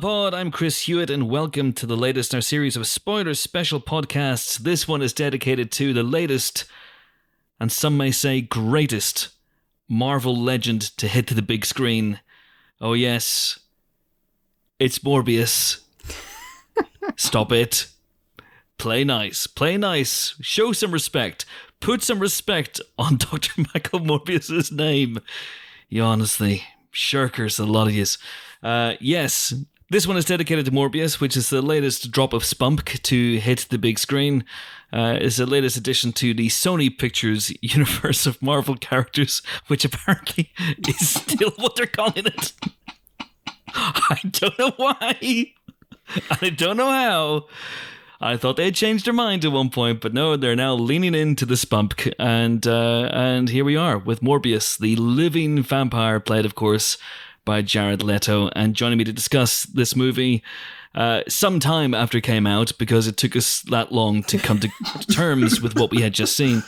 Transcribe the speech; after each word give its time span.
Hello, 0.00 0.30
Pod. 0.30 0.34
I'm 0.34 0.52
Chris 0.52 0.82
Hewitt, 0.82 1.10
and 1.10 1.28
welcome 1.28 1.72
to 1.72 1.84
the 1.84 1.96
latest 1.96 2.32
in 2.32 2.36
our 2.36 2.40
series 2.40 2.76
of 2.76 2.86
spoiler 2.86 3.34
special 3.34 3.80
podcasts. 3.80 4.56
This 4.56 4.86
one 4.86 5.02
is 5.02 5.12
dedicated 5.12 5.72
to 5.72 5.92
the 5.92 6.04
latest, 6.04 6.66
and 7.58 7.72
some 7.72 7.96
may 7.96 8.12
say 8.12 8.40
greatest, 8.40 9.30
Marvel 9.88 10.36
legend 10.36 10.82
to 10.98 11.08
hit 11.08 11.26
the 11.26 11.42
big 11.42 11.64
screen. 11.66 12.20
Oh, 12.80 12.92
yes, 12.92 13.58
it's 14.78 15.00
Morbius. 15.00 15.80
Stop 17.16 17.50
it. 17.50 17.88
Play 18.76 19.02
nice. 19.02 19.48
Play 19.48 19.76
nice. 19.78 20.36
Show 20.40 20.70
some 20.70 20.92
respect. 20.92 21.44
Put 21.80 22.04
some 22.04 22.20
respect 22.20 22.80
on 23.00 23.16
Dr. 23.16 23.64
Michael 23.74 23.98
Morbius's 23.98 24.70
name. 24.70 25.18
You 25.88 26.04
honestly, 26.04 26.62
shirkers, 26.92 27.58
a 27.58 27.64
lot 27.64 27.88
of 27.88 27.94
yous. 27.94 28.16
Uh, 28.62 28.94
yes, 29.00 29.52
this 29.90 30.06
one 30.06 30.16
is 30.16 30.24
dedicated 30.24 30.66
to 30.66 30.70
Morbius, 30.70 31.20
which 31.20 31.36
is 31.36 31.50
the 31.50 31.62
latest 31.62 32.10
drop 32.10 32.32
of 32.32 32.44
spunk 32.44 33.00
to 33.02 33.38
hit 33.38 33.66
the 33.70 33.78
big 33.78 33.98
screen. 33.98 34.44
Uh, 34.92 35.18
it's 35.20 35.36
the 35.36 35.46
latest 35.46 35.76
addition 35.76 36.12
to 36.12 36.34
the 36.34 36.48
Sony 36.48 36.96
Pictures 36.96 37.52
universe 37.62 38.26
of 38.26 38.42
Marvel 38.42 38.76
characters, 38.76 39.42
which 39.66 39.84
apparently 39.84 40.52
is 40.88 41.08
still 41.10 41.52
what 41.56 41.76
they're 41.76 41.86
calling 41.86 42.26
it. 42.26 42.52
I 43.74 44.20
don't 44.30 44.58
know 44.58 44.72
why. 44.76 45.52
I 46.40 46.50
don't 46.50 46.76
know 46.76 46.90
how. 46.90 47.46
I 48.20 48.36
thought 48.36 48.56
they 48.56 48.64
had 48.64 48.74
changed 48.74 49.06
their 49.06 49.12
mind 49.12 49.44
at 49.44 49.52
one 49.52 49.70
point, 49.70 50.00
but 50.00 50.12
no, 50.12 50.36
they're 50.36 50.56
now 50.56 50.74
leaning 50.74 51.14
into 51.14 51.46
the 51.46 51.56
spunk, 51.56 52.12
and 52.18 52.66
uh, 52.66 53.08
and 53.12 53.48
here 53.48 53.64
we 53.64 53.76
are 53.76 53.96
with 53.96 54.22
Morbius, 54.22 54.76
the 54.76 54.96
living 54.96 55.62
vampire, 55.62 56.18
played, 56.18 56.44
of 56.44 56.56
course, 56.56 56.98
by 57.48 57.62
Jared 57.62 58.02
Leto. 58.02 58.50
And 58.54 58.74
joining 58.74 58.98
me 58.98 59.04
to 59.04 59.12
discuss 59.12 59.62
this 59.62 59.96
movie 59.96 60.42
uh, 60.94 61.22
some 61.28 61.60
time 61.60 61.94
after 61.94 62.18
it 62.18 62.24
came 62.24 62.46
out, 62.46 62.72
because 62.78 63.06
it 63.06 63.16
took 63.16 63.34
us 63.34 63.62
that 63.62 63.90
long 63.90 64.22
to 64.24 64.36
come 64.36 64.60
to 64.60 64.68
terms 65.10 65.58
with 65.58 65.74
what 65.74 65.90
we 65.90 66.02
had 66.02 66.12
just 66.12 66.36
seen, 66.36 66.62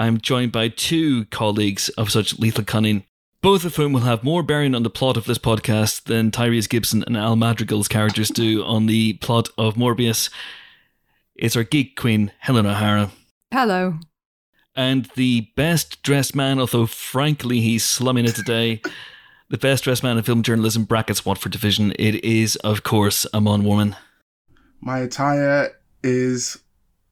I'm 0.00 0.20
joined 0.20 0.50
by 0.50 0.66
two 0.68 1.26
colleagues 1.26 1.90
of 1.90 2.10
such 2.10 2.40
lethal 2.40 2.64
cunning. 2.64 3.04
Both 3.40 3.64
of 3.64 3.76
whom 3.76 3.92
will 3.92 4.00
have 4.00 4.24
more 4.24 4.42
bearing 4.42 4.74
on 4.74 4.82
the 4.82 4.90
plot 4.90 5.16
of 5.16 5.26
this 5.26 5.38
podcast 5.38 6.04
than 6.04 6.32
Tyrese 6.32 6.68
Gibson 6.68 7.04
and 7.04 7.16
Al 7.16 7.36
Madrigal's 7.36 7.86
characters 7.86 8.30
do 8.30 8.64
on 8.64 8.86
the 8.86 9.12
plot 9.14 9.48
of 9.56 9.76
Morbius. 9.76 10.28
It's 11.36 11.54
our 11.54 11.62
geek 11.62 11.94
queen, 11.96 12.32
Helen 12.40 12.66
O'Hara. 12.66 13.12
Hello. 13.52 14.00
And 14.74 15.08
the 15.14 15.52
best 15.54 16.02
dressed 16.02 16.34
man, 16.34 16.58
although 16.58 16.86
frankly 16.86 17.60
he's 17.60 17.84
slumming 17.84 18.24
it 18.24 18.34
today, 18.34 18.82
the 19.50 19.58
best 19.58 19.84
dressed 19.84 20.02
man 20.02 20.16
in 20.16 20.22
film 20.22 20.42
journalism, 20.42 20.84
brackets 20.84 21.26
Watford 21.26 21.52
division. 21.52 21.92
It 21.98 22.24
is, 22.24 22.56
of 22.56 22.82
course, 22.84 23.26
Amon 23.34 23.62
Warmann. 23.62 23.96
My 24.80 25.00
attire 25.00 25.72
is 26.02 26.58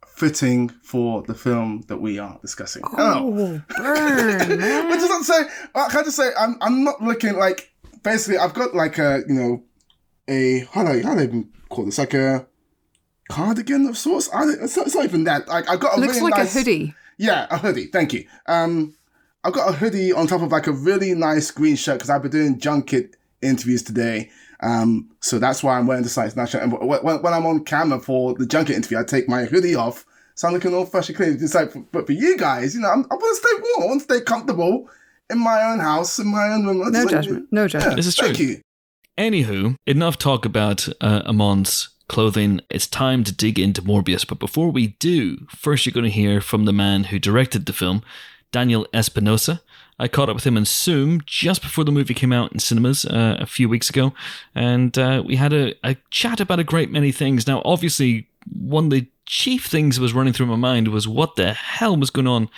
fitting 0.06 0.68
for 0.82 1.22
the 1.22 1.34
film 1.34 1.84
that 1.88 1.98
we 1.98 2.18
are 2.18 2.38
discussing. 2.40 2.82
Oh, 2.96 3.60
burn. 3.76 4.48
Which 4.88 4.98
is 4.98 5.08
not 5.08 5.18
to 5.18 5.24
say, 5.24 5.42
uh, 5.74 5.88
can 5.88 6.00
I 6.00 6.04
just 6.04 6.16
say, 6.16 6.30
I'm, 6.38 6.56
I'm 6.60 6.84
not 6.84 7.02
looking 7.02 7.36
like, 7.36 7.72
basically, 8.02 8.38
I've 8.38 8.54
got 8.54 8.74
like 8.74 8.98
a, 8.98 9.22
you 9.28 9.34
know, 9.34 9.64
a, 10.28 10.60
how 10.72 10.84
do 10.84 10.90
I, 10.90 11.02
how 11.02 11.14
do 11.14 11.20
I 11.20 11.24
even 11.24 11.50
call 11.68 11.84
this? 11.84 11.98
Like 11.98 12.14
a 12.14 12.46
cardigan 13.28 13.86
of 13.86 13.98
sorts? 13.98 14.32
I 14.32 14.44
don't, 14.44 14.62
it's, 14.62 14.76
not, 14.76 14.86
it's 14.86 14.94
not 14.94 15.04
even 15.04 15.24
that. 15.24 15.48
Like, 15.48 15.68
I've 15.68 15.80
got 15.80 15.98
a 15.98 16.00
Looks 16.00 16.14
really 16.14 16.30
like 16.30 16.38
nice, 16.38 16.54
a 16.54 16.58
hoodie. 16.58 16.94
Yeah, 17.18 17.48
a 17.50 17.58
hoodie. 17.58 17.86
Thank 17.86 18.12
you. 18.12 18.26
Um, 18.46 18.94
I've 19.44 19.52
got 19.52 19.68
a 19.68 19.72
hoodie 19.72 20.12
on 20.12 20.26
top 20.26 20.42
of 20.42 20.52
like 20.52 20.66
a 20.66 20.72
really 20.72 21.14
nice 21.14 21.50
green 21.50 21.76
shirt 21.76 21.98
because 21.98 22.10
I've 22.10 22.22
been 22.22 22.30
doing 22.30 22.58
junket 22.58 23.16
interviews 23.40 23.82
today. 23.82 24.30
Um, 24.60 25.08
so 25.20 25.38
that's 25.38 25.62
why 25.62 25.78
I'm 25.78 25.86
wearing 25.86 26.02
the 26.02 26.08
science 26.08 26.34
shirt. 26.50 26.62
And 26.62 26.72
when, 26.72 27.22
when 27.22 27.32
I'm 27.32 27.46
on 27.46 27.64
camera 27.64 28.00
for 28.00 28.34
the 28.34 28.46
junket 28.46 28.76
interview, 28.76 28.98
I 28.98 29.04
take 29.04 29.28
my 29.28 29.44
hoodie 29.44 29.76
off, 29.76 30.04
so 30.34 30.48
I'm 30.48 30.54
looking 30.54 30.74
all 30.74 30.84
fresh 30.84 31.08
and 31.08 31.16
clean. 31.16 31.38
It's 31.40 31.54
like, 31.54 31.72
but 31.92 32.06
for 32.06 32.12
you 32.12 32.36
guys, 32.36 32.74
you 32.74 32.80
know, 32.80 32.88
I'm, 32.88 33.06
I 33.10 33.14
want 33.14 33.40
to 33.40 33.48
stay 33.48 33.62
warm, 33.62 33.82
I 33.82 33.86
want 33.86 34.00
to 34.00 34.14
stay 34.14 34.24
comfortable 34.24 34.88
in 35.30 35.38
my 35.38 35.62
own 35.62 35.78
house, 35.78 36.18
in 36.18 36.26
my 36.26 36.48
own 36.48 36.66
room. 36.66 36.78
No 36.90 37.02
Like, 37.02 37.10
judgment. 37.10 37.46
No 37.52 37.68
judgment. 37.68 37.96
This 37.96 38.06
is 38.06 38.16
true. 38.16 38.28
Thank 38.28 38.40
you. 38.40 38.60
Anywho, 39.16 39.76
enough 39.86 40.18
talk 40.18 40.44
about 40.44 40.88
uh, 41.00 41.22
Amon's 41.26 41.90
clothing. 42.08 42.60
It's 42.70 42.86
time 42.86 43.24
to 43.24 43.34
dig 43.34 43.58
into 43.58 43.82
Morbius. 43.82 44.26
But 44.26 44.38
before 44.38 44.70
we 44.70 44.88
do, 44.98 45.46
first 45.50 45.84
you're 45.86 45.92
going 45.92 46.04
to 46.04 46.10
hear 46.10 46.40
from 46.40 46.64
the 46.64 46.72
man 46.72 47.04
who 47.04 47.18
directed 47.18 47.66
the 47.66 47.72
film, 47.72 48.02
Daniel 48.52 48.86
Espinosa. 48.92 49.60
I 49.98 50.08
caught 50.08 50.28
up 50.28 50.36
with 50.36 50.46
him 50.46 50.56
in 50.56 50.64
Zoom 50.64 51.20
just 51.26 51.60
before 51.60 51.84
the 51.84 51.92
movie 51.92 52.14
came 52.14 52.32
out 52.32 52.52
in 52.52 52.60
cinemas 52.60 53.04
uh, 53.04 53.36
a 53.40 53.46
few 53.46 53.68
weeks 53.68 53.90
ago, 53.90 54.12
and 54.54 54.96
uh, 54.96 55.22
we 55.26 55.36
had 55.36 55.52
a, 55.52 55.74
a 55.82 55.96
chat 56.10 56.40
about 56.40 56.60
a 56.60 56.64
great 56.64 56.90
many 56.90 57.10
things. 57.12 57.46
Now, 57.46 57.62
obviously, 57.64 58.28
one 58.52 58.84
of 58.84 58.90
the 58.90 59.08
chief 59.26 59.66
things 59.66 59.96
that 59.96 60.02
was 60.02 60.14
running 60.14 60.32
through 60.32 60.46
my 60.46 60.56
mind 60.56 60.88
was 60.88 61.08
what 61.08 61.36
the 61.36 61.52
hell 61.52 61.96
was 61.96 62.10
going 62.10 62.28
on 62.28 62.48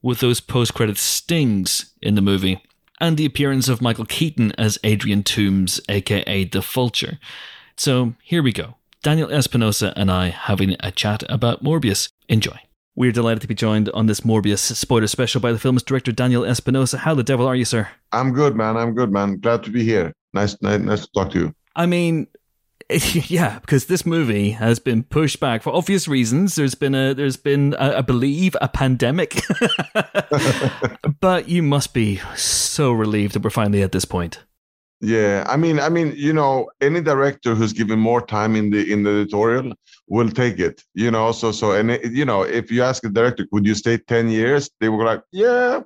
with 0.00 0.20
those 0.20 0.40
post-credit 0.40 0.96
stings 0.96 1.92
in 2.00 2.14
the 2.14 2.22
movie, 2.22 2.62
and 3.00 3.16
the 3.16 3.26
appearance 3.26 3.68
of 3.68 3.82
Michael 3.82 4.06
Keaton 4.06 4.52
as 4.58 4.78
Adrian 4.82 5.22
Toomes, 5.22 5.80
aka 5.88 6.44
the 6.44 6.60
Vulture. 6.60 7.18
So 7.76 8.14
here 8.22 8.42
we 8.42 8.52
go. 8.52 8.74
Daniel 9.02 9.30
Espinosa 9.30 9.92
and 9.96 10.10
I 10.10 10.28
having 10.30 10.74
a 10.80 10.90
chat 10.90 11.22
about 11.28 11.62
Morbius. 11.62 12.10
Enjoy. 12.28 12.58
We're 12.98 13.12
delighted 13.12 13.42
to 13.42 13.46
be 13.46 13.54
joined 13.54 13.88
on 13.90 14.06
this 14.06 14.22
Morbius 14.22 14.74
spoiler 14.74 15.06
special 15.06 15.40
by 15.40 15.52
the 15.52 15.58
film's 15.60 15.84
director 15.84 16.10
Daniel 16.10 16.44
Espinosa. 16.44 16.98
How 16.98 17.14
the 17.14 17.22
devil 17.22 17.46
are 17.46 17.54
you, 17.54 17.64
sir? 17.64 17.88
I'm 18.10 18.32
good, 18.32 18.56
man. 18.56 18.76
I'm 18.76 18.92
good, 18.92 19.12
man. 19.12 19.38
Glad 19.38 19.62
to 19.62 19.70
be 19.70 19.84
here. 19.84 20.12
Nice, 20.32 20.60
nice, 20.62 20.80
nice 20.80 21.02
to 21.02 21.08
talk 21.14 21.30
to 21.30 21.38
you. 21.38 21.54
I 21.76 21.86
mean, 21.86 22.26
yeah, 22.90 23.60
because 23.60 23.86
this 23.86 24.04
movie 24.04 24.50
has 24.50 24.80
been 24.80 25.04
pushed 25.04 25.38
back 25.38 25.62
for 25.62 25.72
obvious 25.72 26.08
reasons. 26.08 26.56
There's 26.56 26.74
been 26.74 26.96
a, 26.96 27.14
there's 27.14 27.36
been, 27.36 27.76
a, 27.78 27.98
I 27.98 28.00
believe, 28.00 28.56
a 28.60 28.66
pandemic. 28.66 29.42
but 31.20 31.48
you 31.48 31.62
must 31.62 31.94
be 31.94 32.20
so 32.34 32.90
relieved 32.90 33.34
that 33.34 33.44
we're 33.44 33.50
finally 33.50 33.82
at 33.82 33.92
this 33.92 34.06
point. 34.06 34.42
Yeah, 35.00 35.44
I 35.46 35.56
mean, 35.56 35.78
I 35.78 35.88
mean, 35.88 36.12
you 36.16 36.32
know, 36.32 36.70
any 36.80 37.00
director 37.00 37.54
who's 37.54 37.72
given 37.72 38.00
more 38.00 38.20
time 38.20 38.56
in 38.56 38.70
the 38.70 38.92
in 38.92 39.04
the 39.04 39.10
editorial 39.10 39.72
will 40.08 40.28
take 40.28 40.58
it. 40.58 40.82
You 40.94 41.10
know, 41.12 41.30
so 41.30 41.52
so 41.52 41.72
and 41.72 41.92
it, 41.92 42.12
you 42.12 42.24
know, 42.24 42.42
if 42.42 42.70
you 42.70 42.82
ask 42.82 43.04
a 43.04 43.08
director, 43.08 43.46
would 43.52 43.64
you 43.64 43.74
stay 43.74 43.98
ten 43.98 44.28
years? 44.28 44.70
They 44.80 44.88
were 44.88 45.04
like, 45.04 45.22
yeah, 45.30 45.82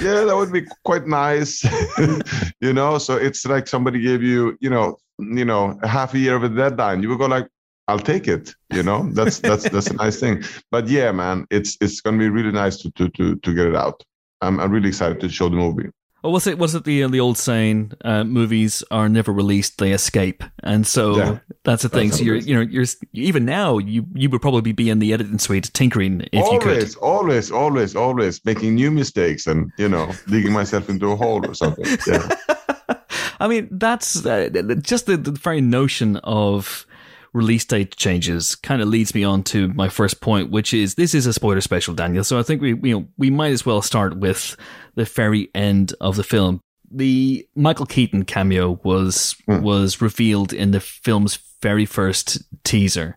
yeah, 0.00 0.24
that 0.24 0.36
would 0.36 0.52
be 0.52 0.66
quite 0.84 1.06
nice. 1.06 1.64
you 2.60 2.72
know, 2.72 2.96
so 2.96 3.16
it's 3.16 3.44
like 3.44 3.66
somebody 3.66 4.00
gave 4.00 4.22
you, 4.22 4.56
you 4.60 4.70
know, 4.70 4.96
you 5.18 5.44
know, 5.44 5.78
half 5.82 6.14
a 6.14 6.18
year 6.18 6.36
of 6.36 6.44
a 6.44 6.48
deadline. 6.48 7.02
You 7.02 7.10
would 7.10 7.18
go 7.18 7.26
like, 7.26 7.46
I'll 7.88 7.98
take 7.98 8.28
it. 8.28 8.54
You 8.72 8.82
know, 8.82 9.10
that's 9.12 9.40
that's 9.40 9.68
that's 9.68 9.88
a 9.88 9.94
nice 9.94 10.18
thing. 10.20 10.44
But 10.70 10.88
yeah, 10.88 11.12
man, 11.12 11.46
it's 11.50 11.76
it's 11.80 12.00
gonna 12.00 12.18
be 12.18 12.28
really 12.28 12.52
nice 12.52 12.78
to 12.78 12.90
to 12.92 13.08
to 13.10 13.36
to 13.36 13.54
get 13.54 13.66
it 13.66 13.76
out. 13.76 14.02
I'm 14.40 14.60
I'm 14.60 14.70
really 14.70 14.88
excited 14.88 15.20
to 15.20 15.28
show 15.28 15.48
the 15.48 15.56
movie. 15.56 15.90
Well, 16.22 16.32
was 16.32 16.46
it 16.46 16.58
was 16.58 16.74
it 16.74 16.84
the 16.84 17.06
the 17.06 17.20
old 17.20 17.38
saying? 17.38 17.92
Uh, 18.04 18.24
movies 18.24 18.84
are 18.90 19.08
never 19.08 19.32
released; 19.32 19.78
they 19.78 19.92
escape, 19.92 20.44
and 20.62 20.86
so 20.86 21.16
Yeah. 21.16 21.38
that's 21.64 21.82
the 21.82 21.88
thing. 21.88 22.12
So 22.12 22.22
you're 22.22 22.36
you 22.36 22.54
know 22.54 22.60
you're 22.60 22.84
even 23.14 23.44
now 23.46 23.78
you 23.78 24.04
you 24.14 24.28
would 24.28 24.42
probably 24.42 24.72
be 24.72 24.90
in 24.90 24.98
the 24.98 25.12
editing 25.14 25.38
suite 25.38 25.70
tinkering 25.72 26.20
if 26.32 26.44
you 26.52 26.58
could. 26.58 26.72
always, 26.72 26.96
always, 26.96 27.50
always, 27.50 27.96
always 27.96 28.44
making 28.44 28.74
new 28.74 28.90
mistakes 28.90 29.46
and 29.46 29.72
you 29.78 29.88
know 29.88 30.12
digging 30.28 30.52
myself 30.52 30.90
into 30.90 31.10
a 31.10 31.16
hole 31.16 31.44
or 31.46 31.54
something. 31.54 31.86
Yeah. 32.06 32.28
I 33.40 33.48
mean, 33.48 33.68
that's 33.70 34.26
uh, 34.26 34.50
just 34.82 35.06
the, 35.06 35.16
the 35.16 35.30
very 35.32 35.62
notion 35.62 36.16
of 36.18 36.84
release 37.32 37.64
date 37.64 37.96
changes 37.96 38.54
kind 38.54 38.82
of 38.82 38.88
leads 38.88 39.14
me 39.14 39.24
on 39.24 39.42
to 39.44 39.68
my 39.68 39.88
first 39.88 40.20
point, 40.20 40.50
which 40.50 40.74
is 40.74 40.94
this 40.94 41.14
is 41.14 41.26
a 41.26 41.32
spoiler 41.32 41.60
special, 41.60 41.94
Daniel. 41.94 42.24
So 42.24 42.38
I 42.38 42.42
think 42.42 42.60
we 42.60 42.74
you 42.82 43.00
know 43.00 43.08
we 43.16 43.30
might 43.30 43.52
as 43.52 43.64
well 43.64 43.82
start 43.82 44.18
with 44.18 44.56
the 44.94 45.04
very 45.04 45.48
end 45.54 45.94
of 46.00 46.16
the 46.16 46.24
film. 46.24 46.60
The 46.90 47.46
Michael 47.54 47.86
Keaton 47.86 48.24
cameo 48.24 48.80
was 48.82 49.36
hmm. 49.46 49.62
was 49.62 50.00
revealed 50.00 50.52
in 50.52 50.72
the 50.72 50.80
film's 50.80 51.38
very 51.62 51.86
first 51.86 52.42
teaser, 52.64 53.16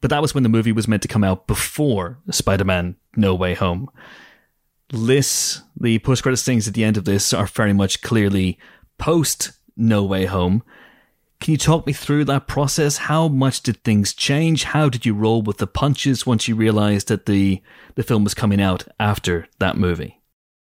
but 0.00 0.10
that 0.10 0.22
was 0.22 0.34
when 0.34 0.42
the 0.42 0.48
movie 0.48 0.72
was 0.72 0.88
meant 0.88 1.02
to 1.02 1.08
come 1.08 1.24
out 1.24 1.46
before 1.46 2.18
Spider-Man: 2.30 2.96
No 3.16 3.34
Way 3.34 3.54
Home. 3.54 3.90
This, 4.90 5.60
the 5.78 5.98
post-credit 5.98 6.38
things 6.38 6.66
at 6.66 6.72
the 6.72 6.84
end 6.84 6.96
of 6.96 7.04
this 7.04 7.34
are 7.34 7.46
very 7.46 7.74
much 7.74 8.00
clearly 8.00 8.58
post 8.96 9.52
No 9.76 10.02
Way 10.02 10.24
Home. 10.24 10.62
Can 11.40 11.52
you 11.52 11.58
talk 11.58 11.86
me 11.86 11.92
through 11.92 12.24
that 12.24 12.48
process? 12.48 12.96
How 12.96 13.28
much 13.28 13.62
did 13.62 13.82
things 13.84 14.12
change? 14.12 14.64
How 14.64 14.88
did 14.88 15.06
you 15.06 15.14
roll 15.14 15.40
with 15.42 15.58
the 15.58 15.66
punches 15.66 16.26
once 16.26 16.48
you 16.48 16.56
realized 16.56 17.08
that 17.08 17.26
the 17.26 17.62
the 17.94 18.02
film 18.02 18.24
was 18.24 18.34
coming 18.34 18.60
out 18.60 18.86
after 18.98 19.46
that 19.58 19.76
movie? 19.76 20.20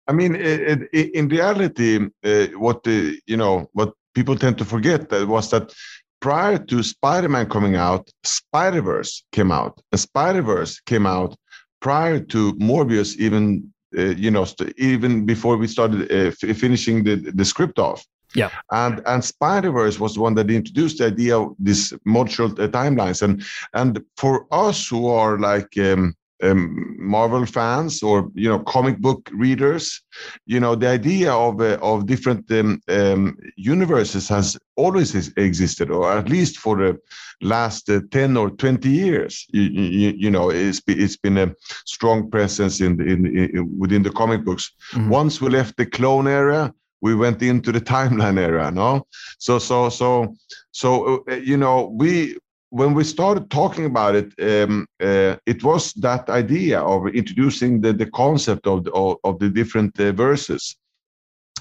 I 0.09 0.13
mean, 0.13 0.35
it, 0.35 0.89
it, 0.93 1.15
in 1.15 1.29
reality, 1.29 2.09
uh, 2.25 2.47
what 2.59 2.83
the 2.85 3.21
you 3.27 3.37
know 3.37 3.69
what 3.73 3.93
people 4.15 4.37
tend 4.37 4.59
to 4.59 4.65
forget 4.65 5.09
that 5.11 5.29
was 5.29 5.51
that 5.51 5.75
prior 6.21 6.59
to 6.59 6.83
Spider-Man 6.83 7.49
coming 7.49 7.77
out, 7.77 8.09
Spider-Verse 8.25 9.25
came 9.33 9.51
out. 9.51 9.81
And 9.91 10.01
Spider-Verse 10.01 10.81
came 10.81 11.07
out 11.07 11.37
prior 11.81 12.21
to 12.21 12.53
Morbius, 12.55 13.17
even 13.17 13.73
uh, 13.99 14.15
you 14.17 14.31
know, 14.31 14.45
st- 14.45 14.73
even 14.79 15.27
before 15.27 15.57
we 15.57 15.67
started 15.67 16.11
uh, 16.11 16.31
f- 16.43 16.57
finishing 16.57 17.05
the 17.05 17.17
the 17.17 17.45
script 17.45 17.79
off. 17.79 18.07
Yeah. 18.35 18.51
And 18.71 19.03
and 19.07 19.25
Spider 19.25 19.71
Verse 19.73 19.99
was 20.01 20.15
the 20.15 20.21
one 20.21 20.35
that 20.35 20.51
introduced 20.51 20.99
the 20.99 21.07
idea 21.07 21.39
of 21.39 21.55
these 21.59 21.93
modular 22.07 22.51
uh, 22.59 22.69
timelines. 22.69 23.23
And 23.23 23.43
and 23.75 24.03
for 24.17 24.47
us 24.51 24.89
who 24.89 25.09
are 25.09 25.39
like 25.39 25.77
um, 25.79 26.15
um, 26.43 26.97
Marvel 26.99 27.47
fans 27.47 28.03
or 28.03 28.31
you 28.35 28.49
know 28.49 28.59
comic 28.59 28.99
book 28.99 29.31
readers, 29.33 30.03
you 30.47 30.59
know 30.61 30.75
the 30.75 30.89
idea 30.89 31.33
of 31.33 31.61
uh, 31.61 31.79
of 31.83 32.07
different 32.07 32.51
um, 32.51 32.81
um, 32.89 33.37
universes 33.57 34.29
has 34.29 34.59
always 34.77 35.15
existed, 35.37 35.91
or 35.91 36.11
at 36.11 36.29
least 36.29 36.59
for 36.59 36.77
the 36.77 36.99
last 37.41 37.89
uh, 37.91 38.01
ten 38.11 38.37
or 38.37 38.51
twenty 38.51 38.89
years. 38.89 39.47
You, 39.53 39.63
you, 39.63 40.15
you 40.17 40.31
know, 40.31 40.51
it's 40.51 40.81
be, 40.81 40.95
it's 40.95 41.17
been 41.17 41.39
a 41.39 41.55
strong 41.85 42.31
presence 42.31 42.81
in, 42.81 42.97
the, 42.97 43.05
in, 43.05 43.27
in 43.27 43.79
within 43.79 44.03
the 44.03 44.11
comic 44.11 44.45
books. 44.45 44.73
Mhm. 44.93 45.09
Once 45.09 45.41
we 45.41 45.49
left 45.51 45.77
the 45.77 45.87
clone 45.87 46.27
era, 46.27 46.73
we 47.03 47.15
went 47.15 47.43
into 47.43 47.73
the 47.73 47.81
timeline 47.95 48.39
era. 48.39 48.71
No, 48.71 49.07
so 49.39 49.59
so 49.59 49.91
so 49.91 50.35
so 50.71 51.25
uh, 51.29 51.35
you 51.35 51.57
know 51.57 51.93
we 51.99 52.39
when 52.71 52.95
we 52.95 53.05
started 53.05 53.51
talking 53.51 53.85
about 53.85 54.15
it, 54.15 54.33
um, 54.41 54.87
uh, 54.99 55.37
it 55.45 55.63
was 55.63 55.93
that 55.95 56.31
idea 56.31 56.81
of 56.81 57.07
introducing 57.09 57.83
the, 57.83 57.93
the 57.93 58.07
concept 58.07 58.67
of 58.67 58.85
the, 58.85 58.93
of, 58.93 59.19
of 59.25 59.39
the 59.41 59.51
different 59.51 60.01
uh, 60.01 60.11
verses, 60.13 60.75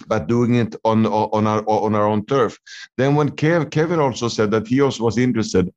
but 0.07 0.27
doing 0.27 0.55
it 0.55 0.73
on 0.85 1.05
on 1.05 1.45
our 1.47 1.63
on 1.67 1.95
our 1.95 2.07
own 2.07 2.25
turf. 2.25 2.57
Then 2.97 3.15
when 3.15 3.31
Kev, 3.31 3.71
Kevin 3.71 3.99
also 3.99 4.29
said 4.29 4.51
that 4.51 4.67
he 4.67 4.79
also 4.79 5.03
was 5.03 5.17
interested 5.17 5.69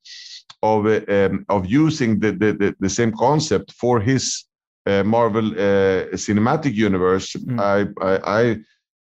of 0.62 0.86
uh, 0.86 1.00
um, 1.08 1.44
of 1.48 1.66
using 1.66 2.20
the, 2.20 2.30
the 2.32 2.52
the 2.52 2.74
the 2.78 2.90
same 2.90 3.12
concept 3.12 3.72
for 3.72 4.00
his 4.00 4.44
uh, 4.86 5.02
Marvel 5.02 5.46
uh, 5.52 6.16
cinematic 6.16 6.74
universe, 6.74 7.32
Mm. 7.34 7.60
I 7.60 7.78
I. 8.12 8.40
I 8.40 8.56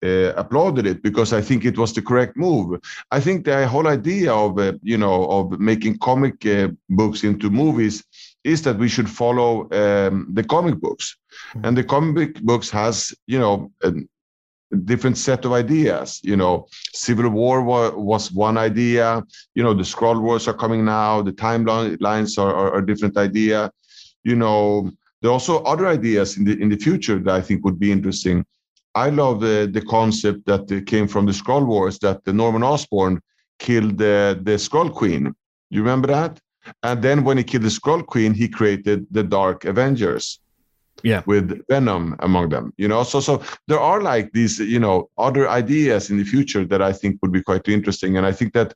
uh, 0.05 0.33
applauded 0.37 0.87
it 0.87 1.03
because 1.03 1.33
I 1.33 1.41
think 1.43 1.65
it 1.65 1.77
was 1.79 1.93
the 1.93 2.03
correct 2.03 2.37
move. 2.37 2.81
I 3.11 3.21
think 3.21 3.45
the 3.45 3.67
whole 3.67 3.89
idea 3.89 4.33
of 4.33 4.59
uh, 4.59 4.73
you 4.83 4.99
know 4.99 5.25
of 5.27 5.59
making 5.59 5.99
comic 5.99 6.45
uh, 6.47 6.69
books 6.89 7.25
into 7.25 7.51
movies 7.51 8.05
is 8.45 8.63
that 8.63 8.79
we 8.79 8.89
should 8.89 9.09
follow 9.11 9.69
um, 9.73 10.29
the 10.33 10.45
comic 10.45 10.77
books, 10.81 11.17
Mhm. 11.55 11.67
and 11.67 11.77
the 11.77 11.85
comic 11.85 12.41
books 12.43 12.71
has 12.71 13.13
you 13.27 13.39
know 13.39 13.71
a 13.83 13.93
different 14.85 15.17
set 15.17 15.45
of 15.45 15.53
ideas. 15.53 16.21
You 16.23 16.37
know, 16.37 16.67
Civil 16.93 17.31
War 17.31 17.63
wa- 17.63 17.91
was 17.97 18.33
one 18.33 18.59
idea. 18.59 19.23
You 19.55 19.63
know, 19.63 19.75
the 19.75 19.83
Skrull 19.85 20.21
Wars 20.21 20.47
are 20.49 20.55
coming 20.55 20.85
now. 20.85 21.23
The 21.23 21.33
timelines 21.33 22.39
are, 22.39 22.55
are, 22.55 22.73
are 22.75 22.79
a 22.79 22.87
different 22.87 23.17
idea. 23.17 23.71
You 24.25 24.37
know, 24.37 24.91
there 25.21 25.31
are 25.31 25.35
also 25.35 25.63
other 25.65 25.87
ideas 25.87 26.37
in 26.37 26.45
the 26.45 26.55
in 26.63 26.69
the 26.69 26.77
future 26.77 27.19
that 27.19 27.35
I 27.35 27.41
think 27.41 27.65
would 27.65 27.79
be 27.79 27.91
interesting. 27.93 28.45
I 29.07 29.11
love 29.11 29.37
the 29.41 29.57
the 29.77 29.85
concept 29.97 30.41
that 30.51 30.65
came 30.93 31.07
from 31.09 31.25
the 31.27 31.37
Skrull 31.41 31.67
Wars 31.73 31.99
that 32.05 32.19
the 32.27 32.33
Norman 32.33 32.63
Osborn 32.73 33.15
killed 33.59 33.95
the 34.05 34.19
the 34.49 34.57
Skrull 34.67 34.91
Queen. 35.01 35.23
You 35.71 35.81
remember 35.83 36.09
that? 36.09 36.33
And 36.83 37.03
then 37.03 37.25
when 37.27 37.37
he 37.39 37.45
killed 37.45 37.65
the 37.65 37.77
Skrull 37.79 38.05
Queen, 38.13 38.35
he 38.35 38.49
created 38.49 39.07
the 39.11 39.25
Dark 39.39 39.65
Avengers. 39.65 40.41
Yeah. 41.05 41.23
With 41.27 41.47
Venom 41.71 42.17
among 42.19 42.49
them, 42.49 42.73
you 42.77 42.89
know. 42.89 43.05
So 43.05 43.21
so 43.21 43.33
there 43.69 43.79
are 43.79 44.01
like 44.13 44.33
these, 44.33 44.59
you 44.75 44.81
know, 44.81 44.97
other 45.17 45.45
ideas 45.61 46.11
in 46.11 46.17
the 46.19 46.25
future 46.35 46.65
that 46.67 46.83
I 46.91 46.93
think 46.93 47.13
would 47.23 47.35
be 47.39 47.43
quite 47.51 47.69
interesting. 47.69 48.17
And 48.17 48.27
I 48.27 48.33
think 48.33 48.53
that 48.55 48.75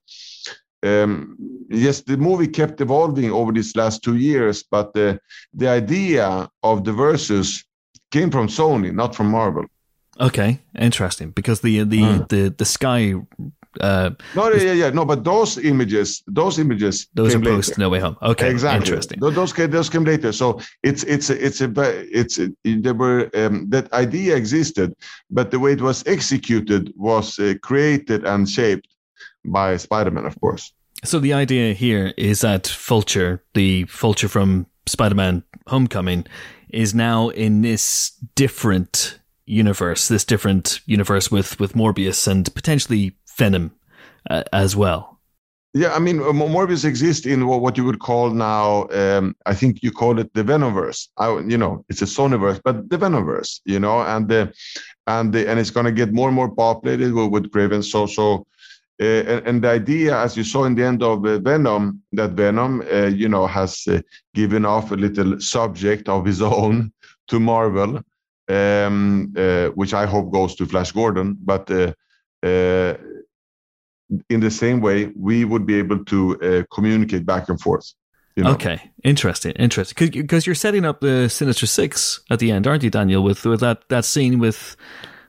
um, 0.83 1.37
yes, 1.69 2.03
the 2.03 2.17
movie 2.17 2.49
kept 2.49 2.81
evolving 2.81 3.31
over 3.33 3.53
these 3.53 3.75
last 3.75 4.03
two 4.03 4.17
years, 4.17 4.63
but 4.63 4.93
the 4.95 5.19
the 5.61 5.69
idea 5.69 6.49
of 6.63 6.85
the 6.85 6.93
versus 6.93 7.65
came 8.11 8.31
from 8.31 8.47
Sony, 8.49 8.93
not 8.93 9.17
from 9.17 9.29
Marvel. 9.29 9.67
Okay, 10.21 10.61
interesting. 10.79 11.31
Because 11.31 11.61
the 11.61 11.85
the 11.85 12.01
Mm. 12.03 12.29
the 12.29 12.55
the 12.59 12.65
sky, 12.65 13.15
uh, 13.81 14.11
No, 14.35 14.49
yeah, 14.53 14.63
yeah, 14.63 14.73
yeah, 14.73 14.91
no, 14.91 15.05
but 15.05 15.25
those 15.25 15.57
images, 15.59 16.23
those 16.27 16.59
images, 16.61 17.09
those 17.15 17.29
are 17.35 17.39
came 17.39 17.43
later. 17.45 17.57
post 17.57 17.79
No 17.79 17.89
Way 17.89 18.01
Home. 18.01 18.17
Okay, 18.21 18.51
exactly. 18.51 18.79
interesting. 18.81 19.19
Tho- 19.21 19.31
Those 19.31 19.53
came, 19.55 19.71
those 19.71 19.89
came 19.91 20.05
later. 20.05 20.33
So 20.33 20.61
it's 20.83 21.03
it's 21.05 21.31
a- 21.31 21.45
it's 21.47 21.61
a 21.63 21.71
it's 22.21 22.39
a, 22.39 22.49
there 22.65 22.95
were 22.95 23.31
um, 23.35 23.71
that 23.71 23.91
idea 23.93 24.37
existed, 24.37 24.93
but 25.31 25.51
the 25.51 25.59
way 25.59 25.73
it 25.73 25.81
was 25.81 26.03
executed 26.07 26.93
was 26.97 27.39
uh, 27.39 27.55
created 27.63 28.25
and 28.25 28.47
shaped 28.49 28.89
by 29.45 29.79
Spider-Man, 29.79 30.27
of 30.27 30.39
course. 30.41 30.73
So 31.05 31.19
the 31.21 31.33
idea 31.33 31.73
here 31.75 32.13
is 32.17 32.41
that 32.41 32.69
Vulture, 32.69 33.43
the 33.55 33.85
Vulture 33.85 34.29
from 34.29 34.67
Spider-Man: 34.87 35.43
Homecoming, 35.67 36.27
is 36.69 36.95
now 36.95 37.31
in 37.31 37.63
this 37.63 38.13
different 38.35 39.19
universe, 39.53 40.09
this 40.09 40.25
different 40.25 40.81
universe 40.87 41.31
with 41.31 41.61
with 41.61 41.75
Morbius 41.75 42.27
and 42.27 42.53
potentially 42.55 43.17
Venom 43.37 43.73
uh, 44.31 44.45
as 44.53 44.75
well. 44.75 45.13
Yeah, 45.75 45.95
I 45.95 46.01
mean, 46.01 46.21
uh, 46.21 46.33
Morbius 46.33 46.85
exists 46.85 47.25
in 47.25 47.47
what 47.47 47.79
you 47.79 47.85
would 47.85 47.99
call 47.99 48.29
now. 48.31 48.89
Um, 48.91 49.35
I 49.47 49.55
think 49.55 49.83
you 49.83 49.91
call 49.91 50.19
it 50.19 50.33
the 50.35 50.45
Venomverse. 50.45 51.09
I, 51.17 51.39
you 51.49 51.57
know, 51.57 51.85
it's 51.89 52.03
a 52.03 52.05
Sonyverse, 52.05 52.61
but 52.63 52.91
the 52.91 52.99
Venomverse. 52.99 53.61
You 53.65 53.81
know, 53.81 54.03
and 54.03 54.29
the 54.29 54.53
and 55.07 55.33
the, 55.33 55.49
and 55.49 55.59
it's 55.59 55.71
going 55.71 55.87
to 55.87 55.93
get 55.93 56.13
more 56.13 56.29
and 56.29 56.37
more 56.37 56.55
populated 56.55 57.13
with, 57.15 57.31
with 57.31 57.51
Kraven. 57.51 57.83
So 57.85 58.07
so. 58.07 58.47
Uh, 59.01 59.25
and, 59.33 59.47
and 59.49 59.65
the 59.65 59.69
idea, 59.69 60.17
as 60.17 60.37
you 60.37 60.45
saw 60.45 60.65
in 60.65 60.77
the 60.77 60.85
end 60.85 61.03
of 61.03 61.25
uh, 61.25 61.39
Venom, 61.39 62.01
that 62.13 62.33
Venom, 62.33 62.83
uh, 62.93 63.07
you 63.07 63.29
know, 63.29 63.47
has 63.47 63.85
uh, 63.89 64.01
given 64.35 64.65
off 64.65 64.93
a 64.93 64.95
little 64.95 65.41
subject 65.41 66.09
of 66.09 66.25
his 66.25 66.41
own 66.61 66.93
to 67.27 67.41
Marvel, 67.41 68.01
um, 68.49 69.33
uh, 69.37 69.69
which 69.69 69.95
I 69.95 70.07
hope 70.07 70.33
goes 70.33 70.55
to 70.57 70.67
Flash 70.67 70.93
Gordon. 70.93 71.37
But 71.41 71.71
uh, 71.71 71.93
uh, 72.43 72.95
in 74.29 74.41
the 74.41 74.51
same 74.51 74.81
way, 74.81 75.13
we 75.17 75.45
would 75.45 75.67
be 75.67 75.77
able 75.79 76.05
to 76.05 76.41
uh, 76.41 76.63
communicate 76.75 77.25
back 77.25 77.49
and 77.49 77.61
forth. 77.61 77.93
You 78.37 78.45
know? 78.45 78.53
Okay, 78.53 78.91
interesting, 79.05 79.53
interesting. 79.53 80.11
Because 80.11 80.47
you're 80.47 80.55
setting 80.55 80.87
up 80.87 81.01
the 81.01 81.29
Sinister 81.29 81.67
Six 81.67 82.21
at 82.31 82.39
the 82.39 82.51
end, 82.51 82.67
aren't 82.67 82.83
you, 82.83 82.91
Daniel? 82.91 83.23
With 83.23 83.45
with 83.45 83.61
that, 83.61 83.89
that 83.89 84.05
scene 84.07 84.39
with 84.39 84.77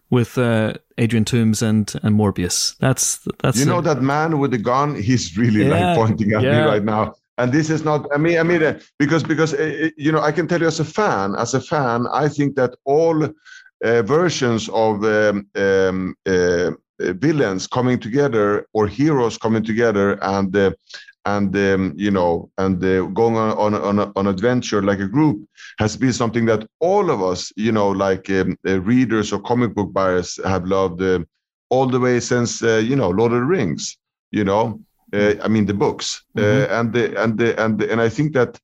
with 0.10 0.38
uh, 0.38 0.74
Adrian 0.98 1.26
Toomes 1.26 1.62
and 1.62 1.94
and 2.04 2.18
Morbius. 2.18 2.78
That's 2.78 3.20
that's 3.42 3.60
You 3.60 3.66
know 3.66 3.80
uh, 3.80 3.82
that 3.82 4.02
man 4.02 4.40
with 4.40 4.52
the 4.52 4.58
gun? 4.58 4.96
He's 4.96 5.38
really 5.38 5.66
Yeah, 5.66 5.96
like 5.96 5.98
pointing 5.98 6.32
at 6.34 6.44
yeah. 6.44 6.62
me 6.62 6.68
right 6.68 6.84
now. 6.84 7.16
And 7.38 7.52
this 7.52 7.70
is 7.70 7.84
not. 7.84 8.08
I 8.14 8.18
mean, 8.18 8.38
I 8.38 8.44
mean, 8.44 8.62
uh, 8.64 8.80
because 9.00 9.24
because 9.24 9.54
uh, 9.54 9.86
uh, 9.86 9.90
you 9.98 10.12
know, 10.12 10.22
I 10.22 10.32
can 10.32 10.48
tell 10.48 10.62
you 10.62 10.68
as 10.68 10.80
a 10.80 10.86
fan, 10.86 11.36
as 11.36 11.54
a 11.56 11.62
fan, 11.62 12.06
I 12.14 12.30
think 12.30 12.56
that 12.56 12.76
all 12.86 13.24
uh, 13.24 14.02
versions 14.04 14.70
of 14.70 15.04
um, 15.04 15.48
um, 15.56 16.16
uh, 16.28 16.72
villains 17.00 17.68
coming 17.68 18.00
together 18.00 18.68
or 18.74 18.88
heroes 18.88 19.38
coming 19.38 19.64
together 19.64 20.18
and 20.22 20.56
uh, 20.56 20.72
and 21.26 21.56
um, 21.56 21.94
you 21.98 22.12
know 22.12 22.50
and 22.60 22.80
going 23.16 23.36
on 23.36 23.58
on 23.58 23.74
on, 24.00 24.12
on 24.16 24.28
adventure 24.28 24.84
like 24.84 25.00
a 25.00 25.08
group 25.08 25.44
has 25.80 25.98
been 25.98 26.14
something 26.14 26.46
that 26.46 26.68
all 26.80 27.10
of 27.10 27.24
us, 27.24 27.52
you 27.58 27.72
know, 27.72 27.90
like 27.90 28.30
um, 28.30 28.56
readers 28.64 29.34
or 29.34 29.42
comic 29.42 29.74
book 29.74 29.92
buyers 29.92 30.40
have 30.46 30.66
loved. 30.66 31.02
All 31.70 31.88
the 31.88 32.00
way 32.00 32.20
since 32.20 32.62
you 32.62 32.96
know 32.96 33.10
Lord 33.10 33.34
of 33.34 33.40
the 33.40 33.46
Rings. 33.46 33.98
You 34.32 34.44
know, 34.44 34.80
uh, 35.14 35.34
I 35.46 35.48
mean 35.48 35.66
the 35.66 35.74
books, 35.74 36.24
Mhm. 36.38 36.44
uh, 36.44 36.80
and 36.80 36.94
the 36.94 37.04
and 37.24 37.38
the 37.40 37.50
and 37.64 37.80
the, 37.80 37.92
and 37.92 38.02
I 38.02 38.10
think 38.10 38.34
that 38.34 38.60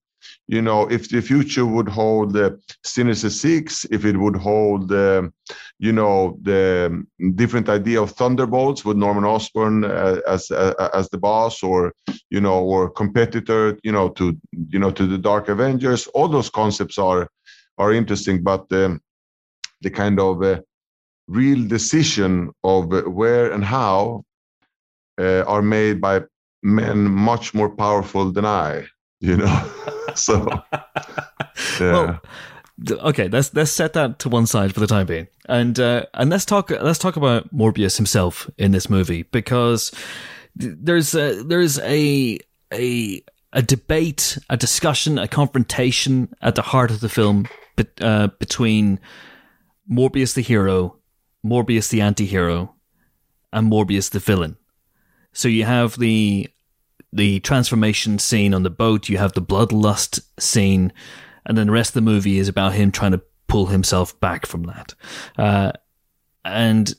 you 0.47 0.61
know 0.61 0.87
if 0.91 1.07
the 1.09 1.21
future 1.21 1.65
would 1.65 1.89
hold 1.89 2.33
the 2.33 2.59
Sinister 2.83 3.29
Six, 3.29 3.85
if 3.91 4.03
it 4.05 4.17
would 4.17 4.35
hold 4.35 4.91
um, 4.91 5.33
you 5.79 5.93
know 5.93 6.37
the 6.43 6.87
um, 6.87 7.07
different 7.35 7.69
idea 7.69 8.01
of 8.01 8.11
Thunderbolts 8.11 8.83
with 8.85 8.97
Norman 8.97 9.25
Osborn 9.25 9.83
uh, 9.85 10.19
as 10.27 10.51
uh, 10.51 10.89
as 10.93 11.09
the 11.09 11.17
boss, 11.17 11.63
or 11.63 11.93
you 12.29 12.41
know, 12.41 12.59
or 12.63 12.89
competitor, 12.89 13.77
you 13.83 13.91
know, 13.91 14.09
to 14.09 14.23
you 14.73 14.79
know 14.79 14.91
to 14.91 15.05
the 15.07 15.17
Dark 15.17 15.49
Avengers. 15.49 16.07
All 16.13 16.27
those 16.27 16.49
concepts 16.49 16.97
are 16.97 17.27
are 17.77 17.93
interesting, 17.93 18.43
but 18.43 18.71
um, 18.71 18.99
the 19.81 19.89
kind 19.89 20.19
of 20.19 20.41
uh, 20.43 20.59
real 21.27 21.67
decision 21.67 22.49
of 22.63 22.91
uh, 22.93 23.01
where 23.03 23.51
and 23.53 23.63
how 23.63 24.23
uh, 25.21 25.43
are 25.47 25.61
made 25.61 26.01
by 26.01 26.21
men 26.61 27.03
much 27.03 27.53
more 27.53 27.69
powerful 27.69 28.31
than 28.31 28.45
I, 28.45 28.85
you 29.19 29.37
know. 29.37 29.71
so, 30.15 30.47
yeah. 31.79 31.91
Well, 31.91 32.21
okay, 32.89 33.27
let's 33.27 33.53
let's 33.53 33.71
set 33.71 33.93
that 33.93 34.19
to 34.19 34.29
one 34.29 34.45
side 34.45 34.73
for 34.73 34.79
the 34.79 34.87
time 34.87 35.07
being, 35.07 35.27
and 35.47 35.79
uh, 35.79 36.05
and 36.13 36.29
let's 36.29 36.45
talk 36.45 36.69
let's 36.69 36.99
talk 36.99 37.15
about 37.15 37.53
Morbius 37.53 37.97
himself 37.97 38.49
in 38.57 38.71
this 38.71 38.89
movie 38.89 39.23
because 39.23 39.91
there's 40.55 41.13
a, 41.15 41.43
there's 41.43 41.79
a 41.79 42.39
a 42.73 43.21
a 43.53 43.61
debate, 43.61 44.37
a 44.49 44.57
discussion, 44.57 45.17
a 45.17 45.27
confrontation 45.27 46.33
at 46.41 46.55
the 46.55 46.61
heart 46.61 46.91
of 46.91 46.99
the 46.99 47.09
film 47.09 47.47
uh, 48.01 48.27
between 48.39 48.99
Morbius 49.91 50.35
the 50.35 50.41
hero, 50.41 50.97
Morbius 51.43 51.89
the 51.89 52.01
anti-hero, 52.01 52.75
and 53.51 53.71
Morbius 53.71 54.11
the 54.11 54.19
villain. 54.19 54.57
So 55.33 55.47
you 55.47 55.65
have 55.65 55.97
the 55.97 56.49
the 57.11 57.39
transformation 57.39 58.19
scene 58.19 58.53
on 58.53 58.63
the 58.63 58.69
boat, 58.69 59.09
you 59.09 59.17
have 59.17 59.33
the 59.33 59.41
bloodlust 59.41 60.21
scene, 60.39 60.93
and 61.45 61.57
then 61.57 61.67
the 61.67 61.73
rest 61.73 61.91
of 61.91 61.93
the 61.95 62.01
movie 62.01 62.37
is 62.37 62.47
about 62.47 62.73
him 62.73 62.91
trying 62.91 63.13
to 63.13 63.21
pull 63.47 63.67
himself 63.67 64.17
back 64.19 64.45
from 64.45 64.63
that. 64.63 64.93
Uh, 65.37 65.71
and 66.45 66.93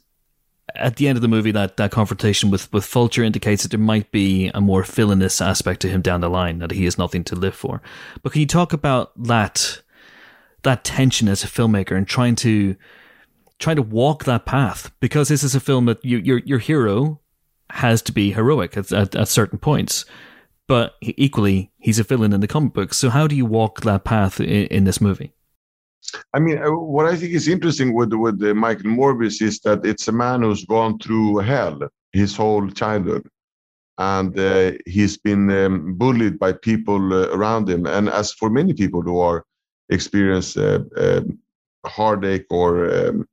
at 0.75 0.97
the 0.97 1.09
end 1.09 1.17
of 1.17 1.23
the 1.23 1.29
movie, 1.29 1.53
that, 1.53 1.77
that 1.77 1.91
confrontation 1.91 2.51
with, 2.51 2.73
with 2.73 2.87
Vulture 2.87 3.23
indicates 3.23 3.63
that 3.63 3.71
there 3.71 3.79
might 3.79 4.11
be 4.11 4.51
a 4.55 4.61
more 4.61 4.83
villainous 4.83 5.41
aspect 5.41 5.81
to 5.81 5.89
him 5.89 6.03
down 6.03 6.21
the 6.21 6.29
line, 6.29 6.59
that 6.59 6.73
he 6.73 6.85
has 6.85 6.99
nothing 6.99 7.25
to 7.25 7.37
live 7.37 7.55
for. 7.55 7.81
But 8.23 8.33
can 8.33 8.41
you 8.41 8.47
talk 8.47 8.73
about 8.73 9.13
that 9.23 9.83
that 10.63 10.85
tension 10.85 11.27
as 11.27 11.43
a 11.43 11.47
filmmaker 11.47 11.97
and 11.97 12.07
trying 12.07 12.35
to 12.37 12.77
trying 13.59 13.77
to 13.77 13.83
walk 13.83 14.25
that 14.25 14.45
path? 14.45 14.91
Because 15.01 15.29
this 15.29 15.43
is 15.43 15.55
a 15.55 15.61
film 15.61 15.87
that 15.87 16.05
you, 16.05 16.19
your 16.19 16.39
your 16.39 16.59
hero 16.59 17.20
has 17.71 18.03
to 18.03 18.13
be 18.13 18.33
heroic 18.33 18.77
at, 18.77 18.93
at, 18.93 19.15
at 19.15 19.29
certain 19.29 19.59
points, 19.59 20.05
but 20.67 20.95
equally 21.01 21.71
he's 21.79 21.99
a 21.99 22.05
villain 22.05 22.33
in 22.33 22.41
the 22.41 22.49
comic 22.49 22.73
books. 22.73 22.97
So 22.97 23.11
how 23.11 23.27
do 23.27 23.35
you 23.35 23.47
walk 23.47 23.83
that 23.83 24.05
path 24.05 24.41
in, 24.41 24.67
in 24.67 24.85
this 24.85 25.01
movie? 25.01 25.33
I 26.35 26.39
mean, 26.39 26.59
uh, 26.59 26.71
what 26.71 27.07
I 27.07 27.17
think 27.17 27.33
is 27.33 27.49
interesting 27.49 27.95
with 27.95 28.13
with 28.13 28.43
uh, 28.43 28.55
Michael 28.55 28.91
Morbius 28.91 29.43
is 29.43 29.61
that 29.61 29.85
it's 29.85 30.09
a 30.09 30.13
man 30.13 30.43
who's 30.43 30.65
gone 30.65 30.99
through 30.99 31.39
hell 31.39 31.81
his 32.13 32.37
whole 32.37 32.69
childhood, 32.71 33.29
and 33.99 34.37
uh, 34.39 34.73
he's 34.87 35.17
been 35.17 35.51
um, 35.51 35.95
bullied 35.95 36.39
by 36.39 36.53
people 36.53 37.13
uh, 37.13 37.29
around 37.29 37.69
him. 37.69 37.87
And 37.87 38.09
as 38.09 38.33
for 38.33 38.51
many 38.51 38.73
people 38.73 39.03
who 39.03 39.21
are 39.21 39.45
experience 39.91 40.57
uh, 40.57 40.81
um, 40.97 41.39
heartache 41.87 42.47
or 42.51 42.91
um, 42.93 43.27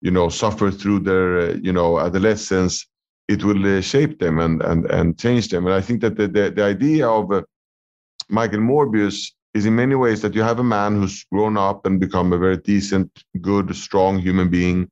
you 0.00 0.10
know 0.10 0.28
suffer 0.28 0.70
through 0.70 1.00
their 1.00 1.38
uh, 1.38 1.54
you 1.62 1.72
know 1.72 1.98
adolescence, 1.98 2.86
it 3.28 3.44
will 3.44 3.80
shape 3.82 4.18
them 4.18 4.38
and 4.38 4.62
and 4.62 4.86
and 4.90 5.18
change 5.18 5.48
them. 5.48 5.66
And 5.66 5.74
I 5.74 5.80
think 5.80 6.00
that 6.00 6.16
the 6.16 6.26
the, 6.28 6.50
the 6.50 6.64
idea 6.64 7.08
of 7.08 7.44
Michael 8.28 8.60
Morbius 8.60 9.32
is 9.54 9.66
in 9.66 9.74
many 9.74 9.94
ways 9.94 10.20
that 10.22 10.34
you 10.34 10.42
have 10.42 10.58
a 10.58 10.64
man 10.64 10.96
who's 10.96 11.24
grown 11.32 11.56
up 11.56 11.86
and 11.86 12.00
become 12.00 12.32
a 12.32 12.38
very 12.38 12.58
decent, 12.58 13.24
good, 13.40 13.74
strong 13.74 14.18
human 14.18 14.48
being 14.48 14.88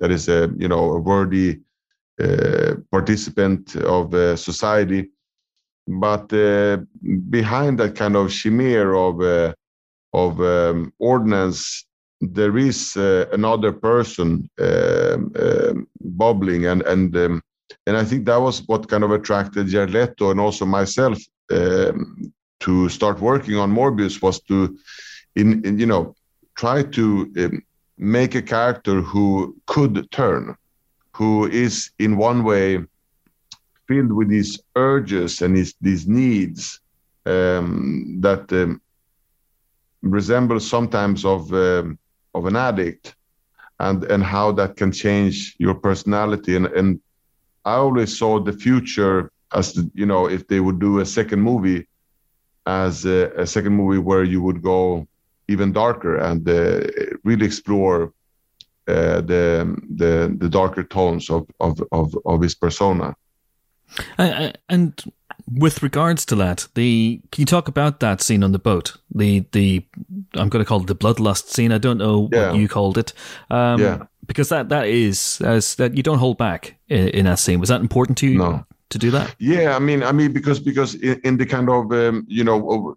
that 0.00 0.10
is 0.10 0.28
a 0.28 0.50
you 0.56 0.68
know 0.68 0.92
a 0.92 1.00
worthy 1.00 1.60
uh, 2.22 2.74
participant 2.90 3.76
of 3.76 4.14
uh, 4.14 4.36
society. 4.36 5.10
But 5.86 6.32
uh, 6.32 6.78
behind 7.30 7.78
that 7.78 7.94
kind 7.94 8.16
of 8.16 8.30
chimera 8.32 8.98
of 8.98 9.20
uh, 9.20 9.54
of 10.12 10.40
um, 10.40 10.92
ordinance, 10.98 11.86
there 12.20 12.56
is 12.56 12.96
uh, 12.96 13.26
another 13.32 13.72
person 13.72 14.48
um, 14.58 15.32
um, 15.38 15.86
bubbling, 16.00 16.66
and 16.66 16.82
and 16.82 17.16
um, 17.16 17.42
and 17.86 17.96
I 17.96 18.04
think 18.04 18.26
that 18.26 18.40
was 18.40 18.66
what 18.66 18.88
kind 18.88 19.04
of 19.04 19.10
attracted 19.10 19.72
Leto 19.72 20.30
and 20.30 20.40
also 20.40 20.64
myself 20.64 21.18
um, 21.50 22.32
to 22.60 22.88
start 22.88 23.20
working 23.20 23.56
on 23.56 23.72
Morbius 23.72 24.20
was 24.22 24.40
to, 24.42 24.76
in, 25.34 25.64
in 25.64 25.78
you 25.78 25.86
know, 25.86 26.14
try 26.56 26.82
to 26.82 27.32
um, 27.38 27.62
make 27.98 28.34
a 28.34 28.42
character 28.42 29.00
who 29.00 29.56
could 29.66 30.10
turn, 30.10 30.56
who 31.14 31.46
is 31.46 31.90
in 31.98 32.16
one 32.16 32.44
way 32.44 32.84
filled 33.86 34.12
with 34.12 34.28
these 34.28 34.58
urges 34.74 35.42
and 35.42 35.56
these 35.56 35.74
these 35.80 36.08
needs 36.08 36.80
um, 37.24 38.18
that 38.20 38.52
um, 38.52 38.80
resemble 40.02 40.58
sometimes 40.58 41.24
of 41.24 41.52
um, 41.52 41.98
of 42.34 42.46
an 42.46 42.56
addict, 42.56 43.14
and 43.78 44.04
and 44.04 44.22
how 44.24 44.50
that 44.52 44.76
can 44.76 44.90
change 44.90 45.54
your 45.58 45.74
personality. 45.74 46.56
And 46.56 46.66
and 46.66 47.00
I 47.66 47.74
always 47.74 48.16
saw 48.16 48.40
the 48.40 48.52
future 48.52 49.32
as 49.52 49.74
the, 49.74 49.90
you 49.94 50.06
know 50.06 50.26
if 50.26 50.46
they 50.48 50.60
would 50.60 50.78
do 50.78 51.00
a 51.00 51.06
second 51.06 51.42
movie 51.42 51.86
as 52.66 53.04
a, 53.04 53.30
a, 53.36 53.46
second 53.46 53.74
movie 53.74 53.98
where 53.98 54.24
you 54.24 54.42
would 54.42 54.60
go 54.62 55.06
even 55.48 55.72
darker 55.72 56.16
and 56.16 56.48
uh, 56.48 56.80
really 57.22 57.46
explore 57.46 58.12
uh, 58.88 59.20
the, 59.20 59.76
the 59.96 60.34
the 60.38 60.48
darker 60.48 60.82
tones 60.82 61.28
of 61.28 61.46
of 61.60 61.82
of, 61.92 62.16
of 62.24 62.42
his 62.42 62.54
persona. 62.54 63.16
Uh, 64.18 64.50
and 64.68 65.04
with 65.52 65.82
regards 65.82 66.24
to 66.26 66.34
that, 66.36 66.68
the 66.74 67.20
can 67.30 67.42
you 67.42 67.46
talk 67.46 67.68
about 67.68 68.00
that 68.00 68.20
scene 68.20 68.42
on 68.42 68.52
the 68.52 68.58
boat? 68.58 68.96
The 69.14 69.44
the 69.52 69.84
I'm 70.34 70.48
going 70.48 70.64
to 70.64 70.68
call 70.68 70.80
it 70.80 70.86
the 70.86 70.96
bloodlust 70.96 71.48
scene. 71.48 71.72
I 71.72 71.78
don't 71.78 71.98
know 71.98 72.28
yeah. 72.32 72.50
what 72.50 72.60
you 72.60 72.68
called 72.68 72.98
it. 72.98 73.12
Um, 73.50 73.80
yeah. 73.80 74.04
Because 74.26 74.48
that 74.48 74.68
that 74.70 74.86
is 74.86 75.40
as 75.42 75.76
that 75.76 75.96
you 75.96 76.02
don't 76.02 76.18
hold 76.18 76.38
back 76.38 76.78
in, 76.88 77.08
in, 77.08 77.24
that 77.26 77.38
scene. 77.38 77.60
Was 77.60 77.68
that 77.68 77.80
important 77.80 78.18
to 78.18 78.26
you? 78.26 78.38
No 78.38 78.66
to 78.90 78.98
do 78.98 79.10
that? 79.10 79.34
Yeah, 79.38 79.76
I 79.76 79.78
mean, 79.78 80.02
I 80.02 80.12
mean, 80.12 80.32
because 80.32 80.60
because 80.60 80.94
in, 80.94 81.20
in 81.24 81.36
the 81.36 81.46
kind 81.46 81.68
of 81.68 81.92
um, 81.92 82.24
you 82.28 82.44
know 82.44 82.96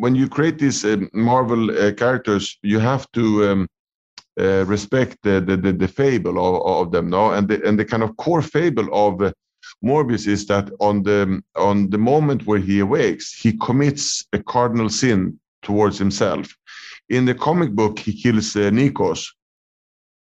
when 0.00 0.14
you 0.14 0.28
create 0.28 0.58
these 0.58 0.84
uh, 0.84 0.96
Marvel 1.12 1.70
uh, 1.70 1.92
characters, 1.92 2.58
you 2.62 2.78
have 2.78 3.10
to 3.12 3.48
um, 3.48 3.68
uh, 4.40 4.64
respect 4.66 5.18
the, 5.22 5.40
the, 5.40 5.56
the 5.56 5.72
the 5.72 5.88
fable 5.88 6.38
of, 6.38 6.86
of 6.86 6.92
them, 6.92 7.08
no, 7.10 7.30
and 7.30 7.48
the 7.48 7.66
and 7.66 7.78
the 7.78 7.84
kind 7.84 8.02
of 8.02 8.16
core 8.16 8.42
fable 8.42 8.88
of 8.92 9.22
uh, 9.22 9.32
Morbius 9.84 10.26
is 10.26 10.46
that 10.46 10.70
on 10.80 11.02
the 11.02 11.40
on 11.56 11.90
the 11.90 11.98
moment 11.98 12.46
where 12.46 12.60
he 12.60 12.80
awakes, 12.80 13.32
he 13.32 13.56
commits 13.58 14.26
a 14.32 14.42
cardinal 14.42 14.88
sin 14.88 15.38
towards 15.62 15.98
himself. 15.98 16.54
In 17.08 17.24
the 17.24 17.34
comic 17.34 17.70
book, 17.72 17.98
he 17.98 18.12
kills 18.12 18.54
uh, 18.56 18.70
Nikos. 18.70 19.28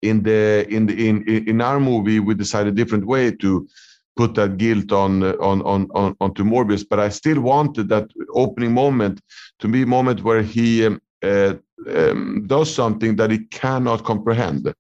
In 0.03 0.23
the 0.23 0.67
in 0.69 0.87
the 0.87 1.09
in 1.09 1.25
in 1.27 1.61
our 1.61 1.79
movie, 1.79 2.21
we 2.21 2.35
decided 2.35 2.73
a 2.73 2.77
different 2.77 3.07
way 3.07 3.31
to 3.33 3.69
put 4.17 4.35
that 4.35 4.57
guilt 4.57 4.93
on 4.93 5.23
on 5.23 5.63
on, 5.63 5.89
on 5.95 6.17
onto 6.21 6.45
Morbius, 6.45 6.85
but 6.89 6.99
I 6.99 7.11
still 7.11 7.41
wanted 7.41 7.89
that 7.91 8.11
opening 8.35 8.73
moment 8.73 9.21
to 9.61 9.69
be 9.69 9.83
a 9.83 9.87
moment 9.87 10.23
where 10.23 10.43
he 10.43 10.87
um, 10.87 11.01
uh, 11.23 11.55
um, 11.89 12.45
does 12.47 12.75
something 12.75 13.17
that 13.17 13.31
he 13.31 13.39
cannot 13.61 14.05
comprehend. 14.05 14.73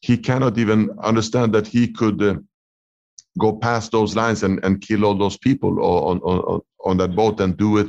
He 0.00 0.16
cannot 0.18 0.58
even 0.58 0.90
understand 1.02 1.54
that 1.54 1.66
he 1.66 1.92
could 1.92 2.22
uh, 2.22 2.36
go 3.38 3.56
past 3.56 3.92
those 3.92 4.14
lines 4.16 4.42
and, 4.42 4.62
and 4.64 4.80
kill 4.80 5.04
all 5.04 5.16
those 5.16 5.38
people 5.38 5.72
on, 5.82 6.18
on 6.20 6.60
on 6.84 6.96
that 6.98 7.16
boat 7.16 7.40
and 7.40 7.56
do 7.56 7.78
it 7.78 7.88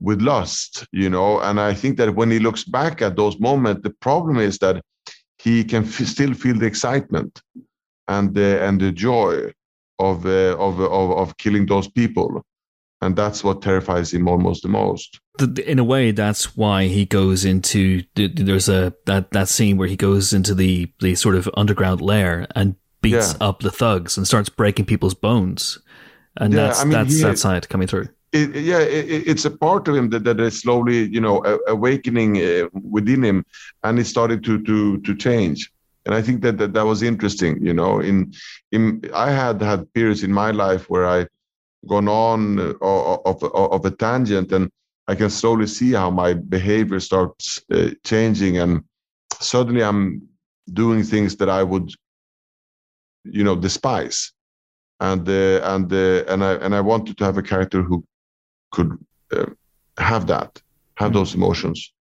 with 0.00 0.22
lust, 0.22 0.86
you 0.92 1.10
know. 1.10 1.40
And 1.40 1.60
I 1.60 1.74
think 1.74 1.96
that 1.98 2.14
when 2.14 2.30
he 2.30 2.38
looks 2.38 2.64
back 2.64 3.02
at 3.02 3.16
those 3.16 3.38
moments, 3.38 3.82
the 3.82 3.90
problem 3.90 4.38
is 4.38 4.58
that 4.58 4.82
he 5.42 5.64
can 5.64 5.84
f- 5.84 6.06
still 6.06 6.34
feel 6.34 6.56
the 6.58 6.66
excitement 6.66 7.40
and 8.08 8.34
the 8.34 8.62
and 8.62 8.80
the 8.80 8.92
joy 8.92 9.52
of, 9.98 10.26
uh, 10.26 10.56
of, 10.58 10.80
of, 10.80 11.10
of 11.12 11.36
killing 11.36 11.66
those 11.66 11.88
people. 11.88 12.42
And 13.02 13.16
that's 13.16 13.42
what 13.42 13.62
terrifies 13.62 14.12
him 14.12 14.28
almost 14.28 14.62
the 14.62 14.68
most. 14.68 15.20
In 15.64 15.78
a 15.78 15.84
way, 15.84 16.10
that's 16.10 16.54
why 16.54 16.84
he 16.84 17.06
goes 17.06 17.46
into 17.46 18.02
there's 18.14 18.68
a 18.68 18.92
that, 19.06 19.30
that 19.30 19.48
scene 19.48 19.78
where 19.78 19.88
he 19.88 19.96
goes 19.96 20.34
into 20.34 20.54
the 20.54 20.92
the 21.00 21.14
sort 21.14 21.34
of 21.34 21.48
underground 21.56 22.02
lair 22.02 22.46
and 22.54 22.76
beats 23.00 23.32
yeah. 23.32 23.48
up 23.48 23.60
the 23.60 23.70
thugs 23.70 24.18
and 24.18 24.26
starts 24.26 24.50
breaking 24.50 24.84
people's 24.84 25.14
bones, 25.14 25.78
and 26.36 26.52
yeah, 26.52 26.66
that's 26.66 26.80
I 26.80 26.84
mean, 26.84 26.92
that's 26.92 27.16
he, 27.16 27.22
that 27.22 27.38
side 27.38 27.70
coming 27.70 27.88
through. 27.88 28.08
It, 28.32 28.54
yeah, 28.54 28.78
it, 28.78 29.26
it's 29.26 29.44
a 29.44 29.50
part 29.50 29.88
of 29.88 29.96
him 29.96 30.10
that, 30.10 30.24
that 30.24 30.38
is 30.38 30.60
slowly, 30.60 31.08
you 31.08 31.20
know, 31.20 31.42
awakening 31.66 32.38
uh, 32.38 32.68
within 32.72 33.24
him, 33.24 33.44
and 33.82 33.98
it 33.98 34.04
started 34.04 34.44
to 34.44 34.62
to 34.64 34.98
to 35.00 35.16
change 35.16 35.72
and 36.06 36.14
I 36.14 36.22
think 36.22 36.42
that, 36.42 36.58
that 36.58 36.72
that 36.72 36.86
was 36.86 37.02
interesting. 37.02 37.64
You 37.64 37.74
know, 37.74 38.00
in 38.00 38.32
in 38.72 39.02
I 39.14 39.30
had 39.30 39.60
had 39.60 39.92
periods 39.92 40.22
in 40.22 40.32
my 40.32 40.50
life 40.50 40.88
where 40.88 41.06
I 41.06 41.26
gone 41.86 42.08
on 42.08 42.58
uh, 42.58 42.72
of, 42.80 43.42
of, 43.42 43.72
of 43.72 43.84
a 43.84 43.90
tangent, 43.90 44.52
and 44.52 44.70
I 45.08 45.14
can 45.14 45.30
slowly 45.30 45.66
see 45.66 45.92
how 45.92 46.10
my 46.10 46.34
behavior 46.34 47.00
starts 47.00 47.62
uh, 47.72 47.90
changing, 48.04 48.58
and 48.58 48.82
suddenly 49.40 49.82
I'm 49.82 50.22
doing 50.72 51.02
things 51.02 51.36
that 51.36 51.48
I 51.48 51.62
would, 51.62 51.90
you 53.24 53.44
know, 53.44 53.56
despise, 53.56 54.32
and 55.00 55.28
uh, 55.28 55.60
and 55.74 55.92
uh, 55.92 56.24
and 56.28 56.42
I 56.42 56.54
and 56.54 56.74
I 56.74 56.80
wanted 56.80 57.18
to 57.18 57.24
have 57.24 57.36
a 57.36 57.42
character 57.42 57.82
who 57.82 58.04
could 58.72 58.98
uh, 59.32 59.46
have 59.98 60.26
that, 60.26 60.60
have 60.96 61.12
those 61.12 61.34
emotions 61.34 61.92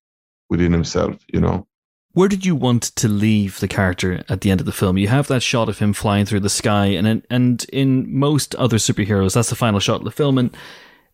within 0.49 0.73
himself. 0.73 1.17
You 1.33 1.41
know. 1.41 1.67
Where 2.13 2.29
did 2.29 2.45
you 2.45 2.57
want 2.57 2.83
to 2.83 3.09
leave 3.09 3.61
the 3.61 3.69
character 3.69 4.25
at 4.29 4.41
the 4.41 4.51
end 4.51 4.61
of 4.61 4.67
the 4.67 4.73
film? 4.73 4.99
You 4.99 5.09
have 5.09 5.29
that 5.29 5.43
shot 5.43 5.69
of 5.69 5.79
him 5.79 5.93
flying 5.93 6.27
through 6.27 6.41
the 6.41 6.49
sky, 6.49 6.87
and 6.87 7.07
in, 7.07 7.23
and 7.31 7.65
in 7.73 8.13
most 8.13 8.55
other 8.57 8.79
superheroes, 8.79 9.35
that's 9.35 9.51
the 9.51 9.57
final 9.57 9.81
shot 9.81 10.01
of 10.01 10.05
the 10.05 10.11
film. 10.11 10.39
And 10.39 10.57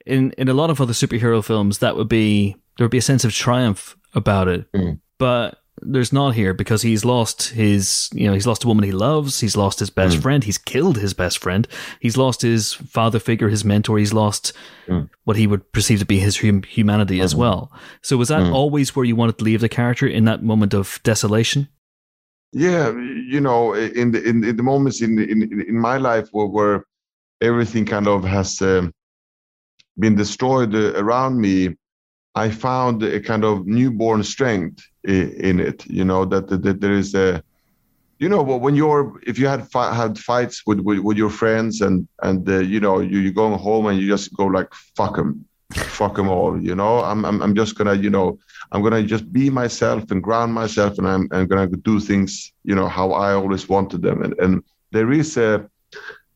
in 0.06 0.32
in 0.32 0.48
a 0.48 0.54
lot 0.54 0.70
of 0.70 0.80
other 0.80 0.92
superhero 0.92 1.44
films, 1.44 1.78
that 1.78 1.96
would 1.96 2.08
be 2.08 2.56
there 2.76 2.84
would 2.84 2.90
be 2.90 2.98
a 2.98 3.02
sense 3.02 3.24
of 3.24 3.32
triumph 3.32 3.96
about 4.14 4.48
it. 4.48 4.70
Mm. 4.72 5.00
But 5.18 5.58
there's 5.84 6.12
not 6.12 6.34
here 6.34 6.54
because 6.54 6.82
he's 6.82 7.04
lost 7.04 7.50
his, 7.50 8.08
you 8.12 8.26
know, 8.26 8.34
he's 8.34 8.46
lost 8.46 8.64
a 8.64 8.66
woman 8.66 8.84
he 8.84 8.92
loves. 8.92 9.40
He's 9.40 9.56
lost 9.56 9.78
his 9.78 9.90
best 9.90 10.18
mm. 10.18 10.22
friend. 10.22 10.44
He's 10.44 10.58
killed 10.58 10.98
his 10.98 11.14
best 11.14 11.38
friend. 11.38 11.68
He's 12.00 12.16
lost 12.16 12.42
his 12.42 12.72
father 12.72 13.18
figure, 13.18 13.48
his 13.48 13.64
mentor. 13.64 13.98
He's 13.98 14.12
lost 14.12 14.52
mm. 14.86 15.08
what 15.24 15.36
he 15.36 15.46
would 15.46 15.70
perceive 15.72 16.00
to 16.00 16.06
be 16.06 16.18
his 16.18 16.40
hum- 16.40 16.62
humanity 16.62 17.18
mm. 17.18 17.24
as 17.24 17.34
well. 17.34 17.70
So 18.02 18.16
was 18.16 18.28
that 18.28 18.42
mm. 18.42 18.52
always 18.52 18.96
where 18.96 19.04
you 19.04 19.16
wanted 19.16 19.38
to 19.38 19.44
leave 19.44 19.60
the 19.60 19.68
character 19.68 20.06
in 20.06 20.24
that 20.24 20.42
moment 20.42 20.74
of 20.74 21.00
desolation? 21.02 21.68
Yeah, 22.52 22.90
you 22.90 23.40
know, 23.40 23.74
in 23.74 24.12
the 24.12 24.22
in, 24.22 24.44
in 24.44 24.56
the 24.56 24.62
moments 24.62 25.02
in 25.02 25.18
in 25.18 25.64
in 25.68 25.78
my 25.78 25.96
life 25.96 26.28
where, 26.30 26.46
where 26.46 26.84
everything 27.40 27.84
kind 27.84 28.06
of 28.06 28.24
has 28.24 28.62
um, 28.62 28.92
been 29.98 30.14
destroyed 30.14 30.74
uh, 30.74 30.92
around 30.94 31.40
me, 31.40 31.76
I 32.34 32.50
found 32.50 33.02
a 33.02 33.20
kind 33.20 33.44
of 33.44 33.66
newborn 33.66 34.24
strength 34.24 34.82
in 35.04 35.60
it. 35.60 35.86
You 35.86 36.04
know 36.04 36.24
that, 36.24 36.48
that, 36.48 36.62
that 36.62 36.80
there 36.80 36.92
is 36.92 37.14
a 37.14 37.42
you 38.18 38.28
know 38.28 38.44
wh- 38.44 38.60
when 38.60 38.74
you're 38.74 39.20
if 39.26 39.38
you 39.38 39.46
had 39.46 39.70
fi- 39.70 39.94
had 39.94 40.18
fights 40.18 40.66
with, 40.66 40.80
with 40.80 40.98
with 41.00 41.16
your 41.16 41.30
friends 41.30 41.80
and 41.80 42.08
and 42.22 42.48
uh, 42.48 42.58
you 42.58 42.80
know 42.80 43.00
you 43.00 43.18
you 43.18 43.32
going 43.32 43.58
home 43.58 43.86
and 43.86 43.98
you 43.98 44.06
just 44.08 44.34
go 44.34 44.46
like 44.46 44.72
fuck 44.96 45.16
them 45.16 45.44
fuck 45.72 46.14
them 46.16 46.28
all 46.28 46.60
you 46.62 46.74
know 46.74 47.00
I'm, 47.00 47.24
I'm 47.24 47.42
i'm 47.42 47.54
just 47.54 47.76
gonna 47.76 47.94
you 47.94 48.10
know 48.10 48.38
i'm 48.70 48.82
gonna 48.82 49.02
just 49.02 49.32
be 49.32 49.50
myself 49.50 50.10
and 50.10 50.22
ground 50.22 50.54
myself 50.54 50.98
and 50.98 51.08
i'm, 51.08 51.28
I'm 51.32 51.46
gonna 51.46 51.66
do 51.66 51.98
things 51.98 52.52
you 52.64 52.74
know 52.74 52.86
how 52.86 53.12
i 53.12 53.32
always 53.34 53.68
wanted 53.68 54.02
them 54.02 54.22
and 54.22 54.34
and 54.38 54.62
there 54.92 55.10
is 55.10 55.36
a, 55.36 55.68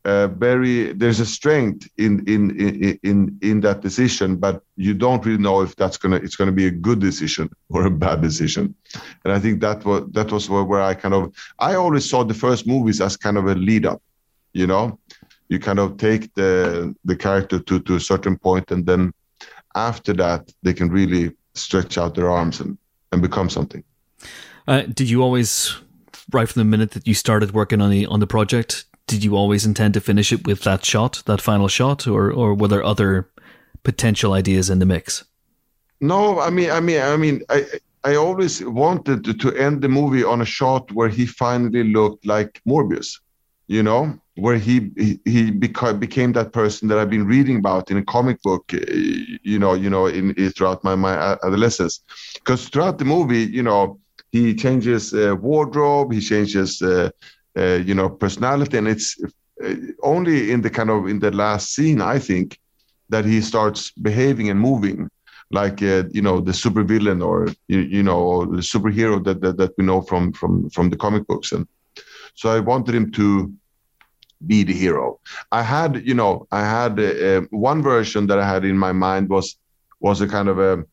a 0.08 0.28
very 0.46 0.92
there's 1.00 1.20
a 1.20 1.26
strength 1.38 1.82
in 2.04 2.12
in 2.34 2.42
in 2.64 2.98
in 3.10 3.18
in 3.50 3.56
that 3.66 3.78
decision 3.88 4.28
but 4.44 4.56
you 4.86 4.94
don't 5.04 5.24
really 5.26 5.44
know 5.48 5.58
if 5.66 5.72
that's 5.80 5.98
gonna 6.02 6.16
it's 6.24 6.36
gonna 6.40 6.58
be 6.62 6.66
a 6.66 6.76
good 6.86 7.00
decision 7.08 7.46
or 7.74 7.80
a 7.86 7.90
bad 8.04 8.18
decision. 8.28 8.64
And 9.24 9.30
i 9.36 9.38
think 9.42 9.60
that 9.66 9.84
was 9.84 10.00
that 10.16 10.28
was 10.34 10.44
where, 10.50 10.66
where 10.70 10.84
i 10.90 10.94
kind 10.94 11.14
of 11.18 11.22
i 11.68 11.74
always 11.82 12.04
saw 12.10 12.20
the 12.24 12.40
first 12.44 12.62
movies 12.66 13.00
as 13.00 13.16
kind 13.16 13.36
of 13.40 13.44
a 13.46 13.54
lead 13.54 13.84
up 13.92 14.00
you 14.52 14.66
know? 14.66 14.98
You 15.48 15.58
kind 15.58 15.78
of 15.78 15.96
take 15.96 16.34
the 16.34 16.94
the 17.04 17.16
character 17.16 17.58
to 17.58 17.80
to 17.80 17.94
a 17.94 18.00
certain 18.00 18.36
point 18.36 18.70
and 18.70 18.84
then 18.84 19.12
after 19.74 20.12
that 20.14 20.52
they 20.62 20.74
can 20.74 20.88
really 20.90 21.24
stretch 21.54 21.98
out 21.98 22.14
their 22.14 22.30
arms 22.30 22.60
and 22.60 22.76
and 23.12 23.22
become 23.22 23.48
something. 23.48 23.82
Uh, 24.66 24.82
did 24.82 25.08
you 25.08 25.22
always, 25.22 25.76
right 26.30 26.48
from 26.48 26.60
the 26.60 26.64
minute 26.64 26.90
that 26.90 27.06
you 27.06 27.14
started 27.14 27.52
working 27.52 27.80
on 27.80 27.90
the 27.90 28.04
on 28.06 28.20
the 28.20 28.26
project, 28.26 28.84
did 29.08 29.24
you 29.24 29.34
always 29.34 29.66
intend 29.66 29.94
to 29.94 30.00
finish 30.00 30.32
it 30.32 30.46
with 30.46 30.60
that 30.62 30.84
shot, 30.84 31.22
that 31.24 31.40
final 31.40 31.68
shot, 31.68 32.06
or 32.06 32.30
or 32.30 32.54
were 32.54 32.68
there 32.68 32.84
other 32.84 33.28
potential 33.82 34.32
ideas 34.32 34.70
in 34.70 34.78
the 34.78 34.86
mix? 34.86 35.24
No, 36.00 36.38
I 36.38 36.50
mean, 36.50 36.70
I 36.70 36.80
mean, 36.80 37.00
I 37.00 37.16
mean, 37.16 37.42
I 37.48 37.66
I 38.04 38.14
always 38.14 38.62
wanted 38.64 39.24
to, 39.24 39.34
to 39.34 39.52
end 39.56 39.82
the 39.82 39.88
movie 39.88 40.22
on 40.22 40.40
a 40.40 40.44
shot 40.44 40.92
where 40.92 41.08
he 41.08 41.26
finally 41.26 41.84
looked 41.92 42.24
like 42.24 42.60
Morbius, 42.64 43.20
you 43.66 43.82
know, 43.82 44.16
where 44.36 44.58
he 44.58 44.92
he, 44.96 45.18
he 45.24 45.50
beca- 45.50 45.98
became 45.98 46.32
that 46.32 46.52
person 46.52 46.88
that 46.88 46.98
I've 46.98 47.10
been 47.10 47.26
reading 47.26 47.58
about 47.58 47.90
in 47.90 47.96
a 47.96 48.04
comic 48.04 48.40
book, 48.42 48.72
uh, 48.72 48.78
you 49.42 49.58
know, 49.58 49.74
you 49.74 49.90
know, 49.90 50.06
in, 50.06 50.34
in 50.34 50.50
throughout 50.50 50.84
my 50.84 50.94
my 50.94 51.14
adolescence, 51.42 52.00
because 52.34 52.68
throughout 52.68 52.98
the 52.98 53.04
movie, 53.04 53.44
you 53.58 53.62
know, 53.62 53.98
he 54.30 54.54
changes 54.54 55.12
uh, 55.12 55.34
wardrobe, 55.40 56.12
he 56.12 56.20
changes, 56.20 56.82
uh, 56.82 57.10
uh, 57.58 57.80
you 57.88 57.94
know, 57.94 58.08
personality, 58.08 58.78
and 58.78 58.88
it's 58.88 59.16
uh, 59.64 59.74
only 60.02 60.52
in 60.52 60.60
the 60.62 60.70
kind 60.70 60.90
of 60.90 61.08
in 61.08 61.18
the 61.18 61.30
last 61.30 61.74
scene, 61.74 62.00
I 62.00 62.18
think, 62.18 62.58
that 63.08 63.24
he 63.24 63.40
starts 63.40 63.90
behaving 63.90 64.50
and 64.50 64.60
moving 64.60 65.10
like 65.50 65.82
uh, 65.82 66.04
you 66.10 66.22
know 66.22 66.40
the 66.40 66.52
supervillain 66.52 67.24
or 67.24 67.48
you, 67.68 67.80
you 67.80 68.02
know 68.02 68.44
the 68.44 68.62
superhero 68.62 69.22
that, 69.24 69.40
that 69.40 69.56
that 69.56 69.72
we 69.78 69.84
know 69.84 70.02
from 70.02 70.32
from 70.32 70.68
from 70.70 70.90
the 70.90 70.96
comic 70.96 71.26
books. 71.26 71.52
And 71.52 71.66
so 72.34 72.50
i 72.50 72.60
wanted 72.60 72.94
him 72.94 73.10
to 73.12 73.52
be 74.46 74.62
the 74.62 74.72
hero. 74.72 75.18
I 75.50 75.62
had 75.62 76.06
you 76.06 76.14
know 76.14 76.46
i 76.52 76.60
had 76.60 77.00
uh, 77.00 77.40
one 77.50 77.82
version 77.82 78.26
that 78.28 78.38
i 78.38 78.46
had 78.46 78.64
in 78.64 78.78
my 78.78 78.92
mind 78.92 79.28
was 79.28 79.56
was 80.00 80.20
a 80.20 80.28
kind 80.28 80.48
of 80.48 80.58
a, 80.58 80.84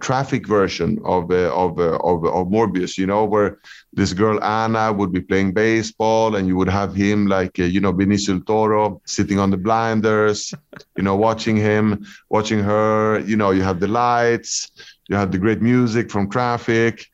traffic 0.00 0.46
version 0.46 0.98
of 1.04 1.30
uh, 1.30 1.50
of, 1.54 1.78
uh, 1.78 1.96
of 2.10 2.24
of 2.24 2.48
morbius 2.48 2.98
you 2.98 3.06
know 3.06 3.24
where 3.24 3.58
this 3.92 4.12
girl 4.12 4.42
anna 4.42 4.92
would 4.92 5.12
be 5.12 5.20
playing 5.20 5.52
baseball 5.52 6.36
and 6.36 6.48
you 6.48 6.56
would 6.56 6.68
have 6.68 6.94
him 6.94 7.26
like 7.26 7.58
uh, 7.58 7.64
you 7.74 7.80
know 7.80 7.92
benicio 7.92 8.34
del 8.34 8.40
toro 8.40 9.00
sitting 9.06 9.38
on 9.38 9.50
the 9.50 9.56
blinders 9.56 10.52
you 10.96 11.02
know 11.02 11.16
watching 11.16 11.56
him 11.56 12.04
watching 12.28 12.60
her 12.60 13.20
you 13.20 13.36
know 13.36 13.50
you 13.50 13.62
have 13.62 13.80
the 13.80 13.88
lights 13.88 14.70
you 15.08 15.16
have 15.16 15.30
the 15.32 15.38
great 15.38 15.62
music 15.62 16.10
from 16.10 16.28
traffic 16.28 17.06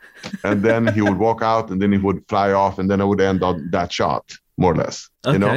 and 0.44 0.62
then 0.62 0.86
he 0.96 1.00
would 1.02 1.18
walk 1.18 1.42
out 1.42 1.70
and 1.70 1.80
then 1.82 1.92
he 1.92 1.98
would 1.98 2.20
fly 2.28 2.52
off 2.52 2.78
and 2.78 2.90
then 2.90 3.00
i 3.00 3.04
would 3.04 3.20
end 3.20 3.42
on 3.42 3.68
that 3.70 3.92
shot 3.92 4.24
more 4.56 4.72
or 4.72 4.76
less 4.76 5.08
you 5.32 5.38
know? 5.38 5.52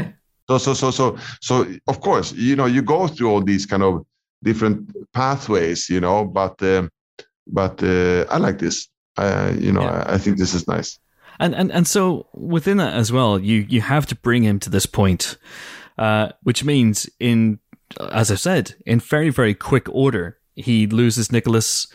So 0.49 0.57
so 0.57 0.73
so 0.73 0.91
so 0.91 1.17
so 1.39 1.53
of 1.87 2.01
course 2.01 2.33
you 2.33 2.55
know 2.57 2.65
you 2.65 2.81
go 2.81 3.07
through 3.07 3.29
all 3.31 3.41
these 3.41 3.65
kind 3.65 3.83
of 3.83 4.05
different 4.43 4.89
pathways 5.13 5.89
you 5.89 5.99
know 5.99 6.25
but 6.25 6.61
uh, 6.61 6.87
but 7.47 7.81
uh, 7.83 8.25
i 8.29 8.37
like 8.37 8.59
this 8.59 8.87
uh, 9.17 9.53
you 9.59 9.71
know 9.71 9.81
Yeah. 9.81 10.03
I, 10.07 10.13
I 10.13 10.17
think 10.17 10.37
this 10.37 10.53
is 10.53 10.67
nice 10.67 10.99
And 11.41 11.55
and 11.55 11.71
and 11.71 11.87
so 11.87 12.27
within 12.33 12.77
that 12.77 12.93
as 12.93 13.11
well, 13.11 13.39
you 13.39 13.65
you 13.67 13.81
have 13.81 14.05
to 14.07 14.15
bring 14.15 14.43
him 14.43 14.59
to 14.59 14.69
this 14.69 14.85
point, 14.85 15.37
uh, 15.97 16.29
which 16.43 16.63
means 16.63 17.09
in 17.19 17.59
as 18.11 18.29
I 18.31 18.35
said, 18.35 18.75
in 18.85 18.99
very 18.99 19.31
very 19.31 19.55
quick 19.55 19.89
order, 19.89 20.37
he 20.55 20.85
loses 20.85 21.31
Nicholas, 21.31 21.87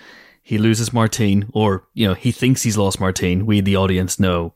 he 0.42 0.58
loses 0.58 0.92
Martine, 0.92 1.48
or 1.52 1.86
you 1.94 2.08
know 2.08 2.14
he 2.14 2.32
thinks 2.32 2.64
he's 2.64 2.76
lost 2.76 2.98
Martine. 2.98 3.46
We 3.46 3.60
the 3.60 3.76
audience 3.76 4.18
know 4.18 4.54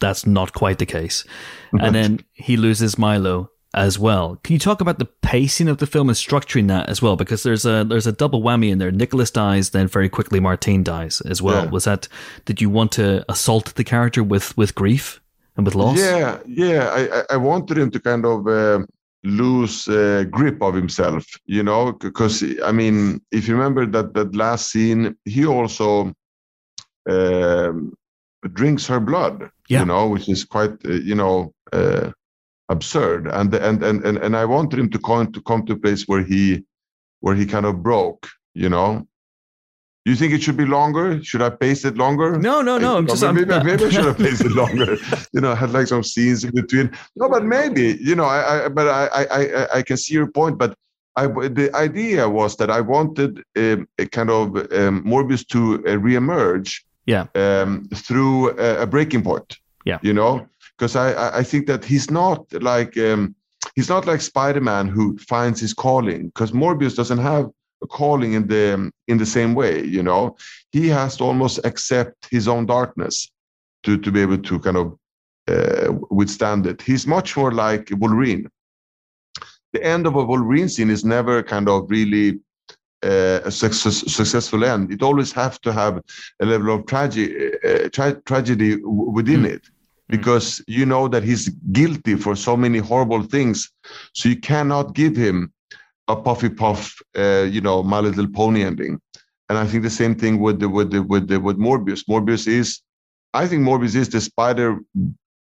that's 0.00 0.26
not 0.26 0.52
quite 0.52 0.78
the 0.78 0.86
case, 0.86 1.24
and 1.72 1.94
then 1.94 2.24
he 2.32 2.56
loses 2.56 2.98
Milo 2.98 3.50
as 3.74 3.98
well. 3.98 4.38
Can 4.44 4.54
you 4.54 4.58
talk 4.58 4.80
about 4.80 4.98
the 4.98 5.04
pacing 5.04 5.68
of 5.68 5.78
the 5.78 5.86
film 5.86 6.08
and 6.08 6.16
structuring 6.16 6.68
that 6.68 6.88
as 6.88 7.00
well? 7.02 7.16
Because 7.16 7.42
there's 7.42 7.64
a 7.66 7.84
there's 7.84 8.06
a 8.06 8.12
double 8.12 8.42
whammy 8.42 8.70
in 8.70 8.78
there. 8.78 8.90
Nicholas 8.90 9.30
dies, 9.30 9.70
then 9.70 9.86
very 9.88 10.08
quickly 10.08 10.40
Martine 10.40 10.82
dies 10.82 11.20
as 11.22 11.40
well. 11.42 11.64
Yeah. 11.64 11.70
Was 11.70 11.84
that 11.84 12.08
did 12.44 12.60
you 12.60 12.70
want 12.70 12.92
to 12.92 13.24
assault 13.30 13.74
the 13.74 13.84
character 13.84 14.22
with 14.22 14.56
with 14.56 14.74
grief 14.74 15.20
and 15.56 15.64
with 15.66 15.74
loss? 15.74 15.98
Yeah, 15.98 16.38
yeah. 16.46 16.88
I, 16.92 17.34
I- 17.34 17.36
wanted 17.36 17.78
him 17.78 17.90
to 17.90 18.00
kind 18.00 18.24
of 18.26 18.46
uh, 18.46 18.80
lose 19.22 19.88
uh, 19.88 20.24
grip 20.30 20.60
of 20.62 20.74
himself, 20.74 21.24
you 21.46 21.62
know, 21.62 21.92
because 21.92 22.42
I 22.64 22.72
mean, 22.72 23.20
if 23.30 23.46
you 23.48 23.54
remember 23.54 23.86
that 23.86 24.14
that 24.14 24.34
last 24.34 24.70
scene, 24.70 25.16
he 25.24 25.46
also 25.46 26.12
um, 27.08 27.92
drinks 28.52 28.86
her 28.86 29.00
blood, 29.00 29.50
Yeah. 29.68 29.80
you 29.80 29.86
know, 29.86 30.08
which 30.08 30.28
is 30.28 30.44
quite, 30.44 30.72
uh, 30.84 30.92
you 30.92 31.14
know, 31.14 31.52
uh, 31.72 32.10
absurd. 32.68 33.26
And 33.28 33.54
and 33.54 33.82
and 33.82 34.04
and 34.04 34.18
and 34.18 34.36
I 34.36 34.44
wanted 34.44 34.78
him 34.78 34.90
to 34.90 34.98
come 34.98 35.32
to 35.32 35.40
come 35.42 35.64
to 35.66 35.74
a 35.74 35.76
place 35.76 36.04
where 36.04 36.22
he 36.22 36.64
where 37.20 37.34
he 37.34 37.46
kind 37.46 37.66
of 37.66 37.82
broke, 37.82 38.28
you 38.54 38.68
know. 38.68 39.06
You 40.04 40.14
think 40.14 40.34
it 40.34 40.42
should 40.42 40.58
be 40.58 40.66
longer? 40.66 41.24
Should 41.24 41.40
I 41.40 41.48
pace 41.48 41.86
it 41.86 41.96
longer? 41.96 42.38
No, 42.38 42.60
no, 42.60 42.76
no. 42.76 42.98
I'm 42.98 43.04
Or 43.04 43.08
just 43.08 43.24
I'm, 43.24 43.36
maybe, 43.36 43.48
maybe 43.64 43.86
I 43.86 43.88
should 43.88 44.04
have 44.04 44.18
paced 44.18 44.44
it 44.44 44.52
longer. 44.52 44.98
you 45.32 45.40
know, 45.40 45.52
I 45.52 45.54
had 45.54 45.72
like 45.72 45.86
some 45.86 46.04
scenes 46.04 46.44
in 46.44 46.50
between. 46.54 46.90
No, 47.16 47.28
but 47.30 47.42
maybe 47.44 47.96
you 48.00 48.14
know, 48.14 48.26
I, 48.26 48.66
I 48.66 48.68
but 48.68 48.86
I, 48.86 49.06
I, 49.06 49.24
I, 49.24 49.78
I 49.78 49.82
can 49.82 49.96
see 49.96 50.12
your 50.12 50.30
point. 50.30 50.58
But 50.58 50.76
I, 51.16 51.26
the 51.26 51.70
idea 51.74 52.28
was 52.28 52.56
that 52.56 52.70
I 52.70 52.82
wanted 52.82 53.42
um, 53.56 53.88
a 53.98 54.06
kind 54.06 54.28
of 54.28 54.56
um, 54.56 55.04
Morbius 55.04 55.46
to 55.48 55.76
uh, 55.86 55.92
reemerge 55.92 56.82
yeah, 57.06 57.26
um, 57.34 57.88
through 57.94 58.58
a, 58.58 58.82
a 58.82 58.86
breaking 58.86 59.22
point. 59.22 59.56
Yeah. 59.86 59.98
you 60.02 60.14
know, 60.14 60.46
because 60.76 60.96
I, 60.96 61.38
I, 61.38 61.42
think 61.42 61.66
that 61.66 61.84
he's 61.84 62.10
not 62.10 62.40
like 62.62 62.96
um, 62.98 63.34
he's 63.74 63.88
not 63.88 64.06
like 64.06 64.20
Spider-Man 64.20 64.88
who 64.88 65.16
finds 65.18 65.60
his 65.60 65.72
calling. 65.72 66.28
Because 66.28 66.52
Morbius 66.52 66.96
doesn't 66.96 67.18
have 67.18 67.50
a 67.82 67.86
calling 67.86 68.34
in 68.34 68.46
the 68.46 68.90
in 69.08 69.18
the 69.18 69.26
same 69.26 69.54
way. 69.54 69.84
You 69.84 70.02
know, 70.02 70.36
he 70.72 70.88
has 70.88 71.16
to 71.18 71.24
almost 71.24 71.60
accept 71.64 72.28
his 72.30 72.48
own 72.48 72.66
darkness 72.66 73.30
to 73.84 73.98
to 73.98 74.10
be 74.10 74.20
able 74.20 74.38
to 74.38 74.58
kind 74.58 74.76
of 74.76 74.98
uh, 75.48 75.92
withstand 76.10 76.66
it. 76.66 76.82
He's 76.82 77.06
much 77.06 77.36
more 77.36 77.52
like 77.52 77.88
Wolverine. 77.92 78.48
The 79.72 79.84
end 79.84 80.06
of 80.06 80.14
a 80.14 80.24
Wolverine 80.24 80.68
scene 80.68 80.90
is 80.90 81.04
never 81.04 81.42
kind 81.42 81.68
of 81.68 81.90
really 81.90 82.38
uh, 83.04 83.40
a 83.44 83.50
success, 83.50 84.00
successful 84.12 84.64
end. 84.64 84.90
It 84.92 85.02
always 85.02 85.32
have 85.32 85.60
to 85.62 85.72
have 85.72 86.00
a 86.40 86.46
level 86.46 86.74
of 86.74 86.86
tragedy, 86.86 87.50
uh, 87.62 87.88
tra- 87.90 88.20
tragedy 88.22 88.76
w- 88.76 89.10
within 89.10 89.44
it, 89.44 89.68
because 90.08 90.62
you 90.66 90.84
know 90.86 91.08
that 91.08 91.22
he's 91.22 91.48
guilty 91.72 92.14
for 92.16 92.36
so 92.36 92.56
many 92.56 92.78
horrible 92.78 93.22
things. 93.22 93.70
So 94.12 94.28
you 94.28 94.36
cannot 94.36 94.94
give 94.94 95.16
him 95.16 95.52
a 96.08 96.16
puffy 96.16 96.48
puff, 96.50 97.00
uh, 97.16 97.42
you 97.50 97.60
know, 97.60 97.82
My 97.82 98.00
Little 98.00 98.28
Pony 98.28 98.62
ending. 98.62 99.00
And 99.48 99.58
I 99.58 99.66
think 99.66 99.82
the 99.82 99.90
same 99.90 100.14
thing 100.14 100.40
with 100.40 100.60
the, 100.60 100.68
with 100.68 100.90
the, 100.90 101.02
with 101.02 101.28
the, 101.28 101.38
with 101.40 101.58
Morbius. 101.58 102.04
Morbius 102.08 102.46
is, 102.46 102.80
I 103.32 103.46
think 103.46 103.62
Morbius 103.62 103.94
is 103.94 104.08
the 104.08 104.20
spider 104.20 104.78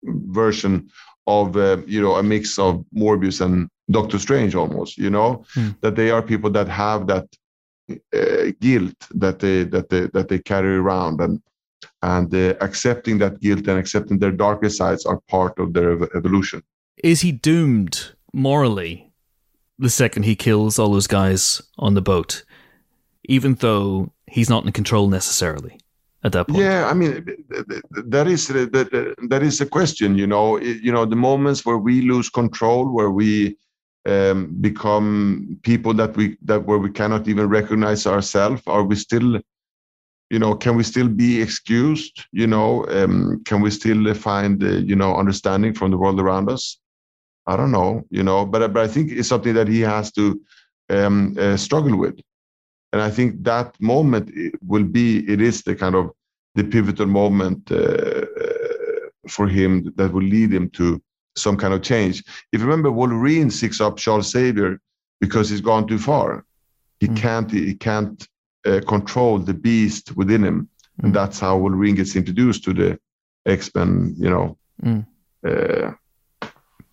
version 0.03 0.89
of 1.27 1.55
uh, 1.55 1.77
you 1.85 2.01
know 2.01 2.15
a 2.15 2.23
mix 2.23 2.57
of 2.57 2.83
Morbius 2.95 3.41
and 3.41 3.69
Doctor 3.89 4.17
Strange 4.19 4.55
almost. 4.55 4.97
You 4.97 5.09
know 5.09 5.45
Hmm. 5.53 5.69
that 5.81 5.95
they 5.95 6.09
are 6.11 6.21
people 6.21 6.49
that 6.51 6.67
have 6.67 7.07
that 7.07 7.27
uh, 8.13 8.51
guilt 8.59 8.95
that 9.15 9.39
they 9.39 9.63
that 9.65 9.89
they 9.89 10.07
that 10.07 10.27
they 10.29 10.39
carry 10.39 10.75
around 10.77 11.21
and 11.21 11.41
and 12.01 12.33
uh, 12.33 12.55
accepting 12.61 13.19
that 13.19 13.39
guilt 13.39 13.67
and 13.67 13.77
accepting 13.77 14.19
their 14.19 14.31
darker 14.31 14.69
sides 14.69 15.05
are 15.05 15.19
part 15.27 15.57
of 15.59 15.73
their 15.73 15.91
ev- 15.91 16.09
evolution. 16.15 16.61
is 17.03 17.21
he 17.21 17.31
doomed 17.31 18.11
morally 18.33 19.11
the 19.79 19.89
second 19.89 20.23
he 20.23 20.35
kills 20.35 20.77
all 20.77 20.91
those 20.91 21.07
guys 21.07 21.61
on 21.77 21.93
the 21.95 22.01
boat, 22.01 22.43
even 23.25 23.55
though 23.55 24.11
he's 24.27 24.49
not 24.49 24.65
in 24.65 24.71
control 24.71 25.07
necessarily 25.07 25.79
at 26.23 26.31
that 26.33 26.47
point? 26.47 26.59
Yeah, 26.59 26.87
I 26.87 26.93
mean 26.93 27.25
th- 27.25 27.65
th- 27.69 27.81
that 28.15 28.27
is 28.27 28.47
that 28.47 29.15
that 29.29 29.43
is 29.43 29.59
a 29.61 29.65
question. 29.65 30.17
You 30.17 30.27
know, 30.27 30.59
you 30.59 30.91
know 30.91 31.05
the 31.05 31.15
moments 31.15 31.65
where 31.65 31.77
we 31.77 32.01
lose 32.01 32.29
control, 32.29 32.93
where 32.93 33.09
we 33.09 33.57
um, 34.05 34.55
become 34.61 35.57
people 35.63 35.93
that 35.95 36.15
we 36.15 36.37
that 36.45 36.65
where 36.67 36.77
we 36.77 36.91
cannot 36.91 37.27
even 37.27 37.49
recognize 37.49 38.05
ourselves. 38.05 38.61
Are 38.67 38.83
we 38.83 38.95
still 38.95 39.39
you 40.31 40.39
know, 40.39 40.55
can 40.55 40.75
we 40.77 40.83
still 40.83 41.09
be 41.09 41.41
excused? 41.41 42.25
You 42.31 42.47
know, 42.47 42.85
um, 42.97 43.41
can 43.43 43.59
we 43.61 43.69
still 43.69 44.13
find, 44.13 44.63
uh, 44.63 44.67
you 44.89 44.95
know, 44.95 45.11
understanding 45.15 45.73
from 45.73 45.91
the 45.91 45.97
world 45.97 46.19
around 46.21 46.49
us? 46.49 46.79
I 47.47 47.57
don't 47.57 47.71
know, 47.71 48.03
you 48.09 48.23
know, 48.23 48.45
but 48.45 48.73
but 48.73 48.81
I 48.83 48.87
think 48.87 49.11
it's 49.11 49.27
something 49.27 49.55
that 49.55 49.67
he 49.67 49.81
has 49.81 50.11
to 50.13 50.39
um, 50.89 51.35
uh, 51.37 51.57
struggle 51.57 51.97
with, 51.97 52.17
and 52.93 53.01
I 53.01 53.09
think 53.17 53.43
that 53.43 53.67
moment 53.81 54.25
will 54.71 54.87
be 54.99 55.07
it 55.33 55.41
is 55.41 55.63
the 55.63 55.75
kind 55.75 55.95
of 55.95 56.11
the 56.55 56.63
pivotal 56.63 57.07
moment 57.07 57.71
uh, 57.71 58.25
for 59.27 59.47
him 59.47 59.91
that 59.97 60.13
will 60.13 60.23
lead 60.35 60.53
him 60.53 60.69
to 60.71 61.01
some 61.35 61.57
kind 61.57 61.73
of 61.73 61.81
change. 61.81 62.23
If 62.53 62.61
you 62.61 62.67
remember, 62.67 62.91
Wolverine 62.91 63.49
seeks 63.49 63.81
up 63.81 63.97
Charles 63.97 64.29
Xavier 64.31 64.79
because 65.19 65.49
he's 65.49 65.61
gone 65.61 65.87
too 65.87 65.99
far. 65.99 66.45
He 67.01 67.07
Mm. 67.07 67.17
can't 67.23 67.51
he 67.51 67.75
can't 67.75 68.27
uh, 68.65 68.79
control 68.87 69.39
the 69.39 69.53
beast 69.53 70.15
within 70.15 70.43
him, 70.43 70.67
Mm. 70.99 71.05
and 71.05 71.13
that's 71.15 71.39
how 71.39 71.57
Wolverine 71.57 71.95
gets 71.95 72.15
introduced 72.15 72.63
to 72.65 72.73
the 72.73 72.99
X 73.45 73.71
Men. 73.75 74.13
You 74.17 74.29
know, 74.29 74.57
Mm. 74.83 75.05
uh, 75.47 75.91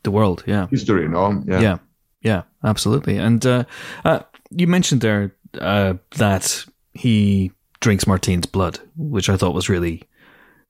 The 0.02 0.10
world, 0.10 0.44
yeah. 0.46 0.66
history. 0.70 1.08
No, 1.08 1.42
Yeah, 1.46 1.78
yeah, 2.22 2.42
absolutely. 2.62 3.18
And 3.18 3.44
uh, 3.44 3.64
uh, 4.04 4.20
you 4.50 4.66
mentioned 4.66 5.00
there 5.00 5.34
uh, 5.60 5.94
that 6.16 6.64
he 6.94 7.50
drinks 7.80 8.06
Martine's 8.06 8.46
blood, 8.46 8.78
which 8.96 9.28
I 9.28 9.36
thought 9.36 9.54
was 9.54 9.68
really, 9.68 10.02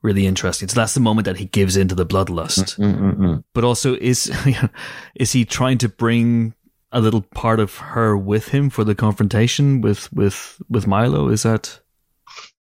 really 0.03 0.27
interesting. 0.27 0.69
So 0.69 0.75
that's 0.81 0.95
the 0.95 1.01
moment 1.01 1.25
that 1.27 1.37
he 1.39 1.47
gives 1.47 1.77
into 1.77 1.95
the 1.95 2.07
bloodlust. 2.07 2.77
Mm, 2.79 2.99
mm, 2.99 3.17
mm. 3.17 3.45
But 3.55 3.65
also, 3.65 3.95
is 4.01 4.31
is 5.15 5.33
he 5.33 5.45
trying 5.45 5.79
to 5.79 5.89
bring 5.89 6.55
a 6.92 7.01
little 7.01 7.22
part 7.22 7.61
of 7.61 7.77
her 7.79 8.16
with 8.16 8.48
him 8.48 8.70
for 8.70 8.85
the 8.85 8.94
confrontation 8.94 9.81
with 9.81 10.12
with 10.12 10.61
with 10.68 10.87
Milo? 10.87 11.29
Is 11.29 11.42
that 11.42 11.81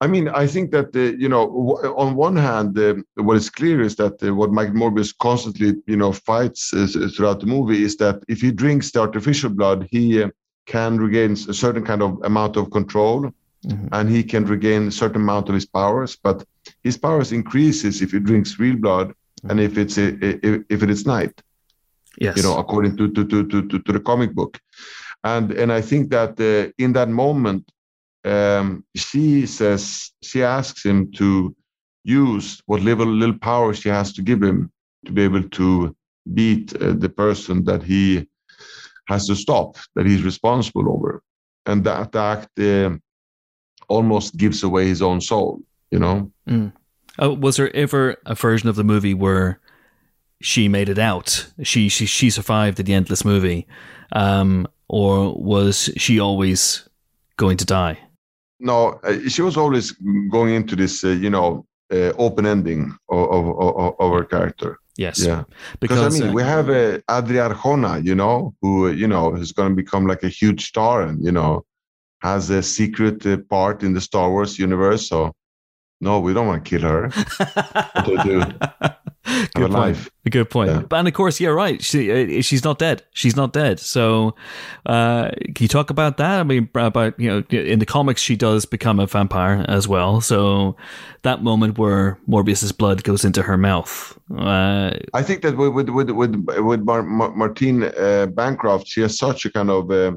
I 0.01 0.08
mean, 0.08 0.29
I 0.29 0.47
think 0.47 0.71
that 0.71 0.95
uh, 0.95 1.17
you 1.17 1.27
know, 1.27 1.43
on 1.97 2.15
one 2.15 2.38
hand, 2.38 2.77
uh, 2.79 2.95
what 3.15 3.36
is 3.36 3.49
clear 3.49 3.82
is 3.82 3.95
that 3.97 4.23
uh, 4.23 4.34
what 4.34 4.51
Mike 4.51 4.71
Morbius 4.73 5.13
constantly, 5.17 5.75
you 5.88 5.97
know, 5.97 6.13
fights 6.13 6.73
uh, 6.73 6.88
throughout 7.13 7.41
the 7.41 7.45
movie 7.45 7.84
is 7.84 7.97
that 7.97 8.23
if 8.29 8.39
he 8.41 8.51
drinks 8.51 8.91
the 8.91 9.01
artificial 9.01 9.49
blood, 9.49 9.88
he 9.91 10.23
uh, 10.23 10.29
can 10.67 10.97
regain 10.97 11.34
a 11.34 11.53
certain 11.53 11.84
kind 11.84 12.01
of 12.01 12.17
amount 12.23 12.55
of 12.55 12.71
control, 12.71 13.32
Mhm. 13.65 13.89
and 13.91 14.10
he 14.10 14.23
can 14.23 14.45
regain 14.45 14.88
a 14.88 14.91
certain 14.91 15.21
amount 15.21 15.49
of 15.49 15.55
his 15.55 15.65
powers. 15.65 16.15
But 16.15 16.45
his 16.82 16.97
powers 16.97 17.34
increases 17.34 18.01
if 18.01 18.12
he 18.13 18.19
drinks 18.19 18.58
real 18.58 18.77
blood, 18.77 19.13
and 19.49 19.60
if 19.60 19.77
it's 19.77 19.97
a, 19.97 20.08
if, 20.47 20.63
if 20.69 20.82
it 20.84 20.89
is 20.89 21.05
night 21.05 21.34
yes? 22.19 22.38
you 22.38 22.43
know, 22.43 22.58
according 22.58 22.97
to 22.97 23.12
to 23.12 23.25
to 23.25 23.47
to, 23.47 23.79
to, 23.79 23.91
the 23.91 23.99
comic 23.99 24.34
book, 24.34 24.60
and 25.23 25.51
and 25.51 25.71
I 25.71 25.82
think 25.82 26.12
that 26.12 26.39
uh, 26.39 26.71
in 26.77 26.93
that 26.93 27.10
moment, 27.10 27.71
um, 28.25 28.84
she 28.95 29.45
says 29.45 30.12
she 30.21 30.43
asks 30.43 30.84
him 30.86 31.12
to 31.13 31.55
use 32.03 32.62
what 32.65 32.82
little 32.82 33.08
little 33.08 33.38
power 33.38 33.73
she 33.73 33.89
has 33.89 34.13
to 34.13 34.21
give 34.21 34.43
him 34.43 34.71
to 35.05 35.12
be 35.12 35.23
able 35.23 35.43
to 35.49 35.95
beat 36.34 36.75
uh, 36.75 36.93
the 36.93 37.10
person 37.10 37.63
that 37.63 37.84
he 37.84 38.27
has 39.08 39.25
to 39.27 39.36
stop, 39.36 39.77
that 39.95 40.05
he's 40.05 40.23
responsible 40.23 40.91
over, 40.91 41.23
and 41.65 41.84
that 41.84 42.15
act 42.15 42.60
uh, 42.60 42.91
almost 43.88 44.38
gives 44.38 44.63
away 44.63 44.88
his 44.88 45.01
own 45.01 45.19
soul, 45.19 45.62
you 45.91 45.99
know. 45.99 46.32
Oh, 47.17 47.34
was 47.34 47.58
there 47.58 47.75
ever 47.75 48.17
a 48.25 48.36
version 48.36 48.69
of 48.69 48.75
the 48.75 48.84
movie 48.84 49.13
where 49.13 49.60
she 50.41 50.67
made 50.67 50.89
it 50.89 50.99
out? 50.99 51.47
She 51.63 51.89
she 51.89 52.06
she 52.06 52.30
survived 52.30 52.84
the 52.84 52.93
endless 52.93 53.23
movie, 53.23 53.67
um, 54.12 54.67
or 54.88 55.34
was 55.36 55.89
she 55.97 56.19
always 56.19 56.88
going 57.38 57.58
to 57.58 57.65
die? 57.65 57.99
no, 58.60 58.99
uh, 59.04 59.17
she 59.28 59.41
was 59.41 59.58
always 59.58 59.91
going 60.30 60.54
into 60.54 60.75
this, 60.75 61.04
uh, 61.04 61.10
you 61.10 61.30
know, 61.30 61.65
uh, 61.91 62.12
open 62.17 62.45
ending 62.45 62.95
of, 63.10 63.32
of, 63.32 63.60
of, 63.60 63.95
of 63.99 64.13
her 64.13 64.25
character. 64.25 64.78
Yes, 64.97 65.23
Yeah, 65.23 65.45
because 65.80 65.97
because 65.99 66.19
I 66.19 66.23
mean, 66.23 66.30
uh, 66.30 66.34
we 66.34 66.43
have 66.43 66.69
uh, 66.69 66.99
Adria 67.08 67.49
Arjona, 67.49 68.04
you 68.04 68.15
know, 68.15 68.54
who 68.62 68.88
uh, 68.88 68.91
you 68.91 69.08
know 69.08 69.34
is 69.34 69.54
going 69.54 69.69
to 69.69 69.75
become 69.75 70.06
like 70.06 70.23
a 70.23 70.28
huge 70.28 70.67
star 70.67 71.04
and 71.04 71.23
you 71.23 71.32
know 71.32 71.63
has 72.21 72.49
a 72.49 72.62
secret 72.62 73.25
uh, 73.25 73.38
part 73.49 73.82
in 73.82 73.93
the 73.93 74.02
Star 74.02 74.30
Wars 74.30 74.60
universe. 74.60 75.08
So 75.08 75.34
no, 76.02 76.19
we 76.19 76.34
don't 76.34 76.47
want 76.47 76.65
to 76.65 76.69
kill 76.69 76.82
her. 76.82 77.08
Do? 78.23 78.43
Good 79.25 79.51
point. 79.53 79.71
life. 79.71 80.10
A 80.25 80.29
good 80.29 80.49
point. 80.49 80.69
Yeah. 80.69 80.82
But 80.82 80.97
and 80.97 81.08
of 81.08 81.13
course, 81.13 81.39
you're 81.39 81.53
right. 81.55 81.84
She 81.84 82.39
uh, 82.39 82.41
she's 82.41 82.63
not 82.63 82.79
dead. 82.79 83.03
She's 83.12 83.36
not 83.36 83.53
dead. 83.53 83.79
So, 83.79 84.36
uh, 84.86 85.29
can 85.43 85.55
you 85.60 85.67
talk 85.67 85.89
about 85.89 86.17
that? 86.17 86.39
I 86.39 86.43
mean, 86.43 86.69
about 86.73 87.19
you 87.19 87.29
know, 87.29 87.43
in 87.49 87.79
the 87.79 87.86
comics, 87.86 88.21
she 88.21 88.36
does 88.36 88.65
become 88.65 88.99
a 88.99 89.08
vampire 89.08 89.65
as 89.67 89.88
well. 89.88 90.21
So, 90.21 90.75
that 91.23 91.43
moment 91.43 91.77
where 91.77 92.17
Morbius's 92.27 92.71
blood 92.71 93.03
goes 93.03 93.25
into 93.25 93.41
her 93.43 93.58
mouth. 93.58 94.17
Uh, 94.36 94.91
I 95.13 95.21
think 95.21 95.41
that 95.41 95.58
with 95.58 95.73
with 95.73 95.89
with 95.89 96.10
with, 96.10 96.36
with 96.60 96.82
Mar- 96.82 97.03
Mar- 97.03 97.36
Martine 97.36 97.84
uh, 97.84 98.27
Bancroft, 98.27 98.88
she 98.88 99.01
has 99.01 99.17
such 99.17 99.45
a 99.45 99.51
kind 99.51 99.69
of 99.69 99.91
uh, 99.91 100.13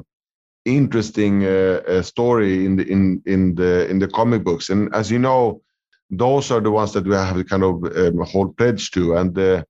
interesting 0.65 1.45
uh, 1.45 2.01
story 2.01 2.65
in 2.65 2.77
the 2.77 2.89
in 2.89 3.21
in 3.25 3.55
the 3.55 3.87
in 3.89 3.99
the 3.99 4.07
comic 4.07 4.43
books, 4.43 4.69
and 4.69 4.93
as 4.95 5.11
you 5.11 5.19
know, 5.19 5.61
those 6.09 6.51
are 6.51 6.61
the 6.61 6.71
ones 6.71 6.93
that 6.93 7.05
we 7.05 7.13
have 7.15 7.37
a 7.37 7.43
kind 7.43 7.63
of 7.63 7.83
um, 7.97 8.19
hold 8.25 8.55
pledge 8.57 8.91
to, 8.91 9.15
and 9.15 9.37
uh, 9.37 9.63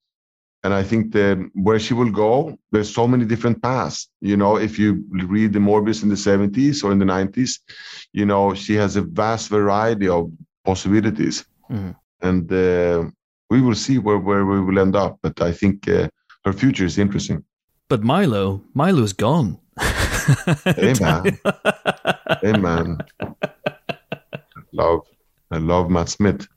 and 0.63 0.73
I 0.73 0.83
think 0.83 1.11
the 1.13 1.49
where 1.53 1.79
she 1.79 1.93
will 1.93 2.11
go, 2.11 2.57
there's 2.71 2.93
so 2.93 3.07
many 3.07 3.25
different 3.25 3.61
paths. 3.61 4.09
You 4.21 4.37
know, 4.37 4.57
if 4.57 4.77
you 4.79 5.03
read 5.27 5.53
the 5.53 5.59
Morbius 5.59 6.03
in 6.03 6.09
the 6.09 6.15
70s 6.15 6.83
or 6.83 6.91
in 6.91 6.99
the 6.99 7.05
90s, 7.05 7.59
you 8.13 8.25
know, 8.25 8.53
she 8.53 8.73
has 8.75 8.95
a 8.95 9.01
vast 9.01 9.49
variety 9.49 10.07
of 10.07 10.31
possibilities, 10.65 11.45
Mhm. 11.69 11.95
and. 12.21 12.51
Uh, 12.51 13.09
we 13.49 13.61
will 13.61 13.75
see 13.75 13.99
where, 13.99 14.17
where 14.17 14.45
we 14.45 14.59
will 14.61 14.79
end 14.79 14.95
up. 14.95 15.19
But 15.21 15.39
I 15.39 15.51
think 15.51 15.87
uh, 15.87 16.07
her 16.43 16.53
future 16.53 16.85
is 16.85 16.97
interesting. 16.97 17.43
but 17.87 18.01
Milo, 18.01 18.61
Milo's 18.73 19.13
gone. 19.13 19.59
Hey, 20.65 20.93
man. 20.99 21.37
Hey 22.41 22.53
man, 22.57 22.97
love, 24.71 25.01
I 25.53 25.57
love 25.57 25.89
Matt 25.89 26.09
Smith. 26.09 26.47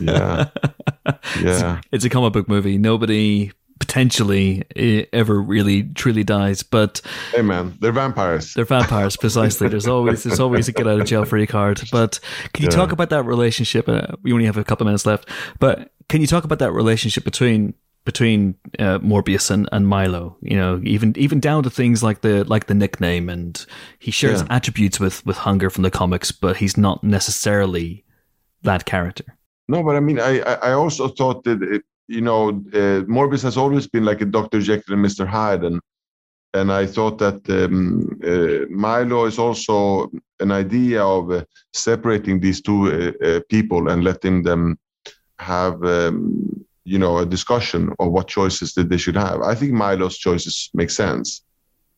Yeah, 0.00 0.46
yeah. 1.40 1.80
It's 1.92 2.04
a 2.04 2.08
comic 2.10 2.32
book 2.32 2.48
movie. 2.48 2.78
Nobody 2.78 3.52
potentially 3.78 4.64
ever 5.12 5.40
really 5.42 5.82
truly 5.82 6.24
dies, 6.24 6.62
but 6.62 7.00
Hey 7.34 7.42
man, 7.42 7.76
they're 7.80 7.92
vampires. 7.92 8.54
they're 8.54 8.64
vampires 8.64 9.16
precisely. 9.16 9.68
There's 9.68 9.88
always 9.88 10.22
there's 10.22 10.40
always 10.40 10.68
a 10.68 10.72
get 10.72 10.86
out 10.86 11.00
of 11.00 11.06
jail 11.06 11.24
free 11.24 11.46
card. 11.46 11.82
But 11.90 12.20
can 12.54 12.62
you 12.64 12.70
Yeah. 12.70 12.76
talk 12.76 12.92
about 12.92 13.10
that 13.10 13.24
relationship? 13.24 13.88
Uh, 13.88 14.06
we 14.22 14.32
only 14.32 14.46
have 14.46 14.56
a 14.56 14.64
couple 14.64 14.84
of 14.84 14.86
minutes 14.86 15.04
left, 15.04 15.28
but 15.58 15.92
can 16.08 16.20
you 16.20 16.26
talk 16.26 16.44
about 16.44 16.58
that 16.60 16.72
relationship 16.72 17.24
between 17.24 17.74
between 18.04 18.54
uh, 18.78 18.98
Morbius 19.00 19.50
and, 19.50 19.68
and 19.72 19.86
Milo? 19.86 20.36
You 20.42 20.56
know, 20.56 20.80
even 20.84 21.16
even 21.18 21.40
down 21.40 21.62
to 21.64 21.70
things 21.70 22.02
like 22.02 22.20
the 22.22 22.44
like 22.44 22.66
the 22.68 22.74
nickname, 22.74 23.28
and 23.28 23.64
he 23.98 24.10
shares 24.10 24.40
Yeah. 24.42 24.46
attributes 24.56 24.98
with 25.00 25.26
with 25.26 25.38
Hunger 25.38 25.68
from 25.70 25.82
the 25.82 25.90
comics, 25.90 26.30
but 26.32 26.56
he's 26.58 26.76
not 26.76 27.02
necessarily 27.04 28.04
that 28.62 28.84
character. 28.84 29.24
No, 29.68 29.82
but 29.82 29.96
I 29.96 30.00
mean, 30.00 30.18
I 30.18 30.40
I 30.40 30.72
also 30.72 31.08
thought 31.08 31.44
that 31.44 31.62
it, 31.62 31.82
you 32.08 32.20
know 32.20 32.48
uh, 32.48 33.04
Morbius 33.06 33.42
has 33.42 33.56
always 33.56 33.86
been 33.86 34.04
like 34.04 34.20
a 34.20 34.26
Doctor 34.26 34.60
Jekyll 34.60 34.94
and 34.94 35.02
Mister 35.02 35.26
Hyde, 35.26 35.64
and 35.64 35.80
and 36.54 36.70
I 36.70 36.86
thought 36.86 37.18
that 37.18 37.48
um, 37.48 38.20
uh, 38.24 38.66
Milo 38.70 39.24
is 39.24 39.38
also 39.38 40.10
an 40.40 40.52
idea 40.52 41.02
of 41.02 41.30
uh, 41.30 41.44
separating 41.72 42.40
these 42.40 42.60
two 42.60 43.14
uh, 43.22 43.26
uh, 43.26 43.40
people 43.48 43.88
and 43.88 44.04
letting 44.04 44.42
them 44.42 44.78
have 45.38 45.82
um, 45.84 46.64
you 46.84 46.98
know 46.98 47.18
a 47.18 47.26
discussion 47.26 47.94
of 47.98 48.10
what 48.10 48.28
choices 48.28 48.74
that 48.74 48.88
they 48.88 48.98
should 48.98 49.16
have. 49.16 49.40
I 49.42 49.54
think 49.54 49.72
Milo's 49.72 50.18
choices 50.18 50.70
make 50.74 50.90
sense. 50.90 51.42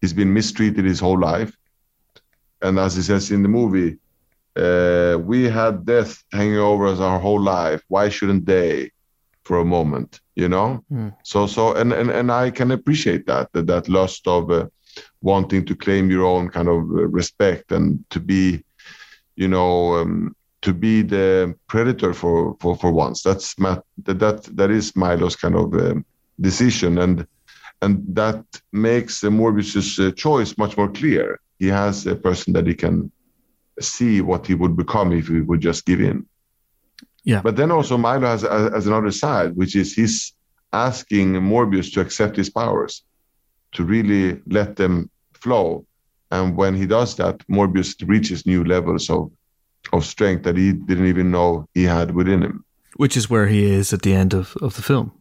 He's 0.00 0.12
been 0.12 0.33
mistreated 0.33 0.85
his 0.85 1.00
whole 1.00 1.18
life, 1.18 1.57
and 2.61 2.79
as 2.79 2.94
he 2.94 3.03
says 3.03 3.31
in 3.31 3.42
the 3.42 3.48
movie, 3.48 3.98
uh, 4.57 5.19
we 5.19 5.49
had 5.49 5.85
death 5.85 6.23
hanging 6.33 6.59
over 6.59 6.87
us 6.87 7.01
our 7.01 7.19
whole 7.19 7.40
life. 7.40 7.83
Why 7.88 8.09
shouldn't 8.09 8.47
they, 8.47 8.90
for 9.45 9.59
a 9.59 9.64
moment? 9.64 10.21
You 10.35 10.49
know. 10.49 10.85
Hmm. 10.88 11.09
So 11.23 11.47
so 11.47 11.75
and 11.75 11.93
and 11.93 12.11
and 12.11 12.31
I 12.31 12.51
can 12.51 12.71
appreciate 12.71 13.27
that 13.27 13.53
that, 13.53 13.67
that 13.67 13.88
lust 13.88 14.27
of 14.27 14.51
uh, 14.51 14.67
wanting 15.21 15.64
to 15.67 15.75
claim 15.75 16.11
your 16.11 16.25
own 16.25 16.49
kind 16.51 16.69
of 16.69 16.83
uh, 16.90 17.07
respect 17.09 17.73
and 17.73 18.05
to 18.11 18.21
be, 18.21 18.64
you 19.37 19.49
know, 19.49 19.95
um, 19.95 20.35
to 20.62 20.73
be 20.73 21.03
the 21.03 21.55
predator 21.67 22.14
for 22.14 22.57
for 22.61 22.77
for 22.77 22.93
once. 22.93 23.23
That's 23.23 23.59
Matt. 23.59 23.83
That 24.05 24.19
that 24.19 24.57
that 24.57 24.71
is 24.71 24.97
Milo's 24.97 25.37
kind 25.37 25.57
of 25.57 25.75
um, 25.75 26.05
decision 26.40 26.99
and. 26.99 27.27
And 27.83 28.03
that 28.17 28.43
makes 28.73 29.21
the 29.21 29.31
Morbius's 29.31 29.99
uh, 29.99 30.11
choice 30.12 30.57
much 30.57 30.75
more 30.77 30.90
clear. 30.90 31.38
He 31.59 31.67
has 31.67 32.07
a 32.07 32.17
person 32.17 32.55
that 32.55 32.67
he 32.67 32.73
can 32.73 33.12
see 33.81 34.21
what 34.21 34.47
he 34.47 34.55
would 34.55 34.77
become 34.77 35.13
if 35.13 35.29
he 35.29 35.41
would 35.41 35.61
just 35.61 35.87
give 35.87 36.01
in. 36.01 36.27
Yeah. 37.25 37.41
But 37.43 37.57
then 37.57 37.71
also 37.71 37.97
Milo 37.97 38.27
has, 38.27 38.43
has, 38.43 38.73
has 38.73 38.87
another 38.87 39.11
side, 39.11 39.57
which 39.57 39.75
is 39.75 39.95
he's 39.95 40.33
asking 40.73 41.35
Morbius 41.35 41.93
to 41.95 42.01
accept 42.01 42.37
his 42.37 42.51
powers, 42.51 43.03
to 43.73 43.85
really 43.85 44.41
let 44.47 44.77
them 44.77 45.11
flow. 45.33 45.87
And 46.31 46.57
when 46.57 46.75
he 46.75 46.87
does 46.87 47.17
that, 47.17 47.39
Morbius 47.49 47.95
reaches 48.07 48.47
new 48.47 48.65
levels 48.65 49.11
of 49.11 49.31
of 49.93 50.05
strength 50.05 50.45
that 50.45 50.57
he 50.57 50.73
didn't 50.73 51.07
even 51.07 51.31
know 51.31 51.69
he 51.75 51.85
had 51.85 52.15
within 52.15 52.43
him. 52.43 52.65
Which 52.97 53.17
is 53.17 53.29
where 53.29 53.47
he 53.47 53.65
is 53.65 53.93
at 53.93 54.03
the 54.03 54.15
end 54.15 54.33
of, 54.33 54.57
of 54.63 54.77
the 54.77 54.83
film. 54.83 55.13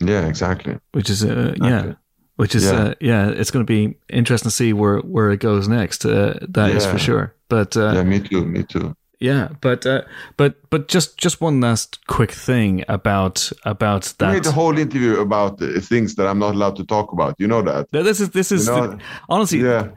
Yeah, 0.00 0.26
exactly. 0.26 0.78
Which 0.92 1.08
is 1.08 1.24
uh, 1.24 1.54
yeah. 1.56 1.94
Which 2.36 2.54
is 2.54 2.64
Yeah. 2.64 2.72
uh, 2.72 2.94
yeah, 3.00 3.28
it's 3.30 3.50
going 3.52 3.64
to 3.66 3.72
be 3.72 3.96
interesting 4.08 4.50
to 4.50 4.54
see 4.56 4.72
where 4.72 4.98
where 4.98 5.30
it 5.30 5.40
goes 5.40 5.68
next. 5.68 6.04
Uh, 6.04 6.38
that 6.48 6.70
is 6.70 6.84
for 6.86 6.98
sure. 6.98 7.34
But 7.48 7.76
uh, 7.76 7.92
yeah, 7.94 8.02
me 8.02 8.20
too. 8.20 8.44
Me 8.44 8.62
too. 8.64 8.94
Yeah, 9.20 9.48
but 9.60 9.86
uh, 9.86 10.02
but 10.36 10.56
but 10.70 10.88
just 10.88 11.16
just 11.16 11.40
one 11.40 11.60
last 11.60 12.04
quick 12.08 12.32
thing 12.32 12.84
about 12.88 13.52
about 13.64 14.12
I 14.20 14.26
made 14.32 14.36
that. 14.38 14.42
the 14.44 14.52
whole 14.52 14.76
interview 14.76 15.20
about 15.20 15.60
things 15.80 16.16
that 16.16 16.26
I'm 16.26 16.38
not 16.40 16.54
allowed 16.54 16.76
to 16.76 16.84
talk 16.84 17.12
about. 17.12 17.34
You 17.38 17.46
know 17.46 17.62
that. 17.62 17.86
No, 17.92 18.02
this 18.02 18.20
is 18.20 18.30
this 18.30 18.50
is 18.50 18.66
You 18.66 18.74
know, 18.74 18.98
honestly, 19.28 19.60
yeah. 19.60 19.88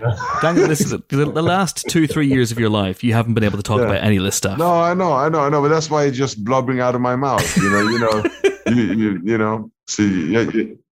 Daniel. 0.41 0.67
This 0.67 0.81
is 0.81 0.91
the, 0.91 1.03
the 1.09 1.41
last 1.41 1.89
two 1.89 2.07
three 2.07 2.27
years 2.27 2.51
of 2.51 2.59
your 2.59 2.69
life. 2.69 3.03
You 3.03 3.13
haven't 3.13 3.33
been 3.33 3.43
able 3.43 3.57
to 3.57 3.63
talk 3.63 3.79
Yeah. 3.79 3.85
about 3.89 4.03
any 4.03 4.17
of 4.17 4.23
this 4.23 4.35
stuff. 4.35 4.57
No, 4.59 4.79
I 4.79 4.93
know, 4.93 5.11
I 5.11 5.27
know, 5.29 5.39
I 5.41 5.49
know, 5.49 5.61
but 5.63 5.69
that's 5.69 5.89
why 5.89 6.03
it's 6.05 6.17
just 6.17 6.43
blubbering 6.45 6.79
out 6.79 6.93
of 6.95 7.01
my 7.01 7.15
mouth. 7.15 7.57
You 7.57 7.69
know, 7.71 7.81
you 7.89 7.99
know, 7.99 8.23
you, 8.67 8.83
you, 9.01 9.21
you 9.23 9.37
know. 9.37 9.71
See, 9.87 10.31
yeah, 10.31 10.45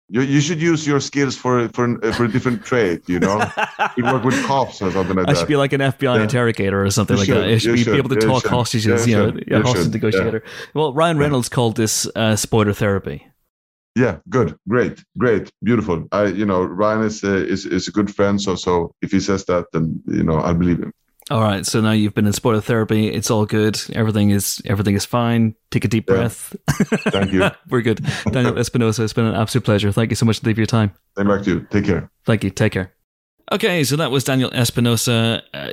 you, 0.10 0.22
you, 0.22 0.39
should 0.39 0.62
use 0.62 0.86
your 0.86 1.00
skills 1.00 1.36
for 1.36 1.68
for 1.70 2.00
for 2.13 2.26
a 2.26 2.28
different 2.28 2.63
trade. 2.63 3.02
You 3.08 3.20
know, 3.20 3.44
you 3.98 4.04
work 4.04 4.24
with 4.24 4.41
cops 4.52 4.82
or 4.82 4.91
something 4.91 5.15
like 5.15 5.26
that. 5.26 5.36
I 5.36 5.39
should 5.39 5.48
be 5.48 5.56
like 5.56 5.74
an 5.74 5.82
FBI 5.82 6.18
Yeah. 6.18 6.24
interrogator 6.24 6.84
or 6.84 6.91
something 6.91 7.15
You 7.15 7.20
like 7.20 7.28
should, 7.28 7.38
that. 7.38 7.50
I 7.50 7.58
should 7.58 7.68
you 7.70 7.74
be, 7.74 7.84
should, 7.84 7.91
be 7.94 7.98
able 7.98 8.10
to 8.10 8.22
talk 8.22 8.44
should. 8.44 8.52
hostages. 8.52 9.08
Yeah, 9.08 9.18
you 9.18 9.32
know, 9.32 9.39
yeah, 9.48 9.62
hostage 9.62 9.94
negotiator. 9.94 10.44
Well, 10.74 10.94
Ryan 10.94 11.18
Reynolds 11.18 11.50
called 11.50 11.76
this 11.76 12.08
uh, 12.15 12.36
spoiler 12.36 12.74
therapy. 12.74 13.28
Yeah, 13.96 14.18
good, 14.30 14.58
great, 14.68 15.04
great, 15.18 15.52
beautiful. 15.63 16.06
I, 16.12 16.26
you 16.26 16.46
know, 16.46 16.63
Ryan 16.63 17.04
is 17.04 17.24
a, 17.24 17.48
is 17.48 17.65
is 17.65 17.88
a 17.88 17.91
good 17.91 18.13
friend, 18.13 18.41
so 18.41 18.56
so 18.56 18.94
if 19.02 19.12
he 19.12 19.20
says 19.22 19.46
that, 19.46 19.65
then 19.72 20.02
you 20.08 20.24
know, 20.24 20.39
I 20.41 20.54
believe 20.54 20.80
him. 20.84 20.91
All 21.31 21.41
right, 21.41 21.65
so 21.65 21.81
now 21.81 21.91
you've 21.91 22.13
been 22.13 22.27
in 22.27 22.33
spoiler 22.33 22.61
therapy. 22.61 23.07
It's 23.11 23.31
all 23.31 23.45
good. 23.47 23.81
Everything 23.93 24.29
is 24.29 24.61
everything 24.65 24.93
is 24.95 25.05
fine. 25.05 25.55
Take 25.71 25.83
a 25.83 25.88
deep 25.88 26.07
Yeah. 26.07 26.15
breath. 26.17 26.55
Thank 26.69 27.31
you. 27.33 27.49
We're 27.69 27.81
good. 27.81 28.05
Daniel 28.31 28.57
Espinosa, 28.59 29.03
it's 29.03 29.13
been 29.13 29.25
an 29.25 29.33
absolute 29.35 29.63
pleasure. 29.65 29.91
Thank 29.91 30.11
you 30.11 30.15
so 30.15 30.25
much 30.27 30.39
for 30.39 30.49
your 30.51 30.65
time. 30.67 30.93
Same 31.17 31.27
back 31.27 31.41
to 31.43 31.49
you. 31.49 31.67
Take 31.71 31.85
care. 31.85 32.11
Thank 32.25 32.43
you. 32.43 32.51
Take 32.51 32.73
care. 32.73 32.93
Okay, 33.51 33.83
so 33.83 33.95
that 33.95 34.11
was 34.11 34.23
Daniel 34.23 34.51
Espinosa. 34.53 35.41
Uh, 35.53 35.71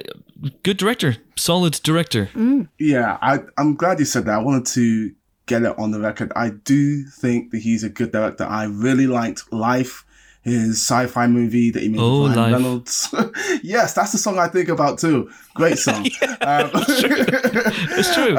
good 0.62 0.76
director, 0.78 1.16
solid 1.36 1.80
director. 1.82 2.30
Mm. 2.34 2.68
Yeah, 2.78 3.18
I, 3.22 3.40
I'm 3.58 3.74
glad 3.76 3.98
you 3.98 4.04
said 4.04 4.24
that. 4.26 4.34
I 4.38 4.42
wanted 4.42 4.66
to 4.74 5.12
get 5.46 5.62
it 5.62 5.78
on 5.78 5.90
the 5.90 6.00
record. 6.00 6.32
I 6.36 6.50
do 6.50 7.04
think 7.04 7.50
that 7.50 7.58
he's 7.62 7.82
a 7.82 7.88
good 7.88 8.12
director. 8.12 8.44
I 8.44 8.64
really 8.64 9.06
liked 9.06 9.50
Life, 9.52 10.04
his 10.42 10.80
sci-fi 10.80 11.26
movie 11.26 11.70
that 11.70 11.82
he 11.82 11.88
made 11.88 12.00
Oh, 12.00 12.24
with 12.24 12.36
Ryan 12.36 12.52
Life. 12.52 12.60
Reynolds. 12.62 13.14
yes, 13.62 13.94
that's 13.94 14.12
the 14.12 14.18
song 14.18 14.38
I 14.38 14.48
think 14.48 14.68
about 14.68 14.98
too. 14.98 15.30
Great 15.54 15.78
song. 15.86 16.06
Um, 16.40 16.70
It's 16.74 18.14
true. 18.14 18.36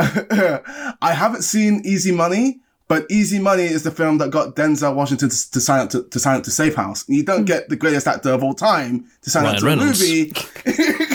I 1.01 1.13
haven't 1.13 1.43
seen 1.43 1.81
Easy 1.85 2.11
Money, 2.11 2.59
but 2.87 3.05
Easy 3.09 3.39
Money 3.39 3.63
is 3.63 3.83
the 3.83 3.91
film 3.91 4.17
that 4.17 4.31
got 4.31 4.55
Denzel 4.55 4.95
Washington 4.95 5.29
to, 5.29 5.51
to 5.51 5.61
sign 5.61 5.79
up 5.79 5.89
to, 5.91 6.03
to 6.03 6.19
sign 6.19 6.37
up 6.37 6.43
to 6.43 6.51
Safe 6.51 6.75
House. 6.75 7.07
And 7.07 7.15
you 7.15 7.23
don't 7.23 7.45
get 7.45 7.69
the 7.69 7.75
greatest 7.75 8.07
actor 8.07 8.31
of 8.31 8.43
all 8.43 8.53
time 8.53 9.05
to 9.21 9.29
sign 9.29 9.43
Ryan 9.43 9.55
up 9.55 9.59
to 9.61 9.65
Reynolds. 9.65 10.01
a 10.01 10.05
movie. 10.05 11.12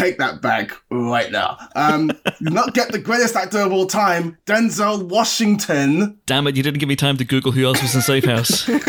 Take 0.00 0.16
that 0.16 0.40
back 0.40 0.72
right 0.90 1.30
now. 1.30 1.58
Um, 1.76 2.10
you 2.40 2.50
not 2.50 2.72
get 2.72 2.90
the 2.90 2.98
greatest 2.98 3.36
actor 3.36 3.58
of 3.58 3.70
all 3.70 3.84
time, 3.84 4.38
Denzel 4.46 5.02
Washington. 5.02 6.18
Damn 6.24 6.46
it, 6.46 6.56
you 6.56 6.62
didn't 6.62 6.80
give 6.80 6.88
me 6.88 6.96
time 6.96 7.18
to 7.18 7.24
Google 7.26 7.52
who 7.52 7.66
else 7.66 7.82
was 7.82 7.94
in 7.94 8.00
Safe 8.00 8.24
House. 8.24 8.66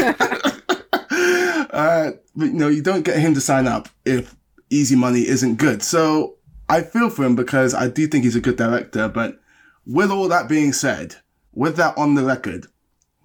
uh, 1.71 2.11
but, 2.33 2.45
you 2.45 2.53
know, 2.53 2.69
you 2.69 2.81
don't 2.81 3.03
get 3.03 3.19
him 3.19 3.33
to 3.33 3.41
sign 3.41 3.67
up 3.67 3.89
if 4.05 4.33
Easy 4.69 4.95
Money 4.95 5.27
isn't 5.27 5.55
good. 5.55 5.83
So 5.83 6.37
I 6.69 6.79
feel 6.81 7.09
for 7.09 7.25
him 7.25 7.35
because 7.35 7.73
I 7.73 7.89
do 7.89 8.07
think 8.07 8.23
he's 8.23 8.37
a 8.37 8.41
good 8.41 8.55
director. 8.55 9.09
But 9.09 9.37
with 9.85 10.11
all 10.11 10.29
that 10.29 10.47
being 10.47 10.71
said, 10.71 11.15
with 11.51 11.75
that 11.75 11.97
on 11.97 12.15
the 12.15 12.23
record, 12.23 12.67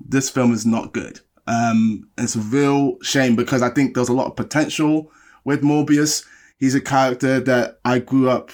this 0.04 0.28
film 0.28 0.52
is 0.52 0.66
not 0.66 0.92
good. 0.92 1.20
Um, 1.46 2.08
it's 2.18 2.34
a 2.34 2.40
real 2.40 2.98
shame 3.02 3.36
because 3.36 3.62
I 3.62 3.70
think 3.70 3.94
there's 3.94 4.08
a 4.08 4.12
lot 4.12 4.26
of 4.26 4.34
potential 4.34 5.12
with 5.44 5.62
Morbius. 5.62 6.26
He's 6.58 6.74
a 6.74 6.80
character 6.80 7.40
that 7.40 7.78
I 7.84 7.98
grew 7.98 8.30
up 8.30 8.50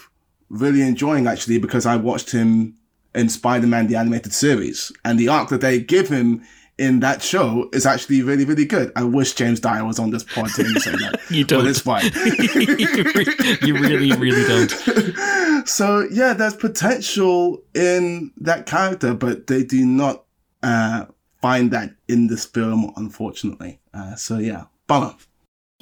really 0.48 0.82
enjoying 0.82 1.26
actually 1.26 1.58
because 1.58 1.86
I 1.86 1.96
watched 1.96 2.30
him 2.30 2.74
in 3.14 3.28
Spider-Man 3.28 3.86
the 3.86 3.96
animated 3.96 4.32
series, 4.32 4.90
and 5.04 5.18
the 5.18 5.28
arc 5.28 5.50
that 5.50 5.60
they 5.60 5.80
give 5.80 6.08
him 6.08 6.42
in 6.78 7.00
that 7.00 7.22
show 7.22 7.68
is 7.72 7.84
actually 7.86 8.22
really, 8.22 8.44
really 8.44 8.64
good. 8.64 8.90
I 8.96 9.04
wish 9.04 9.34
James 9.34 9.60
Dyer 9.60 9.84
was 9.84 9.98
on 9.98 10.10
this 10.10 10.24
pod 10.24 10.48
to 10.54 10.80
say 10.80 10.92
that. 10.92 11.20
You 11.30 11.44
don't. 11.44 11.60
But 11.60 11.70
it's 11.70 11.80
fine. 11.80 12.04
you 13.66 13.74
really, 13.74 14.12
really 14.12 14.44
don't. 14.44 15.66
so 15.68 16.06
yeah, 16.10 16.34
there's 16.34 16.56
potential 16.56 17.62
in 17.74 18.32
that 18.38 18.66
character, 18.66 19.14
but 19.14 19.46
they 19.46 19.64
do 19.64 19.86
not 19.86 20.24
uh, 20.62 21.06
find 21.40 21.70
that 21.70 21.94
in 22.08 22.26
this 22.26 22.44
film, 22.44 22.92
unfortunately. 22.96 23.80
Uh, 23.94 24.14
so 24.16 24.38
yeah, 24.38 24.64
bummer. 24.86 25.14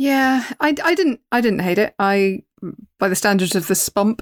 Yeah, 0.00 0.44
I, 0.60 0.74
I 0.82 0.94
didn't 0.94 1.20
I 1.30 1.42
didn't 1.42 1.58
hate 1.58 1.76
it. 1.78 1.94
I, 1.98 2.42
by 2.98 3.08
the 3.08 3.14
standards 3.16 3.54
of 3.54 3.66
the 3.66 3.74
Spump, 3.74 4.20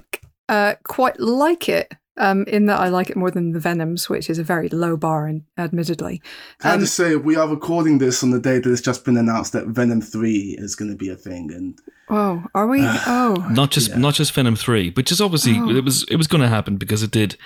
uh, 0.49 0.73
quite 0.83 1.17
like 1.19 1.69
it. 1.69 1.93
Um, 2.17 2.43
in 2.47 2.65
that 2.65 2.81
I 2.81 2.89
like 2.89 3.09
it 3.09 3.15
more 3.15 3.31
than 3.31 3.53
the 3.53 3.61
Venoms, 3.61 4.09
which 4.09 4.29
is 4.29 4.37
a 4.39 4.43
very 4.43 4.67
low 4.67 4.97
bar, 4.97 5.25
and 5.25 5.43
admittedly. 5.57 6.21
Can 6.59 6.71
I 6.71 6.73
Um, 6.73 6.79
just 6.81 6.95
say 6.95 7.15
we 7.15 7.37
are 7.37 7.47
recording 7.47 7.99
this 7.99 8.21
on 8.23 8.31
the 8.31 8.41
day 8.41 8.59
that 8.59 8.69
it's 8.69 8.81
just 8.81 9.05
been 9.05 9.15
announced 9.15 9.53
that 9.53 9.67
Venom 9.67 10.01
Three 10.01 10.53
is 10.59 10.75
going 10.75 10.91
to 10.91 10.97
be 10.97 11.07
a 11.07 11.15
thing, 11.15 11.49
and 11.53 11.79
Oh, 12.09 12.43
are 12.53 12.67
we? 12.67 12.81
Oh, 13.07 13.47
Not 13.49 13.71
just 13.71 13.91
Yeah. 13.91 13.99
not 13.99 14.15
just 14.15 14.33
Venom 14.33 14.57
three, 14.57 14.91
which 14.97 15.13
is 15.13 15.21
obviously 15.21 15.57
Oh. 15.59 15.69
it 15.69 15.85
was 15.85 16.03
it 16.11 16.17
was 16.17 16.27
going 16.27 16.41
to 16.41 16.49
happen 16.49 16.75
because 16.75 17.03
it 17.03 17.11
did 17.11 17.37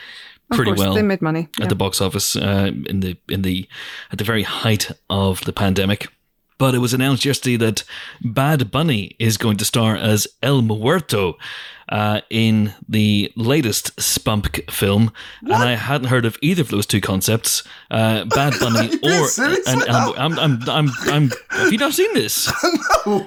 pretty 0.51 0.71
course, 0.71 0.79
well 0.79 0.95
they 0.95 1.03
made 1.03 1.21
money. 1.21 1.49
at 1.61 1.69
the 1.69 1.75
box 1.75 2.01
office 2.01 2.35
uh, 2.35 2.71
in 2.89 3.01
the 3.01 3.15
in 3.29 3.43
the 3.43 3.67
at 4.11 4.17
the 4.17 4.23
very 4.23 4.41
height 4.43 4.89
of 5.07 5.41
the 5.45 5.53
pandemic. 5.53 6.07
But 6.57 6.75
it 6.75 6.79
was 6.79 6.93
announced 6.93 7.25
yesterday 7.25 7.57
that 7.57 7.83
Bad 8.21 8.71
Bunny 8.71 9.15
is 9.19 9.37
going 9.37 9.57
to 9.57 9.65
star 9.65 9.95
as 9.95 10.27
El 10.41 10.61
Muerto 10.61 11.37
uh, 11.89 12.21
in 12.29 12.73
the 12.87 13.31
latest 13.35 13.99
Spunk 13.99 14.69
film, 14.71 15.11
and 15.41 15.53
I 15.53 15.75
hadn't 15.75 16.07
heard 16.07 16.25
of 16.25 16.37
either 16.41 16.61
of 16.61 16.69
those 16.69 16.85
two 16.85 17.01
concepts, 17.01 17.63
uh, 17.91 18.25
Bad 18.25 18.53
Bunny 18.59 18.87
or 19.03 19.27
and, 19.37 19.81
and 19.83 19.83
I'm, 19.83 20.39
I'm 20.39 20.69
I'm 20.69 20.89
I'm 21.01 21.31
have 21.49 21.71
you 21.71 21.77
not 21.77 21.93
seen 21.93 22.13
this? 22.13 22.51
no, 23.05 23.19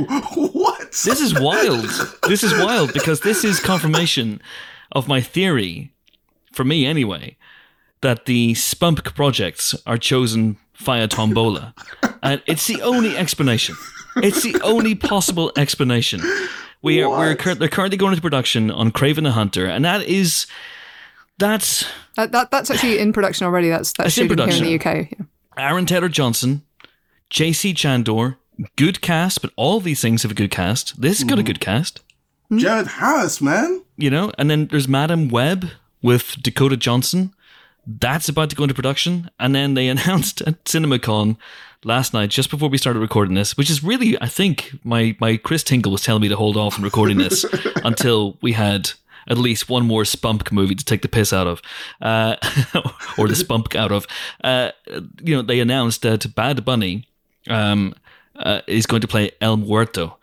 what? 0.53 0.93
This 1.05 1.21
is 1.21 1.39
wild. 1.39 1.91
This 2.27 2.43
is 2.43 2.53
wild 2.53 2.93
because 2.93 3.21
this 3.21 3.45
is 3.45 3.61
confirmation 3.61 4.41
of 4.93 5.09
my 5.09 5.21
theory, 5.21 5.93
for 6.53 6.65
me 6.65 6.87
anyway, 6.87 7.37
that 8.03 8.27
the 8.27 8.53
Spump 8.55 9.03
projects 9.15 9.75
are 9.87 9.99
chosen 9.99 10.57
via 10.77 11.09
tombola. 11.09 11.75
And 12.23 12.43
it's 12.47 12.67
the 12.67 12.83
only 12.83 13.17
explanation. 13.17 13.77
It's 14.17 14.43
the 14.43 14.59
only 14.63 14.95
possible 14.97 15.53
explanation. 15.57 16.21
We 16.83 17.01
are, 17.03 17.09
we're 17.09 17.37
cur- 17.37 17.55
they're 17.55 17.69
currently 17.69 17.97
going 17.99 18.13
into 18.13 18.23
production 18.23 18.71
on 18.71 18.91
Kraven 18.91 19.23
the 19.23 19.33
Hunter, 19.33 19.67
and 19.67 19.85
that 19.85 20.03
is 20.03 20.47
that's 21.39 21.85
Uh, 22.19 22.27
that 22.27 22.51
that's 22.51 22.71
actually 22.71 22.99
in 22.99 23.13
production 23.13 23.47
already. 23.47 23.69
That's 23.69 23.93
that's 23.93 24.09
It's 24.09 24.19
in 24.19 24.29
shooting 24.29 24.49
here 24.49 24.57
in 24.57 24.65
the. 24.65 24.75
UK. 24.75 25.11
Yeah. 25.13 25.27
Aaron 25.69 25.87
Taylor 25.87 26.09
Johnson, 26.09 26.63
JC 27.31 27.75
Chandor, 27.75 28.37
good 28.77 29.01
cast, 29.01 29.41
but 29.43 29.53
all 29.57 29.79
these 29.81 30.01
things 30.01 30.23
have 30.23 30.33
a 30.33 30.35
good 30.35 30.51
cast. 30.51 31.01
This 31.01 31.23
got 31.23 31.39
a 31.39 31.43
good 31.45 31.61
cast. 31.61 32.03
Jared 32.55 32.87
Harris, 32.87 33.41
man. 33.41 33.83
you 33.97 34.11
know, 34.11 34.33
and 34.39 34.51
then 34.51 34.67
there's 34.67 34.89
Madame 34.89 35.29
Web 35.29 35.67
with 36.03 36.43
Dakota 36.43 36.77
Johnson. 36.77 37.33
That's 37.87 38.29
about 38.29 38.51
to 38.51 38.57
go 38.57 38.64
into 38.64 38.75
production. 38.75 39.31
And 39.38 39.55
then 39.55 39.75
they 39.75 39.88
announced 39.88 40.42
at 40.42 40.64
CinemaCon 40.64 41.37
last 41.85 42.12
night, 42.12 42.31
just 42.31 42.51
before 42.51 42.68
we 42.68 42.79
started 42.79 43.01
recording 43.01 43.35
this, 43.35 43.57
which 43.57 43.70
is 43.70 43.85
really, 43.85 44.20
I 44.20 44.27
think, 44.27 44.72
my, 44.83 45.16
my 45.20 45.37
Chris 45.37 45.62
Tinkle 45.62 45.92
was 45.92 46.03
telling 46.03 46.22
me 46.22 46.29
to 46.29 46.37
hold 46.37 46.57
off 46.57 46.79
on 46.79 46.85
recording 46.85 47.18
this 47.18 47.44
until 47.85 48.38
we 48.42 48.53
had 48.53 48.90
at 49.29 49.38
least 49.38 49.68
one 49.68 49.87
more 49.87 50.05
Spunk 50.05 50.53
movie 50.53 50.75
to 50.75 50.85
take 50.85 51.03
the 51.03 51.09
piss 51.09 51.33
out 51.33 51.46
of, 51.46 51.62
uh, 52.01 52.37
or 53.18 53.29
the 53.29 53.35
Spunk 53.35 53.75
out 53.75 53.92
of. 53.92 54.07
Uh, 54.42 54.70
you 55.22 55.35
know, 55.35 55.42
they 55.42 55.61
announced 55.61 56.03
that 56.03 56.35
Bad 56.35 56.64
Bunny 56.64 57.09
um, 57.49 57.94
uh, 58.37 58.61
is 58.66 58.87
going 58.87 59.03
to 59.03 59.09
play 59.09 59.31
El 59.40 59.57
Muerto. 59.57 60.18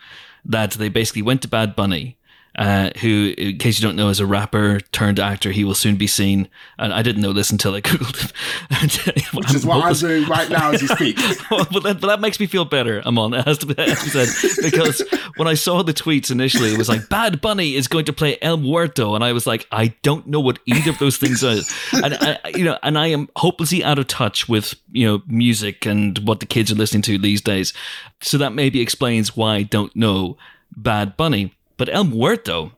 That 0.46 0.72
they 0.72 0.90
basically 0.90 1.22
went 1.22 1.42
to 1.44 1.48
Bad 1.48 1.74
Bunny, 1.74 2.18
uh, 2.56 2.92
who, 3.02 3.34
in 3.38 3.58
case 3.58 3.80
you 3.80 3.88
don't 3.88 3.96
know, 3.96 4.10
is 4.10 4.20
a 4.20 4.26
rapper 4.26 4.80
turned 4.92 5.20
actor. 5.20 5.52
He 5.52 5.64
will 5.64 5.74
soon 5.74 5.96
be 5.96 6.06
seen. 6.06 6.48
And 6.78 6.94
I 6.94 7.02
didn't 7.02 7.22
know 7.22 7.34
this 7.34 7.52
until 7.52 7.74
I 7.74 7.82
googled 7.82 8.22
him. 8.22 9.24
Which 9.34 9.56
is 9.56 9.66
what 9.66 9.84
I'm 9.84 9.94
doing 9.94 10.28
right 10.30 10.50
now 10.50 10.72
as 10.72 10.82
you 10.82 10.88
speak. 10.88 11.16
but, 11.50 11.84
that, 11.84 11.98
but 12.00 12.08
that 12.08 12.20
makes 12.20 12.40
me 12.40 12.46
feel 12.46 12.66
better, 12.66 13.02
Amon. 13.06 13.34
Has 13.34 13.58
to 13.60 13.66
be, 13.66 13.74
it 13.74 13.90
has 13.90 14.00
to 14.00 14.06
be 14.06 14.26
said 14.26 14.72
because 14.72 15.02
when 15.38 15.48
I 15.48 15.56
saw 15.56 15.82
the 15.82 15.94
tweets 15.94 16.30
initially, 16.30 16.72
it 16.72 16.78
was 16.78 16.90
like 16.90 17.10
Bad 17.10 17.42
Bunny 17.42 17.76
is 17.76 17.88
going 17.88 18.06
to 18.06 18.14
play 18.14 18.38
El 18.42 18.58
Muerto, 18.58 19.16
and 19.16 19.24
I 19.24 19.34
was 19.34 19.48
like, 19.48 19.68
I 19.72 19.96
don't 20.04 20.28
know 20.28 20.40
what 20.40 20.60
either 20.66 20.92
of 20.92 21.00
those 21.00 21.18
things 21.18 21.44
are, 21.44 21.58
and 22.04 22.14
I, 22.14 22.40
you 22.50 22.64
know, 22.64 22.78
and 22.84 22.98
I 22.98 23.08
am 23.08 23.30
hopelessly 23.36 23.84
out 23.84 24.00
of 24.00 24.08
touch 24.08 24.48
with 24.48 24.76
you 24.92 25.06
know 25.06 25.24
music 25.28 25.86
and 25.86 26.20
what 26.20 26.40
the 26.40 26.46
kids 26.46 26.72
are 26.72 26.76
listening 26.76 27.02
to 27.04 27.18
these 27.18 27.42
days, 27.42 27.74
so 28.22 28.38
that 28.38 28.52
maybe 28.52 28.82
explains 28.82 29.36
why 29.36 29.56
I 29.56 29.64
don't 29.64 29.96
know 29.96 30.38
Bad 30.76 31.18
Bunny, 31.18 31.54
but 31.78 31.90
El 31.90 32.06
Muerto 32.06 32.72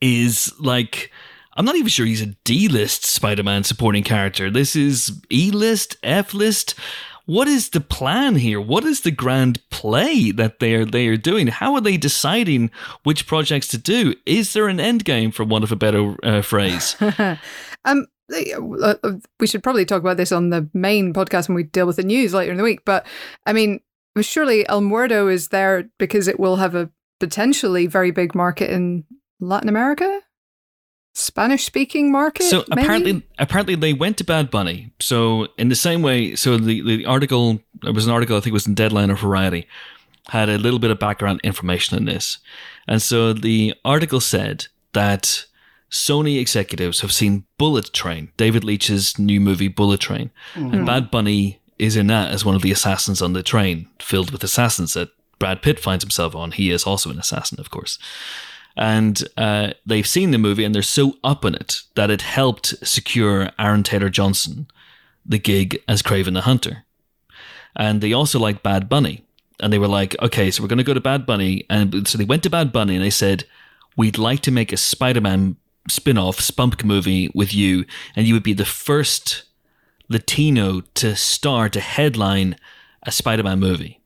is 0.00 0.52
like 0.58 1.10
I'm 1.56 1.64
not 1.64 1.76
even 1.76 1.88
sure 1.88 2.04
he's 2.04 2.22
a 2.22 2.36
D-list 2.44 3.04
Spider-Man 3.06 3.64
supporting 3.64 4.02
character. 4.02 4.50
This 4.50 4.76
is 4.76 5.22
E-list, 5.32 5.96
F-list. 6.02 6.74
What 7.24 7.48
is 7.48 7.70
the 7.70 7.80
plan 7.80 8.36
here? 8.36 8.60
What 8.60 8.84
is 8.84 9.00
the 9.00 9.10
grand 9.10 9.66
play 9.70 10.30
that 10.32 10.60
they 10.60 10.74
are 10.74 10.84
they 10.84 11.08
are 11.08 11.16
doing? 11.16 11.48
How 11.48 11.74
are 11.74 11.80
they 11.80 11.96
deciding 11.96 12.70
which 13.02 13.26
projects 13.26 13.68
to 13.68 13.78
do? 13.78 14.14
Is 14.26 14.52
there 14.52 14.68
an 14.68 14.78
end 14.78 15.04
game, 15.04 15.32
for 15.32 15.44
want 15.44 15.64
of 15.64 15.72
a 15.72 15.76
better 15.76 16.14
uh, 16.22 16.42
phrase? 16.42 16.94
um, 17.84 18.06
uh, 18.32 18.94
we 19.40 19.46
should 19.46 19.62
probably 19.62 19.84
talk 19.84 20.00
about 20.00 20.18
this 20.18 20.30
on 20.30 20.50
the 20.50 20.68
main 20.72 21.12
podcast 21.12 21.48
when 21.48 21.56
we 21.56 21.64
deal 21.64 21.86
with 21.86 21.96
the 21.96 22.04
news 22.04 22.32
later 22.34 22.52
in 22.52 22.58
the 22.58 22.62
week. 22.62 22.84
But 22.84 23.06
I 23.44 23.52
mean, 23.52 23.80
surely 24.20 24.68
El 24.68 24.82
Muerto 24.82 25.26
is 25.26 25.48
there 25.48 25.88
because 25.98 26.28
it 26.28 26.38
will 26.38 26.56
have 26.56 26.74
a 26.74 26.90
potentially 27.20 27.86
very 27.86 28.10
big 28.10 28.34
market 28.34 28.70
in 28.70 29.04
Latin 29.40 29.68
America. 29.68 30.20
Spanish 31.14 31.64
speaking 31.64 32.12
market. 32.12 32.42
So 32.44 32.64
maybe? 32.68 32.82
apparently, 32.82 33.22
apparently 33.38 33.74
they 33.74 33.94
went 33.94 34.18
to 34.18 34.24
Bad 34.24 34.50
Bunny. 34.50 34.92
So 35.00 35.48
in 35.56 35.68
the 35.70 35.74
same 35.76 36.02
way, 36.02 36.34
so 36.36 36.58
the 36.58 36.82
the 36.82 37.06
article 37.06 37.60
there 37.82 37.92
was 37.92 38.06
an 38.06 38.12
article 38.12 38.36
I 38.36 38.40
think 38.40 38.48
it 38.48 38.52
was 38.52 38.66
in 38.66 38.74
Deadline 38.74 39.10
or 39.10 39.16
Variety 39.16 39.66
had 40.28 40.48
a 40.50 40.58
little 40.58 40.78
bit 40.78 40.90
of 40.90 40.98
background 40.98 41.40
information 41.44 41.96
on 41.96 42.04
this, 42.04 42.38
and 42.86 43.00
so 43.00 43.32
the 43.32 43.72
article 43.84 44.20
said 44.20 44.66
that 44.92 45.46
Sony 45.90 46.38
executives 46.40 47.00
have 47.00 47.12
seen 47.12 47.44
Bullet 47.58 47.92
Train, 47.94 48.30
David 48.36 48.64
Leitch's 48.64 49.18
new 49.18 49.40
movie 49.40 49.68
Bullet 49.68 50.00
Train, 50.00 50.30
Mm-hmm. 50.54 50.74
and 50.74 50.84
Bad 50.86 51.10
Bunny 51.10 51.60
is 51.78 51.96
in 51.96 52.08
that 52.08 52.30
as 52.32 52.44
one 52.44 52.56
of 52.56 52.62
the 52.62 52.72
assassins 52.72 53.22
on 53.22 53.32
the 53.34 53.42
train 53.42 53.86
filled 54.00 54.30
with 54.32 54.42
assassins 54.44 54.94
that 54.94 55.10
Brad 55.38 55.62
Pitt 55.62 55.78
finds 55.78 56.02
himself 56.02 56.34
on. 56.34 56.52
He 56.52 56.70
is 56.70 56.84
also 56.84 57.10
an 57.10 57.18
assassin, 57.18 57.60
of 57.60 57.70
course 57.70 57.98
and 58.76 59.26
uh, 59.36 59.70
they've 59.86 60.06
seen 60.06 60.32
the 60.32 60.38
movie 60.38 60.62
and 60.62 60.74
they're 60.74 60.82
so 60.82 61.16
up 61.24 61.44
in 61.44 61.54
it 61.54 61.82
that 61.94 62.10
it 62.10 62.22
helped 62.22 62.74
secure 62.86 63.50
Aaron 63.58 63.82
Taylor 63.82 64.10
Johnson 64.10 64.66
the 65.24 65.38
gig 65.38 65.82
as 65.88 66.02
Kraven 66.02 66.34
the 66.34 66.42
Hunter. 66.42 66.84
And 67.74 68.00
they 68.00 68.12
also 68.12 68.38
like 68.38 68.62
Bad 68.62 68.88
Bunny. 68.88 69.24
And 69.60 69.72
they 69.72 69.78
were 69.78 69.88
like, 69.88 70.14
okay, 70.22 70.50
so 70.50 70.62
we're 70.62 70.68
going 70.68 70.78
to 70.78 70.84
go 70.84 70.94
to 70.94 71.00
Bad 71.00 71.24
Bunny. 71.24 71.64
And 71.70 72.06
so 72.06 72.18
they 72.18 72.24
went 72.24 72.42
to 72.42 72.50
Bad 72.50 72.70
Bunny 72.70 72.94
and 72.94 73.04
they 73.04 73.10
said, 73.10 73.44
we'd 73.96 74.18
like 74.18 74.40
to 74.40 74.50
make 74.50 74.72
a 74.72 74.76
Spider 74.76 75.22
Man 75.22 75.56
spin 75.88 76.18
off 76.18 76.40
Spunk 76.40 76.84
movie 76.84 77.30
with 77.34 77.54
you. 77.54 77.86
And 78.14 78.26
you 78.26 78.34
would 78.34 78.42
be 78.42 78.52
the 78.52 78.66
first 78.66 79.44
Latino 80.08 80.82
to 80.94 81.16
star, 81.16 81.70
to 81.70 81.80
headline 81.80 82.56
a 83.02 83.10
Spider 83.10 83.42
Man 83.42 83.58
movie. 83.58 84.00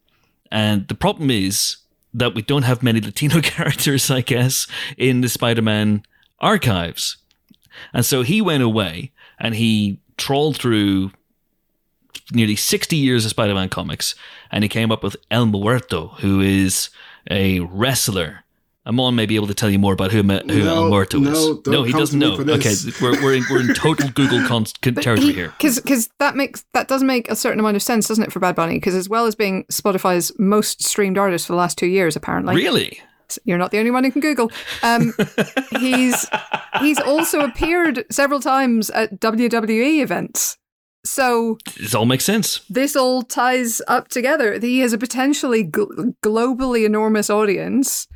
And 0.50 0.88
the 0.88 0.94
problem 0.94 1.30
is 1.30 1.76
that 2.12 2.34
we 2.34 2.42
don't 2.42 2.64
have 2.64 2.82
many 2.82 3.00
Latino 3.00 3.40
characters, 3.42 4.10
I 4.10 4.20
guess, 4.20 4.66
in 4.96 5.20
the 5.20 5.28
Spider 5.28 5.62
Man 5.62 6.02
archives. 6.38 7.18
And 7.92 8.04
so 8.04 8.22
he 8.22 8.40
went 8.40 8.62
away 8.62 9.12
and 9.38 9.54
he 9.54 10.00
trawled 10.16 10.56
through 10.56 11.12
nearly 12.32 12.56
60 12.56 12.96
years 12.96 13.24
of 13.24 13.30
Spider 13.30 13.54
Man 13.54 13.68
comics 13.68 14.14
and 14.50 14.64
he 14.64 14.68
came 14.68 14.90
up 14.90 15.02
with 15.02 15.16
El 15.30 15.46
Muerto, 15.46 16.08
who 16.20 16.40
is 16.40 16.90
a 17.30 17.60
wrestler. 17.60 18.44
Amon 18.86 19.14
may 19.14 19.26
be 19.26 19.36
able 19.36 19.46
to 19.46 19.54
tell 19.54 19.68
you 19.68 19.78
more 19.78 19.92
about 19.92 20.10
who, 20.10 20.22
who 20.22 20.24
No, 20.24 20.74
El 20.84 20.88
Muerto 20.88 21.18
no, 21.18 21.30
is. 21.30 21.38
don't 21.60 21.66
No, 21.68 21.82
he 21.82 21.92
come 21.92 22.00
doesn't 22.00 22.18
to 22.20 22.26
me 22.26 22.36
know. 22.36 22.44
for 22.44 22.50
Okay, 22.52 22.74
we're, 23.00 23.22
we're, 23.22 23.34
in, 23.34 23.44
we're 23.50 23.60
in 23.60 23.74
total 23.74 24.08
Google 24.14 24.46
con- 24.48 24.64
con- 24.80 24.94
territory 24.94 25.32
here. 25.34 25.48
because 25.58 25.78
because 25.80 26.08
that 26.18 26.34
makes 26.34 26.64
that 26.72 26.88
does 26.88 27.02
make 27.02 27.30
a 27.30 27.36
certain 27.36 27.60
amount 27.60 27.76
of 27.76 27.82
sense, 27.82 28.08
doesn't 28.08 28.24
it, 28.24 28.32
for 28.32 28.40
Bad 28.40 28.54
Bunny? 28.56 28.74
Because 28.76 28.94
as 28.94 29.08
well 29.08 29.26
as 29.26 29.34
being 29.34 29.64
Spotify's 29.64 30.32
most 30.38 30.82
streamed 30.82 31.18
artist 31.18 31.46
for 31.46 31.52
the 31.52 31.58
last 31.58 31.76
two 31.76 31.86
years, 31.88 32.16
apparently, 32.16 32.54
really? 32.56 33.00
you're 33.44 33.58
not 33.58 33.70
the 33.70 33.78
only 33.78 33.90
one 33.92 34.02
who 34.02 34.10
can 34.10 34.20
Google. 34.22 34.50
Um, 34.82 35.12
he's 35.78 36.26
he's 36.80 36.98
also 37.00 37.40
appeared 37.40 38.04
several 38.10 38.40
times 38.40 38.88
at 38.90 39.20
WWE 39.20 40.00
events. 40.02 40.56
So 41.04 41.56
This 41.78 41.94
all 41.94 42.04
makes 42.06 42.24
sense. 42.24 42.60
this 42.68 42.94
all 42.96 43.22
ties 43.22 43.80
up 43.88 44.08
together. 44.08 44.58
He 44.58 44.80
has 44.80 44.92
a 44.92 44.98
potentially 44.98 45.64
gl- 45.64 46.14
globally 46.22 46.84
enormous 46.84 47.30
audience, 47.30 48.06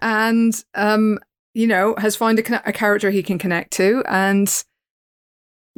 and 0.00 0.64
um, 0.74 1.18
you 1.54 1.66
know, 1.66 1.94
has 1.98 2.16
found 2.16 2.38
a, 2.38 2.68
a 2.68 2.72
character 2.72 3.10
he 3.10 3.22
can 3.22 3.38
connect 3.38 3.72
to, 3.72 4.02
and 4.06 4.64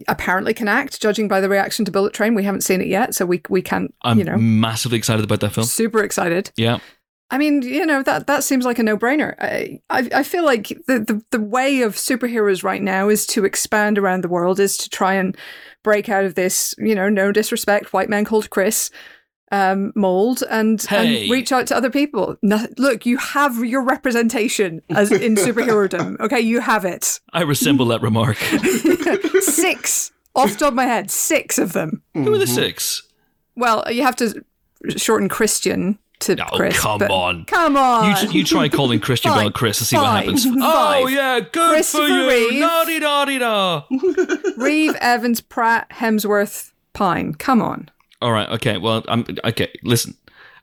apparently 0.08 0.54
can 0.54 0.68
act. 0.68 1.00
Judging 1.00 1.28
by 1.28 1.40
the 1.40 1.48
reaction 1.48 1.84
to 1.84 1.90
Bullet 1.90 2.12
Train, 2.12 2.34
we 2.34 2.44
haven't 2.44 2.62
seen 2.62 2.80
it 2.80 2.86
yet, 2.86 3.14
so 3.14 3.26
we 3.26 3.42
we 3.48 3.62
can't. 3.62 3.94
I'm 4.02 4.18
you 4.18 4.24
know, 4.24 4.36
massively 4.36 4.98
excited 4.98 5.24
about 5.24 5.40
that 5.40 5.52
film. 5.52 5.66
super 5.66 6.02
excited. 6.02 6.52
Yeah. 6.56 6.78
I 7.32 7.38
mean, 7.38 7.62
you 7.62 7.86
know 7.86 8.02
that 8.02 8.26
that 8.26 8.42
seems 8.42 8.64
like 8.64 8.80
a 8.80 8.82
no 8.82 8.98
brainer. 8.98 9.36
I, 9.38 9.80
I 9.88 10.08
I 10.16 10.22
feel 10.24 10.44
like 10.44 10.68
the, 10.86 10.98
the 10.98 11.22
the 11.30 11.40
way 11.40 11.82
of 11.82 11.94
superheroes 11.94 12.64
right 12.64 12.82
now 12.82 13.08
is 13.08 13.24
to 13.28 13.44
expand 13.44 13.98
around 13.98 14.24
the 14.24 14.28
world, 14.28 14.58
is 14.58 14.76
to 14.78 14.90
try 14.90 15.14
and 15.14 15.36
break 15.84 16.08
out 16.08 16.24
of 16.24 16.34
this, 16.34 16.74
you 16.78 16.94
know, 16.94 17.08
no 17.08 17.30
disrespect, 17.30 17.92
white 17.92 18.10
man 18.10 18.24
called 18.24 18.50
Chris 18.50 18.90
um, 19.50 19.92
mold 19.96 20.42
and 20.50 20.80
Hey. 20.82 21.22
and 21.22 21.30
reach 21.30 21.50
out 21.52 21.66
to 21.68 21.76
other 21.76 21.90
people. 21.90 22.36
No, 22.42 22.66
look, 22.78 23.04
you 23.06 23.16
have 23.18 23.56
your 23.64 23.82
representation 23.82 24.80
as 24.90 25.10
in 25.12 25.34
superherodom. 25.36 26.18
Okay, 26.20 26.40
you 26.40 26.60
have 26.60 26.84
it. 26.84 27.20
I 27.32 27.42
resemble 27.42 27.86
that 27.86 28.02
remark. 28.02 28.36
Six 29.40 30.12
off 30.34 30.52
the 30.52 30.56
top 30.58 30.68
of 30.68 30.74
my 30.74 30.84
head, 30.86 31.10
six 31.10 31.58
of 31.58 31.72
them. 31.72 32.02
Who 32.14 32.32
are 32.32 32.38
the 32.38 32.46
six? 32.46 33.02
Well, 33.56 33.84
you 33.90 34.02
have 34.02 34.16
to 34.16 34.44
shorten 34.96 35.28
Christian 35.28 35.98
to 36.20 36.36
Oh, 36.40 36.56
Chris. 36.56 36.78
come 36.78 37.02
on. 37.02 37.44
Come 37.46 37.76
on. 37.76 38.24
You, 38.24 38.30
you 38.30 38.44
try 38.44 38.68
calling 38.68 39.00
Christian 39.00 39.32
Fine, 39.32 39.40
Bale 39.46 39.50
Chris 39.52 39.80
and 39.80 39.86
see 39.88 39.96
what 39.96 40.06
happens. 40.22 40.44
fine. 40.44 40.58
Oh, 40.60 41.06
yeah, 41.08 41.40
good 41.40 41.84
for 41.84 42.02
you. 42.02 42.28
Reeve. 42.28 42.60
La 42.60 42.84
di 42.84 43.38
da. 43.38 43.82
Reeve, 44.56 44.94
Evans, 45.00 45.40
Pratt, 45.40 45.88
Hemsworth, 45.90 46.72
Pine. 46.92 47.34
Come 47.34 47.60
on. 47.62 47.90
All 48.22 48.32
right, 48.32 48.48
okay. 48.50 48.76
Well, 48.78 49.04
I'm 49.08 49.24
okay. 49.44 49.68
Listen, 49.82 50.14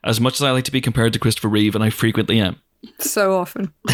as 0.04 0.20
much 0.20 0.34
as 0.34 0.42
I 0.42 0.50
like 0.52 0.64
to 0.64 0.72
be 0.72 0.80
compared 0.80 1.12
to 1.14 1.18
Christopher 1.18 1.48
Reeve, 1.48 1.74
and 1.74 1.82
I 1.84 1.90
frequently 1.90 2.40
am, 2.40 2.60
So 3.00 3.36
often. 3.36 3.72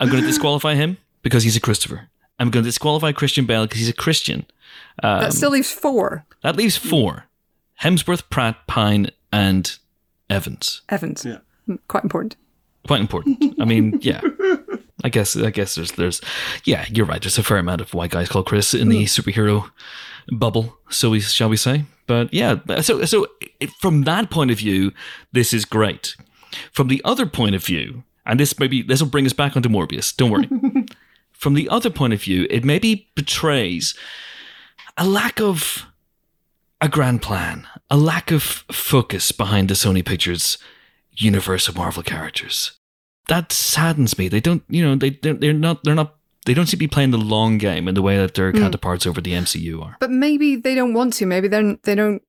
I'm 0.00 0.10
going 0.10 0.22
to 0.22 0.26
disqualify 0.26 0.74
him 0.74 0.98
because 1.22 1.44
he's 1.44 1.56
a 1.56 1.60
Christopher. 1.60 2.08
I'm 2.38 2.50
going 2.50 2.62
to 2.64 2.68
disqualify 2.68 3.12
Christian 3.12 3.46
Bale 3.46 3.64
because 3.64 3.78
he's 3.78 3.88
a 3.88 3.92
Christian. 3.94 4.44
Um, 5.02 5.20
that 5.20 5.32
still 5.32 5.50
leaves 5.50 5.70
four. 5.70 6.24
that 6.42 6.56
leaves 6.56 6.76
four: 6.76 7.26
Hemsworth, 7.82 8.28
Pratt, 8.28 8.66
Pine, 8.66 9.10
and 9.32 9.78
Evans. 10.28 10.82
Evans. 10.88 11.24
Yeah. 11.24 11.38
Mm, 11.68 11.78
Quite 11.88 12.02
important. 12.04 12.36
Quite 12.86 13.00
important. 13.00 13.54
I 13.60 13.64
mean, 13.64 13.98
yeah. 14.02 14.20
I 15.02 15.08
guess. 15.08 15.36
I 15.36 15.50
guess 15.50 15.74
there's 15.76 15.92
there's 15.92 16.20
yeah. 16.64 16.84
You're 16.90 17.06
right. 17.06 17.22
There's 17.22 17.38
a 17.38 17.42
fair 17.42 17.56
amount 17.58 17.80
of 17.80 17.94
white 17.94 18.10
guys 18.10 18.28
called 18.28 18.46
Chris 18.46 18.74
in 18.74 18.88
the 18.90 19.04
superhero 19.04 19.70
bubble. 20.28 20.76
So 20.90 21.10
we 21.10 21.20
shall 21.20 21.48
we 21.48 21.56
say? 21.56 21.84
But 22.06 22.32
yeah. 22.32 22.56
So 22.80 23.04
so 23.04 23.26
from 23.80 24.02
that 24.02 24.30
point 24.30 24.50
of 24.50 24.58
view, 24.58 24.92
this 25.32 25.52
is 25.52 25.64
great. 25.64 26.16
From 26.72 26.88
the 26.88 27.02
other 27.04 27.26
point 27.26 27.54
of 27.54 27.64
view, 27.64 28.04
and 28.26 28.38
this 28.38 28.58
maybe 28.58 28.82
this 28.82 29.00
will 29.00 29.08
bring 29.08 29.26
us 29.26 29.32
back 29.32 29.56
onto 29.56 29.68
Morbius. 29.68 30.14
Don't 30.16 30.30
worry. 30.30 30.48
from 31.32 31.54
the 31.54 31.68
other 31.68 31.90
point 31.90 32.12
of 32.12 32.22
view, 32.22 32.46
it 32.50 32.64
maybe 32.64 33.10
betrays 33.14 33.94
a 34.96 35.06
lack 35.06 35.40
of 35.40 35.86
a 36.80 36.88
grand 36.88 37.22
plan, 37.22 37.66
a 37.90 37.96
lack 37.96 38.30
of 38.30 38.42
focus 38.42 39.32
behind 39.32 39.68
the 39.68 39.74
Sony 39.74 40.04
Pictures 40.04 40.58
universe 41.12 41.68
of 41.68 41.76
Marvel 41.76 42.02
characters. 42.02 42.72
That 43.28 43.52
saddens 43.52 44.18
me. 44.18 44.28
They 44.28 44.40
don't, 44.40 44.62
you 44.68 44.84
know, 44.84 44.96
they 44.96 45.10
they're, 45.10 45.34
they're 45.34 45.52
not 45.52 45.82
they're 45.84 45.94
not 45.94 46.16
they 46.46 46.54
don't 46.54 46.66
seem 46.66 46.72
to 46.72 46.76
be 46.78 46.88
playing 46.88 47.10
the 47.10 47.18
long 47.18 47.58
game 47.58 47.88
in 47.88 47.94
the 47.94 48.02
way 48.02 48.16
that 48.16 48.34
their 48.34 48.52
counterparts 48.52 49.06
over 49.06 49.20
the 49.20 49.32
MCU 49.32 49.82
are. 49.82 49.96
But 50.00 50.10
maybe 50.10 50.56
they 50.56 50.74
don't 50.74 50.94
want 50.94 51.14
to. 51.14 51.26
Maybe 51.26 51.48
they're, 51.48 51.76
they 51.84 51.94
don't, 51.94 52.22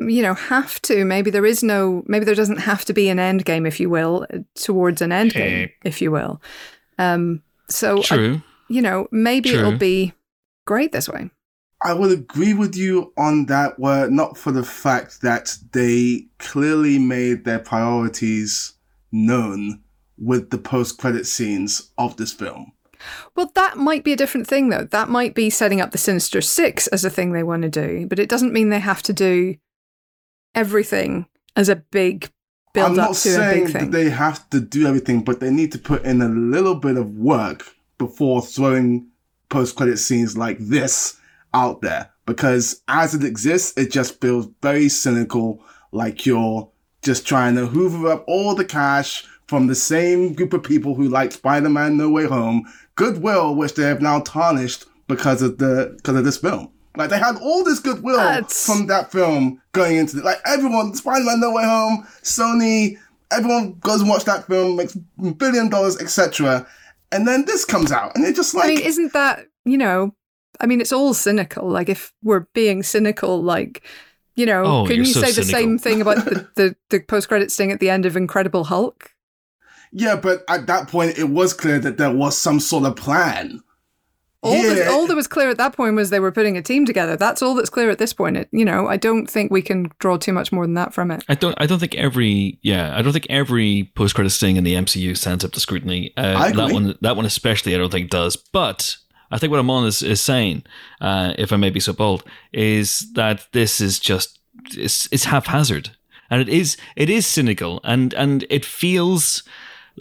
you 0.00 0.22
know, 0.22 0.34
have 0.34 0.80
to. 0.82 1.04
Maybe 1.04 1.30
there 1.30 1.46
is 1.46 1.62
no, 1.62 2.02
maybe 2.06 2.24
there 2.24 2.34
doesn't 2.34 2.60
have 2.60 2.84
to 2.86 2.92
be 2.92 3.08
an 3.08 3.18
end 3.18 3.44
game, 3.44 3.66
if 3.66 3.78
you 3.78 3.90
will, 3.90 4.26
towards 4.54 5.02
an 5.02 5.12
end 5.12 5.32
game, 5.34 5.68
if 5.84 6.00
you 6.00 6.10
will. 6.10 6.40
Um, 6.98 7.42
so, 7.68 7.98
I- 7.98 8.02
True. 8.02 8.42
you 8.68 8.82
know, 8.82 9.08
maybe 9.12 9.50
True. 9.50 9.58
it'll 9.58 9.78
be 9.78 10.14
great 10.66 10.92
this 10.92 11.08
way. 11.08 11.30
I 11.82 11.92
would 11.92 12.12
agree 12.12 12.54
with 12.54 12.74
you 12.74 13.12
on 13.18 13.44
that, 13.46 13.78
were 13.78 14.08
not 14.08 14.38
for 14.38 14.52
the 14.52 14.64
fact 14.64 15.20
that 15.20 15.58
they 15.72 16.28
clearly 16.38 16.98
made 16.98 17.44
their 17.44 17.58
priorities 17.58 18.72
known 19.12 19.82
with 20.16 20.48
the 20.50 20.56
post 20.58 20.96
credit 20.98 21.26
scenes 21.26 21.90
of 21.98 22.16
this 22.16 22.32
film. 22.32 22.72
Well, 23.36 23.50
that 23.54 23.76
might 23.76 24.04
be 24.04 24.12
a 24.12 24.16
different 24.16 24.46
thing, 24.46 24.68
though. 24.68 24.84
That 24.84 25.08
might 25.08 25.34
be 25.34 25.50
setting 25.50 25.80
up 25.80 25.92
the 25.92 25.98
Sinister 25.98 26.40
Six 26.40 26.86
as 26.88 27.04
a 27.04 27.10
thing 27.10 27.32
they 27.32 27.42
want 27.42 27.62
to 27.62 27.68
do, 27.68 28.06
but 28.06 28.18
it 28.18 28.28
doesn't 28.28 28.52
mean 28.52 28.68
they 28.68 28.80
have 28.80 29.02
to 29.04 29.12
do 29.12 29.56
everything 30.54 31.26
as 31.56 31.68
a 31.68 31.76
big 31.76 32.30
build 32.72 32.86
I'm 32.86 32.92
up 32.92 32.96
not 32.96 33.06
to 33.08 33.10
a 33.10 33.14
saying 33.32 33.64
big 33.64 33.72
that 33.72 33.78
thing. 33.80 33.90
they 33.90 34.10
have 34.10 34.48
to 34.50 34.60
do 34.60 34.86
everything, 34.86 35.22
but 35.22 35.40
they 35.40 35.50
need 35.50 35.72
to 35.72 35.78
put 35.78 36.04
in 36.04 36.20
a 36.22 36.28
little 36.28 36.74
bit 36.74 36.96
of 36.96 37.16
work 37.16 37.74
before 37.98 38.42
throwing 38.42 39.08
post 39.48 39.76
credit 39.76 39.98
scenes 39.98 40.36
like 40.36 40.58
this 40.58 41.18
out 41.52 41.80
there. 41.80 42.10
Because 42.26 42.82
as 42.88 43.14
it 43.14 43.22
exists, 43.24 43.76
it 43.76 43.92
just 43.92 44.20
feels 44.20 44.48
very 44.62 44.88
cynical, 44.88 45.62
like 45.92 46.24
you're 46.26 46.70
just 47.02 47.26
trying 47.26 47.54
to 47.56 47.66
hoover 47.66 48.10
up 48.10 48.24
all 48.26 48.54
the 48.54 48.64
cash 48.64 49.24
from 49.48 49.66
the 49.66 49.74
same 49.74 50.32
group 50.32 50.52
of 50.52 50.62
people 50.62 50.94
who 50.94 51.08
liked 51.08 51.34
Spider-Man 51.34 51.96
No 51.96 52.08
Way 52.10 52.24
Home, 52.26 52.64
goodwill 52.96 53.54
which 53.54 53.74
they 53.74 53.82
have 53.82 54.00
now 54.02 54.20
tarnished 54.20 54.84
because 55.08 55.42
of 55.42 55.58
the 55.58 55.92
because 55.96 56.16
of 56.16 56.24
this 56.24 56.38
film. 56.38 56.70
Like 56.96 57.10
they 57.10 57.18
had 57.18 57.36
all 57.42 57.64
this 57.64 57.80
goodwill 57.80 58.16
That's- 58.16 58.64
from 58.64 58.86
that 58.86 59.10
film 59.12 59.60
going 59.72 59.96
into 59.96 60.18
it. 60.18 60.24
Like 60.24 60.40
everyone, 60.46 60.94
Spider-Man 60.94 61.40
No 61.40 61.50
Way 61.52 61.64
Home, 61.64 62.06
Sony, 62.22 62.96
everyone 63.32 63.74
goes 63.80 64.00
and 64.00 64.08
watch 64.08 64.24
that 64.24 64.46
film, 64.46 64.76
makes 64.76 64.96
billion 65.36 65.68
dollars, 65.68 66.00
etc. 66.00 66.66
And 67.12 67.26
then 67.28 67.44
this 67.44 67.64
comes 67.64 67.92
out, 67.92 68.12
and 68.14 68.24
it's 68.24 68.36
just 68.36 68.54
like 68.54 68.64
I 68.64 68.68
mean, 68.68 68.80
isn't 68.80 69.12
that, 69.12 69.46
you 69.64 69.76
know, 69.76 70.14
I 70.60 70.66
mean, 70.66 70.80
it's 70.80 70.92
all 70.92 71.14
cynical. 71.14 71.68
Like, 71.68 71.88
if 71.88 72.12
we're 72.22 72.46
being 72.54 72.82
cynical, 72.82 73.42
like, 73.42 73.82
you 74.36 74.46
know, 74.46 74.64
Oh, 74.64 74.86
can 74.86 74.96
you're 74.96 75.04
so 75.06 75.20
say 75.22 75.32
the 75.32 75.44
same 75.44 75.78
thing 75.78 76.00
about 76.00 76.24
the, 76.24 76.48
the, 76.56 76.76
the 76.90 77.00
post 77.00 77.28
credit 77.28 77.50
sting 77.52 77.70
at 77.72 77.78
the 77.80 77.90
end 77.90 78.06
of 78.06 78.16
Incredible 78.16 78.64
Hulk? 78.64 79.13
Yeah, 79.94 80.16
but 80.16 80.44
at 80.48 80.66
that 80.66 80.88
point, 80.88 81.16
it 81.18 81.30
was 81.30 81.54
clear 81.54 81.78
that 81.78 81.96
there 81.96 82.12
was 82.12 82.36
some 82.36 82.60
sort 82.60 82.84
of 82.84 82.96
plan. 82.96 83.62
All, 84.42 84.54
Yeah. 84.54 84.74
that, 84.74 84.88
all 84.88 85.06
that 85.06 85.16
was 85.16 85.26
clear 85.26 85.48
at 85.48 85.56
that 85.56 85.74
point 85.74 85.94
was 85.96 86.10
they 86.10 86.20
were 86.20 86.30
putting 86.30 86.58
a 86.58 86.60
team 86.62 86.84
together. 86.84 87.16
That's 87.16 87.40
all 87.40 87.54
that's 87.54 87.70
clear 87.70 87.88
at 87.88 87.96
this 87.96 88.12
point. 88.12 88.36
It, 88.36 88.48
you 88.52 88.64
know, 88.64 88.86
I 88.86 88.98
don't 88.98 89.26
think 89.26 89.50
we 89.50 89.62
can 89.62 89.90
draw 90.00 90.18
too 90.18 90.34
much 90.34 90.52
more 90.52 90.66
than 90.66 90.74
that 90.74 90.92
from 90.92 91.10
it. 91.10 91.24
I 91.30 91.34
don't. 91.34 91.54
I 91.58 91.64
don't 91.66 91.78
think 91.78 91.94
every. 91.94 92.58
Yeah, 92.60 92.94
I 92.94 93.00
don't 93.00 93.14
think 93.14 93.26
every 93.30 93.90
post 93.94 94.14
credit 94.14 94.32
thing 94.32 94.56
in 94.56 94.64
the 94.64 94.74
MCU 94.74 95.16
stands 95.16 95.44
up 95.46 95.52
to 95.52 95.60
scrutiny. 95.60 96.12
Uh, 96.18 96.34
I 96.36 96.52
that 96.52 96.72
one. 96.72 96.94
That 97.00 97.16
one 97.16 97.24
especially. 97.24 97.74
I 97.74 97.78
don't 97.78 97.90
think 97.90 98.10
does. 98.10 98.36
But 98.36 98.98
I 99.30 99.38
think 99.38 99.50
what 99.50 99.60
Amon 99.60 99.86
is 99.86 100.02
is 100.02 100.20
saying, 100.20 100.64
uh, 101.00 101.32
if 101.38 101.50
I 101.50 101.56
may 101.56 101.70
be 101.70 101.80
so 101.80 101.94
bold, 101.94 102.22
is 102.52 103.10
that 103.14 103.46
this 103.52 103.80
is 103.80 103.98
just 103.98 104.38
it's 104.72 105.08
it's 105.10 105.24
haphazard, 105.24 105.92
and 106.28 106.42
it 106.42 106.50
is 106.50 106.76
it 106.96 107.08
is 107.08 107.26
cynical, 107.26 107.80
and 107.82 108.12
and 108.12 108.44
it 108.50 108.66
feels. 108.66 109.42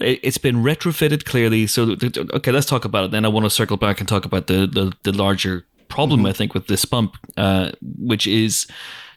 It- 0.01 0.19
It's 0.23 0.37
been 0.37 0.57
retrofitted 0.63 1.25
clearly. 1.25 1.67
So, 1.67 1.95
okay, 2.33 2.51
let's 2.51 2.65
talk 2.65 2.85
about 2.85 3.05
it. 3.05 3.11
Then 3.11 3.25
I 3.25 3.29
want 3.29 3.45
to 3.45 3.49
circle 3.49 3.77
back 3.77 3.99
and 3.99 4.07
talk 4.07 4.25
about 4.25 4.47
the 4.47 4.67
the, 4.67 4.93
the 5.03 5.11
larger 5.17 5.65
problem 5.87 6.25
I 6.25 6.33
think 6.33 6.53
with 6.55 6.67
this 6.67 6.85
bump, 6.85 7.17
uh, 7.37 7.71
which 7.99 8.25
is 8.25 8.65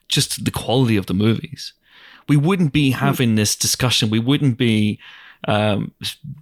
just 0.08 0.44
the 0.44 0.50
quality 0.50 0.96
of 0.98 1.06
the 1.06 1.14
movies. 1.14 1.72
We 2.28 2.36
wouldn't 2.36 2.72
be 2.72 2.90
having 2.90 3.36
this 3.36 3.56
discussion. 3.56 4.10
We 4.10 4.18
wouldn't 4.18 4.58
be, 4.58 4.98
um, 5.48 5.92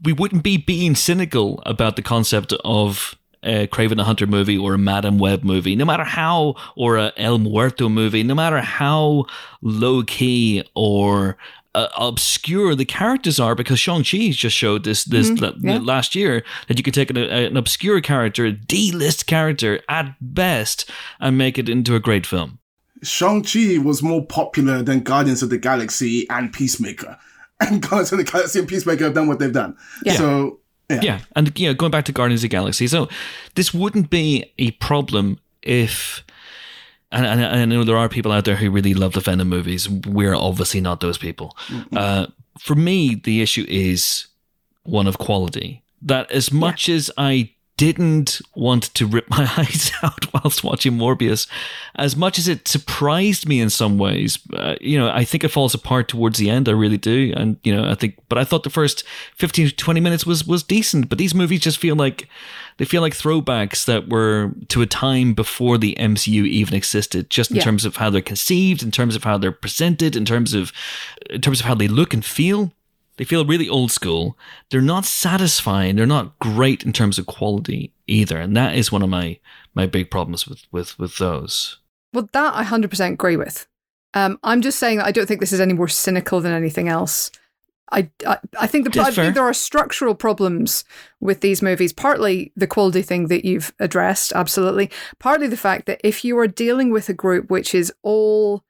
we 0.02 0.12
wouldn't 0.12 0.42
be 0.42 0.56
being 0.56 0.96
cynical 0.96 1.62
about 1.66 1.94
the 1.96 2.02
concept 2.02 2.52
of 2.64 3.14
a 3.44 3.66
Kraven 3.68 3.96
the 3.98 4.04
Hunter 4.04 4.26
movie 4.26 4.56
or 4.58 4.74
a 4.74 4.78
Madame 4.78 5.18
Web 5.18 5.44
movie, 5.44 5.76
no 5.76 5.84
matter 5.84 6.04
how, 6.04 6.54
or 6.74 6.96
a 6.96 7.12
El 7.16 7.38
Muerto 7.38 7.88
movie, 7.90 8.22
no 8.22 8.34
matter 8.34 8.60
how 8.62 9.26
low 9.60 10.02
key 10.02 10.64
or 10.74 11.36
uh, 11.74 11.88
obscure 11.96 12.74
the 12.74 12.84
characters 12.84 13.40
are, 13.40 13.54
because 13.54 13.80
Shang 13.80 14.04
Chi 14.04 14.30
just 14.30 14.56
showed 14.56 14.84
this 14.84 15.04
this 15.04 15.30
la- 15.40 15.52
yeah. 15.58 15.78
last 15.78 16.14
year 16.14 16.44
that 16.68 16.78
you 16.78 16.82
could 16.82 16.94
take 16.94 17.10
an, 17.10 17.16
an 17.16 17.56
obscure 17.56 18.00
character, 18.00 18.44
a 18.46 18.52
D 18.52 18.92
list 18.92 19.26
character 19.26 19.80
at 19.88 20.14
best, 20.20 20.88
and 21.20 21.38
make 21.38 21.58
it 21.58 21.68
into 21.68 21.94
a 21.94 22.00
great 22.00 22.26
film. 22.26 22.58
Shang-Chi 23.04 23.78
was 23.78 24.02
more 24.02 24.24
popular 24.24 24.82
than 24.82 25.00
Guardians 25.00 25.42
of 25.42 25.50
the 25.50 25.58
Galaxy 25.58 26.28
and 26.30 26.52
Peacemaker. 26.52 27.18
And 27.60 27.80
Guardians 27.80 28.10
of 28.10 28.18
the 28.18 28.24
Galaxy 28.24 28.58
and 28.58 28.68
Peacemaker 28.68 29.04
have 29.04 29.14
done 29.14 29.28
what 29.28 29.38
they've 29.38 29.52
done. 29.52 29.76
Yeah. 30.04 30.14
So, 30.14 30.58
yeah. 30.90 31.00
Yeah, 31.02 31.20
and 31.36 31.56
you 31.58 31.68
know, 31.68 31.74
going 31.74 31.92
back 31.92 32.04
to 32.06 32.12
Guardians 32.12 32.40
of 32.40 32.50
the 32.50 32.56
Galaxy, 32.56 32.88
so 32.88 33.08
this 33.54 33.72
wouldn't 33.72 34.10
be 34.10 34.52
a 34.58 34.72
problem 34.72 35.38
if. 35.62 36.24
And, 37.14 37.24
and 37.26 37.44
I 37.44 37.64
know 37.64 37.84
there 37.84 37.96
are 37.96 38.08
people 38.08 38.32
out 38.32 38.44
there 38.44 38.56
who 38.56 38.70
really 38.70 38.92
love 38.92 39.12
the 39.12 39.20
Venom 39.20 39.48
movies. 39.48 39.88
We're 39.88 40.34
obviously 40.34 40.80
not 40.80 41.00
those 41.00 41.16
people. 41.16 41.56
Uh, 41.96 42.26
for 42.58 42.74
me, 42.74 43.14
the 43.14 43.40
issue 43.40 43.64
is 43.68 44.26
one 44.82 45.06
of 45.06 45.18
quality. 45.18 45.82
That 46.02 46.30
as 46.30 46.52
much 46.52 46.88
as 46.88 47.10
I 47.16 47.53
didn't 47.76 48.40
want 48.54 48.84
to 48.94 49.06
rip 49.06 49.28
my 49.28 49.50
eyes 49.56 49.90
out 50.02 50.32
whilst 50.32 50.62
watching 50.62 50.92
Morbius, 50.92 51.46
as 51.96 52.14
much 52.16 52.38
as 52.38 52.46
it 52.46 52.68
surprised 52.68 53.48
me 53.48 53.60
in 53.60 53.68
some 53.70 53.98
ways, 53.98 54.38
uh, 54.54 54.76
you 54.80 54.96
know, 54.98 55.10
I 55.10 55.24
think 55.24 55.42
it 55.44 55.48
falls 55.48 55.74
apart 55.74 56.08
towards 56.08 56.38
the 56.38 56.50
end. 56.50 56.68
I 56.68 56.72
really 56.72 56.98
do, 56.98 57.32
and 57.36 57.56
you 57.64 57.74
know, 57.74 57.88
I 57.90 57.94
think. 57.94 58.16
But 58.28 58.38
I 58.38 58.44
thought 58.44 58.62
the 58.62 58.70
first 58.70 59.04
fifteen 59.36 59.66
to 59.68 59.74
twenty 59.74 60.00
minutes 60.00 60.24
was 60.24 60.46
was 60.46 60.62
decent. 60.62 61.08
But 61.08 61.18
these 61.18 61.34
movies 61.34 61.60
just 61.60 61.78
feel 61.78 61.96
like 61.96 62.28
they 62.76 62.84
feel 62.84 63.02
like 63.02 63.14
throwbacks 63.14 63.84
that 63.86 64.08
were 64.08 64.52
to 64.68 64.82
a 64.82 64.86
time 64.86 65.34
before 65.34 65.78
the 65.78 65.96
MCU 65.98 66.46
even 66.46 66.74
existed, 66.74 67.30
just 67.30 67.50
in 67.50 67.56
Yeah. 67.56 67.62
terms 67.64 67.84
of 67.84 67.96
how 67.96 68.10
they're 68.10 68.20
conceived, 68.22 68.82
in 68.82 68.90
terms 68.90 69.16
of 69.16 69.24
how 69.24 69.36
they're 69.38 69.52
presented, 69.52 70.14
in 70.16 70.24
terms 70.24 70.54
of 70.54 70.72
in 71.30 71.40
terms 71.40 71.60
of 71.60 71.66
how 71.66 71.74
they 71.74 71.88
look 71.88 72.14
and 72.14 72.24
feel. 72.24 72.72
They 73.16 73.24
feel 73.24 73.44
really 73.44 73.68
old 73.68 73.90
school. 73.92 74.36
They're 74.70 74.80
not 74.80 75.04
satisfying. 75.04 75.96
They're 75.96 76.06
not 76.06 76.38
great 76.38 76.84
in 76.84 76.92
terms 76.92 77.18
of 77.18 77.26
quality 77.26 77.92
either, 78.06 78.38
and 78.38 78.56
that 78.56 78.74
is 78.76 78.90
one 78.90 79.02
of 79.02 79.08
my 79.08 79.38
my 79.74 79.86
big 79.86 80.10
problems 80.10 80.46
with 80.46 80.62
with 80.72 80.98
with 80.98 81.18
those. 81.18 81.78
Well, 82.12 82.28
that 82.32 82.54
I 82.54 82.62
100% 82.64 83.12
agree 83.12 83.36
with. 83.36 83.66
Um, 84.14 84.38
I'm 84.44 84.62
just 84.62 84.78
saying 84.78 84.98
that 84.98 85.06
I 85.06 85.10
don't 85.10 85.26
think 85.26 85.40
this 85.40 85.52
is 85.52 85.60
any 85.60 85.72
more 85.72 85.88
cynical 85.88 86.40
than 86.40 86.52
anything 86.52 86.88
else. 86.88 87.32
I, 87.92 88.10
I, 88.26 88.38
I 88.60 88.66
think 88.66 88.92
the 88.92 89.00
I 89.00 89.10
think 89.10 89.34
there 89.34 89.44
are 89.44 89.54
structural 89.54 90.14
problems 90.14 90.84
with 91.20 91.40
these 91.40 91.60
movies. 91.60 91.92
Partly 91.92 92.52
the 92.56 92.66
quality 92.66 93.02
thing 93.02 93.28
that 93.28 93.44
you've 93.44 93.74
addressed, 93.78 94.32
absolutely. 94.32 94.90
Partly 95.18 95.48
the 95.48 95.56
fact 95.56 95.86
that 95.86 96.00
if 96.02 96.24
you 96.24 96.38
are 96.38 96.48
dealing 96.48 96.90
with 96.90 97.08
a 97.08 97.14
group 97.14 97.50
which 97.50 97.74
is 97.74 97.92
all, 98.02 98.64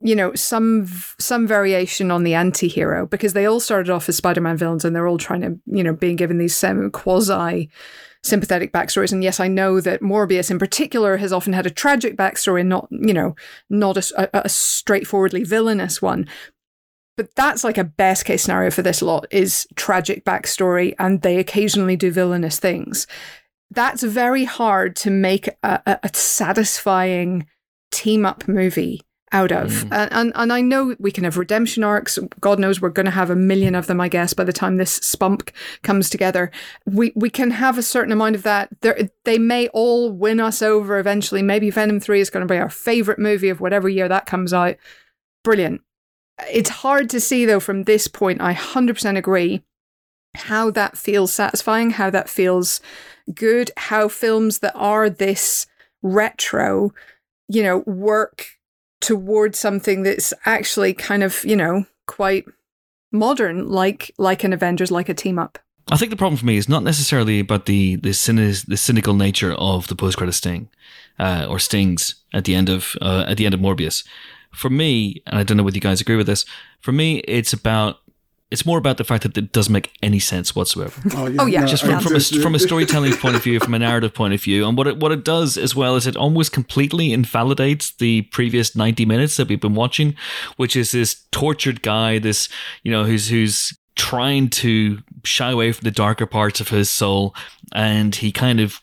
you 0.00 0.14
know, 0.14 0.34
some 0.34 0.86
some 1.18 1.46
variation 1.46 2.10
on 2.10 2.22
the 2.22 2.34
anti-hero, 2.34 3.06
because 3.06 3.32
they 3.32 3.46
all 3.46 3.60
started 3.60 3.90
off 3.90 4.08
as 4.08 4.16
Spider-Man 4.16 4.56
villains 4.56 4.84
and 4.84 4.94
they're 4.94 5.08
all 5.08 5.18
trying 5.18 5.40
to, 5.40 5.58
you 5.66 5.82
know, 5.82 5.94
being 5.94 6.16
given 6.16 6.38
these 6.38 6.56
semi 6.56 6.90
quasi 6.90 7.70
sympathetic 8.22 8.72
backstories. 8.72 9.12
And 9.12 9.22
yes, 9.22 9.40
I 9.40 9.48
know 9.48 9.80
that 9.80 10.02
Morbius 10.02 10.50
in 10.50 10.58
particular 10.58 11.16
has 11.16 11.32
often 11.32 11.52
had 11.52 11.66
a 11.66 11.70
tragic 11.70 12.16
backstory, 12.16 12.66
not, 12.66 12.88
you 12.90 13.14
know, 13.14 13.36
not 13.70 13.96
a, 13.96 14.36
a, 14.36 14.42
a 14.44 14.48
straightforwardly 14.48 15.44
villainous 15.44 16.02
one. 16.02 16.26
But 17.16 17.34
that's 17.34 17.64
like 17.64 17.78
a 17.78 17.84
best 17.84 18.26
case 18.26 18.42
scenario 18.42 18.70
for 18.70 18.82
this 18.82 19.00
lot 19.00 19.26
is 19.30 19.66
tragic 19.76 20.24
backstory 20.24 20.94
and 20.98 21.22
they 21.22 21.38
occasionally 21.38 21.96
do 21.96 22.10
villainous 22.10 22.58
things. 22.58 23.06
That's 23.70 24.02
very 24.02 24.44
hard 24.44 24.96
to 24.96 25.10
make 25.10 25.48
a, 25.62 25.98
a 26.02 26.10
satisfying 26.12 27.46
team 27.90 28.26
up 28.26 28.46
movie 28.46 29.00
out 29.32 29.52
of. 29.52 29.70
Mm. 29.70 29.92
And, 29.92 30.12
and 30.12 30.32
and 30.34 30.52
I 30.52 30.60
know 30.60 30.94
we 30.98 31.10
can 31.10 31.24
have 31.24 31.36
redemption 31.36 31.82
arcs. 31.82 32.18
God 32.40 32.58
knows 32.58 32.80
we're 32.80 32.90
going 32.90 33.06
to 33.06 33.12
have 33.12 33.30
a 33.30 33.36
million 33.36 33.74
of 33.74 33.86
them, 33.86 34.00
I 34.00 34.08
guess, 34.08 34.32
by 34.32 34.44
the 34.44 34.52
time 34.52 34.76
this 34.76 34.94
spunk 34.96 35.52
comes 35.82 36.08
together. 36.08 36.50
We 36.84 37.12
we 37.16 37.30
can 37.30 37.50
have 37.50 37.78
a 37.78 37.82
certain 37.82 38.12
amount 38.12 38.36
of 38.36 38.42
that. 38.44 38.68
There, 38.80 39.10
they 39.24 39.38
may 39.38 39.68
all 39.68 40.12
win 40.12 40.40
us 40.40 40.62
over 40.62 40.98
eventually. 40.98 41.42
Maybe 41.42 41.70
Venom 41.70 42.00
3 42.00 42.20
is 42.20 42.30
going 42.30 42.46
to 42.46 42.52
be 42.52 42.58
our 42.58 42.70
favorite 42.70 43.18
movie 43.18 43.48
of 43.48 43.60
whatever 43.60 43.88
year 43.88 44.08
that 44.08 44.26
comes 44.26 44.52
out. 44.52 44.76
Brilliant. 45.42 45.82
It's 46.50 46.70
hard 46.70 47.10
to 47.10 47.20
see 47.20 47.44
though 47.44 47.60
from 47.60 47.84
this 47.84 48.08
point. 48.08 48.40
I 48.40 48.54
100% 48.54 49.16
agree 49.16 49.64
how 50.34 50.70
that 50.70 50.98
feels 50.98 51.32
satisfying, 51.32 51.90
how 51.90 52.10
that 52.10 52.28
feels 52.28 52.80
good, 53.34 53.70
how 53.76 54.08
films 54.08 54.58
that 54.58 54.74
are 54.74 55.08
this 55.08 55.66
retro, 56.02 56.92
you 57.48 57.62
know, 57.62 57.78
work 57.86 58.55
towards 59.00 59.58
something 59.58 60.02
that's 60.02 60.32
actually 60.44 60.94
kind 60.94 61.22
of, 61.22 61.44
you 61.44 61.56
know, 61.56 61.84
quite 62.06 62.44
modern, 63.12 63.68
like 63.68 64.12
like 64.18 64.44
an 64.44 64.52
Avengers, 64.52 64.90
like 64.90 65.08
a 65.08 65.14
team 65.14 65.38
up. 65.38 65.58
I 65.90 65.96
think 65.96 66.10
the 66.10 66.16
problem 66.16 66.36
for 66.36 66.46
me 66.46 66.56
is 66.56 66.68
not 66.68 66.82
necessarily 66.82 67.40
about 67.40 67.66
the 67.66 67.96
the, 67.96 68.10
cyni- 68.10 68.66
the 68.66 68.76
cynical 68.76 69.14
nature 69.14 69.52
of 69.54 69.86
the 69.86 69.94
post 69.94 70.16
credit 70.16 70.32
sting 70.32 70.68
uh, 71.18 71.46
or 71.48 71.58
stings 71.58 72.16
at 72.32 72.44
the 72.44 72.54
end 72.54 72.68
of 72.68 72.96
uh, 73.00 73.24
at 73.28 73.36
the 73.36 73.46
end 73.46 73.54
of 73.54 73.60
Morbius. 73.60 74.06
For 74.52 74.70
me, 74.70 75.22
and 75.26 75.38
I 75.38 75.42
don't 75.42 75.56
know 75.56 75.62
whether 75.62 75.76
you 75.76 75.82
guys 75.82 76.00
agree 76.00 76.16
with 76.16 76.26
this. 76.26 76.46
For 76.80 76.90
me, 76.92 77.18
it's 77.20 77.52
about 77.52 77.98
it's 78.50 78.64
more 78.64 78.78
about 78.78 78.96
the 78.96 79.04
fact 79.04 79.24
that 79.24 79.36
it 79.36 79.52
doesn't 79.52 79.72
make 79.72 79.92
any 80.02 80.18
sense 80.20 80.54
whatsoever. 80.54 81.00
Oh, 81.16 81.34
Oh, 81.40 81.46
yeah. 81.46 81.66
just 81.66 81.84
I 81.84 81.88
from, 81.98 82.00
from, 82.00 82.16
a, 82.16 82.20
from 82.20 82.54
a 82.54 82.58
storytelling 82.58 83.12
point 83.16 83.34
of 83.36 83.42
view, 83.42 83.58
from 83.58 83.74
a 83.74 83.78
narrative 83.78 84.14
point 84.14 84.34
of 84.34 84.42
view. 84.42 84.66
And 84.68 84.76
what 84.78 84.86
it, 84.86 84.98
what 84.98 85.10
it 85.12 85.24
does 85.24 85.56
as 85.58 85.74
well 85.74 85.96
is 85.96 86.06
it 86.06 86.16
almost 86.16 86.52
completely 86.52 87.12
invalidates 87.12 87.92
the 87.96 88.22
previous 88.22 88.76
90 88.76 89.04
minutes 89.04 89.36
that 89.36 89.48
we've 89.48 89.60
been 89.60 89.74
watching, 89.74 90.14
which 90.56 90.76
is 90.76 90.92
this 90.92 91.24
tortured 91.32 91.82
guy, 91.82 92.18
this, 92.18 92.48
you 92.84 92.92
know, 92.92 93.04
who's, 93.04 93.28
who's 93.28 93.76
trying 93.96 94.48
to 94.50 94.98
shy 95.24 95.50
away 95.50 95.72
from 95.72 95.84
the 95.84 95.90
darker 95.90 96.26
parts 96.26 96.60
of 96.60 96.68
his 96.68 96.88
soul. 96.88 97.34
And 97.72 98.14
he 98.14 98.30
kind 98.30 98.60
of 98.60 98.80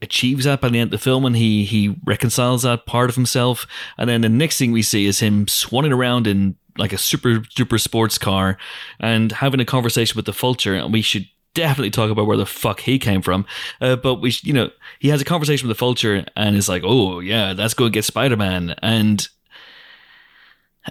achieves 0.00 0.44
that 0.44 0.60
by 0.60 0.68
the 0.68 0.78
end 0.78 0.88
of 0.88 0.98
the 1.00 1.04
film 1.04 1.24
and 1.24 1.36
he 1.36 1.64
he 1.64 1.96
reconciles 2.04 2.62
that 2.62 2.86
part 2.86 3.10
of 3.10 3.16
himself 3.16 3.66
and 3.98 4.08
then 4.08 4.22
the 4.22 4.28
next 4.28 4.58
thing 4.58 4.72
we 4.72 4.80
see 4.82 5.04
is 5.06 5.20
him 5.20 5.44
swanning 5.46 5.92
around 5.92 6.26
in 6.26 6.56
like 6.78 6.92
a 6.92 6.98
super 6.98 7.40
duper 7.40 7.80
sports 7.80 8.18
car 8.18 8.58
and 9.00 9.32
having 9.32 9.60
a 9.60 9.64
conversation 9.64 10.16
with 10.16 10.26
the 10.26 10.32
vulture 10.32 10.74
and 10.74 10.92
we 10.92 11.02
should 11.02 11.26
definitely 11.54 11.90
talk 11.90 12.10
about 12.10 12.26
where 12.26 12.36
the 12.36 12.46
fuck 12.46 12.80
he 12.80 12.98
came 12.98 13.22
from. 13.22 13.46
Uh, 13.80 13.96
but 13.96 14.16
we 14.16 14.34
you 14.42 14.52
know 14.52 14.70
he 14.98 15.08
has 15.08 15.20
a 15.20 15.24
conversation 15.24 15.66
with 15.66 15.76
the 15.76 15.80
vulture 15.80 16.24
and 16.36 16.56
is 16.56 16.68
like 16.68 16.82
oh 16.84 17.20
yeah 17.20 17.52
let's 17.56 17.74
go 17.74 17.84
and 17.84 17.94
get 17.94 18.04
spider-man. 18.04 18.74
And 18.82 19.26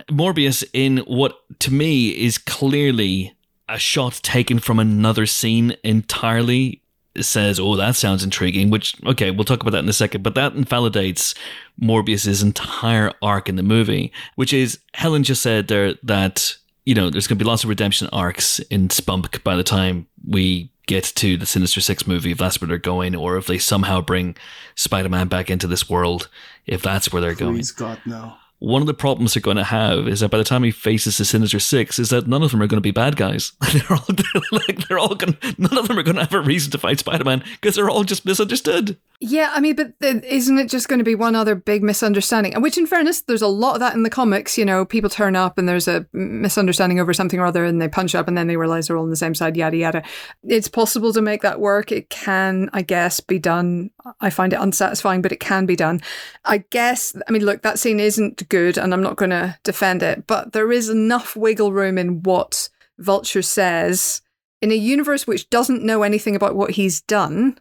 morbius 0.10 0.64
in 0.74 0.98
what 1.00 1.40
to 1.60 1.72
me 1.72 2.10
is 2.10 2.38
clearly 2.38 3.36
a 3.70 3.80
shot 3.80 4.20
taken 4.22 4.60
from 4.60 4.80
another 4.80 5.26
scene 5.26 5.76
entirely 5.84 6.82
says, 7.22 7.60
"Oh, 7.60 7.76
that 7.76 7.96
sounds 7.96 8.24
intriguing." 8.24 8.70
Which, 8.70 8.96
okay, 9.06 9.32
we'll 9.32 9.46
talk 9.46 9.62
about 9.62 9.72
that 9.72 9.84
in 9.84 9.90
a 9.90 9.94
second. 9.94 10.24
But 10.24 10.36
that 10.36 10.54
invalidates 10.54 11.36
Morbius's 11.78 12.42
entire 12.42 13.12
arc 13.22 13.50
in 13.50 13.56
the 13.56 13.64
movie, 13.64 14.12
which 14.36 14.54
is 14.54 14.80
Helen 14.94 15.24
just 15.24 15.42
said 15.42 15.68
there 15.68 15.96
that 16.04 16.56
you 16.86 16.96
know 16.96 17.10
there's 17.10 17.28
going 17.28 17.38
to 17.38 17.44
be 17.44 17.50
lots 17.50 17.64
of 17.64 17.70
redemption 17.70 18.10
arcs 18.12 18.60
in 18.60 18.90
Spunk 18.90 19.44
by 19.44 19.56
the 19.56 19.64
time 19.64 20.08
we 20.28 20.72
get 20.88 21.04
to 21.16 21.38
the 21.38 21.46
Sinister 21.46 21.82
Six 21.82 22.06
movie, 22.06 22.32
if 22.32 22.38
that's 22.38 22.62
where 22.62 22.68
they're 22.68 22.78
going, 22.78 23.16
or 23.16 23.38
if 23.38 23.48
they 23.48 23.58
somehow 23.58 24.02
bring 24.02 24.36
Spider-Man 24.76 25.28
back 25.28 25.50
into 25.50 25.68
this 25.68 25.90
world, 25.90 26.30
if 26.68 26.82
that's 26.82 27.12
where 27.12 27.22
they're 27.22 27.36
going. 27.36 27.64
God, 27.76 28.00
no. 28.06 28.34
One 28.66 28.82
of 28.82 28.88
the 28.88 28.96
problems 28.96 29.36
they're 29.36 29.42
going 29.42 29.58
to 29.58 29.64
have 29.64 30.08
is 30.08 30.22
that 30.22 30.32
by 30.32 30.40
the 30.40 30.44
time 30.44 30.64
he 30.64 30.72
faces 30.72 31.20
the 31.20 31.26
Sinister 31.26 31.60
Six, 31.60 32.00
is 32.00 32.10
that 32.10 32.26
none 32.26 32.42
of 32.42 32.50
them 32.50 32.64
are 32.64 32.68
going 32.68 32.78
to 32.78 32.82
be 32.82 32.90
bad 32.90 33.16
guys. 33.16 33.52
they're 33.74 33.92
all 33.92 34.08
like 34.52 34.88
they're 34.88 34.98
all 34.98 35.14
going. 35.14 35.38
None 35.60 35.78
of 35.78 35.88
them 35.88 36.00
are 36.00 36.04
going 36.04 36.16
to 36.16 36.24
have 36.24 36.34
a 36.34 36.42
reason 36.42 36.72
to 36.72 36.80
fight 36.80 36.98
Spider-Man 36.98 37.44
because 37.62 37.76
they're 37.76 37.92
all 37.92 38.04
just 38.04 38.26
misunderstood. 38.26 38.98
Yeah, 39.22 39.52
I 39.54 39.60
mean, 39.60 39.76
but 39.76 39.94
isn't 40.02 40.58
it 40.58 40.70
just 40.70 40.90
going 40.90 41.00
to 41.00 41.06
be 41.06 41.16
one 41.16 41.36
other 41.36 41.56
big 41.56 41.84
misunderstanding? 41.84 42.54
And 42.54 42.64
which, 42.64 42.78
in 42.78 42.88
fairness, 42.88 43.22
there's 43.22 43.42
a 43.42 43.48
lot 43.48 43.76
of 43.76 43.80
that 43.80 43.94
in 43.94 44.04
the 44.04 44.10
comics. 44.10 44.58
You 44.58 44.66
know, 44.66 44.84
people 44.84 45.10
turn 45.10 45.36
up 45.36 45.58
and 45.58 45.70
there's 45.70 45.88
a 45.88 46.06
misunderstanding 46.12 47.00
over 47.00 47.14
something 47.14 47.40
or 47.40 47.46
other, 47.46 47.66
and 47.66 47.80
they 47.80 47.88
punch 47.88 48.16
up, 48.16 48.28
and 48.28 48.36
then 48.36 48.48
they 48.48 48.58
realize 48.58 48.88
they're 48.88 48.98
all 48.98 49.04
on 49.04 49.12
the 49.12 49.16
same 49.16 49.36
side. 49.36 49.56
Yada 49.56 49.78
yada. 49.78 50.04
It's 50.44 50.68
possible 50.68 51.14
to 51.14 51.22
make 51.22 51.44
that 51.44 51.60
work. 51.60 51.92
It 51.92 52.10
can, 52.10 52.70
I 52.74 52.82
guess, 52.82 53.20
be 53.20 53.38
done. 53.38 53.92
I 54.22 54.32
find 54.32 54.54
it 54.54 54.60
unsatisfying, 54.60 55.22
but 55.22 55.32
it 55.32 55.40
can 55.40 55.66
be 55.68 55.76
done. 55.76 56.02
I 56.44 56.60
guess. 56.72 57.16
I 57.28 57.32
mean, 57.32 57.46
look, 57.46 57.62
that 57.62 57.80
scene 57.80 58.00
isn't 58.00 58.48
good, 58.50 58.55
and 58.78 58.94
I'm 58.94 59.04
not 59.04 59.18
going 59.18 59.32
to 59.32 59.58
defend 59.64 60.04
it, 60.04 60.28
but 60.28 60.54
there 60.54 60.72
is 60.72 60.90
enough 60.90 61.36
wiggle 61.36 61.74
room 61.74 61.98
in 61.98 62.24
what 62.24 62.70
Vulture 62.98 63.42
says 63.42 64.22
in 64.62 64.72
a 64.72 64.76
universe 64.76 65.28
which 65.28 65.50
doesn't 65.50 65.84
know 65.84 66.04
anything 66.04 66.36
about 66.36 66.56
what 66.56 66.72
he's 66.72 67.02
done 67.02 67.58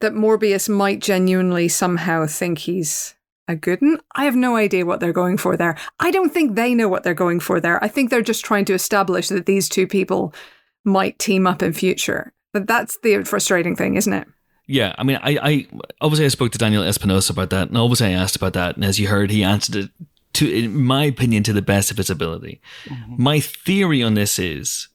that 0.00 0.12
Morbius 0.12 0.68
might 0.68 1.00
genuinely 1.00 1.68
somehow 1.68 2.26
think 2.26 2.58
he's 2.58 3.14
a 3.48 3.56
good 3.56 3.80
one. 3.80 4.00
I 4.14 4.24
have 4.24 4.36
no 4.36 4.56
idea 4.56 4.84
what 4.86 5.00
they're 5.00 5.12
going 5.12 5.38
for 5.38 5.56
there. 5.56 5.76
I 6.00 6.10
don't 6.10 6.32
think 6.32 6.54
they 6.54 6.74
know 6.74 6.88
what 6.88 7.02
they're 7.02 7.14
going 7.14 7.40
for 7.40 7.60
there. 7.60 7.82
I 7.82 7.88
think 7.88 8.10
they're 8.10 8.22
just 8.22 8.44
trying 8.44 8.64
to 8.66 8.74
establish 8.74 9.28
that 9.28 9.46
these 9.46 9.68
two 9.68 9.86
people 9.86 10.34
might 10.84 11.18
team 11.18 11.46
up 11.46 11.62
in 11.62 11.72
future. 11.72 12.32
But 12.52 12.66
that's 12.66 12.98
the 13.02 13.24
frustrating 13.24 13.76
thing, 13.76 13.96
isn't 13.96 14.12
it? 14.12 14.28
Yeah, 14.66 14.94
I 14.98 15.04
mean, 15.04 15.18
I, 15.22 15.38
I 15.40 15.66
obviously 16.00 16.24
I 16.24 16.28
spoke 16.28 16.52
to 16.52 16.58
Daniel 16.58 16.82
Espinosa 16.82 17.32
about 17.32 17.50
that, 17.50 17.68
and 17.68 17.78
obviously 17.78 18.08
I 18.08 18.12
asked 18.12 18.36
about 18.36 18.54
that, 18.54 18.76
and 18.76 18.84
as 18.84 18.98
you 18.98 19.08
heard, 19.08 19.30
he 19.30 19.44
answered 19.44 19.76
it 19.76 19.90
to, 20.34 20.50
in 20.50 20.82
my 20.82 21.04
opinion, 21.04 21.42
to 21.44 21.52
the 21.52 21.62
best 21.62 21.90
of 21.90 21.96
his 21.96 22.10
ability. 22.10 22.60
Mm-hmm. 22.86 23.22
My 23.22 23.40
theory 23.40 24.02
on 24.02 24.14
this 24.14 24.38
is 24.38 24.88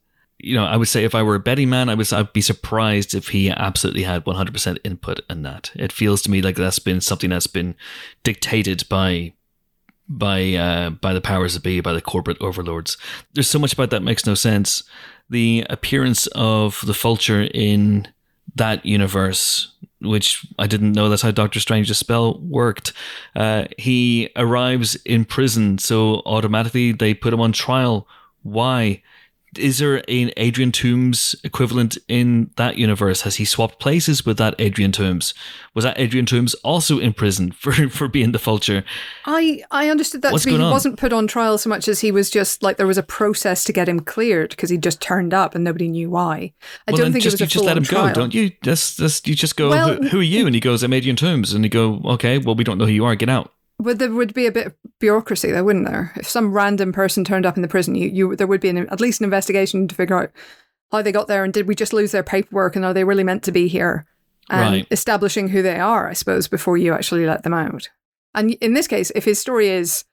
you 0.44 0.56
know, 0.56 0.66
I 0.66 0.76
would 0.76 0.88
say 0.88 1.04
if 1.04 1.14
I 1.14 1.24
were 1.24 1.36
a 1.36 1.40
betting 1.40 1.70
man, 1.70 1.90
I 1.90 1.96
would 1.96 2.12
I'd 2.12 2.34
be 2.34 2.42
surprised 2.42 3.14
if 3.14 3.30
he 3.30 3.50
absolutely 3.50 4.04
had 4.04 4.26
100% 4.26 4.78
input 4.84 5.20
in 5.30 5.44
that. 5.44 5.72
It 5.76 5.92
feels 5.92 6.22
to 6.24 6.32
me 6.32 6.42
like 6.42 6.56
that's 6.56 6.80
been 6.80 7.02
something 7.02 7.30
that's 7.30 7.48
been 7.48 7.76
dictated 8.24 8.88
by 8.90 9.34
by 10.10 10.54
uh, 10.54 10.90
by 10.90 11.14
the 11.14 11.22
powers 11.22 11.54
that 11.54 11.64
be, 11.64 11.80
by 11.80 11.94
the 11.94 12.02
corporate 12.02 12.42
overlords. 12.42 12.98
There's 13.34 13.50
so 13.50 13.60
much 13.60 13.74
about 13.74 13.92
that 13.92 14.04
makes 14.04 14.26
no 14.26 14.36
sense. 14.36 14.84
The 15.30 15.66
appearance 15.70 16.28
of 16.28 16.82
the 16.86 16.94
Vulture 16.94 17.44
in 17.54 18.08
that 18.56 18.86
universe, 18.86 19.74
which 20.02 20.46
I 20.60 20.68
didn't 20.68 20.94
know 20.94 21.10
that's 21.10 21.22
how 21.22 21.32
Doctor 21.32 21.60
Strange's 21.60 21.98
spell 21.98 22.40
worked. 22.40 22.94
Uh, 23.36 23.66
he 23.78 24.30
arrives 24.36 24.96
in 25.06 25.26
prison, 25.26 25.78
so 25.78 26.22
automatically 26.26 26.92
they 26.92 27.14
put 27.14 27.34
him 27.34 27.42
on 27.42 27.52
trial. 27.52 28.08
Why? 28.44 29.04
Is 29.58 29.80
there 29.80 29.98
an 30.10 30.32
Adrian 30.38 30.72
Toomes 30.72 31.36
equivalent 31.44 31.98
in 32.08 32.52
that 32.56 32.78
universe? 32.78 33.22
Has 33.22 33.36
he 33.36 33.46
swapped 33.46 33.80
places 33.80 34.26
with 34.26 34.38
that 34.38 34.56
Adrian 34.60 34.92
Toomes? 34.92 35.34
Was 35.74 35.84
that 35.84 36.00
Adrian 36.00 36.26
Toomes 36.26 36.56
also 36.64 37.00
in 37.00 37.14
prison 37.14 37.52
for, 37.60 37.72
for 37.90 38.08
being 38.08 38.32
the 38.32 38.38
Vulture? 38.38 38.84
I 39.26 39.64
I 39.72 39.90
understood 39.90 40.22
that 40.22 40.32
What's 40.32 40.44
to 40.44 40.52
be 40.52 40.58
he 40.58 40.64
on? 40.64 40.72
wasn't 40.72 40.98
put 40.98 41.14
on 41.14 41.28
trial 41.28 41.58
so 41.58 41.70
much 41.70 41.88
as 41.88 42.00
he 42.00 42.12
was 42.12 42.30
just 42.30 42.64
like 42.64 42.78
there 42.78 42.88
was 42.88 42.98
a 42.98 43.04
process 43.04 43.64
to 43.66 43.74
get 43.74 43.90
him 43.90 44.00
cleared 44.00 44.52
because 44.52 44.70
he 44.70 44.78
just 44.78 45.02
turned 45.02 45.34
up 45.34 45.56
and 45.56 45.64
nobody 45.64 45.88
knew 45.88 46.10
why. 46.10 46.54
I 46.88 46.92
well, 46.92 47.02
don't 47.02 47.12
think 47.12 47.24
just, 47.24 47.42
it 47.42 47.44
was 47.44 47.54
you 47.54 47.60
just 47.60 47.66
let 47.66 47.78
him 47.78 47.84
trial. 47.84 48.08
go, 48.08 48.14
don't 48.14 48.34
you? 48.34 48.52
Just, 48.62 48.98
just 48.98 49.28
you 49.28 49.36
just 49.36 49.58
go. 49.58 49.70
Well, 49.70 49.96
who, 49.96 50.08
who, 50.10 50.20
are 50.20 50.24
you? 50.24 50.46
And 50.46 50.56
he 50.56 50.62
goes, 50.62 50.84
I'm 50.84 50.94
Adrian 50.94 51.16
Toomes, 51.16 51.54
and 51.54 51.64
you 51.64 51.70
go, 51.70 52.02
okay, 52.06 52.38
well 52.38 52.56
we 52.56 52.64
don't 52.64 52.78
know 52.78 52.86
who 52.86 52.92
you 52.92 53.06
are. 53.06 53.16
Get 53.16 53.30
out. 53.30 53.54
But 53.82 54.00
there 54.00 54.12
would 54.12 54.34
be 54.34 54.46
a 54.46 54.52
bit 54.52 54.68
of 54.68 54.76
bureaucracy 55.00 55.52
there, 55.52 55.64
wouldn't 55.64 55.88
there? 55.88 56.14
If 56.16 56.30
some 56.30 56.54
random 56.54 56.94
person 56.94 57.24
turned 57.24 57.46
up 57.46 57.56
in 57.56 57.64
the 57.64 57.68
prison, 57.68 57.96
you, 57.96 58.10
you 58.10 58.36
there 58.36 58.48
would 58.48 58.62
be 58.62 58.70
an, 58.70 58.78
at 58.90 59.02
least 59.02 59.22
an 59.22 59.26
investigation 59.26 59.88
to 59.88 59.96
figure 59.96 60.22
out 60.22 60.32
how 60.92 61.02
they 61.02 61.12
got 61.12 61.28
there 61.28 61.44
and 61.44 61.54
did 61.54 61.68
we 61.68 61.74
just 61.74 61.94
lose 61.94 62.12
their 62.12 62.24
paperwork 62.24 62.76
and 62.76 62.86
are 62.86 62.94
they 62.94 63.04
really 63.04 63.24
meant 63.24 63.44
to 63.44 63.52
be 63.52 63.68
here? 63.68 64.06
And 64.50 64.74
right. 64.74 64.88
establishing 64.92 65.48
who 65.48 65.62
they 65.62 65.80
are, 65.80 66.10
I 66.10 66.14
suppose, 66.14 66.48
before 66.48 66.78
you 66.78 66.94
actually 66.94 67.26
let 67.26 67.44
them 67.44 67.54
out. 67.54 67.90
And 68.36 68.52
in 68.56 68.74
this 68.74 68.88
case, 68.88 69.12
if 69.16 69.24
his 69.24 69.40
story 69.40 69.70
is 69.70 70.04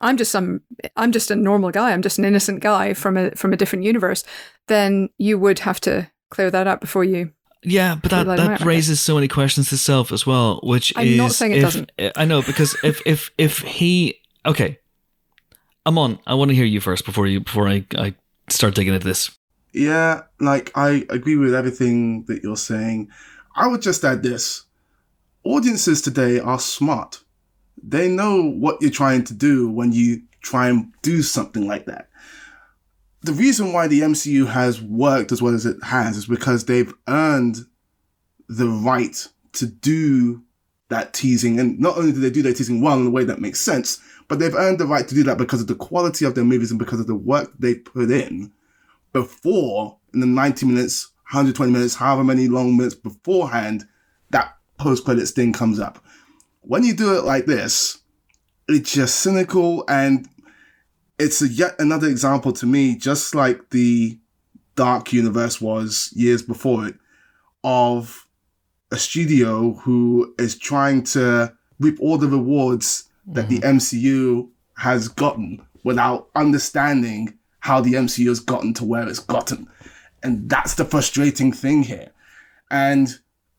I'm 0.00 0.16
just 0.16 0.30
some 0.30 0.62
I'm 0.96 1.12
just 1.12 1.30
a 1.30 1.36
normal 1.36 1.70
guy, 1.70 1.92
I'm 1.92 2.02
just 2.02 2.18
an 2.18 2.24
innocent 2.24 2.60
guy 2.60 2.94
from 2.94 3.16
a 3.16 3.32
from 3.32 3.52
a 3.52 3.56
different 3.56 3.84
universe, 3.84 4.24
then 4.68 5.10
you 5.18 5.38
would 5.38 5.58
have 5.60 5.80
to 5.80 6.10
clear 6.30 6.50
that 6.50 6.66
up 6.66 6.80
before 6.80 7.04
you 7.04 7.32
yeah, 7.62 7.96
but 7.96 8.10
that, 8.10 8.24
that 8.24 8.60
raises 8.60 9.00
so 9.00 9.14
many 9.14 9.28
questions 9.28 9.72
itself 9.72 10.12
as 10.12 10.26
well, 10.26 10.60
which 10.62 10.92
I'm 10.96 11.06
is 11.06 11.16
not 11.16 11.32
saying 11.32 11.52
it 11.52 11.58
if, 11.58 11.62
doesn't. 11.62 11.92
I 12.16 12.24
know 12.24 12.42
because 12.42 12.76
if 12.84 13.02
if 13.06 13.30
if 13.36 13.58
he 13.60 14.20
okay, 14.46 14.78
I'm 15.84 15.98
on. 15.98 16.18
I 16.26 16.34
want 16.34 16.50
to 16.50 16.54
hear 16.54 16.64
you 16.64 16.80
first 16.80 17.04
before 17.04 17.26
you 17.26 17.40
before 17.40 17.68
I 17.68 17.84
I 17.96 18.14
start 18.48 18.74
digging 18.74 18.94
into 18.94 19.06
this. 19.06 19.30
Yeah, 19.72 20.22
like 20.40 20.70
I 20.76 21.04
agree 21.10 21.36
with 21.36 21.54
everything 21.54 22.24
that 22.24 22.42
you're 22.42 22.56
saying. 22.56 23.10
I 23.56 23.66
would 23.66 23.82
just 23.82 24.04
add 24.04 24.22
this: 24.22 24.64
audiences 25.42 26.00
today 26.00 26.38
are 26.38 26.60
smart. 26.60 27.22
They 27.82 28.08
know 28.08 28.42
what 28.42 28.80
you're 28.80 28.90
trying 28.90 29.24
to 29.24 29.34
do 29.34 29.68
when 29.70 29.92
you 29.92 30.22
try 30.42 30.68
and 30.68 30.92
do 31.02 31.22
something 31.22 31.66
like 31.66 31.86
that 31.86 32.08
the 33.22 33.32
reason 33.32 33.72
why 33.72 33.88
the 33.88 34.00
MCU 34.00 34.46
has 34.46 34.80
worked 34.80 35.32
as 35.32 35.42
well 35.42 35.54
as 35.54 35.66
it 35.66 35.82
has 35.82 36.16
is 36.16 36.26
because 36.26 36.64
they've 36.64 36.92
earned 37.08 37.66
the 38.48 38.68
right 38.68 39.26
to 39.54 39.66
do 39.66 40.42
that 40.88 41.12
teasing. 41.12 41.58
And 41.58 41.78
not 41.78 41.98
only 41.98 42.12
do 42.12 42.20
they 42.20 42.30
do 42.30 42.42
their 42.42 42.54
teasing 42.54 42.80
well 42.80 42.98
in 43.00 43.06
a 43.06 43.10
way 43.10 43.24
that 43.24 43.40
makes 43.40 43.60
sense, 43.60 44.00
but 44.28 44.38
they've 44.38 44.54
earned 44.54 44.78
the 44.78 44.86
right 44.86 45.06
to 45.08 45.14
do 45.14 45.24
that 45.24 45.38
because 45.38 45.60
of 45.60 45.66
the 45.66 45.74
quality 45.74 46.24
of 46.24 46.34
their 46.34 46.44
movies 46.44 46.70
and 46.70 46.78
because 46.78 47.00
of 47.00 47.06
the 47.06 47.14
work 47.14 47.52
they 47.58 47.74
put 47.74 48.10
in 48.10 48.52
before 49.12 49.96
in 50.14 50.20
the 50.20 50.26
90 50.26 50.66
minutes, 50.66 51.10
120 51.30 51.72
minutes, 51.72 51.94
however 51.96 52.24
many 52.24 52.48
long 52.48 52.76
minutes 52.76 52.94
beforehand, 52.94 53.86
that 54.30 54.56
post 54.78 55.04
credits 55.04 55.32
thing 55.32 55.52
comes 55.52 55.80
up. 55.80 56.04
When 56.60 56.84
you 56.84 56.94
do 56.94 57.16
it 57.18 57.24
like 57.24 57.46
this, 57.46 57.98
it's 58.68 58.92
just 58.92 59.16
cynical 59.16 59.84
and 59.88 60.28
it's 61.18 61.42
a 61.42 61.48
yet 61.48 61.74
another 61.78 62.08
example 62.08 62.52
to 62.52 62.66
me, 62.66 62.96
just 62.96 63.34
like 63.34 63.70
the 63.70 64.18
Dark 64.76 65.12
Universe 65.12 65.60
was 65.60 66.12
years 66.14 66.42
before 66.42 66.86
it, 66.86 66.94
of 67.64 68.26
a 68.90 68.96
studio 68.96 69.74
who 69.74 70.34
is 70.38 70.56
trying 70.56 71.02
to 71.02 71.52
reap 71.80 71.98
all 72.00 72.18
the 72.18 72.28
rewards 72.28 73.08
that 73.26 73.46
mm-hmm. 73.46 73.56
the 73.56 73.60
MCU 73.60 74.48
has 74.76 75.08
gotten 75.08 75.60
without 75.84 76.28
understanding 76.34 77.34
how 77.60 77.80
the 77.80 77.94
MCU 77.94 78.28
has 78.28 78.40
gotten 78.40 78.72
to 78.74 78.84
where 78.84 79.08
it's 79.08 79.18
gotten. 79.18 79.68
And 80.22 80.48
that's 80.48 80.74
the 80.74 80.84
frustrating 80.84 81.52
thing 81.52 81.82
here. 81.82 82.10
And 82.70 83.18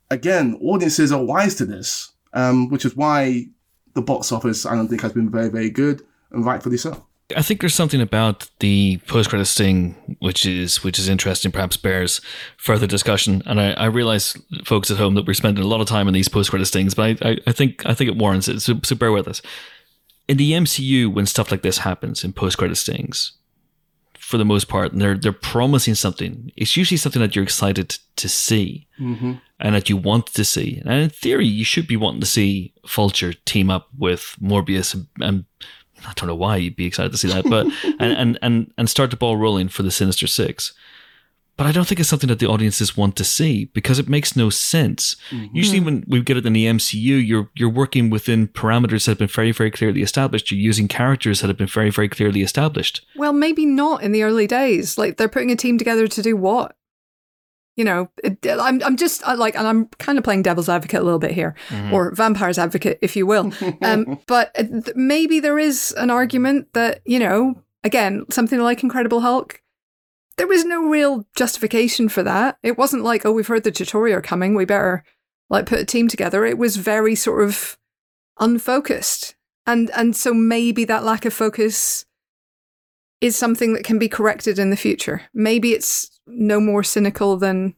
again, 0.09 0.57
audiences 0.61 1.11
are 1.11 1.23
wise 1.23 1.55
to 1.55 1.65
this, 1.65 2.11
um, 2.33 2.69
which 2.69 2.85
is 2.85 2.95
why 2.95 3.47
the 3.93 4.01
box 4.01 4.31
office, 4.31 4.65
I 4.65 4.75
don't 4.75 4.87
think, 4.87 5.01
has 5.01 5.13
been 5.13 5.29
very, 5.29 5.49
very 5.49 5.69
good, 5.69 6.05
and 6.31 6.45
rightfully 6.45 6.77
so. 6.77 7.05
I 7.35 7.41
think 7.41 7.59
there's 7.59 7.75
something 7.75 8.01
about 8.01 8.49
the 8.59 8.97
post 9.07 9.29
credit 9.29 9.45
sting 9.45 10.17
which 10.19 10.45
is 10.45 10.83
which 10.83 10.97
is 10.97 11.07
interesting, 11.07 11.51
perhaps 11.51 11.77
bears 11.77 12.21
further 12.57 12.87
discussion. 12.87 13.43
And 13.45 13.61
I, 13.61 13.71
I 13.73 13.85
realize, 13.85 14.35
folks 14.65 14.89
at 14.89 14.97
home, 14.97 15.15
that 15.15 15.27
we're 15.27 15.33
spending 15.33 15.63
a 15.63 15.67
lot 15.67 15.81
of 15.81 15.87
time 15.87 16.07
on 16.07 16.13
these 16.13 16.27
post 16.27 16.49
credit 16.49 16.65
stings, 16.65 16.93
but 16.93 17.23
I, 17.23 17.29
I, 17.29 17.37
I, 17.47 17.51
think 17.51 17.85
I 17.85 17.93
think 17.93 18.09
it 18.09 18.17
warrants 18.17 18.47
it. 18.47 18.61
So, 18.61 18.79
so 18.83 18.95
bear 18.95 19.11
with 19.11 19.27
us. 19.27 19.41
In 20.27 20.37
the 20.37 20.51
MCU, 20.51 21.11
when 21.13 21.25
stuff 21.25 21.51
like 21.51 21.61
this 21.61 21.79
happens 21.79 22.23
in 22.23 22.33
post 22.33 22.57
credit 22.57 22.75
stings, 22.75 23.33
for 24.29 24.37
the 24.37 24.45
most 24.45 24.67
part, 24.67 24.91
and 24.91 25.01
they're 25.01 25.17
they're 25.17 25.31
promising 25.33 25.95
something. 25.95 26.51
It's 26.55 26.77
usually 26.77 26.97
something 26.97 27.19
that 27.19 27.35
you're 27.35 27.41
excited 27.41 27.97
to 28.17 28.29
see 28.29 28.87
mm-hmm. 28.99 29.33
and 29.59 29.73
that 29.73 29.89
you 29.89 29.97
want 29.97 30.27
to 30.27 30.45
see. 30.45 30.83
And 30.85 31.01
in 31.01 31.09
theory, 31.09 31.47
you 31.47 31.65
should 31.65 31.87
be 31.87 31.97
wanting 31.97 32.19
to 32.21 32.27
see 32.27 32.73
Vulture 32.87 33.33
team 33.33 33.71
up 33.71 33.87
with 33.97 34.35
Morbius 34.39 34.93
and, 34.93 35.07
and 35.19 35.45
I 36.05 36.13
don't 36.15 36.27
know 36.27 36.35
why 36.35 36.57
you'd 36.57 36.75
be 36.75 36.85
excited 36.85 37.11
to 37.11 37.17
see 37.17 37.27
that, 37.29 37.45
but 37.49 37.67
and, 37.99 38.13
and 38.13 38.39
and 38.41 38.73
and 38.77 38.89
start 38.89 39.11
the 39.11 39.17
ball 39.17 39.37
rolling 39.37 39.69
for 39.69 39.83
the 39.83 39.91
Sinister 39.91 40.27
Six. 40.27 40.73
but 41.57 41.67
I 41.67 41.71
don't 41.73 41.85
think 41.85 41.99
it's 41.99 42.07
something 42.07 42.29
that 42.29 42.39
the 42.39 42.47
audiences 42.47 42.95
want 42.95 43.15
to 43.17 43.23
see 43.25 43.65
because 43.65 43.99
it 43.99 44.07
makes 44.07 44.35
no 44.35 44.49
sense. 44.49 45.17
Mm-hmm. 45.29 45.55
Usually, 45.55 45.79
when 45.81 46.05
we 46.07 46.21
get 46.21 46.37
it 46.37 46.45
in 46.45 46.53
the 46.53 46.65
MCU, 46.65 47.25
you're 47.27 47.49
you're 47.55 47.69
working 47.69 48.09
within 48.09 48.47
parameters 48.47 49.05
that 49.05 49.11
have 49.11 49.17
been 49.17 49.27
very, 49.27 49.51
very 49.51 49.71
clearly 49.71 50.01
established. 50.01 50.51
You're 50.51 50.59
using 50.59 50.87
characters 50.87 51.41
that 51.41 51.47
have 51.47 51.57
been 51.57 51.67
very, 51.67 51.89
very 51.89 52.07
clearly 52.09 52.41
established. 52.41 53.05
Well, 53.15 53.33
maybe 53.33 53.65
not 53.65 54.01
in 54.03 54.13
the 54.13 54.23
early 54.23 54.47
days. 54.47 54.97
Like 54.97 55.17
they're 55.17 55.27
putting 55.27 55.51
a 55.51 55.55
team 55.57 55.77
together 55.77 56.07
to 56.07 56.21
do 56.21 56.37
what? 56.37 56.75
You 57.79 57.85
know, 57.85 58.11
it, 58.21 58.45
I'm 58.45 58.83
I'm 58.83 58.97
just 58.97 59.25
I 59.25 59.35
like, 59.35 59.55
and 59.55 59.65
I'm 59.65 59.85
kind 59.99 60.17
of 60.17 60.23
playing 60.25 60.41
devil's 60.41 60.67
advocate 60.67 60.99
a 60.99 61.03
little 61.03 61.17
bit 61.17 61.31
here, 61.31 61.55
or 61.93 62.13
vampire's 62.13 62.59
advocate, 62.59 62.99
if 63.01 63.15
you 63.15 63.25
will. 63.25 63.53
um, 63.81 64.19
but 64.27 64.51
uh, 64.59 64.63
th- 64.63 64.97
maybe 64.97 65.39
there 65.39 65.57
is 65.57 65.93
an 65.95 66.09
argument 66.09 66.67
that 66.73 66.99
you 67.05 67.19
know, 67.19 67.55
again, 67.85 68.25
something 68.29 68.59
like 68.59 68.83
Incredible 68.83 69.21
Hulk. 69.21 69.61
There 70.35 70.45
was 70.45 70.65
no 70.65 70.89
real 70.89 71.25
justification 71.37 72.09
for 72.09 72.21
that. 72.21 72.57
It 72.63 72.77
wasn't 72.77 73.05
like, 73.05 73.25
oh, 73.25 73.31
we've 73.31 73.47
heard 73.47 73.63
the 73.63 73.71
tutorial 73.71 74.19
coming, 74.19 74.55
we 74.55 74.65
better 74.65 75.05
like 75.49 75.65
put 75.65 75.79
a 75.79 75.85
team 75.85 76.09
together. 76.09 76.43
It 76.43 76.57
was 76.57 76.75
very 76.75 77.15
sort 77.15 77.45
of 77.45 77.77
unfocused, 78.41 79.35
and 79.65 79.89
and 79.91 80.17
so 80.17 80.33
maybe 80.33 80.83
that 80.83 81.05
lack 81.05 81.23
of 81.23 81.33
focus 81.33 82.05
is 83.21 83.37
something 83.37 83.71
that 83.73 83.85
can 83.85 83.99
be 83.99 84.09
corrected 84.09 84.59
in 84.59 84.69
the 84.69 84.75
future. 84.75 85.21
Maybe 85.33 85.71
it's 85.71 86.18
no 86.31 86.59
more 86.59 86.83
cynical 86.83 87.37
than 87.37 87.75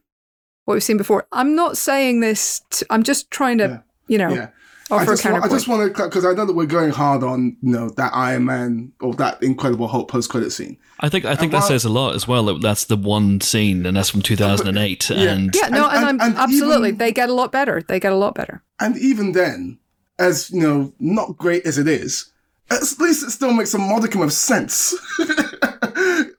what 0.64 0.74
we've 0.74 0.82
seen 0.82 0.96
before. 0.96 1.26
I'm 1.32 1.54
not 1.54 1.76
saying 1.76 2.20
this. 2.20 2.62
To, 2.70 2.86
I'm 2.90 3.02
just 3.02 3.30
trying 3.30 3.58
to, 3.58 3.64
Yeah. 3.64 3.78
you 4.08 4.18
know, 4.18 4.30
Yeah. 4.30 4.48
I 4.90 4.96
offer 4.96 5.12
a 5.12 5.16
just, 5.16 5.24
want, 5.30 5.44
I 5.44 5.48
just 5.48 5.68
want 5.68 5.96
to, 5.96 6.02
because 6.04 6.24
I 6.26 6.34
know 6.34 6.44
that 6.44 6.52
we're 6.54 6.66
going 6.66 6.90
hard 6.90 7.22
on, 7.22 7.56
you 7.62 7.70
know, 7.72 7.88
that 7.90 8.10
Iron 8.14 8.44
Man 8.44 8.92
or 9.00 9.14
that 9.14 9.42
Incredible 9.42 9.88
Hulk 9.88 10.08
post 10.10 10.28
credit 10.28 10.50
scene. 10.52 10.76
I 11.00 11.08
think 11.08 11.24
I 11.24 11.34
think 11.34 11.52
that 11.52 11.58
while- 11.60 11.68
says 11.68 11.84
a 11.84 11.88
lot 11.88 12.14
as 12.14 12.28
well. 12.28 12.58
That's 12.58 12.84
the 12.84 12.96
one 12.96 13.40
scene, 13.40 13.86
and 13.86 13.96
that's 13.96 14.10
from 14.10 14.20
2008. 14.22 15.10
And 15.10 15.54
yeah, 15.54 15.68
no, 15.68 15.88
and, 15.88 15.96
and- 15.96 16.20
I'm 16.22 16.30
and 16.30 16.36
absolutely. 16.38 16.88
even- 16.90 16.98
they 16.98 17.10
get 17.12 17.30
a 17.30 17.32
lot 17.32 17.50
better. 17.52 17.80
They 17.82 17.98
get 18.00 18.12
a 18.12 18.16
lot 18.16 18.34
better. 18.34 18.62
And 18.80 18.98
even 18.98 19.32
then, 19.32 19.78
as 20.18 20.50
you 20.50 20.60
know, 20.60 20.92
not 21.00 21.38
great 21.38 21.64
as 21.64 21.78
it 21.78 21.88
is, 21.88 22.30
at 22.70 22.82
least 22.98 23.24
it 23.24 23.30
still 23.30 23.52
makes 23.54 23.72
a 23.72 23.78
modicum 23.78 24.20
of 24.20 24.32
sense. 24.32 24.94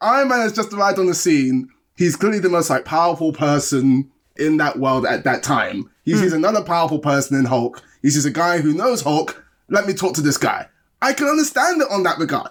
Iron 0.01 0.27
Man 0.29 0.39
has 0.41 0.53
just 0.53 0.73
arrived 0.73 0.99
on 0.99 1.07
the 1.07 1.15
scene. 1.15 1.69
He's 1.95 2.15
clearly 2.15 2.39
the 2.39 2.49
most 2.49 2.69
like 2.69 2.85
powerful 2.85 3.33
person 3.33 4.11
in 4.35 4.57
that 4.57 4.79
world 4.79 5.05
at 5.05 5.23
that 5.23 5.43
time. 5.43 5.89
He 6.03 6.15
sees 6.15 6.31
hmm. 6.31 6.37
another 6.37 6.63
powerful 6.63 6.99
person 6.99 7.37
in 7.37 7.45
Hulk. 7.45 7.81
He 8.01 8.09
sees 8.09 8.25
a 8.25 8.31
guy 8.31 8.59
who 8.59 8.73
knows 8.73 9.01
Hulk. 9.01 9.43
Let 9.69 9.87
me 9.87 9.93
talk 9.93 10.15
to 10.15 10.21
this 10.21 10.37
guy. 10.37 10.67
I 11.01 11.13
can 11.13 11.27
understand 11.27 11.81
it 11.81 11.87
on 11.91 12.03
that 12.03 12.17
regard. 12.17 12.49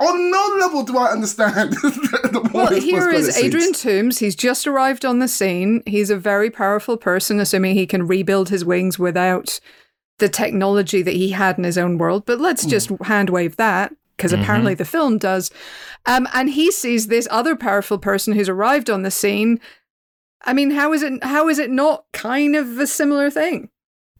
On 0.00 0.30
no 0.30 0.56
level 0.58 0.82
do 0.82 0.98
I 0.98 1.12
understand. 1.12 1.72
the 1.82 2.50
Well, 2.52 2.72
here 2.72 3.12
scenes. 3.22 3.36
Adrian 3.36 3.72
Toomes. 3.72 4.18
He's 4.18 4.34
just 4.34 4.66
arrived 4.66 5.04
on 5.04 5.20
the 5.20 5.28
scene. 5.28 5.82
He's 5.86 6.10
a 6.10 6.16
very 6.16 6.50
powerful 6.50 6.96
person, 6.96 7.38
assuming 7.38 7.74
he 7.74 7.86
can 7.86 8.06
rebuild 8.06 8.48
his 8.48 8.64
wings 8.64 8.98
without 8.98 9.60
the 10.18 10.28
technology 10.28 11.02
that 11.02 11.14
he 11.14 11.30
had 11.30 11.56
in 11.56 11.64
his 11.64 11.78
own 11.78 11.98
world. 11.98 12.26
But 12.26 12.40
let's 12.40 12.64
hmm. 12.64 12.70
just 12.70 12.90
hand 13.04 13.30
wave 13.30 13.56
that 13.56 13.92
because 14.16 14.32
apparently 14.32 14.74
the 14.74 14.84
film 14.84 15.18
does. 15.18 15.50
Um, 16.06 16.28
and 16.34 16.50
he 16.50 16.70
sees 16.70 17.06
this 17.06 17.28
other 17.30 17.56
powerful 17.56 17.98
person 17.98 18.34
who's 18.34 18.48
arrived 18.48 18.90
on 18.90 19.02
the 19.02 19.10
scene. 19.10 19.60
I 20.44 20.52
mean, 20.52 20.72
how 20.72 20.92
is 20.92 21.02
it? 21.02 21.22
How 21.22 21.48
is 21.48 21.58
it 21.58 21.70
not 21.70 22.04
kind 22.12 22.56
of 22.56 22.78
a 22.78 22.86
similar 22.86 23.30
thing? 23.30 23.70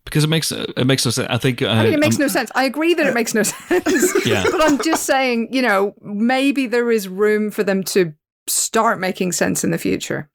because 0.05 0.25
it 0.25 0.29
makes 0.29 0.53
it 0.53 0.87
makes 0.87 1.05
no 1.05 1.11
sense. 1.11 1.29
I 1.31 1.39
think 1.39 1.63
I 1.63 1.85
mean, 1.85 1.95
it 1.95 2.01
makes 2.01 2.17
um, 2.17 2.23
no 2.23 2.29
sense. 2.29 2.51
I 2.55 2.65
agree 2.65 2.95
that 2.95 3.07
it 3.07 3.15
makes 3.15 3.35
no 3.35 3.43
sense. 3.43 4.27
Yeah. 4.27 4.45
But 4.51 4.63
I'm 4.63 4.81
just 4.83 5.05
saying, 5.05 5.53
you 5.53 5.63
know, 5.63 5.95
maybe 6.03 6.67
there 6.67 6.91
is 6.91 7.09
room 7.09 7.51
for 7.51 7.63
them 7.63 7.83
to 7.85 8.13
start 8.47 8.99
making 8.99 9.33
sense 9.33 9.65
in 9.65 9.71
the 9.71 9.79
future. 9.79 10.29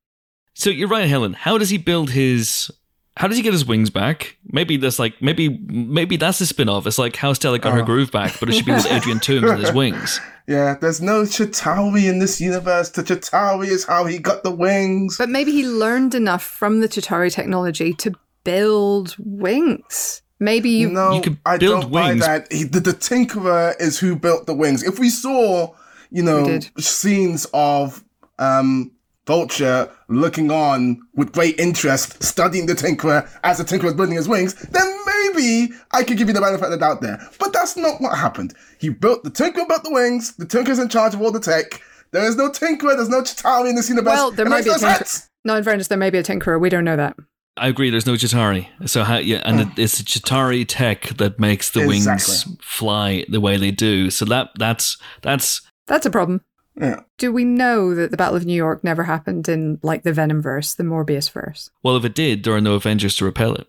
So 0.54 0.70
you're 0.70 0.88
right, 0.88 1.08
Helen. 1.08 1.34
How 1.34 1.58
does 1.58 1.70
he 1.70 1.78
build 1.78 2.12
his? 2.12 2.72
How 3.18 3.28
does 3.28 3.36
he 3.38 3.44
get 3.44 3.52
his 3.54 3.66
wings 3.66 3.90
back? 3.90 4.38
Maybe 4.52 4.78
that's 4.78 5.00
like 5.00 5.22
maybe 5.22 5.50
maybe 5.68 6.18
that's 6.18 6.40
the 6.40 6.46
spin-off. 6.46 6.86
It's 6.88 6.98
like 7.00 7.16
how 7.16 7.34
Stella 7.34 7.60
got 7.60 7.74
her 7.74 7.82
Oh. 7.82 7.86
groove 7.86 8.12
back, 8.12 8.40
but 8.40 8.48
it 8.50 8.54
should 8.54 8.66
be 8.66 8.72
with 8.74 8.86
Adrian 8.92 9.20
Toomes 9.20 9.52
and 9.52 9.60
his 9.62 9.74
wings. 9.74 10.22
Yeah, 10.48 10.76
there's 10.80 11.02
no 11.02 11.24
Chitauri 11.24 12.08
in 12.10 12.20
this 12.20 12.40
universe. 12.40 12.90
The 12.92 13.04
Chitauri 13.04 13.68
is 13.68 13.84
how 13.86 14.06
he 14.06 14.18
got 14.20 14.44
the 14.44 14.52
wings. 14.52 15.18
But 15.18 15.30
maybe 15.30 15.52
he 15.52 15.68
learned 15.68 16.16
enough 16.16 16.44
from 16.44 16.80
the 16.80 16.88
Chitauri 16.88 17.34
technology 17.34 17.94
to 17.96 18.14
build 18.44 19.16
wings. 19.20 20.22
Maybe 20.40 20.70
you. 20.70 20.90
no, 20.90 21.14
you 21.14 21.22
could 21.22 21.38
I 21.46 21.58
build 21.58 21.82
don't 21.82 21.92
buy 21.92 22.10
wings. 22.10 22.26
that. 22.26 22.52
He, 22.54 22.64
the, 22.64 22.80
the 22.80 22.92
Tinkerer 22.94 23.74
is 23.80 23.98
who 24.00 24.16
built 24.16 24.46
the 24.46 24.54
wings. 24.54 24.84
If 24.84 25.00
we 25.00 25.10
saw, 25.10 25.74
you 26.12 26.22
know, 26.24 26.60
scenes 26.78 27.48
of 27.54 28.04
um, 28.40 28.92
Vulture 29.28 29.92
looking 30.08 30.50
on 30.52 31.02
with 31.16 31.34
great 31.34 31.60
interest, 31.60 32.24
studying 32.24 32.66
the 32.66 32.74
Tinkerer 32.74 33.30
as 33.44 33.58
the 33.58 33.66
Tinkerer 33.66 33.88
is 33.88 33.94
building 33.94 34.16
his 34.16 34.28
wings, 34.28 34.54
then 34.56 34.88
maybe 35.06 35.74
I 35.92 36.04
could 36.04 36.18
give 36.18 36.30
you 36.30 36.34
the 36.34 36.42
benefit 36.42 36.64
of 36.64 36.72
the 36.72 36.78
doubt 36.78 37.02
there. 37.02 37.20
But 37.38 37.52
that's 37.52 37.76
not 37.76 38.00
what 38.00 38.18
happened. 38.18 38.54
He 38.80 38.90
built 38.90 39.24
the 39.24 39.30
Tinkerer 39.30 39.68
built 39.68 39.84
the 39.84 39.92
wings. 39.92 40.36
The 40.38 40.46
Tinkerer's 40.46 40.80
in 40.80 40.88
charge 40.90 41.14
of 41.14 41.22
all 41.22 41.32
the 41.32 41.42
tech. 41.42 41.82
There 42.12 42.26
is 42.26 42.38
no 42.38 42.50
Tinkerer. 42.50 42.96
There's 42.96 43.10
no 43.10 43.22
Chitauri 43.22 43.70
in 43.70 43.76
this 43.76 43.90
universe. 43.90 44.14
Well, 44.14 44.32
there 44.32 44.46
might 44.46 44.64
be 44.64 44.70
a 44.70 44.74
no 44.74 44.80
Tinkerer. 44.80 45.28
No, 45.44 45.56
in 45.58 45.64
fairness, 45.64 45.90
there 45.90 45.98
may 45.98 46.10
be 46.10 46.18
a 46.18 46.24
Tinkerer. 46.24 46.60
We 46.60 46.70
don't 46.70 46.86
know 46.86 46.96
that. 46.96 47.18
I 47.58 47.68
agree. 47.68 47.90
There's 47.90 48.06
no 48.06 48.14
Chitauri. 48.14 48.68
So 48.86 49.04
how? 49.04 49.18
Yeah, 49.18 49.42
and 49.44 49.60
it, 49.60 49.68
it's 49.78 49.98
the 49.98 50.04
Chitauri 50.04 50.64
tech 50.66 51.18
that 51.18 51.38
makes 51.38 51.72
the 51.72 51.86
wings 51.86 52.46
fly 52.62 53.26
the 53.28 53.42
way 53.42 53.58
they 53.58 53.72
do. 53.72 54.10
So 54.10 54.24
that 54.26 54.52
that's 54.58 54.98
that's 55.22 55.62
That's 55.88 56.06
a 56.06 56.10
problem. 56.10 56.44
Yeah. 56.80 57.02
Do 57.18 57.32
we 57.32 57.44
know 57.44 57.96
that 57.96 58.12
the 58.12 58.18
Battle 58.18 58.36
of 58.36 58.46
New 58.46 58.54
York 58.56 58.84
never 58.84 59.04
happened 59.04 59.50
in 59.50 59.80
like 59.82 60.04
the 60.04 60.14
Venom 60.14 60.42
verse, 60.42 60.76
the 60.76 60.84
Morbius 60.84 61.30
verse? 61.32 61.70
well, 61.84 61.96
if 61.98 62.06
it 62.06 62.14
did, 62.16 62.44
there 62.44 62.54
are 62.54 62.62
no 62.62 62.76
Avengers 62.76 63.16
to 63.18 63.26
repel 63.26 63.56
it. 63.56 63.68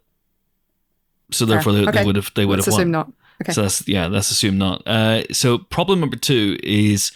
So 1.30 1.44
therefore, 1.46 1.72
they, 1.72 1.82
Okay. 1.86 1.98
they 2.00 2.04
would 2.04 2.16
have 2.16 2.30
they 2.34 2.44
would 2.46 2.56
Let's 2.58 2.66
have 2.66 2.74
assume 2.74 2.88
won. 2.88 2.92
not. 2.92 3.12
Okay. 3.42 3.52
So 3.52 3.62
that's 3.62 3.86
yeah, 3.88 4.08
that's 4.08 4.30
assumed 4.30 4.58
not. 4.58 4.82
Uh, 4.86 5.22
so 5.32 5.58
problem 5.58 6.00
number 6.00 6.16
two 6.16 6.58
is, 6.62 7.12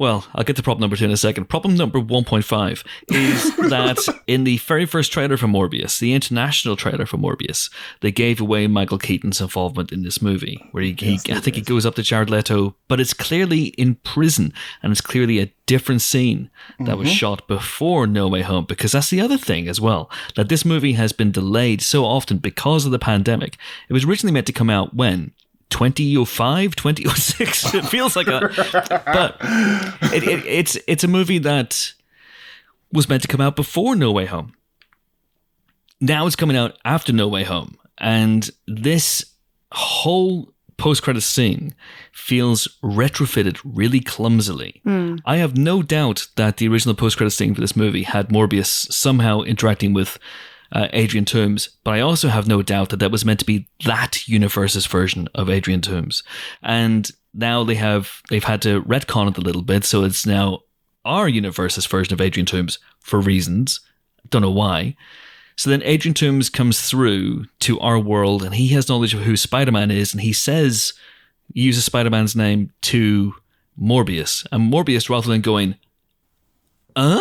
well, 0.00 0.26
I'll 0.34 0.44
get 0.44 0.56
to 0.56 0.62
problem 0.62 0.80
number 0.80 0.96
two 0.96 1.04
in 1.04 1.10
a 1.10 1.16
second. 1.18 1.50
Problem 1.50 1.76
number 1.76 2.00
one 2.00 2.24
point 2.24 2.46
five 2.46 2.82
is 3.08 3.54
that 3.68 3.98
in 4.26 4.44
the 4.44 4.56
very 4.56 4.86
first 4.86 5.12
trailer 5.12 5.36
for 5.36 5.46
Morbius, 5.46 5.98
the 5.98 6.14
international 6.14 6.74
trailer 6.74 7.04
for 7.04 7.18
Morbius, 7.18 7.70
they 8.00 8.10
gave 8.10 8.40
away 8.40 8.66
Michael 8.66 8.96
Keaton's 8.96 9.42
involvement 9.42 9.92
in 9.92 10.02
this 10.02 10.22
movie, 10.22 10.58
where 10.70 10.82
he, 10.82 10.94
he 10.94 11.20
I 11.30 11.40
think 11.40 11.54
he 11.54 11.60
goes 11.60 11.84
up 11.84 11.96
to 11.96 12.02
Jared 12.02 12.30
Leto, 12.30 12.74
but 12.88 12.98
it's 12.98 13.12
clearly 13.12 13.66
in 13.76 13.96
prison, 13.96 14.54
and 14.82 14.90
it's 14.90 15.02
clearly 15.02 15.38
a 15.38 15.52
different 15.66 16.00
scene 16.00 16.48
that 16.78 16.96
was 16.96 17.08
mm-hmm. 17.08 17.16
shot 17.16 17.46
before 17.46 18.06
No 18.06 18.26
Way 18.26 18.40
Home, 18.40 18.64
because 18.64 18.92
that's 18.92 19.10
the 19.10 19.20
other 19.20 19.36
thing 19.36 19.68
as 19.68 19.82
well, 19.82 20.10
that 20.34 20.48
this 20.48 20.64
movie 20.64 20.94
has 20.94 21.12
been 21.12 21.30
delayed 21.30 21.82
so 21.82 22.06
often 22.06 22.38
because 22.38 22.86
of 22.86 22.90
the 22.90 22.98
pandemic. 22.98 23.58
It 23.90 23.92
was 23.92 24.06
originally 24.06 24.32
meant 24.32 24.46
to 24.46 24.52
come 24.54 24.70
out 24.70 24.94
when? 24.94 25.32
2005 25.70 26.76
2006 26.76 27.74
it 27.74 27.86
feels 27.86 28.16
like 28.16 28.26
a 28.26 28.40
but 29.06 29.36
it, 30.12 30.24
it, 30.24 30.44
it's 30.44 30.76
it's 30.86 31.04
a 31.04 31.08
movie 31.08 31.38
that 31.38 31.92
was 32.92 33.08
meant 33.08 33.22
to 33.22 33.28
come 33.28 33.40
out 33.40 33.56
before 33.56 33.94
no 33.94 34.10
way 34.12 34.26
home. 34.26 34.54
Now 36.00 36.26
it's 36.26 36.36
coming 36.36 36.56
out 36.56 36.78
after 36.84 37.12
no 37.12 37.28
way 37.28 37.44
home. 37.44 37.76
And 37.98 38.50
this 38.66 39.24
whole 39.72 40.52
post-credit 40.78 41.20
scene 41.20 41.74
feels 42.10 42.66
retrofitted 42.82 43.60
really 43.64 44.00
clumsily. 44.00 44.80
Hmm. 44.84 45.16
I 45.26 45.36
have 45.36 45.56
no 45.56 45.82
doubt 45.82 46.28
that 46.36 46.56
the 46.56 46.68
original 46.68 46.94
post-credit 46.94 47.32
scene 47.32 47.54
for 47.54 47.60
this 47.60 47.76
movie 47.76 48.04
had 48.04 48.30
morbius 48.30 48.90
somehow 48.90 49.42
interacting 49.42 49.92
with 49.92 50.18
uh, 50.72 50.88
Adrian 50.92 51.24
Toomes, 51.24 51.68
but 51.84 51.94
I 51.94 52.00
also 52.00 52.28
have 52.28 52.46
no 52.46 52.62
doubt 52.62 52.90
that 52.90 52.98
that 52.98 53.10
was 53.10 53.24
meant 53.24 53.40
to 53.40 53.46
be 53.46 53.68
that 53.84 54.28
universe's 54.28 54.86
version 54.86 55.28
of 55.34 55.50
Adrian 55.50 55.80
Toomes, 55.80 56.22
and 56.62 57.10
now 57.34 57.64
they 57.64 57.74
have 57.76 58.22
they've 58.30 58.44
had 58.44 58.62
to 58.62 58.82
retcon 58.82 59.28
it 59.30 59.38
a 59.38 59.42
little 59.42 59.62
bit, 59.62 59.84
so 59.84 60.04
it's 60.04 60.26
now 60.26 60.60
our 61.04 61.28
universe's 61.28 61.86
version 61.86 62.12
of 62.12 62.20
Adrian 62.20 62.46
Toomes 62.46 62.78
for 63.00 63.20
reasons. 63.20 63.80
Don't 64.28 64.42
know 64.42 64.50
why. 64.50 64.96
So 65.56 65.70
then 65.70 65.82
Adrian 65.82 66.14
Toomes 66.14 66.52
comes 66.52 66.88
through 66.88 67.46
to 67.60 67.78
our 67.80 67.98
world, 67.98 68.42
and 68.42 68.54
he 68.54 68.68
has 68.68 68.88
knowledge 68.88 69.14
of 69.14 69.22
who 69.22 69.36
Spider 69.36 69.72
Man 69.72 69.90
is, 69.90 70.12
and 70.12 70.20
he 70.20 70.32
says 70.32 70.94
uses 71.52 71.84
Spider 71.84 72.10
Man's 72.10 72.36
name 72.36 72.72
to 72.82 73.34
Morbius, 73.80 74.46
and 74.52 74.72
Morbius, 74.72 75.08
rather 75.08 75.28
than 75.28 75.40
going, 75.40 75.76
"Uh." 76.94 77.20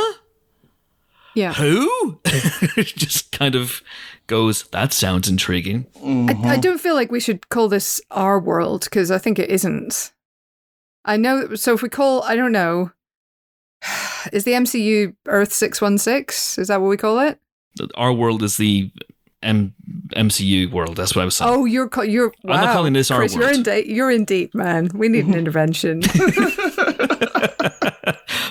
Yeah. 1.36 1.54
who? 1.54 2.20
just 2.26 3.32
kind 3.32 3.56
of 3.56 3.82
goes, 4.28 4.64
that 4.68 4.94
sounds 4.94 5.28
intriguing. 5.28 5.88
I, 5.96 6.00
I 6.00 6.04
mm-hmm. 6.04 6.60
don't 6.62 6.82
feel 6.82 6.96
like 6.96 7.12
we 7.12 7.20
should 7.20 7.50
call 7.50 7.68
this 7.68 8.02
our 8.12 8.40
world 8.40 8.84
because 8.86 9.12
I 9.12 9.18
think 9.18 9.40
it 9.40 9.50
isn't. 9.50 10.12
I 11.06 11.18
know. 11.18 11.56
So 11.56 11.74
if 11.74 11.82
we 11.82 11.90
call, 11.90 12.24
I 12.24 12.36
don't 12.36 12.52
know, 12.52 12.92
is 14.32 14.44
the 14.44 14.52
MCU 14.54 15.16
Earth 15.28 15.54
six 15.54 15.82
one 15.82 15.98
six? 15.98 16.58
Is 16.58 16.68
that 16.68 16.82
what 16.82 16.88
we 16.90 16.98
call 16.98 17.20
it? 17.20 17.40
Our 17.96 18.14
world 18.14 18.44
is 18.44 18.58
the 18.58 18.92
M- 19.42 19.74
MCU 20.10 20.72
world. 20.72 20.98
That's 20.98 21.16
what 21.16 21.22
I 21.22 21.26
was 21.26 21.38
saying. 21.38 21.52
Oh, 21.52 21.66
you're 21.66 21.88
ca- 21.88 22.02
you're. 22.02 22.34
Wow. 22.44 22.56
I'm 22.56 22.66
not 22.66 22.74
calling 22.74 22.94
this 22.94 23.10
our 23.10 23.20
Chris, 23.20 23.34
You're 23.34 23.44
world. 23.46 23.56
in 23.56 23.64
deep. 23.64 23.86
You're 23.88 24.12
in 24.12 24.26
deep, 24.26 24.54
man. 24.54 24.90
We 24.94 25.08
need 25.08 25.26
an 25.26 25.34
intervention. 25.38 26.02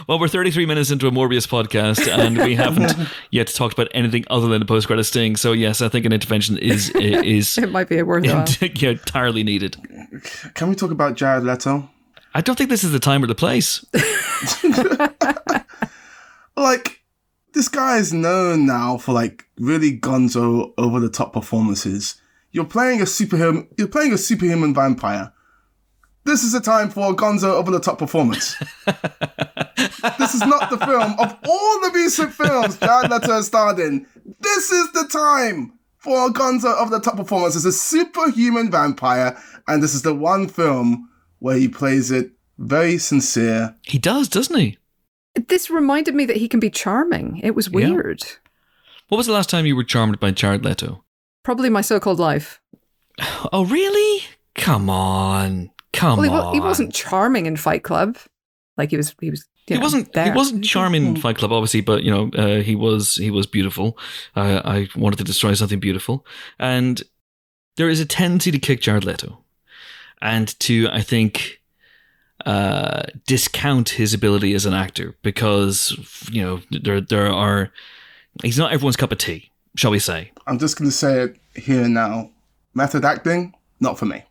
Well, 0.08 0.18
we're 0.18 0.28
33 0.28 0.64
minutes 0.64 0.90
into 0.90 1.06
a 1.06 1.10
Morbius 1.10 1.46
podcast, 1.46 2.08
and 2.08 2.38
we 2.38 2.54
haven't 2.54 2.94
yet 3.30 3.48
talked 3.48 3.74
about 3.74 3.88
anything 3.90 4.24
other 4.30 4.48
than 4.48 4.60
the 4.60 4.64
post 4.64 4.86
credit 4.86 5.04
sting. 5.04 5.36
So, 5.36 5.52
yes, 5.52 5.82
I 5.82 5.90
think 5.90 6.06
an 6.06 6.14
intervention 6.14 6.56
is 6.56 6.88
is 6.94 7.58
It 7.58 7.70
might 7.70 7.90
be 7.90 7.98
a 7.98 8.06
worthwhile. 8.06 8.46
yeah, 8.74 8.90
entirely 8.92 9.42
needed. 9.42 9.76
Can 10.54 10.70
we 10.70 10.76
talk 10.76 10.92
about 10.92 11.14
Jared 11.14 11.44
Leto? 11.44 11.90
I 12.32 12.40
don't 12.40 12.56
think 12.56 12.70
this 12.70 12.84
is 12.84 12.92
the 12.92 12.98
time 12.98 13.22
or 13.22 13.26
the 13.26 13.34
place. 13.34 13.84
Like, 16.56 17.02
this 17.52 17.68
guy 17.68 17.98
is 17.98 18.10
known 18.10 18.64
now 18.64 18.96
for 18.96 19.12
like 19.12 19.44
really 19.58 19.98
gonzo 19.98 20.72
over 20.78 21.00
the 21.00 21.10
top 21.10 21.34
performances. 21.34 22.18
You're 22.50 22.64
playing 22.64 23.02
a 23.02 23.06
superhuman. 23.06 23.68
You're 23.76 23.88
playing 23.88 24.14
a 24.14 24.18
superhuman 24.18 24.72
vampire. 24.72 25.34
This 26.24 26.42
is 26.44 26.52
a 26.54 26.60
time 26.60 26.90
for 26.90 27.14
gonzo 27.14 27.52
over 27.54 27.70
the 27.70 27.80
top 27.80 27.98
performance. 27.98 28.54
this 30.18 30.34
is 30.34 30.42
not 30.44 30.68
the 30.70 30.78
film 30.78 31.14
of 31.18 31.36
all 31.48 31.80
the 31.80 31.90
recent 31.94 32.32
films 32.32 32.76
Jared 32.78 33.10
Leto 33.10 33.32
has 33.32 33.46
starred 33.46 33.78
in. 33.78 34.06
This 34.40 34.70
is 34.70 34.92
the 34.92 35.08
time 35.10 35.72
for 35.96 36.28
gonzo 36.30 36.76
over 36.78 36.90
the 36.90 37.00
top 37.00 37.16
performance. 37.16 37.56
It's 37.56 37.64
a 37.64 37.72
superhuman 37.72 38.70
vampire, 38.70 39.38
and 39.66 39.82
this 39.82 39.94
is 39.94 40.02
the 40.02 40.14
one 40.14 40.48
film 40.48 41.08
where 41.38 41.56
he 41.56 41.68
plays 41.68 42.10
it 42.10 42.32
very 42.58 42.98
sincere. 42.98 43.74
He 43.84 43.98
does, 43.98 44.28
doesn't 44.28 44.58
he? 44.58 44.76
This 45.48 45.70
reminded 45.70 46.14
me 46.14 46.24
that 46.26 46.36
he 46.36 46.48
can 46.48 46.60
be 46.60 46.70
charming. 46.70 47.38
It 47.42 47.54
was 47.54 47.68
Yeah. 47.68 47.90
weird. 47.90 48.22
What 49.08 49.16
was 49.18 49.26
the 49.26 49.32
last 49.32 49.48
time 49.48 49.64
you 49.64 49.76
were 49.76 49.84
charmed 49.84 50.20
by 50.20 50.32
Jared 50.32 50.64
Leto? 50.64 51.04
Probably 51.42 51.70
my 51.70 51.80
so-called 51.80 52.18
life. 52.18 52.60
Oh, 53.52 53.64
really? 53.64 54.24
Come 54.54 54.90
on. 54.90 55.70
Come 55.92 56.18
Well, 56.18 56.30
he, 56.30 56.36
on. 56.36 56.54
he 56.54 56.60
wasn't 56.60 56.92
charming 56.94 57.46
in 57.46 57.56
Fight 57.56 57.82
Club. 57.82 58.16
Like 58.76 58.90
he 58.90 58.96
was. 58.96 59.14
He 59.20 59.30
was. 59.30 59.40
you 59.66 59.74
He 59.74 59.74
know, 59.74 59.80
wasn't. 59.82 60.14
He 60.16 60.30
wasn't 60.30 60.64
charming 60.64 61.04
in 61.06 61.16
Fight 61.16 61.36
Club, 61.36 61.52
obviously, 61.52 61.80
but 61.80 62.02
you 62.04 62.10
know, 62.10 62.30
uh, 62.36 62.60
he 62.62 62.74
was. 62.76 63.14
He 63.16 63.30
was 63.30 63.46
beautiful. 63.46 63.98
Uh, 64.36 64.60
I 64.64 64.88
wanted 64.96 65.16
to 65.16 65.24
destroy 65.24 65.54
something 65.54 65.80
beautiful, 65.80 66.24
and 66.58 67.02
there 67.76 67.88
is 67.88 68.00
a 68.00 68.06
tendency 68.06 68.50
to 68.50 68.58
kick 68.58 68.80
Jared 68.80 69.04
Leto, 69.04 69.38
and 70.22 70.58
to 70.60 70.88
I 70.92 71.00
think 71.00 71.60
uh, 72.46 73.02
discount 73.26 73.90
his 73.90 74.14
ability 74.14 74.54
as 74.54 74.64
an 74.66 74.74
actor 74.74 75.16
because 75.22 75.96
you 76.30 76.42
know 76.42 76.60
there 76.70 77.00
there 77.00 77.32
are. 77.32 77.72
He's 78.42 78.58
not 78.58 78.72
everyone's 78.72 78.96
cup 78.96 79.10
of 79.10 79.18
tea, 79.18 79.50
shall 79.74 79.90
we 79.90 79.98
say? 79.98 80.30
I'm 80.46 80.58
just 80.60 80.78
going 80.78 80.88
to 80.88 80.96
say 80.96 81.22
it 81.22 81.36
here 81.60 81.82
and 81.82 81.94
now. 81.94 82.30
Method 82.74 83.04
acting, 83.04 83.54
not 83.80 83.98
for 83.98 84.06
me. 84.06 84.22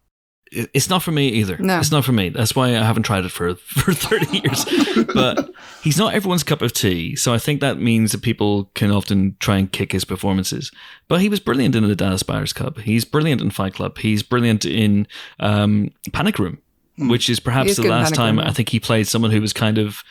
It- 0.51 0.69
It's 0.73 0.89
not 0.89 1.03
for 1.03 1.11
me 1.11 1.27
either. 1.29 1.57
No. 1.57 1.79
It's 1.79 1.91
not 1.91 2.05
for 2.05 2.11
me. 2.13 2.29
That's 2.29 2.55
why 2.55 2.67
I 2.69 2.83
haven't 2.83 3.03
tried 3.03 3.25
it 3.25 3.31
for 3.31 3.55
for 3.83 3.93
30 3.93 4.37
years. 4.39 5.05
but 5.13 5.49
he's 5.83 5.97
not 5.97 6.13
everyone's 6.13 6.43
cup 6.43 6.61
of 6.61 6.73
tea. 6.73 7.15
So 7.15 7.33
I 7.33 7.37
think 7.37 7.59
that 7.61 7.79
means 7.79 8.11
that 8.11 8.21
people 8.21 8.69
can 8.73 8.91
often 8.91 9.35
try 9.39 9.57
and 9.57 9.71
kick 9.71 9.91
his 9.91 10.05
performances. 10.05 10.71
But 11.07 11.21
he 11.21 11.29
was 11.29 11.39
brilliant 11.39 11.75
in 11.75 11.87
the 11.87 11.95
Dallas 11.95 12.23
Buyers 12.23 12.53
Club. 12.53 12.79
He's 12.79 13.05
brilliant 13.05 13.41
in 13.41 13.49
Fight 13.51 13.73
Club. 13.73 13.97
He's 13.97 14.23
brilliant 14.23 14.65
in 14.65 15.07
um, 15.39 15.91
Panic 16.13 16.39
Room, 16.39 16.59
which 16.97 17.29
is 17.29 17.39
perhaps 17.39 17.75
the 17.77 17.83
last 17.89 18.15
Panic 18.15 18.19
Room, 18.19 18.37
time. 18.37 18.47
I 18.49 18.53
think 18.53 18.69
he 18.69 18.79
played 18.79 19.07
someone 19.07 19.31
who 19.31 19.41
was 19.41 19.53
kind 19.53 19.77
of 19.77 20.03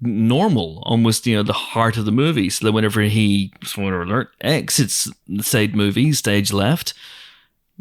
normal, 0.00 0.82
almost 0.86 1.26
you 1.26 1.36
know 1.36 1.42
the 1.42 1.52
heart 1.52 1.96
of 1.96 2.04
the 2.04 2.12
movie. 2.12 2.50
So 2.50 2.66
that 2.66 2.72
whenever 2.72 3.00
he 3.02 3.52
spoiler 3.64 4.02
alert 4.02 4.30
exits 4.40 5.10
the 5.26 5.42
stage 5.42 5.74
movie, 5.74 6.12
stage 6.12 6.52
left, 6.52 6.94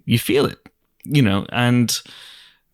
you 0.05 0.17
feel 0.19 0.45
it, 0.45 0.59
you 1.09 1.21
know, 1.21 1.45
and 1.49 2.01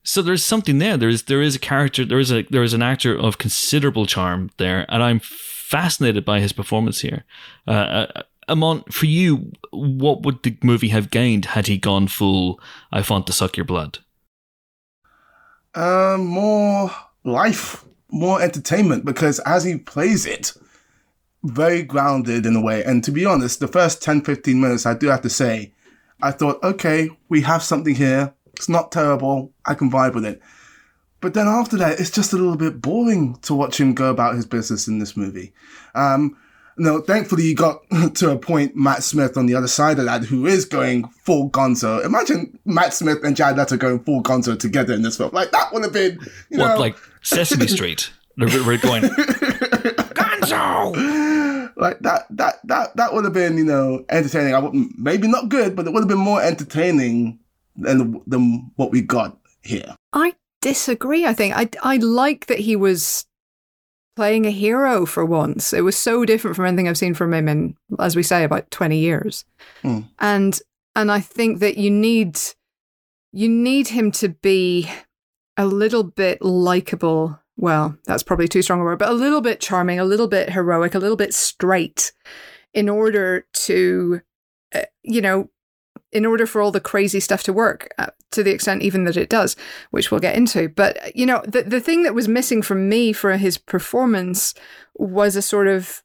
so 0.03 0.21
there's 0.21 0.43
something 0.43 0.77
there. 0.77 0.97
There's 0.97 1.23
there 1.23 1.41
is 1.41 1.55
a 1.55 1.59
character, 1.59 2.05
there 2.05 2.19
is 2.19 2.31
a 2.31 2.43
there 2.43 2.63
is 2.63 2.73
an 2.73 2.81
actor 2.81 3.17
of 3.17 3.37
considerable 3.37 4.05
charm 4.05 4.51
there, 4.57 4.85
and 4.89 5.01
I'm 5.01 5.19
fascinated 5.19 6.23
by 6.25 6.39
his 6.39 6.53
performance 6.53 7.01
here. 7.01 7.23
Uh, 7.67 7.71
uh, 7.71 8.21
Amon, 8.47 8.83
for 8.91 9.07
you, 9.07 9.51
what 9.71 10.21
would 10.21 10.43
the 10.43 10.55
movie 10.61 10.89
have 10.89 11.09
gained 11.09 11.45
had 11.45 11.67
he 11.67 11.77
gone 11.77 12.07
full 12.07 12.59
"I 12.91 13.03
want 13.09 13.25
to 13.27 13.33
suck 13.33 13.57
your 13.57 13.65
blood"? 13.65 13.99
Um, 15.73 16.25
more 16.25 16.91
life, 17.23 17.83
more 18.09 18.41
entertainment, 18.41 19.05
because 19.05 19.39
as 19.39 19.63
he 19.63 19.77
plays 19.77 20.25
it, 20.25 20.53
very 21.43 21.83
grounded 21.83 22.45
in 22.45 22.55
a 22.55 22.61
way. 22.61 22.83
And 22.83 23.03
to 23.03 23.11
be 23.11 23.25
honest, 23.25 23.59
the 23.59 23.67
first 23.67 24.01
10, 24.01 24.21
15 24.21 24.59
minutes, 24.59 24.85
I 24.85 24.93
do 24.93 25.07
have 25.07 25.21
to 25.21 25.29
say, 25.29 25.73
I 26.21 26.31
thought, 26.31 26.63
okay, 26.63 27.09
we 27.29 27.41
have 27.41 27.63
something 27.63 27.95
here. 27.95 28.33
It's 28.53 28.69
not 28.69 28.91
terrible. 28.91 29.51
I 29.65 29.73
can 29.73 29.91
vibe 29.91 30.15
with 30.15 30.25
it. 30.25 30.41
But 31.21 31.33
then 31.33 31.47
after 31.47 31.77
that, 31.77 31.99
it's 31.99 32.11
just 32.11 32.33
a 32.33 32.37
little 32.37 32.55
bit 32.55 32.81
boring 32.81 33.35
to 33.43 33.53
watch 33.55 33.79
him 33.79 33.93
go 33.93 34.09
about 34.09 34.35
his 34.35 34.45
business 34.45 34.87
in 34.87 34.99
this 34.99 35.17
movie. 35.17 35.53
Um, 35.95 36.37
no, 36.77 37.01
thankfully 37.01 37.43
you 37.43 37.55
got 37.55 37.81
to 38.15 38.31
a 38.31 38.37
point 38.37 38.75
Matt 38.75 39.03
Smith 39.03 39.37
on 39.37 39.45
the 39.45 39.55
other 39.55 39.67
side 39.67 39.97
of 39.99 40.05
that 40.05 40.23
who 40.25 40.45
is 40.45 40.65
going 40.65 41.07
full 41.23 41.49
gonzo. 41.49 42.03
Imagine 42.05 42.59
Matt 42.65 42.93
Smith 42.93 43.23
and 43.23 43.35
Jared 43.35 43.57
Leto 43.57 43.77
going 43.77 43.99
full 43.99 44.21
gonzo 44.21 44.59
together 44.59 44.93
in 44.93 45.01
this 45.01 45.17
film. 45.17 45.31
Like 45.33 45.51
that 45.51 45.73
would 45.73 45.83
have 45.83 45.93
been, 45.93 46.19
you 46.49 46.59
What 46.59 46.75
know, 46.75 46.79
like 46.79 46.97
Sesame 47.21 47.67
Street? 47.67 48.11
We're 48.37 48.77
going 48.77 49.03
Gonzo. 50.13 51.44
Like 51.77 51.99
that 51.99 52.25
that 52.31 52.55
that 52.65 52.95
that 52.95 53.13
would 53.13 53.23
have 53.23 53.33
been, 53.33 53.57
you 53.57 53.65
know, 53.65 54.05
entertaining. 54.09 54.55
I 54.55 54.59
wouldn't 54.59 54.97
maybe 54.97 55.27
not 55.27 55.49
good, 55.49 55.75
but 55.75 55.87
it 55.87 55.93
would 55.93 56.01
have 56.01 56.09
been 56.09 56.17
more 56.17 56.41
entertaining 56.41 57.39
than 57.75 58.21
than 58.27 58.71
what 58.75 58.91
we 58.91 59.01
got 59.01 59.37
here. 59.61 59.95
I 60.13 60.33
disagree. 60.61 61.25
I 61.25 61.33
think 61.33 61.55
I 61.55 61.69
I 61.83 61.97
like 61.97 62.47
that 62.47 62.59
he 62.59 62.75
was 62.75 63.25
playing 64.15 64.45
a 64.45 64.51
hero 64.51 65.05
for 65.05 65.25
once. 65.25 65.73
It 65.73 65.81
was 65.81 65.97
so 65.97 66.25
different 66.25 66.55
from 66.55 66.65
anything 66.65 66.87
I've 66.87 66.97
seen 66.97 67.13
from 67.13 67.33
him 67.33 67.49
in, 67.49 67.75
as 67.99 68.15
we 68.15 68.23
say, 68.23 68.43
about 68.43 68.71
twenty 68.71 68.99
years. 68.99 69.45
Hmm. 69.81 70.01
And 70.19 70.59
and 70.95 71.11
I 71.11 71.19
think 71.19 71.59
that 71.59 71.77
you 71.77 71.91
need 71.91 72.39
you 73.33 73.49
need 73.49 73.89
him 73.89 74.11
to 74.11 74.29
be 74.29 74.89
a 75.57 75.65
little 75.65 76.03
bit 76.03 76.41
likable. 76.41 77.39
Well, 77.57 77.97
that's 78.05 78.23
probably 78.23 78.47
too 78.47 78.61
strong 78.61 78.81
a 78.81 78.83
word, 78.83 78.99
but 78.99 79.09
a 79.09 79.13
little 79.13 79.41
bit 79.41 79.61
charming, 79.61 79.99
a 79.99 80.05
little 80.05 80.27
bit 80.27 80.51
heroic, 80.51 80.93
a 80.93 80.99
little 80.99 81.15
bit 81.15 81.33
straight, 81.33 82.11
in 82.73 82.89
order 82.89 83.45
to, 83.53 84.21
uh, 84.73 84.81
you 85.03 85.21
know, 85.21 85.49
in 86.11 86.25
order 86.25 86.45
for 86.45 86.61
all 86.61 86.71
the 86.71 86.81
crazy 86.81 87.19
stuff 87.19 87.43
to 87.43 87.53
work 87.53 87.93
uh, 87.97 88.07
to 88.31 88.43
the 88.43 88.51
extent 88.51 88.81
even 88.81 89.05
that 89.05 89.17
it 89.17 89.29
does, 89.29 89.55
which 89.91 90.11
we'll 90.11 90.19
get 90.19 90.35
into. 90.35 90.69
But, 90.69 91.15
you 91.15 91.25
know, 91.25 91.41
the, 91.47 91.63
the 91.63 91.79
thing 91.79 92.03
that 92.03 92.13
was 92.13 92.27
missing 92.27 92.61
from 92.61 92.89
me 92.89 93.13
for 93.13 93.35
his 93.37 93.57
performance 93.57 94.53
was 94.95 95.35
a 95.35 95.41
sort 95.41 95.67
of 95.67 96.03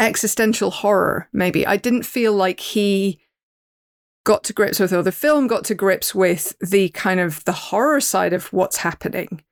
existential 0.00 0.70
horror, 0.70 1.28
maybe. 1.32 1.66
I 1.66 1.76
didn't 1.76 2.04
feel 2.04 2.32
like 2.32 2.60
he 2.60 3.20
got 4.24 4.44
to 4.44 4.52
grips 4.52 4.80
with, 4.80 4.92
or 4.92 5.02
the 5.02 5.12
film 5.12 5.46
got 5.46 5.64
to 5.64 5.74
grips 5.74 6.14
with 6.14 6.54
the 6.60 6.88
kind 6.90 7.20
of 7.20 7.44
the 7.44 7.52
horror 7.52 8.00
side 8.00 8.32
of 8.32 8.52
what's 8.52 8.78
happening. 8.78 9.42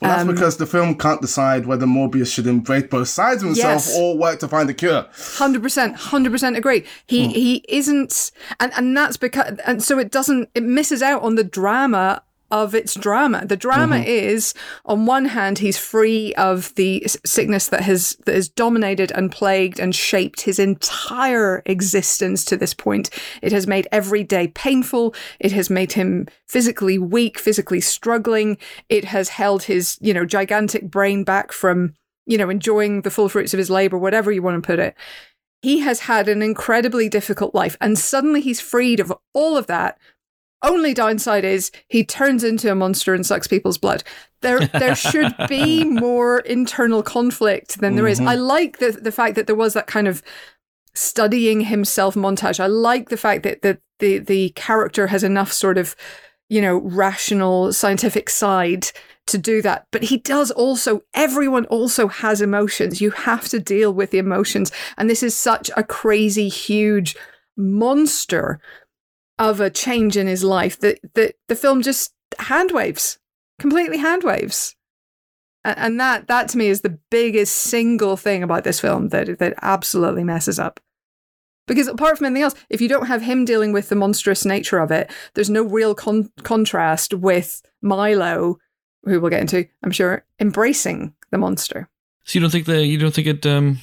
Well, 0.00 0.10
that's 0.10 0.28
Um, 0.28 0.34
because 0.34 0.56
the 0.58 0.66
film 0.66 0.94
can't 0.96 1.22
decide 1.22 1.64
whether 1.66 1.86
Morbius 1.86 2.26
should 2.32 2.46
embrace 2.46 2.84
both 2.90 3.08
sides 3.08 3.42
of 3.42 3.48
himself 3.48 3.86
Yes. 3.86 3.96
or 3.98 4.18
work 4.18 4.40
to 4.40 4.48
find 4.48 4.68
a 4.68 4.74
cure. 4.74 5.06
Hundred 5.38 5.62
percent, 5.62 5.96
hundred 5.96 6.32
percent 6.32 6.56
agree. 6.56 6.84
He 7.06 7.28
he 7.28 7.64
isn't, 7.68 8.30
and 8.60 8.72
and 8.76 8.94
that's 8.96 9.16
because, 9.16 9.58
and 9.64 9.82
so 9.82 9.98
it 9.98 10.10
doesn't. 10.10 10.50
It 10.54 10.64
misses 10.64 11.00
out 11.02 11.22
on 11.22 11.36
the 11.36 11.44
drama 11.44 12.22
of 12.50 12.74
its 12.74 12.94
drama. 12.94 13.44
The 13.46 13.56
drama 13.56 13.96
mm-hmm. 13.96 14.08
is, 14.08 14.54
on 14.84 15.06
one 15.06 15.26
hand, 15.26 15.58
he's 15.58 15.78
free 15.78 16.34
of 16.34 16.74
the 16.76 17.04
sickness 17.24 17.68
that 17.68 17.82
has 17.82 18.16
that 18.26 18.34
has 18.34 18.48
dominated 18.48 19.12
and 19.12 19.32
plagued 19.32 19.80
and 19.80 19.94
shaped 19.94 20.42
his 20.42 20.58
entire 20.58 21.62
existence 21.66 22.44
to 22.46 22.56
this 22.56 22.74
point. 22.74 23.10
It 23.42 23.52
has 23.52 23.66
made 23.66 23.88
every 23.90 24.22
day 24.22 24.48
painful. 24.48 25.14
It 25.40 25.52
has 25.52 25.70
made 25.70 25.92
him 25.92 26.26
physically 26.46 26.98
weak, 26.98 27.38
physically 27.38 27.80
struggling. 27.80 28.58
It 28.88 29.04
has 29.04 29.30
held 29.30 29.64
his 29.64 29.98
you 30.00 30.14
know 30.14 30.24
gigantic 30.24 30.90
brain 30.90 31.24
back 31.24 31.52
from 31.52 31.94
you 32.26 32.38
know 32.38 32.50
enjoying 32.50 33.02
the 33.02 33.10
full 33.10 33.28
fruits 33.28 33.54
of 33.54 33.58
his 33.58 33.70
labor, 33.70 33.98
whatever 33.98 34.30
you 34.30 34.42
want 34.42 34.62
to 34.62 34.66
put 34.66 34.78
it 34.78 34.96
he 35.62 35.80
has 35.80 36.00
had 36.00 36.28
an 36.28 36.42
incredibly 36.42 37.08
difficult 37.08 37.54
life 37.54 37.76
and 37.80 37.98
suddenly 37.98 38.40
he's 38.40 38.60
freed 38.60 39.00
of 39.00 39.12
all 39.34 39.56
of 39.56 39.66
that 39.66 39.98
only 40.62 40.94
downside 40.94 41.44
is 41.44 41.70
he 41.88 42.04
turns 42.04 42.42
into 42.42 42.70
a 42.70 42.74
monster 42.74 43.14
and 43.14 43.26
sucks 43.26 43.46
people's 43.46 43.78
blood 43.78 44.02
there 44.40 44.60
there 44.68 44.94
should 44.94 45.34
be 45.48 45.84
more 45.84 46.40
internal 46.40 47.02
conflict 47.02 47.80
than 47.80 47.96
there 47.96 48.06
is. 48.06 48.20
i 48.20 48.34
mm-hmm. 48.34 48.42
like 48.42 48.78
the 48.78 48.92
the 48.92 49.12
fact 49.12 49.34
that 49.34 49.46
there 49.46 49.56
was 49.56 49.74
that 49.74 49.86
kind 49.86 50.08
of 50.08 50.22
studying 50.94 51.62
himself 51.62 52.14
montage 52.14 52.58
i 52.60 52.66
like 52.66 53.08
the 53.08 53.16
fact 53.16 53.42
that 53.42 53.62
that 53.62 53.78
the 53.98 54.18
the 54.18 54.50
character 54.50 55.08
has 55.08 55.22
enough 55.22 55.52
sort 55.52 55.78
of 55.78 55.94
you 56.48 56.60
know 56.60 56.78
rational 56.78 57.72
scientific 57.72 58.30
side 58.30 58.86
to 59.26 59.38
do 59.38 59.60
that. 59.62 59.86
But 59.90 60.04
he 60.04 60.18
does 60.18 60.50
also, 60.50 61.02
everyone 61.14 61.66
also 61.66 62.08
has 62.08 62.40
emotions. 62.40 63.00
You 63.00 63.10
have 63.10 63.48
to 63.48 63.58
deal 63.58 63.92
with 63.92 64.10
the 64.10 64.18
emotions. 64.18 64.72
And 64.96 65.10
this 65.10 65.22
is 65.22 65.36
such 65.36 65.70
a 65.76 65.82
crazy, 65.82 66.48
huge 66.48 67.16
monster 67.56 68.60
of 69.38 69.60
a 69.60 69.70
change 69.70 70.16
in 70.16 70.26
his 70.26 70.42
life 70.42 70.78
that, 70.80 70.98
that 71.14 71.34
the 71.48 71.56
film 71.56 71.82
just 71.82 72.14
hand 72.38 72.72
waves, 72.72 73.18
completely 73.58 73.98
hand 73.98 74.24
waves. 74.24 74.74
and, 75.64 75.78
and 75.78 76.00
that 76.00 76.28
that 76.28 76.48
to 76.48 76.58
me 76.58 76.68
is 76.68 76.80
the 76.80 76.98
biggest 77.10 77.54
single 77.54 78.16
thing 78.16 78.42
about 78.42 78.64
this 78.64 78.80
film 78.80 79.08
that 79.08 79.38
that 79.38 79.54
absolutely 79.62 80.24
messes 80.24 80.58
up. 80.58 80.80
Because 81.66 81.88
apart 81.88 82.16
from 82.16 82.26
anything 82.26 82.44
else, 82.44 82.54
if 82.70 82.80
you 82.80 82.88
don't 82.88 83.08
have 83.08 83.22
him 83.22 83.44
dealing 83.44 83.72
with 83.72 83.88
the 83.88 83.96
monstrous 83.96 84.44
nature 84.44 84.78
of 84.78 84.92
it, 84.92 85.10
there's 85.34 85.50
no 85.50 85.62
real 85.64 85.96
con- 85.96 86.30
contrast 86.44 87.12
with 87.12 87.60
Milo, 87.82 88.58
who 89.02 89.20
we'll 89.20 89.30
get 89.30 89.40
into, 89.40 89.66
I'm 89.82 89.90
sure, 89.90 90.24
embracing 90.38 91.12
the 91.32 91.38
monster. 91.38 91.88
So 92.24 92.38
you 92.38 92.40
don't 92.40 92.50
think 92.50 92.66
that 92.66 92.86
you 92.86 92.98
don't 92.98 93.12
think 93.12 93.26
it 93.26 93.44
um 93.46 93.78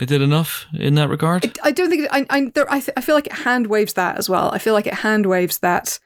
it 0.00 0.06
did 0.06 0.22
enough 0.22 0.66
in 0.74 0.94
that 0.94 1.08
regard? 1.10 1.44
I, 1.44 1.68
I 1.68 1.70
don't 1.72 1.90
think 1.90 2.08
I 2.10 2.26
I, 2.30 2.50
there, 2.54 2.70
I, 2.72 2.80
th- 2.80 2.96
I 2.96 3.00
feel 3.00 3.14
like 3.14 3.26
it 3.26 3.32
hand 3.32 3.66
waves 3.66 3.92
that 3.94 4.16
as 4.18 4.28
well. 4.28 4.50
I 4.52 4.58
feel 4.58 4.74
like 4.74 4.86
it 4.86 4.94
hand 4.94 5.26
waves 5.26 5.58
that 5.58 5.98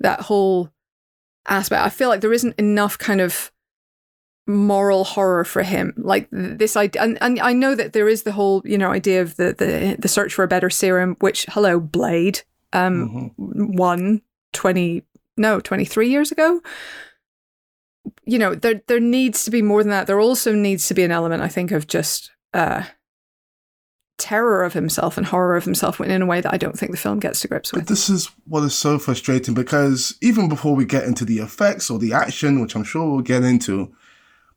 that 0.00 0.20
whole 0.22 0.70
aspect. 1.48 1.84
I 1.84 1.88
feel 1.90 2.08
like 2.08 2.20
there 2.20 2.32
isn't 2.32 2.54
enough 2.58 2.96
kind 2.98 3.20
of 3.20 3.50
moral 4.46 5.04
horror 5.04 5.44
for 5.44 5.62
him. 5.62 5.92
Like 5.96 6.28
this 6.32 6.76
idea, 6.76 7.02
and, 7.02 7.18
and 7.20 7.38
I 7.40 7.52
know 7.52 7.74
that 7.74 7.92
there 7.92 8.08
is 8.08 8.22
the 8.22 8.32
whole 8.32 8.62
you 8.64 8.78
know 8.78 8.90
idea 8.90 9.20
of 9.22 9.36
the 9.36 9.52
the, 9.56 9.96
the 9.98 10.08
search 10.08 10.34
for 10.34 10.42
a 10.44 10.48
better 10.48 10.70
serum, 10.70 11.16
which 11.20 11.46
hello 11.48 11.78
Blade 11.80 12.42
um 12.72 13.32
Mhm. 13.38 13.76
won 13.76 14.22
twenty 14.52 15.04
no 15.36 15.60
twenty 15.60 15.84
three 15.84 16.08
years 16.08 16.30
ago. 16.32 16.60
You 18.24 18.38
know 18.38 18.54
there 18.54 18.80
there 18.86 19.00
needs 19.00 19.44
to 19.44 19.50
be 19.50 19.62
more 19.62 19.82
than 19.82 19.90
that. 19.90 20.06
There 20.06 20.20
also 20.20 20.52
needs 20.54 20.88
to 20.88 20.94
be 20.94 21.02
an 21.04 21.10
element, 21.12 21.42
I 21.42 21.48
think, 21.48 21.70
of 21.72 21.86
just 21.86 22.30
uh 22.54 22.84
terror 24.20 24.62
of 24.62 24.72
himself 24.72 25.16
and 25.16 25.26
horror 25.26 25.56
of 25.56 25.64
himself 25.64 26.00
in 26.00 26.22
a 26.22 26.26
way 26.26 26.40
that 26.40 26.52
I 26.52 26.56
don't 26.56 26.78
think 26.78 26.92
the 26.92 26.98
film 26.98 27.18
gets 27.18 27.40
to 27.40 27.48
grips 27.48 27.72
with. 27.72 27.82
But 27.82 27.88
this 27.88 28.08
is 28.08 28.30
what 28.46 28.62
is 28.62 28.74
so 28.74 28.98
frustrating 28.98 29.54
because 29.54 30.16
even 30.20 30.48
before 30.48 30.76
we 30.76 30.84
get 30.84 31.04
into 31.04 31.24
the 31.24 31.38
effects 31.38 31.90
or 31.90 31.98
the 31.98 32.12
action, 32.12 32.60
which 32.60 32.76
I'm 32.76 32.84
sure 32.84 33.10
we'll 33.10 33.22
get 33.22 33.42
into, 33.42 33.92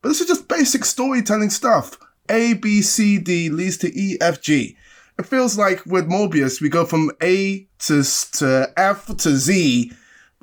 but 0.01 0.09
this 0.09 0.21
is 0.21 0.27
just 0.27 0.47
basic 0.47 0.85
storytelling 0.85 1.49
stuff. 1.49 1.97
A, 2.29 2.53
B, 2.53 2.81
C, 2.81 3.17
D 3.17 3.49
leads 3.49 3.77
to 3.77 3.97
E, 3.97 4.17
F, 4.21 4.41
G. 4.41 4.77
It 5.17 5.25
feels 5.25 5.57
like 5.57 5.85
with 5.85 6.07
Morbius, 6.07 6.61
we 6.61 6.69
go 6.69 6.85
from 6.85 7.11
A 7.21 7.67
to, 7.79 8.03
to 8.33 8.73
F 8.77 9.07
to 9.17 9.35
Z, 9.37 9.91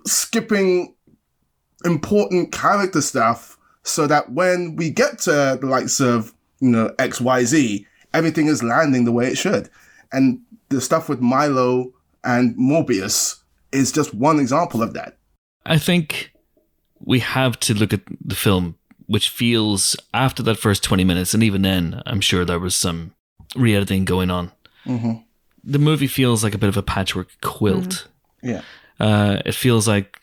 skipping 0.07 0.95
important 1.85 2.53
character 2.53 3.01
stuff 3.01 3.59
so 3.83 4.07
that 4.07 4.33
when 4.33 4.77
we 4.77 4.91
get 4.91 5.18
to 5.21 5.59
the 5.61 5.66
likes 5.66 6.01
of, 6.01 6.35
you 6.61 6.71
know, 6.71 6.95
X, 6.99 7.21
Y, 7.21 7.45
Z, 7.45 7.87
everything 8.13 8.47
is 8.47 8.63
landing 8.63 9.05
the 9.05 9.13
way 9.13 9.27
it 9.29 9.39
should. 9.39 9.69
And 10.13 10.41
the 10.69 10.81
stuff 10.81 11.09
with 11.09 11.21
Milo 11.21 11.93
and 12.25 12.57
Morbius 12.57 13.41
is 13.73 13.93
just 13.93 14.15
one 14.15 14.39
example 14.41 14.83
of 14.83 14.95
that. 14.95 15.17
I 15.67 15.79
think 15.79 16.33
we 16.99 17.21
have 17.21 17.59
to 17.61 17.75
look 17.75 17.93
at 17.93 18.03
the 18.25 18.35
film, 18.35 18.77
which 19.07 19.29
feels 19.29 19.97
after 20.13 20.43
that 20.45 20.59
first 20.59 20.83
20 20.83 21.05
minutes, 21.05 21.35
and 21.35 21.43
even 21.43 21.63
then, 21.63 22.03
I'm 22.07 22.21
sure 22.21 22.45
there 22.45 22.59
was 22.59 22.75
some 22.75 23.15
re 23.55 23.75
editing 23.75 24.05
going 24.05 24.31
on. 24.31 24.53
Mm-hmm. 24.87 25.13
The 25.65 25.79
movie 25.79 26.07
feels 26.07 26.43
like 26.43 26.55
a 26.55 26.59
bit 26.59 26.69
of 26.69 26.77
a 26.77 26.83
patchwork 26.83 27.29
quilt. 27.43 28.09
Yeah. 28.43 28.63
Uh, 28.99 29.41
it 29.45 29.55
feels 29.55 29.87
like 29.87 30.19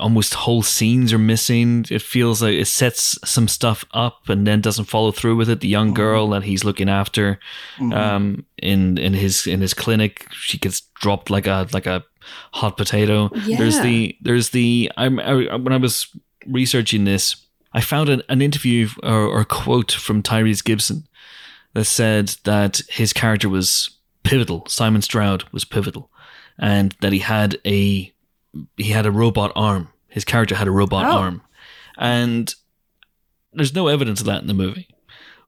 almost 0.00 0.34
whole 0.34 0.62
scenes 0.62 1.12
are 1.12 1.18
missing. 1.18 1.84
It 1.90 2.02
feels 2.02 2.40
like 2.42 2.54
it 2.54 2.66
sets 2.66 3.18
some 3.24 3.46
stuff 3.48 3.84
up 3.92 4.28
and 4.28 4.46
then 4.46 4.60
doesn't 4.60 4.86
follow 4.86 5.12
through 5.12 5.36
with 5.36 5.50
it. 5.50 5.60
The 5.60 5.68
young 5.68 5.92
girl 5.94 6.30
that 6.30 6.44
he's 6.44 6.64
looking 6.64 6.88
after 6.88 7.38
Mhm. 7.78 7.94
um, 7.94 8.46
in 8.58 8.98
in 8.98 9.12
his 9.14 9.46
in 9.46 9.60
his 9.60 9.74
clinic, 9.74 10.26
she 10.32 10.58
gets 10.58 10.80
dropped 11.00 11.28
like 11.30 11.46
a 11.46 11.66
like 11.72 11.86
a 11.86 12.04
hot 12.52 12.76
potato. 12.76 13.30
There's 13.58 13.80
the 13.80 14.16
there's 14.22 14.50
the 14.50 14.90
I'm 14.96 15.18
I, 15.20 15.56
when 15.56 15.72
I 15.72 15.76
was 15.78 16.06
researching 16.46 17.04
this, 17.04 17.36
I 17.72 17.80
found 17.80 18.08
an, 18.08 18.22
an 18.28 18.40
interview 18.42 18.88
or, 19.02 19.26
or 19.26 19.44
quote 19.44 19.92
from 19.92 20.22
Tyrese 20.22 20.64
Gibson 20.64 21.06
that 21.74 21.84
said 21.84 22.36
that 22.44 22.80
his 22.88 23.12
character 23.12 23.48
was 23.48 23.90
pivotal. 24.24 24.64
Simon 24.68 25.02
Stroud 25.02 25.44
was 25.52 25.64
pivotal, 25.64 26.10
and 26.58 26.94
that 27.00 27.12
he 27.12 27.18
had 27.20 27.58
a 27.66 28.12
he 28.76 28.90
had 28.90 29.06
a 29.06 29.10
robot 29.10 29.52
arm. 29.56 29.88
His 30.08 30.24
character 30.24 30.54
had 30.54 30.68
a 30.68 30.72
robot 30.72 31.06
Oh. 31.06 31.18
arm, 31.18 31.42
and 31.96 32.54
there's 33.52 33.74
no 33.74 33.88
evidence 33.88 34.20
of 34.20 34.26
that 34.26 34.40
in 34.42 34.46
the 34.48 34.54
movie 34.54 34.88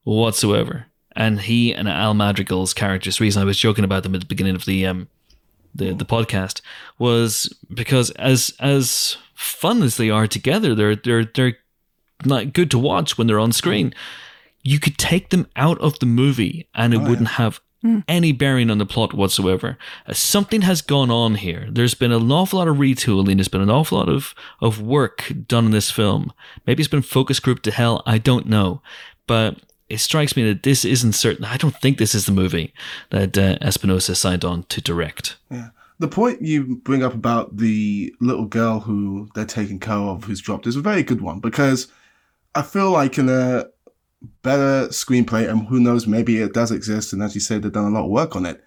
whatsoever. 0.05 0.87
And 1.17 1.41
he 1.41 1.73
and 1.73 1.89
Al 1.89 2.15
Madrigal's 2.15 2.75
characters, 2.75 3.19
the 3.19 3.23
reason 3.25 3.41
I 3.43 3.45
was 3.45 3.59
joking 3.59 3.85
about 3.85 4.03
them 4.03 4.15
at 4.15 4.21
the 4.21 4.27
beginning 4.27 4.55
of 4.57 4.65
the 4.65 4.85
um 4.87 5.09
the 5.75 5.93
the 5.93 6.05
podcast 6.05 6.61
was 6.99 7.53
because 7.73 8.11
as 8.13 8.53
as 8.61 9.17
fun 9.35 9.83
as 9.83 9.97
they 9.97 10.11
are 10.11 10.27
together, 10.27 10.75
they're 10.75 10.97
they're 10.97 11.25
they're 11.25 11.59
not 12.25 12.53
good 12.53 12.71
to 12.73 12.79
watch 12.79 13.17
when 13.19 13.27
they're 13.27 13.39
on 13.41 13.53
screen. 13.53 13.95
You 14.63 14.81
could 14.81 14.97
take 14.99 15.31
them 15.31 15.47
out 15.57 15.79
of 15.81 15.99
the 15.99 16.07
movie 16.07 16.69
and 16.75 16.95
it 16.95 16.99
Oh, 17.01 17.09
wouldn't 17.09 17.29
have 17.85 18.05
any 18.09 18.33
bearing 18.33 18.71
on 18.71 18.79
the 18.79 18.87
plot 18.87 19.15
whatsoever. 19.15 19.79
Uh, 20.07 20.13
something 20.13 20.63
has 20.63 20.83
gone 20.83 21.11
on 21.11 21.37
here. 21.37 21.69
There's 21.71 21.95
been 21.95 22.13
an 22.13 22.31
awful 22.31 22.59
lot 22.59 22.69
of 22.69 22.77
retooling. 22.77 23.37
There's 23.37 23.49
been 23.49 23.61
an 23.61 23.71
awful 23.71 23.99
lot 23.99 24.09
of, 24.09 24.35
of 24.61 24.81
work 24.81 25.33
done 25.47 25.67
in 25.67 25.71
this 25.71 25.91
film. 25.91 26.33
Maybe 26.67 26.83
it's 26.83 26.91
been 26.91 27.03
focus 27.03 27.41
group 27.41 27.63
to 27.63 27.71
hell. 27.71 28.03
I 28.07 28.19
don't 28.19 28.47
know. 28.47 28.83
But 29.27 29.59
it 29.89 29.99
strikes 29.99 30.37
me 30.37 30.45
that 30.45 30.63
this 30.63 30.85
isn't 30.85 31.13
certain. 31.13 31.45
I 31.45 31.57
don't 31.57 31.77
think 31.77 31.99
this 31.99 32.15
is 32.15 32.27
the 32.27 32.33
movie 32.33 32.73
that 33.11 33.37
uh, 33.37 33.59
Espinosa 33.61 34.15
signed 34.15 34.45
on 34.45 34.65
to 34.65 34.81
direct. 34.81 35.37
Yeah. 35.51 35.69
The 36.01 36.09
point 36.09 36.43
you 36.43 36.77
bring 36.83 37.05
up 37.05 37.15
about 37.15 37.57
the 37.57 38.15
little 38.21 38.47
girl 38.47 38.81
who 38.81 39.29
they're 39.35 39.45
taking 39.45 39.79
care 39.79 39.95
of 39.95 40.25
who's 40.25 40.41
dropped 40.41 40.67
is 40.67 40.77
a 40.77 40.81
very 40.81 41.03
good 41.03 41.21
one 41.21 41.39
because 41.39 41.87
I 42.55 42.63
feel 42.63 42.91
like 42.91 43.17
in 43.17 43.29
a 43.29 43.67
better 44.43 44.89
screenplay, 44.89 45.49
and 45.49 45.67
who 45.69 45.81
knows, 45.81 46.07
maybe 46.07 46.39
it 46.39 46.53
does 46.55 46.71
exist, 46.71 47.13
and 47.13 47.23
as 47.23 47.35
you 47.35 47.41
said, 47.41 47.63
they've 47.63 47.73
done 47.73 47.87
a 47.93 47.95
lot 47.95 48.05
of 48.05 48.11
work 48.11 48.37
on 48.37 48.47
it. 48.47 48.63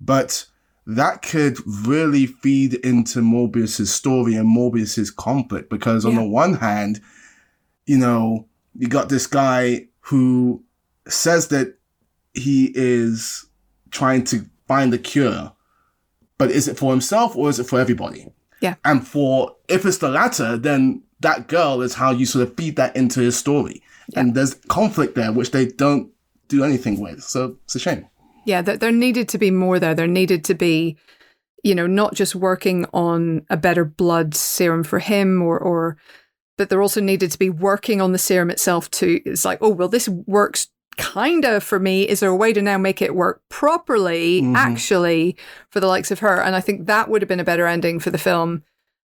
But 0.00 0.46
that 0.86 1.22
could 1.22 1.58
really 1.66 2.26
feed 2.26 2.74
into 2.74 3.20
Morbius's 3.20 3.92
story 3.92 4.34
and 4.36 4.48
Morbius's 4.48 5.10
conflict 5.10 5.68
because 5.68 6.04
on 6.04 6.12
Yeah. 6.12 6.20
the 6.20 6.28
one 6.28 6.54
hand, 6.54 7.00
you 7.86 7.98
know, 7.98 8.46
you 8.78 8.86
got 8.88 9.08
this 9.08 9.26
guy 9.26 9.88
who 10.02 10.62
says 11.08 11.48
that 11.48 11.76
he 12.34 12.70
is 12.74 13.46
trying 13.90 14.22
to 14.24 14.46
find 14.68 14.92
a 14.94 14.98
cure, 14.98 15.52
but 16.38 16.50
is 16.50 16.68
it 16.68 16.78
for 16.78 16.92
himself 16.92 17.34
or 17.34 17.48
is 17.50 17.58
it 17.58 17.64
for 17.66 17.80
everybody? 17.80 18.28
Yeah. 18.60 18.74
And 18.84 19.06
for 19.06 19.56
if 19.68 19.84
it's 19.84 19.98
the 19.98 20.08
latter, 20.08 20.56
then 20.56 21.02
that 21.20 21.48
girl 21.48 21.82
is 21.82 21.94
how 21.94 22.10
you 22.12 22.26
sort 22.26 22.46
of 22.48 22.56
feed 22.56 22.76
that 22.76 22.94
into 22.94 23.20
his 23.20 23.36
story. 23.36 23.82
And 24.14 24.34
there's 24.34 24.54
conflict 24.68 25.14
there 25.14 25.32
which 25.32 25.50
they 25.50 25.66
don't 25.66 26.10
do 26.48 26.62
anything 26.64 27.00
with. 27.00 27.22
So 27.22 27.56
it's 27.64 27.74
a 27.74 27.78
shame. 27.80 28.06
Yeah, 28.44 28.62
there, 28.62 28.76
there 28.76 28.92
needed 28.92 29.28
to 29.30 29.38
be 29.38 29.50
more 29.50 29.80
there. 29.80 29.94
There 29.94 30.06
needed 30.06 30.44
to 30.44 30.54
be, 30.54 30.96
you 31.64 31.74
know, 31.74 31.86
not 31.88 32.14
just 32.14 32.36
working 32.36 32.86
on 32.92 33.44
a 33.50 33.56
better 33.56 33.84
blood 33.84 34.34
serum 34.34 34.84
for 34.84 35.00
him 35.00 35.42
or, 35.42 35.58
or, 35.58 35.96
but 36.56 36.68
there 36.68 36.80
also 36.80 37.00
needed 37.00 37.32
to 37.32 37.38
be 37.38 37.50
working 37.50 38.00
on 38.00 38.12
the 38.12 38.18
serum 38.18 38.50
itself 38.50 38.88
too. 38.90 39.20
It's 39.26 39.44
like, 39.44 39.58
oh, 39.60 39.70
well, 39.70 39.88
this 39.88 40.08
works 40.08 40.68
kind 40.96 41.44
of 41.44 41.64
for 41.64 41.80
me. 41.80 42.08
Is 42.08 42.20
there 42.20 42.30
a 42.30 42.36
way 42.36 42.52
to 42.52 42.62
now 42.62 42.78
make 42.78 43.02
it 43.02 43.14
work 43.14 43.42
properly, 43.48 44.40
Mhm. 44.42 44.54
actually, 44.54 45.36
for 45.70 45.80
the 45.80 45.88
likes 45.88 46.10
of 46.10 46.20
her? 46.20 46.40
And 46.40 46.54
I 46.54 46.60
think 46.60 46.86
that 46.86 47.10
would 47.10 47.20
have 47.22 47.28
been 47.28 47.40
a 47.40 47.44
better 47.44 47.66
ending 47.66 47.98
for 47.98 48.10
the 48.10 48.16
film 48.18 48.62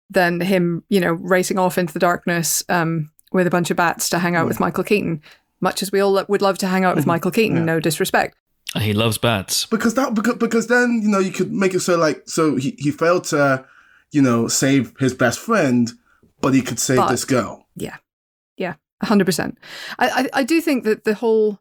than 0.10 0.40
him, 0.40 0.84
you 0.90 1.00
know, 1.00 1.14
racing 1.14 1.58
off 1.58 1.78
into 1.78 1.94
the 1.94 2.00
darkness 2.00 2.64
um, 2.70 3.10
with 3.32 3.48
a 3.48 3.50
bunch 3.50 3.72
of 3.72 3.78
bats 3.78 4.10
to 4.10 4.20
hang 4.20 4.36
out 4.36 4.48
with 4.48 4.60
Michael 4.60 4.84
Keaton. 4.84 5.22
Much 5.60 5.84
as 5.84 5.92
we 5.92 6.00
all 6.00 6.24
would 6.28 6.42
love 6.42 6.58
to 6.60 6.68
hang 6.68 6.84
out 6.84 6.96
with 6.96 7.04
mm-hmm. 7.04 7.12
Michael 7.12 7.32
Keaton, 7.32 7.58
Yeah. 7.58 7.64
no 7.66 7.80
disrespect. 7.80 8.36
He 8.76 8.94
loves 8.94 9.18
bats. 9.18 9.66
because 9.66 9.96
that 9.96 10.14
because, 10.14 10.36
because 10.36 10.68
then 10.68 11.02
you 11.04 11.10
know 11.10 11.20
you 11.20 11.32
could 11.32 11.52
make 11.52 11.74
it 11.74 11.82
so 11.82 11.98
like 11.98 12.24
so 12.26 12.56
he, 12.56 12.76
he 12.80 12.90
failed 12.92 13.26
to 13.26 13.66
you 14.12 14.22
know 14.22 14.48
save 14.48 14.94
his 15.00 15.14
best 15.14 15.40
friend 15.40 15.92
but 16.40 16.54
he 16.54 16.62
could 16.62 16.80
save 16.80 16.98
But- 16.98 17.10
this 17.10 17.26
girl 17.26 17.68
Yeah. 17.76 17.98
Yeah, 18.58 18.76
hundred 19.04 19.26
percent. 19.26 19.58
I, 20.00 20.10
I 20.10 20.42
I 20.42 20.44
do 20.44 20.62
think 20.62 20.84
that 20.86 21.04
the 21.04 21.16
whole, 21.16 21.60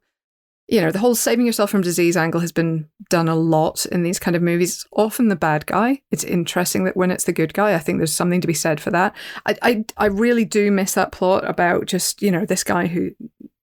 you 0.71 0.81
know, 0.81 0.93
the 0.93 1.01
whole 1.01 1.16
saving 1.16 1.47
yourself 1.47 1.68
from 1.68 1.81
disease 1.81 2.16
angle 2.16 2.41
has 2.41 2.53
been 2.53 2.89
done 3.09 3.29
a 3.29 3.35
lot 3.35 3.87
in 3.87 4.05
these 4.05 4.21
kind 4.21 4.37
of 4.37 4.43
movies. 4.43 4.77
It's 4.77 4.87
often 4.93 5.27
the 5.27 5.35
bad 5.35 5.66
guy. 5.66 6.01
It's 6.12 6.23
interesting 6.23 6.85
that 6.85 6.97
when 6.97 7.11
it's 7.11 7.25
the 7.25 7.33
good 7.33 7.53
guy, 7.55 7.75
I 7.75 7.81
think 7.81 7.99
there's 7.99 8.14
something 8.14 8.41
to 8.41 8.47
be 8.47 8.55
said 8.55 8.81
for 8.81 8.91
that. 8.93 9.14
I 9.47 9.57
I, 9.62 9.85
I 9.97 10.07
really 10.07 10.45
do 10.45 10.71
miss 10.71 10.95
that 10.95 11.11
plot 11.11 11.49
about 11.49 11.87
just 11.87 12.23
you 12.23 12.31
know 12.31 12.47
this 12.47 12.62
guy 12.62 12.87
who 12.87 13.11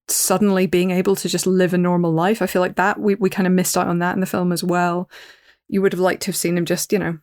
suddenly 0.10 0.68
being 0.68 0.92
able 0.92 1.16
to 1.16 1.30
just 1.30 1.48
live 1.48 1.74
a 1.74 1.78
normal 1.78 2.12
life. 2.12 2.42
I 2.42 2.46
feel 2.48 2.62
like 2.62 2.76
that 2.76 3.00
we 3.00 3.16
we 3.16 3.30
kind 3.30 3.48
of 3.48 3.54
missed 3.54 3.78
out 3.78 3.88
on 3.88 4.00
that 4.00 4.16
in 4.16 4.20
the 4.20 4.26
film 4.26 4.52
as 4.52 4.64
well. 4.64 5.10
You 5.70 5.82
would 5.82 5.94
have 5.94 6.02
liked 6.02 6.24
to 6.24 6.28
have 6.28 6.36
seen 6.36 6.58
him 6.58 6.66
just 6.66 6.92
you 6.92 7.00
know 7.00 7.20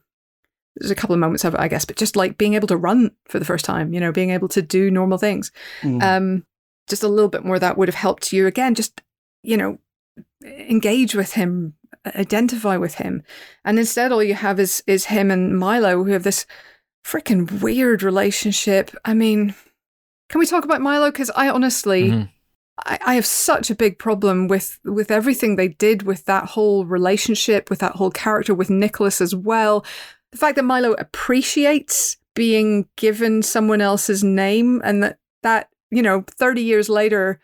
there's 0.77 0.91
a 0.91 0.97
couple 0.97 1.15
of 1.15 1.21
moments 1.21 1.45
of 1.45 1.55
it, 1.55 1.61
I 1.61 1.69
guess, 1.69 1.85
but 1.85 1.97
just 1.97 2.17
like 2.17 2.39
being 2.39 2.55
able 2.55 2.69
to 2.69 2.77
run 2.77 3.11
for 3.27 3.39
the 3.39 3.45
first 3.45 3.67
time, 3.67 3.93
you 3.93 4.01
know, 4.01 4.13
being 4.13 4.31
able 4.31 4.49
to 4.49 4.63
do 4.63 4.91
normal 4.91 5.19
things. 5.19 5.53
Mm. 5.83 6.03
Um, 6.03 6.47
just 6.89 7.03
a 7.03 7.09
little 7.09 7.29
bit 7.29 7.45
more 7.45 7.55
of 7.55 7.61
that 7.61 7.79
would 7.79 7.89
have 7.89 7.95
helped 7.95 8.33
you 8.33 8.47
again, 8.47 8.75
just, 8.75 9.01
you 9.45 9.57
know, 9.57 9.79
engage 10.45 11.15
with 11.15 11.33
him, 11.35 11.75
identify 12.07 12.77
with 12.77 12.95
him. 12.97 13.23
And 13.65 13.79
instead, 13.79 14.11
all 14.13 14.23
you 14.23 14.35
have 14.35 14.59
is, 14.59 14.83
is 14.87 15.07
him 15.07 15.31
and 15.31 15.59
Milo 15.59 16.03
who 16.03 16.11
have 16.13 16.23
this 16.25 16.47
freaking 17.05 17.61
weird 17.61 18.03
relationship. 18.03 18.91
I 19.05 19.15
mean, 19.15 19.55
can 20.29 20.39
we 20.39 20.47
talk 20.47 20.65
about 20.65 20.81
Milo? 20.81 21.11
Because 21.11 21.31
I 21.37 21.49
honestly, 21.49 22.11
Mhm. 22.11 22.31
I, 22.87 22.99
I 23.07 23.15
have 23.15 23.27
such 23.27 23.71
a 23.71 23.75
big 23.77 23.99
problem 23.99 24.49
with 24.49 24.81
with 24.85 25.11
everything 25.11 25.55
they 25.55 25.69
did 25.69 26.03
with 26.03 26.25
that 26.25 26.47
whole 26.47 26.85
relationship, 26.87 27.71
with 27.71 27.79
that 27.79 27.93
whole 27.93 28.11
character, 28.11 28.53
with 28.55 28.71
Nicholas 28.71 29.21
as 29.21 29.35
well. 29.35 29.85
The 30.33 30.39
fact 30.39 30.57
that 30.57 30.65
Milo 30.65 30.95
appreciates 30.95 32.17
being 32.35 32.89
given 32.97 33.43
someone 33.43 33.81
else's 33.81 34.25
name 34.25 34.81
and 34.85 35.03
that 35.03 35.19
that 35.43 35.69
you 35.91 36.03
know 36.03 36.25
30 36.31 36.63
years 36.63 36.89
later 36.89 37.39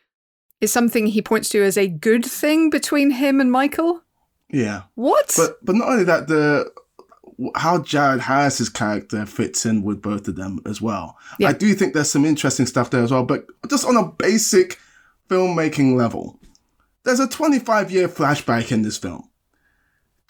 is 0.61 0.73
something 0.73 1.07
he 1.07 1.23
points 1.23 1.49
to 1.51 1.63
as 1.63 1.77
a 1.77 1.89
good 1.89 2.25
thing 2.25 2.71
between 2.71 3.13
him 3.13 3.41
and 3.41 3.51
Michael. 3.51 4.03
Yeah. 4.51 4.83
What? 4.95 5.35
But 5.37 5.65
but 5.65 5.77
not 5.77 5.89
only 5.89 6.05
that, 6.05 6.29
the 6.29 6.71
how 7.55 7.79
Jared 7.79 8.21
Harris's 8.21 8.69
character 8.69 9.25
fits 9.25 9.65
in 9.65 9.83
with 9.83 10.03
both 10.03 10.29
of 10.29 10.37
them 10.37 10.61
as 10.67 10.81
well. 10.81 11.17
Yeah. 11.39 11.49
I 11.49 11.53
do 11.53 11.75
think 11.75 11.95
there's 11.95 12.11
some 12.11 12.25
interesting 12.25 12.67
stuff 12.67 12.91
there 12.91 13.03
as 13.03 13.11
well. 13.11 13.25
But 13.25 13.47
just 13.69 13.87
on 13.87 13.97
a 13.97 14.07
basic 14.07 14.79
filmmaking 15.29 15.97
level, 15.97 16.39
there's 17.05 17.21
a 17.21 17.29
25 17.29 17.91
year 17.91 18.09
flashback 18.09 18.73
in 18.73 18.83
this 18.83 18.99
film. 18.99 19.30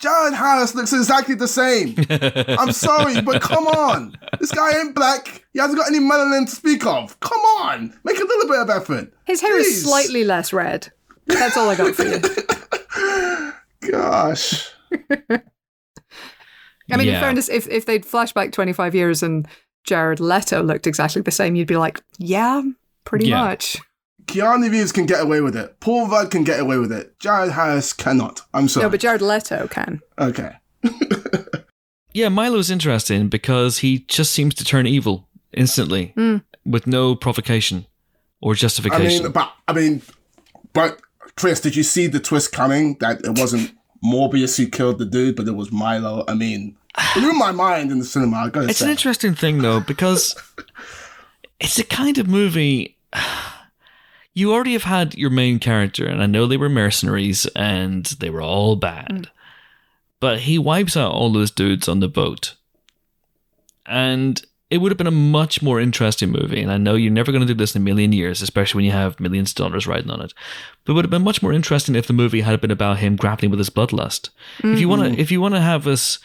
Jared 0.01 0.33
Harris 0.35 0.75
looks 0.75 0.93
exactly 0.95 1.35
the 1.35 1.47
same. 1.47 1.95
I'm 2.59 2.73
sorry, 2.73 3.21
but 3.21 3.43
come 3.43 3.67
on. 3.67 4.17
This 4.41 4.51
guy 4.51 4.79
ain't 4.79 4.95
black. 4.95 5.45
He 5.53 5.59
hasn't 5.59 5.79
got 5.79 5.89
any 5.89 6.01
melanin 6.01 6.47
to 6.49 6.51
speak 6.57 6.87
of. 6.87 7.21
Come 7.21 7.41
on. 7.41 7.93
Make 8.05 8.19
a 8.19 8.25
little 8.25 8.49
bit 8.49 8.61
of 8.61 8.71
effort. 8.71 9.13
His 9.27 9.41
hair 9.43 9.59
is 9.59 9.85
slightly 9.85 10.25
less 10.25 10.53
red. 10.55 10.91
That's 11.27 11.57
all 11.57 11.69
I 11.69 11.77
got 11.77 11.95
for 11.95 12.05
you. 12.05 13.53
Gosh. 13.93 14.71
I 16.93 16.97
mean, 16.97 17.09
in 17.09 17.21
fairness, 17.21 17.49
if, 17.49 17.69
if 17.69 17.85
they'd 17.87 18.05
flash 18.07 18.33
back 18.33 18.53
25 18.53 18.95
years 18.95 19.23
and 19.23 19.47
Jared 19.85 20.19
Leto 20.19 20.63
looked 20.63 20.87
exactly 20.87 21.23
the 21.23 21.31
same, 21.31 21.55
you'd 21.55 21.69
be 21.69 21.77
like, 21.77 22.01
yeah, 22.19 22.63
pretty 23.05 23.29
Yeah. 23.29 23.45
much. 23.45 23.77
Keanu 24.31 24.71
Reeves 24.71 24.93
can 24.93 25.07
get 25.07 25.21
away 25.21 25.41
with 25.41 25.57
it. 25.57 25.79
Paul 25.81 26.09
Rudd 26.09 26.31
can 26.31 26.45
get 26.45 26.61
away 26.61 26.79
with 26.79 26.93
it. 26.93 27.19
Jared 27.19 27.53
Harris 27.53 27.93
cannot. 27.93 28.43
I'm 28.55 28.69
sorry. 28.69 28.85
No, 28.85 28.91
but 28.91 29.01
Jared 29.01 29.23
Leto 29.23 29.67
can. 29.69 30.01
okay. 30.19 30.57
Yeah, 32.13 32.29
Milo's 32.29 32.73
interesting 32.73 33.29
because 33.29 33.79
he 33.79 34.01
just 34.09 34.33
seems 34.33 34.57
to 34.57 34.65
turn 34.65 34.85
evil 34.89 35.29
instantly 35.53 36.13
Mm. 36.17 36.43
with 36.67 36.89
no 36.89 37.15
provocation 37.15 37.87
or 38.43 38.53
I 38.53 38.57
justification. 38.57 39.23
mean, 39.25 39.33
but 39.33 39.53
I 39.69 39.73
mean, 39.73 40.03
but 40.73 41.01
Chris, 41.37 41.61
did 41.61 41.77
you 41.77 41.85
see 41.85 42.09
the 42.09 42.19
twist 42.19 42.51
coming? 42.51 42.97
That 42.99 43.25
it 43.25 43.39
wasn't 43.39 43.71
Morbius 44.05 44.57
who 44.57 44.67
killed 44.67 44.99
the 44.99 45.05
dude, 45.05 45.37
but 45.37 45.47
it 45.47 45.53
was 45.53 45.71
Milo. 45.71 46.25
I 46.27 46.35
mean, 46.35 46.77
it 46.99 47.15
blew 47.21 47.33
my 47.33 47.53
mind 47.53 47.93
in 47.93 48.01
the 48.01 48.05
cinema. 48.05 48.51
I 48.53 48.65
It's 48.65 48.79
say. 48.79 48.87
an 48.87 48.91
interesting 48.91 49.37
thing 49.37 49.59
though 49.59 49.79
because 49.79 50.35
it's 51.61 51.79
a 51.79 51.85
kind 51.85 52.19
of 52.19 52.27
movie. 52.27 52.97
You 54.41 54.55
already 54.55 54.73
have 54.73 54.85
had 54.85 55.15
your 55.17 55.29
main 55.29 55.59
character, 55.59 56.07
and 56.07 56.23
I 56.23 56.27
know 56.27 56.47
they 56.47 56.57
were 56.57 56.71
mercenaries 56.71 57.45
and 57.55 58.07
they 58.07 58.31
were 58.31 58.41
all 58.41 58.75
bad, 58.75 59.11
mm. 59.11 59.27
but 60.19 60.41
he 60.41 60.59
wipes 60.59 60.97
out 60.97 61.13
all 61.13 61.31
those 61.31 61.51
dudes 61.51 61.89
on 61.89 62.01
the 62.01 62.09
boat, 62.09 62.55
and 63.85 64.43
it 64.71 64.79
would 64.79 64.91
have 64.91 64.97
been 64.97 65.07
a 65.07 65.11
much 65.11 65.61
more 65.61 65.79
interesting 65.79 66.31
movie. 66.31 66.63
And 66.63 66.73
I 66.73 66.79
know 66.79 66.95
you're 66.95 67.13
never 67.13 67.33
going 67.33 67.47
to 67.47 67.53
do 67.53 67.59
this 67.59 67.75
in 67.75 67.83
a 67.83 67.85
million 67.85 68.13
years, 68.13 68.41
especially 68.41 68.79
when 68.79 68.85
you 68.87 68.93
have 68.93 69.21
millions 69.21 69.51
of 69.51 69.57
dollars 69.57 69.87
riding 69.87 70.11
on 70.11 70.23
it. 70.23 70.33
But 70.85 70.93
it 70.93 70.95
would 70.95 71.05
have 71.05 71.11
been 71.11 71.23
much 71.23 71.43
more 71.43 71.53
interesting 71.53 71.95
if 71.95 72.07
the 72.07 72.15
movie 72.15 72.41
had 72.41 72.63
been 72.63 72.71
about 72.71 72.99
him 72.99 73.17
grappling 73.17 73.51
with 73.51 73.59
his 73.59 73.69
bloodlust. 73.69 74.31
If 74.65 74.81
you 74.81 74.89
want 74.89 75.03
to, 75.03 75.11
mm. 75.11 75.19
if 75.19 75.31
you 75.31 75.43
want 75.43 75.55
to 75.55 75.61
have 75.61 75.87
us 75.87 76.19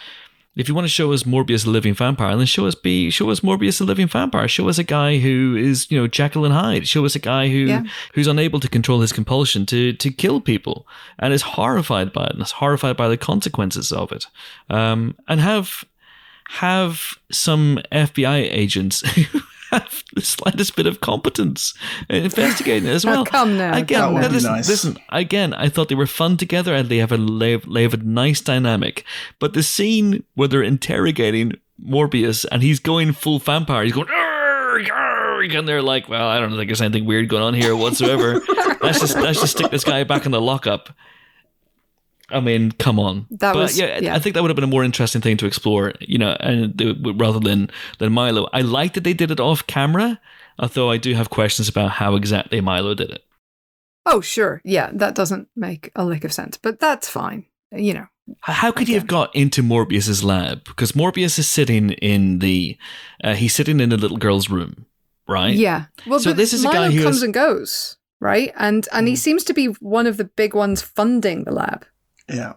if 0.55 0.67
you 0.69 0.75
want 0.75 0.85
to 0.85 0.89
show 0.89 1.11
us 1.11 1.23
Morbius 1.23 1.65
a 1.65 1.69
living 1.69 1.93
vampire, 1.93 2.35
then 2.37 2.45
show 2.45 2.65
us 2.65 2.75
be 2.75 3.09
show 3.09 3.29
us 3.29 3.41
Morbius 3.41 3.81
a 3.81 3.83
living 3.83 4.07
vampire. 4.07 4.47
Show 4.47 4.69
us 4.69 4.77
a 4.77 4.83
guy 4.83 5.17
who 5.19 5.55
is 5.57 5.89
you 5.91 5.99
know 5.99 6.07
Jekyll 6.07 6.45
and 6.45 6.53
Hyde. 6.53 6.87
Show 6.87 7.05
us 7.05 7.15
a 7.15 7.19
guy 7.19 7.49
who 7.49 7.65
Yeah. 7.65 7.83
who's 8.13 8.27
unable 8.27 8.59
to 8.61 8.69
control 8.69 9.01
his 9.01 9.11
compulsion 9.13 9.65
to 9.67 9.93
to 9.93 10.11
kill 10.11 10.39
people 10.41 10.87
and 11.19 11.33
is 11.33 11.41
horrified 11.41 12.13
by 12.13 12.25
it 12.25 12.33
and 12.33 12.41
is 12.41 12.51
horrified 12.51 12.95
by 12.97 13.07
the 13.09 13.17
consequences 13.17 13.91
of 13.91 14.11
it. 14.11 14.27
Um, 14.69 15.15
and 15.27 15.39
have 15.41 15.83
have 16.49 17.15
some 17.31 17.79
FBI 17.91 18.47
agents 18.51 19.03
have 19.79 20.03
the 20.15 20.21
slightest 20.21 20.75
bit 20.75 20.87
of 20.87 21.01
competence 21.01 21.73
in 22.09 22.23
investigating 22.23 22.87
it 22.89 22.91
as 22.93 23.05
Oh, 23.05 23.09
well. 23.11 23.25
come 23.25 23.57
now, 23.57 23.77
Again, 23.77 23.99
That 24.01 24.13
would 24.13 24.21
now 24.21 24.27
be 24.29 24.33
listen, 24.35 24.51
nice. 24.51 24.67
listen, 24.69 24.97
again, 25.09 25.53
I 25.53 25.69
thought 25.69 25.89
they 25.89 25.95
were 25.95 26.07
fun 26.07 26.37
together 26.37 26.73
and 26.73 26.89
they 26.89 26.97
have 26.97 27.11
a 27.11 27.17
they 27.17 27.81
have, 27.83 27.93
a 27.93 27.97
nice 27.97 28.41
dynamic. 28.41 29.03
But 29.39 29.53
the 29.53 29.63
scene 29.63 30.23
where 30.35 30.47
they're 30.47 30.63
interrogating 30.63 31.53
Morbius 31.83 32.45
and 32.51 32.61
he's 32.63 32.79
going 32.79 33.13
full 33.13 33.39
vampire, 33.39 33.83
he's 33.83 33.93
going. 33.93 34.07
"Arr, 34.09 34.81
arr," 34.91 35.41
And 35.43 35.67
they're 35.67 35.81
like, 35.81 36.09
well, 36.09 36.27
I 36.27 36.39
don't 36.39 36.55
think 36.55 36.67
there's 36.69 36.81
anything 36.81 37.05
weird 37.05 37.29
going 37.29 37.43
on 37.43 37.53
here 37.53 37.75
whatsoever. 37.75 38.41
let's 38.81 38.99
just 38.99 39.15
let's 39.17 39.39
just 39.41 39.57
stick 39.57 39.69
this 39.71 39.83
guy 39.83 40.03
back 40.03 40.25
in 40.25 40.31
the 40.31 40.41
lockup. 40.41 40.89
I 42.31 42.39
mean, 42.39 42.71
come 42.71 42.99
on. 42.99 43.27
That 43.31 43.53
but 43.53 43.59
was- 43.63 43.79
yeah, 43.79 43.99
yeah. 43.99 44.15
I 44.15 44.19
think 44.19 44.33
that 44.33 44.41
would 44.41 44.49
have 44.49 44.55
been 44.55 44.63
a 44.63 44.67
more 44.67 44.83
interesting 44.83 45.21
thing 45.21 45.37
to 45.37 45.45
explore, 45.45 45.93
you 45.99 46.17
know, 46.17 46.35
and 46.39 46.73
rather 47.19 47.39
than 47.39 47.69
than 47.99 48.13
Milo. 48.13 48.49
I 48.53 48.61
like 48.61 48.93
that 48.93 49.03
they 49.03 49.13
did 49.13 49.29
it 49.31 49.39
off 49.39 49.67
camera, 49.67 50.19
although 50.57 50.89
I 50.89 50.97
do 50.97 51.13
have 51.13 51.29
questions 51.29 51.69
about 51.69 51.91
how 51.91 52.15
exactly 52.15 52.61
Milo 52.61 52.95
did 52.95 53.11
it. 53.11 53.23
Oh, 54.07 54.21
sure. 54.21 54.61
Yeah, 54.63 54.91
that 54.93 55.15
doesn't 55.15 55.47
make 55.55 55.91
a 55.95 56.05
lick 56.05 56.23
of 56.23 56.33
sense, 56.33 56.57
but 56.57 56.79
that's 56.79 57.09
fine. 57.09 57.45
You 57.71 57.93
know, 57.95 58.05
How 58.41 58.71
could 58.71 58.87
he 58.87 58.93
have 58.93 59.07
got 59.07 59.35
into 59.35 59.61
Morbius's 59.63 60.23
lab? 60.23 60.63
Because 60.65 60.93
Morbius 60.93 61.37
is 61.39 61.47
sitting 61.49 61.89
in 61.91 62.39
the, 62.39 62.77
uh, 63.23 63.33
he's 63.35 63.53
sitting 63.53 63.79
in 63.79 63.89
the 63.89 63.97
little 63.97 64.17
girl's 64.17 64.49
room, 64.49 64.85
right? 65.27 65.55
yeah. 65.55 65.85
Well, 66.07 66.19
So 66.19 66.29
but 66.31 66.37
this 66.37 66.53
is 66.53 66.63
a 66.63 66.67
Milo 66.69 66.87
guy 66.89 66.91
who 66.95 67.03
comes 67.03 67.15
has- 67.17 67.23
and 67.23 67.33
goes, 67.33 67.97
right? 68.21 68.51
And 68.55 68.87
and 68.91 69.05
Mm. 69.05 69.09
he 69.09 69.15
seems 69.15 69.43
to 69.45 69.53
be 69.53 69.65
one 69.81 70.07
of 70.07 70.17
the 70.17 70.23
big 70.25 70.53
ones 70.55 70.81
funding 70.83 71.43
the 71.43 71.51
lab. 71.51 71.85
Yeah. 72.29 72.53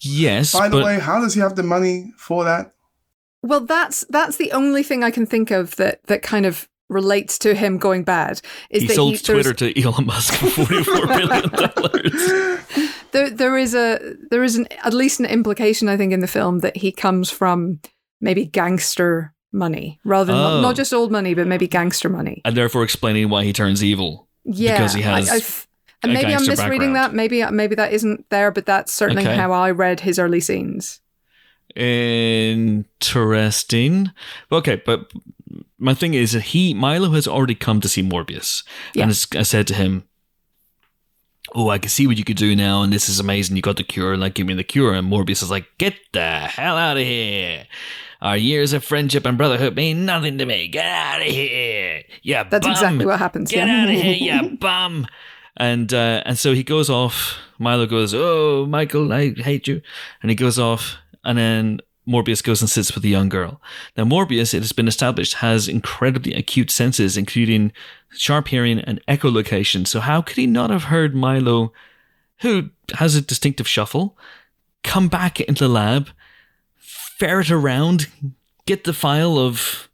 Yes, 0.00 0.52
By 0.52 0.68
the 0.68 0.78
but 0.78 0.84
way, 0.84 0.98
how 0.98 1.20
does 1.20 1.34
he 1.34 1.40
have 1.40 1.54
the 1.54 1.62
money 1.62 2.12
for 2.16 2.44
that? 2.44 2.72
Well, 3.42 3.60
that's 3.60 4.04
that's 4.10 4.36
the 4.36 4.50
only 4.52 4.82
thing 4.82 5.04
I 5.04 5.10
can 5.12 5.26
think 5.26 5.50
of 5.50 5.76
that 5.76 6.02
that 6.06 6.22
kind 6.22 6.44
of 6.46 6.68
relates 6.88 7.38
to 7.38 7.54
him 7.54 7.78
going 7.78 8.02
bad. 8.04 8.40
Is 8.70 8.82
he 8.82 8.88
that 8.88 8.94
sold 8.94 9.14
he, 9.14 9.18
there's- 9.18 9.44
Twitter 9.44 9.54
to 9.72 9.82
Elon 9.82 10.06
Musk 10.06 10.34
for 10.34 10.48
forty-four 10.50 11.06
billion 11.06 11.48
dollars. 11.50 12.92
there 13.12 13.30
there 13.30 13.56
is 13.56 13.74
a 13.74 14.14
there 14.30 14.42
is 14.42 14.56
an 14.56 14.66
at 14.84 14.92
least 14.94 15.20
an 15.20 15.26
implication 15.26 15.88
I 15.88 15.96
think 15.96 16.12
in 16.12 16.20
the 16.20 16.26
film 16.26 16.60
that 16.60 16.76
he 16.76 16.90
comes 16.92 17.30
from 17.30 17.80
maybe 18.20 18.44
gangster 18.46 19.32
money 19.52 20.00
rather 20.04 20.32
than 20.32 20.40
Oh. 20.40 20.60
not 20.62 20.76
just 20.76 20.92
old 20.92 21.12
money 21.12 21.34
but 21.34 21.46
maybe 21.46 21.68
gangster 21.68 22.08
money. 22.08 22.40
and 22.44 22.56
therefore 22.56 22.82
explaining 22.82 23.28
why 23.28 23.44
he 23.44 23.52
turns 23.52 23.82
evil. 23.84 24.28
Yeah, 24.44 24.78
because 24.78 24.94
he 24.94 25.02
has 25.02 25.30
I, 25.30 25.34
I've- 25.36 25.66
and 26.02 26.12
maybe 26.12 26.34
I'm 26.34 26.46
misreading 26.46 26.92
background. 26.92 26.96
that. 26.96 27.14
Maybe 27.14 27.44
maybe 27.50 27.74
that 27.76 27.92
isn't 27.92 28.28
there, 28.30 28.50
but 28.50 28.66
that's 28.66 28.92
certainly 28.92 29.22
Okay. 29.24 29.36
how 29.36 29.52
I 29.52 29.70
read 29.70 30.00
his 30.00 30.18
early 30.18 30.40
scenes. 30.40 31.00
Interesting. 33.00 34.10
Okay, 34.50 34.82
but 34.84 35.12
my 35.78 35.94
thing 35.94 36.14
is 36.14 36.32
that 36.32 36.42
he 36.42 36.74
Milo 36.74 37.10
has 37.10 37.26
already 37.28 37.54
come 37.54 37.80
to 37.80 37.88
see 37.88 38.02
Morbius, 38.02 38.62
Yeah. 38.94 39.04
and 39.04 39.26
I 39.38 39.42
said 39.42 39.66
to 39.68 39.74
him, 39.74 40.04
"Oh, 41.54 41.68
I 41.70 41.78
can 41.78 41.88
see 41.90 42.06
what 42.06 42.16
you 42.18 42.24
could 42.24 42.36
do 42.36 42.54
now, 42.56 42.82
and 42.82 42.92
this 42.92 43.08
is 43.08 43.18
amazing. 43.20 43.56
You 43.56 43.62
got 43.62 43.76
the 43.76 43.84
cure, 43.84 44.16
like 44.16 44.34
give 44.34 44.46
me 44.46 44.54
the 44.54 44.64
cure." 44.64 44.94
And 44.94 45.10
Morbius 45.10 45.42
is 45.42 45.50
like, 45.50 45.66
"Get 45.78 45.94
the 46.12 46.40
hell 46.40 46.76
out 46.76 46.96
of 46.96 47.02
here." 47.04 47.66
Our 48.20 48.36
years 48.36 48.72
of 48.72 48.84
friendship 48.84 49.26
and 49.26 49.36
brotherhood 49.36 49.74
mean 49.74 50.04
nothing 50.06 50.38
to 50.38 50.46
me. 50.46 50.68
Get 50.68 50.84
out 50.86 51.20
of 51.22 51.26
here. 51.26 52.02
Yeah, 52.22 52.44
That's 52.44 52.66
exactly 52.68 53.04
what 53.04 53.18
happens. 53.18 53.50
Get 53.50 53.66
yeah. 53.66 53.82
out 53.82 53.88
of 53.90 53.94
here, 54.00 54.14
yeah, 54.14 54.42
bum. 54.60 55.08
And 55.56 55.92
uh, 55.92 56.22
and 56.24 56.38
so 56.38 56.54
he 56.54 56.62
goes 56.62 56.88
off. 56.88 57.38
Milo 57.58 57.86
goes, 57.86 58.14
"Oh, 58.14 58.66
Michael, 58.66 59.12
I 59.12 59.34
hate 59.34 59.68
you," 59.68 59.82
and 60.22 60.30
he 60.30 60.34
goes 60.34 60.58
off. 60.58 60.96
And 61.24 61.38
then 61.38 61.80
Morbius 62.06 62.42
goes 62.42 62.60
and 62.60 62.70
sits 62.70 62.94
with 62.94 63.02
the 63.02 63.08
young 63.08 63.28
girl. 63.28 63.60
Now, 63.96 64.04
Morbius, 64.04 64.54
it 64.54 64.60
has 64.60 64.72
been 64.72 64.88
established, 64.88 65.34
has 65.34 65.68
incredibly 65.68 66.34
acute 66.34 66.70
senses, 66.70 67.16
including 67.16 67.72
sharp 68.10 68.48
hearing 68.48 68.80
and 68.80 69.00
echolocation. 69.06 69.86
So 69.86 70.00
how 70.00 70.20
could 70.22 70.36
he 70.36 70.46
not 70.46 70.70
have 70.70 70.84
heard 70.84 71.14
Milo, 71.14 71.72
who 72.40 72.70
has 72.94 73.14
a 73.14 73.22
distinctive 73.22 73.68
shuffle, 73.68 74.16
come 74.82 75.08
back 75.08 75.40
into 75.40 75.64
the 75.64 75.72
lab, 75.72 76.08
ferret 76.76 77.50
around, 77.50 78.08
get 78.66 78.84
the 78.84 78.92
file 78.92 79.38
of 79.38 79.88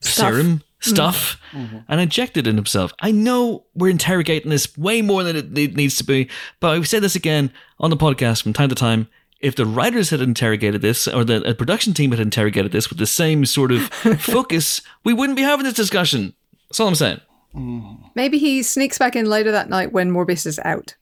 Stuff. 0.00 0.34
serum 0.34 0.62
stuff 0.80 1.40
mm-hmm. 1.50 1.64
Mm-hmm. 1.64 1.78
and 1.88 2.00
inject 2.00 2.36
it 2.36 2.46
in 2.46 2.56
himself. 2.56 2.92
I 3.00 3.10
know 3.10 3.64
we're 3.74 3.90
interrogating 3.90 4.50
this 4.50 4.76
way 4.76 5.02
more 5.02 5.22
than 5.22 5.36
it 5.36 5.56
it 5.56 5.74
needs 5.76 5.96
to 5.96 6.04
be, 6.04 6.28
but 6.60 6.72
I've 6.76 6.88
said 6.88 7.02
this 7.02 7.16
again 7.16 7.52
on 7.78 7.90
the 7.90 7.96
podcast 7.96 8.42
from 8.42 8.52
time 8.52 8.68
to 8.68 8.74
time. 8.74 9.08
If 9.40 9.54
the 9.54 9.66
writers 9.66 10.10
had 10.10 10.22
interrogated 10.22 10.80
this, 10.80 11.06
or 11.06 11.22
the 11.22 11.54
production 11.56 11.92
team 11.92 12.10
had 12.10 12.20
interrogated 12.20 12.72
this 12.72 12.88
with 12.88 12.98
the 12.98 13.06
same 13.06 13.44
sort 13.44 13.70
of 13.70 13.82
focus, 14.18 14.80
we 15.04 15.12
wouldn't 15.12 15.36
be 15.36 15.42
having 15.42 15.64
this 15.64 15.74
discussion. 15.74 16.34
That's 16.68 16.80
all 16.80 16.88
I'm 16.88 16.94
saying. 16.94 17.20
Mm-hmm. 17.54 18.08
Maybe 18.14 18.38
he 18.38 18.62
sneaks 18.62 18.98
back 18.98 19.14
in 19.14 19.26
later 19.26 19.52
that 19.52 19.68
night 19.68 19.92
when 19.92 20.10
Morbius 20.10 20.46
is 20.46 20.58
out. 20.64 20.96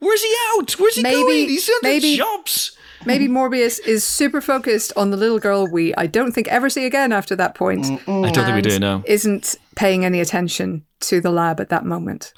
Where's 0.00 0.22
he 0.22 0.34
out? 0.52 0.72
Where's 0.78 0.96
he 0.96 1.02
Maybe- 1.02 1.22
going? 1.22 1.48
He's 1.48 1.68
in 1.68 1.74
maybe- 1.82 2.00
the 2.00 2.16
shops. 2.16 2.76
Maybe 3.04 3.28
Morbius 3.28 3.78
is 3.86 4.04
super 4.04 4.40
focused 4.40 4.92
on 4.96 5.10
the 5.10 5.16
little 5.16 5.38
girl 5.38 5.66
we 5.70 5.94
I 5.94 6.06
don't 6.06 6.32
think 6.32 6.48
ever 6.48 6.68
see 6.68 6.84
again 6.84 7.12
after 7.12 7.36
that 7.36 7.54
point. 7.54 7.86
I 7.86 8.30
don't 8.30 8.34
think 8.34 8.54
we 8.56 8.62
do 8.62 8.78
now. 8.78 9.02
Isn't 9.06 9.54
paying 9.76 10.04
any 10.04 10.20
attention 10.20 10.84
to 11.00 11.20
the 11.20 11.30
lab 11.30 11.60
at 11.60 11.68
that 11.68 11.84
moment. 11.84 12.32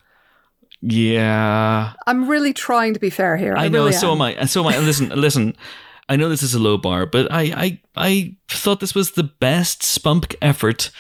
Yeah, 0.82 1.92
I'm 2.06 2.28
really 2.28 2.52
trying 2.52 2.94
to 2.94 3.00
be 3.00 3.10
fair 3.10 3.36
here. 3.36 3.54
I, 3.54 3.66
I 3.66 3.68
know. 3.68 3.80
really 3.80 3.92
so 3.92 4.12
am 4.12 4.18
am. 4.18 4.22
I. 4.22 4.32
And 4.32 4.48
so 4.48 4.60
am 4.60 4.68
I. 4.68 4.78
Listen, 4.78 5.08
listen. 5.14 5.56
I 6.08 6.16
know 6.16 6.28
this 6.28 6.42
is 6.42 6.54
a 6.54 6.58
low 6.58 6.76
bar, 6.76 7.06
but 7.06 7.30
I, 7.30 7.42
I, 7.42 7.80
I 7.94 8.36
thought 8.48 8.80
this 8.80 8.96
was 8.96 9.12
the 9.12 9.22
best 9.22 9.84
Spunk 9.84 10.34
effort 10.42 10.90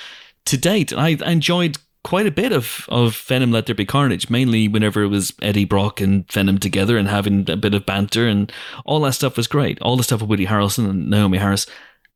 to 0.44 0.56
date. 0.56 0.92
I, 0.92 1.18
I 1.24 1.32
enjoyed 1.32 1.78
quite 2.02 2.26
a 2.26 2.30
bit 2.30 2.52
of, 2.52 2.86
of 2.88 3.16
Venom 3.16 3.52
Let 3.52 3.66
There 3.66 3.74
Be 3.74 3.84
Carnage, 3.84 4.30
mainly 4.30 4.68
whenever 4.68 5.02
it 5.02 5.08
was 5.08 5.32
Eddie 5.42 5.64
Brock 5.64 6.00
and 6.00 6.30
Venom 6.30 6.58
together 6.58 6.96
and 6.96 7.08
having 7.08 7.48
a 7.50 7.56
bit 7.56 7.74
of 7.74 7.86
banter, 7.86 8.26
and 8.26 8.52
all 8.84 9.00
that 9.00 9.12
stuff 9.12 9.36
was 9.36 9.46
great. 9.46 9.80
All 9.82 9.96
the 9.96 10.02
stuff 10.02 10.20
with 10.20 10.30
Woody 10.30 10.46
Harrelson 10.46 10.88
and 10.88 11.08
Naomie 11.08 11.38
Harris, 11.38 11.66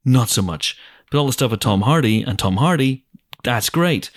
not 0.05 0.29
so 0.29 0.43
much. 0.43 0.79
But 1.11 1.19
all 1.19 1.27
the 1.27 1.33
stuff 1.33 1.51
with 1.51 1.61
Tom 1.61 1.83
Hardy 1.83 2.23
and 2.23 2.39
Tom 2.39 2.57
Hardy, 2.57 3.05
that's 3.43 3.71
great. 3.71 4.11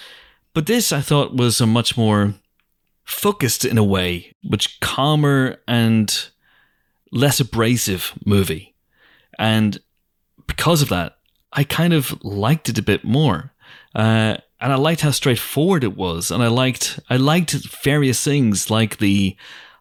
But 0.53 0.65
this, 0.65 0.91
I 0.91 1.01
thought, 1.01 1.35
was 1.35 1.61
a 1.61 1.67
much 1.67 1.97
more 1.97 2.33
focused 3.03 3.63
in 3.63 3.77
a 3.77 3.83
way, 3.83 4.33
much 4.43 4.79
calmer 4.79 5.57
and 5.67 6.29
less 7.11 7.39
abrasive 7.39 8.13
movie. 8.25 8.75
And 9.37 9.79
because 10.47 10.81
of 10.81 10.89
that, 10.89 11.17
I 11.53 11.63
kind 11.63 11.93
of 11.93 12.23
liked 12.23 12.69
it 12.69 12.77
a 12.77 12.83
bit 12.83 13.03
more. 13.03 13.53
Uh, 13.93 14.37
and 14.59 14.71
I 14.71 14.75
liked 14.75 15.01
how 15.01 15.11
straightforward 15.11 15.83
it 15.83 15.95
was. 15.95 16.31
And 16.31 16.43
I 16.43 16.47
liked 16.47 16.99
I 17.09 17.17
liked 17.17 17.53
various 17.83 18.23
things 18.23 18.69
like 18.69 18.97
the 18.97 19.35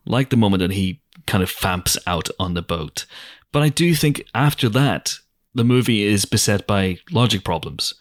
like 0.04 0.30
the 0.30 0.36
moment 0.36 0.60
that 0.60 0.72
he 0.72 1.00
kind 1.26 1.42
of 1.42 1.50
famps 1.50 1.96
out 2.06 2.28
on 2.38 2.54
the 2.54 2.62
boat. 2.62 3.06
But 3.52 3.62
I 3.62 3.68
do 3.68 3.94
think 3.94 4.24
after 4.34 4.68
that, 4.70 5.18
the 5.54 5.64
movie 5.64 6.02
is 6.02 6.24
beset 6.24 6.66
by 6.66 6.98
logic 7.10 7.42
problems, 7.42 7.94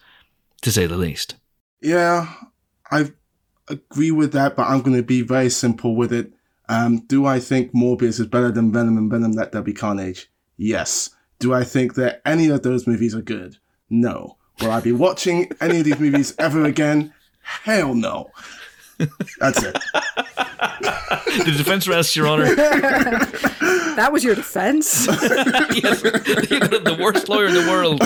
to 0.62 0.70
say 0.70 0.86
the 0.86 0.96
least. 0.96 1.34
Yeah, 1.80 2.32
I 2.90 3.10
agree 3.68 4.10
with 4.10 4.32
that, 4.32 4.56
but 4.56 4.68
I'm 4.68 4.82
going 4.82 4.96
to 4.96 5.02
be 5.02 5.22
very 5.22 5.50
simple 5.50 5.96
with 5.96 6.12
it. 6.12 6.32
Um, 6.68 6.98
do 7.06 7.26
I 7.26 7.40
think 7.40 7.72
Morbius 7.72 8.20
is 8.20 8.26
better 8.26 8.50
than 8.50 8.72
Venom 8.72 8.98
and 8.98 9.10
Venom 9.10 9.32
Let 9.32 9.52
There 9.52 9.62
Be 9.62 9.72
Carnage? 9.72 10.30
Yes. 10.56 11.10
Do 11.38 11.54
I 11.54 11.64
think 11.64 11.94
that 11.94 12.22
any 12.24 12.48
of 12.48 12.62
those 12.62 12.86
movies 12.86 13.14
are 13.14 13.22
good? 13.22 13.56
No. 13.88 14.36
Will 14.60 14.70
I 14.70 14.80
be 14.80 14.92
watching 14.92 15.50
any 15.60 15.78
of 15.80 15.84
these 15.84 15.98
movies 15.98 16.34
ever 16.38 16.64
again? 16.64 17.12
Hell 17.42 17.94
no. 17.94 18.30
That's 19.38 19.62
it. 19.62 19.74
The 20.24 21.54
defense 21.56 21.86
rests, 21.86 22.16
Your 22.16 22.26
Honor. 22.28 22.54
That 23.96 24.12
was 24.12 24.22
your 24.22 24.34
defense. 24.34 25.06
yes, 25.06 26.02
the 26.02 26.98
worst 27.00 27.30
lawyer 27.30 27.46
in 27.46 27.54
the 27.54 27.66
world. 27.70 28.02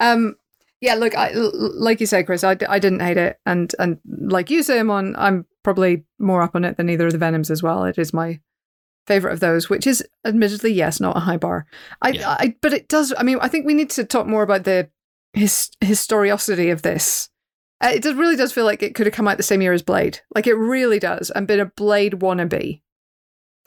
um, 0.00 0.36
yeah, 0.80 0.94
look, 0.94 1.14
I, 1.14 1.32
l- 1.32 1.52
like 1.54 2.00
you 2.00 2.06
said, 2.06 2.24
Chris, 2.24 2.42
I 2.42 2.54
didn't 2.54 3.00
hate 3.00 3.18
it, 3.18 3.38
and 3.44 3.74
and 3.78 3.98
like 4.06 4.48
you 4.48 4.62
say, 4.62 4.80
Amon. 4.80 5.14
I'm 5.18 5.44
probably 5.62 6.04
more 6.18 6.40
up 6.40 6.54
on 6.56 6.64
it 6.64 6.78
than 6.78 6.88
either 6.88 7.08
of 7.08 7.12
the 7.12 7.18
Venoms 7.18 7.50
as 7.50 7.62
well. 7.62 7.84
It 7.84 7.98
is 7.98 8.14
my 8.14 8.40
favorite 9.06 9.34
of 9.34 9.40
those, 9.40 9.68
which 9.68 9.86
is 9.86 10.02
admittedly 10.24 10.72
yes, 10.72 10.98
not 10.98 11.18
a 11.18 11.20
high 11.20 11.36
bar. 11.36 11.66
I, 12.00 12.08
Yeah. 12.12 12.30
I 12.30 12.54
but 12.62 12.72
it 12.72 12.88
does. 12.88 13.12
I 13.18 13.24
mean, 13.24 13.36
I 13.42 13.48
think 13.48 13.66
we 13.66 13.74
need 13.74 13.90
to 13.90 14.04
talk 14.04 14.26
more 14.26 14.42
about 14.42 14.64
the 14.64 14.88
his 15.32 15.70
historiosity 15.80 16.70
of 16.70 16.82
this. 16.82 17.28
Uh, 17.80 17.90
it 17.94 18.02
does, 18.02 18.14
really 18.14 18.34
does 18.36 18.52
feel 18.52 18.64
like 18.64 18.82
it 18.82 18.94
could 18.94 19.06
have 19.06 19.14
come 19.14 19.28
out 19.28 19.36
the 19.36 19.42
same 19.42 19.62
year 19.62 19.72
as 19.72 19.82
Blade. 19.82 20.20
Like 20.34 20.46
it 20.46 20.54
really 20.54 20.98
does, 20.98 21.30
and 21.30 21.46
been 21.46 21.60
a 21.60 21.66
Blade 21.66 22.14
wannabe. 22.14 22.80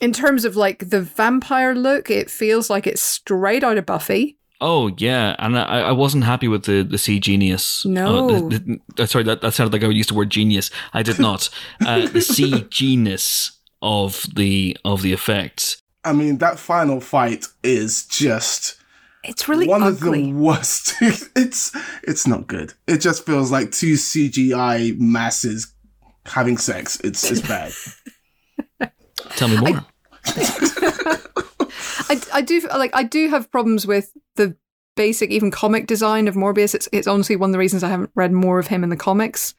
In 0.02 0.12
terms 0.14 0.46
of 0.46 0.56
like 0.56 0.90
the 0.90 1.02
vampire 1.02 1.74
look, 1.76 2.10
it 2.10 2.30
feels 2.30 2.70
like 2.70 2.88
it's 2.88 3.02
straight 3.02 3.64
out 3.64 3.78
of 3.78 3.86
Buffy. 3.86 4.38
Oh 4.60 4.92
yeah, 4.98 5.36
and 5.40 5.58
I, 5.58 5.64
I 5.82 5.92
wasn't 5.92 6.24
happy 6.26 6.48
with 6.48 6.66
the 6.66 6.82
the 6.84 6.98
C 6.98 7.20
genius. 7.20 7.86
No. 7.86 8.30
Uh, 8.30 8.50
the- 8.50 8.80
the- 8.96 9.04
uh, 9.04 9.06
sorry, 9.06 9.24
that, 9.24 9.42
that 9.42 9.54
sounded 9.54 9.74
like 9.74 9.84
I 9.84 9.92
used 9.94 10.10
the 10.10 10.16
word 10.16 10.30
genius. 10.30 10.70
I 10.94 11.04
did 11.04 11.18
not. 11.28 11.50
Uh, 11.86 12.08
the 12.08 12.22
C 12.22 12.66
genius 12.70 13.60
of 13.82 14.26
the 14.36 14.76
of 14.84 15.02
the 15.04 15.14
effects. 15.14 15.82
I 16.04 16.14
mean, 16.14 16.40
that 16.40 16.60
final 16.60 17.00
fight 17.00 17.46
is 17.64 18.06
just 18.08 18.76
It's 19.24 19.48
really 19.48 19.68
one 19.68 19.84
ugly. 19.84 20.22
of 20.22 20.26
the 20.28 20.34
worst. 20.34 20.96
it's 21.36 21.76
it's 22.04 22.26
not 22.26 22.48
good. 22.48 22.74
It 22.88 22.98
just 22.98 23.26
feels 23.26 23.52
like 23.52 23.72
two 23.72 23.94
CGI 23.94 24.98
masses 25.00 25.74
having 26.26 26.58
sex. 26.58 27.00
It's 27.04 27.30
it's 27.30 27.42
bad. 27.42 27.72
Tell 29.36 29.48
me 29.48 29.58
more. 29.58 29.86
I, 32.10 32.22
I 32.34 32.42
do 32.42 32.62
like 32.76 32.92
I 32.96 33.04
do 33.04 33.30
have 33.30 33.52
problems 33.52 33.86
with 33.86 34.12
the 34.36 34.56
basic 34.96 35.30
even 35.30 35.52
comic 35.52 35.88
design 35.88 36.28
of 36.28 36.36
Morbius. 36.36 36.74
It's 36.74 36.90
it's 36.92 37.08
honestly 37.08 37.36
one 37.36 37.52
of 37.52 37.54
the 37.54 37.60
reasons 37.60 37.84
I 37.84 37.90
haven't 37.90 38.12
read 38.16 38.32
more 38.32 38.60
of 38.60 38.68
him 38.68 38.84
in 38.84 38.90
the 38.90 38.98
comics. 38.98 39.54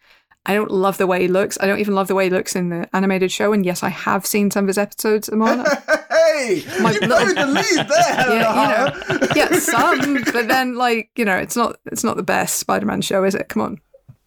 I 0.45 0.55
don't 0.55 0.73
love 0.73 0.99
the 0.99 1.07
way 1.07 1.23
he 1.23 1.29
looks. 1.29 1.57
I 1.61 1.67
don't 1.67 1.79
even 1.79 1.95
love 1.95 2.09
the 2.09 2.17
way 2.17 2.25
he 2.25 2.31
looks 2.31 2.57
in 2.57 2.71
the 2.71 2.89
animated 2.93 3.31
show. 3.31 3.53
And 3.53 3.65
yes, 3.65 3.85
I 3.85 3.91
have 3.91 4.27
seen 4.27 4.51
some 4.51 4.65
of 4.65 4.69
his 4.69 4.79
episodes. 4.79 5.29
Amon. 5.29 5.65
hey, 6.33 6.65
My 6.81 6.93
you 6.93 7.01
buried 7.01 7.37
the 7.37 7.47
lead 7.47 7.89
there. 7.89 8.37
yeah, 8.37 8.95
you 9.09 9.19
know, 9.19 9.29
yeah, 9.35 9.59
some, 9.59 10.23
but 10.33 10.49
then 10.49 10.75
like 10.75 11.11
you 11.17 11.25
know, 11.25 11.37
it's 11.37 11.57
not 11.57 11.77
it's 11.87 12.05
not 12.05 12.17
the 12.17 12.23
best 12.23 12.59
Spider-Man 12.59 13.03
show, 13.03 13.25
is 13.25 13.35
it? 13.35 13.49
Come 13.49 13.63
on, 13.63 13.79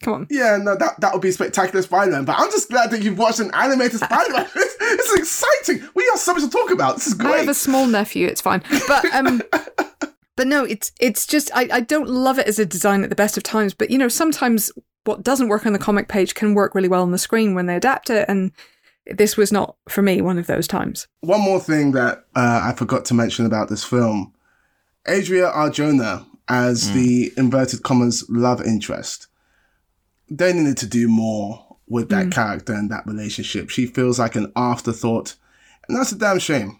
come 0.02 0.14
on. 0.14 0.26
Yeah, 0.30 0.56
no, 0.56 0.76
that 0.76 1.00
that 1.00 1.12
would 1.12 1.22
be 1.22 1.30
spectacular 1.32 1.82
Spider-Man. 1.82 2.24
But 2.24 2.36
I'm 2.38 2.50
just 2.50 2.70
glad 2.70 2.90
that 2.90 3.02
you've 3.02 3.18
watched 3.18 3.40
an 3.40 3.50
animated 3.54 4.00
Spider-Man. 4.00 4.46
it's, 4.54 4.76
it's 4.80 5.14
exciting. 5.14 5.88
We 5.94 6.04
have 6.10 6.18
so 6.18 6.34
much 6.34 6.42
to 6.42 6.50
talk 6.50 6.70
about. 6.70 6.96
This 6.96 7.08
is 7.08 7.14
great. 7.14 7.34
I 7.34 7.38
have 7.38 7.48
a 7.48 7.54
small 7.54 7.86
nephew. 7.86 8.26
It's 8.26 8.40
fine, 8.40 8.62
but 8.88 9.04
um, 9.14 9.42
but 10.36 10.46
no, 10.46 10.64
it's 10.64 10.92
it's 11.00 11.26
just 11.26 11.50
I 11.54 11.68
I 11.72 11.80
don't 11.80 12.08
love 12.08 12.38
it 12.38 12.46
as 12.46 12.58
a 12.58 12.66
design 12.66 13.02
at 13.02 13.10
the 13.10 13.16
best 13.16 13.36
of 13.36 13.42
times. 13.42 13.74
But 13.74 13.90
you 13.90 13.98
know, 13.98 14.08
sometimes 14.08 14.70
what 15.04 15.22
doesn't 15.22 15.48
work 15.48 15.64
on 15.66 15.72
the 15.72 15.78
comic 15.78 16.08
page 16.08 16.34
can 16.34 16.54
work 16.54 16.74
really 16.74 16.88
well 16.88 17.02
on 17.02 17.12
the 17.12 17.18
screen 17.18 17.54
when 17.54 17.66
they 17.66 17.76
adapt 17.76 18.10
it, 18.10 18.28
and 18.28 18.52
this 19.14 19.36
was 19.36 19.52
not 19.52 19.76
for 19.88 20.02
me 20.02 20.20
one 20.20 20.38
of 20.38 20.46
those 20.46 20.66
times. 20.66 21.06
One 21.20 21.40
more 21.40 21.60
thing 21.60 21.92
that 21.92 22.24
uh, 22.34 22.60
I 22.64 22.74
forgot 22.76 23.04
to 23.06 23.14
mention 23.14 23.46
about 23.46 23.68
this 23.68 23.84
film: 23.84 24.32
Adria 25.08 25.50
Arjona 25.50 26.26
as 26.48 26.92
the 26.92 27.32
inverted 27.36 27.82
commas 27.82 28.24
love 28.28 28.62
interest. 28.62 29.26
They 30.28 30.52
needed 30.52 30.76
to 30.78 30.86
do 30.86 31.08
more 31.08 31.76
with 31.88 32.08
that 32.08 32.32
character 32.32 32.72
and 32.72 32.90
that 32.90 33.06
relationship. 33.06 33.70
She 33.70 33.86
feels 33.86 34.18
like 34.18 34.34
an 34.36 34.52
afterthought, 34.56 35.34
and 35.88 35.96
that's 35.96 36.12
a 36.12 36.18
damn 36.18 36.38
shame. 36.38 36.78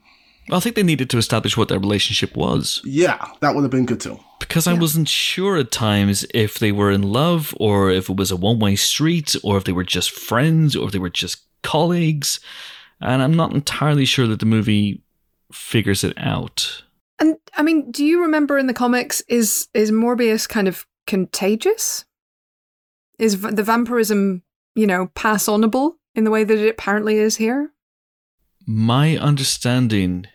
I 0.51 0.61
think 0.61 0.77
they 0.77 0.85
needed 0.85 1.11
to 1.11 1.19
establish 1.19 1.57
what 1.57 1.69
their 1.69 1.81
relationship 1.81 2.37
was 2.37 2.81
Yeah, 2.85 3.25
that 3.41 3.55
would 3.57 3.63
have 3.63 3.71
been 3.73 3.85
good 3.87 4.01
too. 4.01 4.21
because 4.39 4.69
I 4.69 4.75
wasn't 4.75 5.09
sure 5.09 5.57
at 5.57 5.73
times 5.73 6.25
if 6.33 6.61
they 6.61 6.71
were 6.71 6.93
in 6.93 7.03
love 7.03 7.53
or 7.59 7.91
if 7.91 8.09
it 8.09 8.17
was 8.17 8.31
a 8.31 8.37
one 8.37 8.61
way 8.61 8.77
street 8.77 9.35
or 9.43 9.57
if 9.57 9.65
they 9.65 9.73
were 9.73 9.83
just 9.83 10.13
friends 10.13 10.77
or 10.77 10.87
if 10.87 10.93
they 10.93 11.01
were 11.01 11.11
just 11.11 11.46
colleagues. 11.67 12.41
And 13.01 13.23
I'm 13.23 13.35
not 13.35 13.53
entirely 13.53 14.05
sure 14.07 14.27
that 14.27 14.41
the 14.41 14.47
movie 14.47 15.03
figures 15.53 16.03
it 16.05 16.15
out. 16.17 16.83
And 17.19 17.37
I 17.57 17.63
mean, 17.63 17.91
do 17.91 18.05
you 18.05 18.23
remember 18.23 18.59
in 18.59 18.67
the 18.67 18.75
comics 18.75 19.21
is 19.29 19.69
is 19.75 19.91
Morbius 19.91 20.49
kind 20.49 20.69
of 20.69 20.87
contagious? 21.07 22.05
Is 23.19 23.35
v- 23.35 23.51
the 23.51 23.63
vampirism, 23.63 24.43
you 24.75 24.87
know, 24.87 25.07
pass 25.15 25.47
onable 25.47 25.95
in 26.15 26.25
the 26.25 26.31
way 26.31 26.45
that 26.45 26.59
it 26.59 26.69
apparently 26.69 27.17
is 27.17 27.37
here? 27.37 27.71
My 28.67 29.17
understanding 29.17 30.27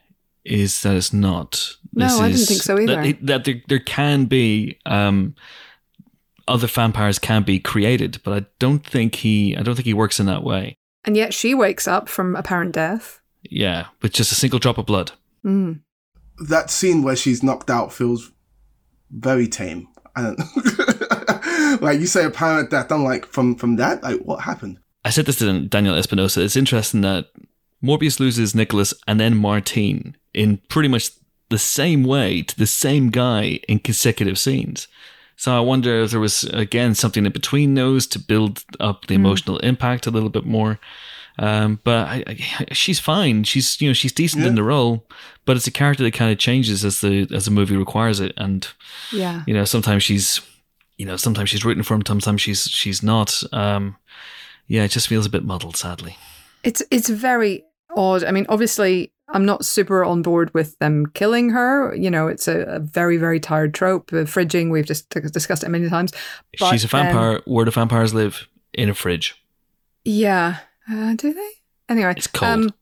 is 0.44 0.82
that 0.82 0.96
it's 0.96 1.14
not. 1.14 1.76
No, 1.94 2.06
I 2.06 2.28
didn't 2.30 2.42
is- 2.42 2.48
think 2.48 2.62
so 2.62 2.80
either. 2.80 2.96
That, 2.96 3.06
it- 3.06 3.26
that 3.28 3.44
there, 3.46 3.62
there 3.68 3.80
can 3.80 4.26
be 4.26 4.80
um, 4.88 5.36
other 6.48 6.68
vampires 6.68 7.20
can 7.20 7.44
be 7.44 7.60
created, 7.60 8.20
but 8.24 8.34
I 8.44 8.46
don't 8.60 8.84
think 8.86 9.16
he. 9.16 9.56
I 9.56 9.62
don't 9.62 9.76
think 9.76 9.86
he 9.86 9.94
works 9.94 10.20
in 10.20 10.26
that 10.28 10.44
way. 10.44 10.78
And 11.04 11.18
yet 11.18 11.34
she 11.34 11.54
wakes 11.54 11.88
up 11.88 12.08
from 12.08 12.36
apparent 12.36 12.74
death. 12.74 13.22
Yeah, 13.44 13.88
with 14.02 14.14
just 14.14 14.32
a 14.32 14.36
single 14.36 14.60
drop 14.60 14.78
of 14.78 14.86
blood. 14.86 15.12
Mm. 15.44 15.82
That 16.48 16.70
scene 16.70 17.04
where 17.04 17.16
she's 17.16 17.44
knocked 17.44 17.70
out 17.70 17.92
feels 17.92 18.32
very 19.10 19.48
tame. 19.48 19.88
I 20.16 20.22
don't 20.22 21.82
like 21.82 22.00
you 22.00 22.08
say 22.08 22.26
apparent 22.26 22.70
death. 22.70 22.92
I'm 22.92 23.04
like 23.04 23.26
from 23.26 23.56
from 23.56 23.78
that. 23.78 24.04
Like 24.04 24.22
what 24.22 24.42
happened? 24.42 24.80
I 25.04 25.10
said 25.10 25.26
this 25.26 25.38
to 25.38 25.62
Daniel 25.62 25.96
Espinosa. 25.96 26.42
It's 26.42 26.56
interesting 26.56 27.02
that 27.02 27.28
Morbius 27.84 28.20
loses 28.20 28.54
Nicholas 28.54 28.94
and 29.08 29.20
then 29.20 29.36
Martine 29.38 30.16
in 30.34 30.58
pretty 30.70 30.90
much 30.90 31.12
the 31.50 31.58
same 31.58 32.04
way 32.04 32.42
to 32.44 32.58
the 32.58 32.68
same 32.68 33.10
guy 33.10 33.60
in 33.68 33.80
consecutive 33.80 34.38
scenes. 34.38 34.88
So 35.42 35.58
I 35.58 35.60
wonder 35.60 36.02
if 36.04 36.12
there 36.12 36.20
was 36.20 36.44
again 36.44 36.94
something 36.94 37.26
in 37.26 37.32
between 37.32 37.74
those 37.74 38.06
to 38.10 38.20
build 38.20 38.64
up 38.80 39.08
the 39.08 39.16
emotional 39.16 39.58
impact 39.62 40.06
a 40.06 40.12
little 40.12 40.30
bit 40.30 40.46
more. 40.46 40.80
Um, 41.40 41.80
but 41.84 42.08
I, 42.08 42.24
I, 42.28 42.66
she's 42.74 43.00
fine. 43.00 43.44
She's 43.44 43.82
you 43.82 43.90
know 43.90 43.94
she's 43.94 44.12
decent 44.12 44.46
in 44.46 44.54
the 44.54 44.62
role, 44.62 45.04
but 45.46 45.58
it's 45.58 45.66
a 45.66 45.72
character 45.72 46.04
that 46.04 46.14
kind 46.14 46.32
of 46.32 46.38
changes 46.38 46.86
as 46.86 47.02
the 47.02 47.28
as 47.34 47.46
the 47.46 47.52
movie 47.52 47.76
requires 47.76 48.20
it. 48.20 48.34
And 48.38 48.68
Yeah. 49.12 49.42
you 49.48 49.56
know 49.56 49.66
sometimes 49.66 50.04
she's 50.04 50.42
you 51.00 51.08
know 51.08 51.18
sometimes 51.18 51.50
she's 51.50 51.66
rooting 51.66 51.82
for 51.82 51.96
him, 51.96 52.04
sometimes 52.06 52.40
she's 52.40 52.70
she's 52.70 53.02
not. 53.02 53.42
Um, 53.52 53.96
yeah, 54.68 54.84
it 54.84 54.92
just 54.92 55.08
feels 55.08 55.26
a 55.26 55.30
bit 55.32 55.44
muddled, 55.44 55.76
sadly. 55.76 56.18
It's 56.64 56.84
it's 56.92 57.10
very 57.10 57.64
odd. 57.96 58.24
I 58.24 58.32
mean, 58.32 58.46
obviously, 58.50 59.12
I'm 59.30 59.46
not 59.46 59.66
super 59.66 60.04
on 60.04 60.22
board 60.22 60.54
with 60.54 60.78
them 60.80 61.06
killing 61.14 61.50
her. 61.52 61.96
You 61.96 62.10
know, 62.12 62.28
it's 62.28 62.48
a, 62.48 62.62
a 62.62 62.80
very 62.80 63.18
very 63.18 63.40
tired 63.40 63.74
trope. 63.74 64.12
The 64.12 64.24
fridging, 64.26 64.72
we've 64.72 64.86
just 64.86 65.10
discussed 65.10 65.64
it 65.64 65.70
many 65.70 65.90
times. 65.90 66.12
But 66.60 66.70
she's 66.72 66.84
a 66.84 66.88
vampire. 66.88 67.42
Where 67.46 67.66
do 67.66 67.72
vampires 67.72 68.14
live? 68.14 68.48
In 68.74 68.90
a 68.90 68.94
fridge. 68.94 69.36
Yeah, 70.06 70.58
Uh, 70.90 71.14
do 71.16 71.34
they? 71.34 71.50
Anyway, 71.90 72.14
It's 72.16 72.28
cold. 72.28 72.52
Um, 72.52 72.74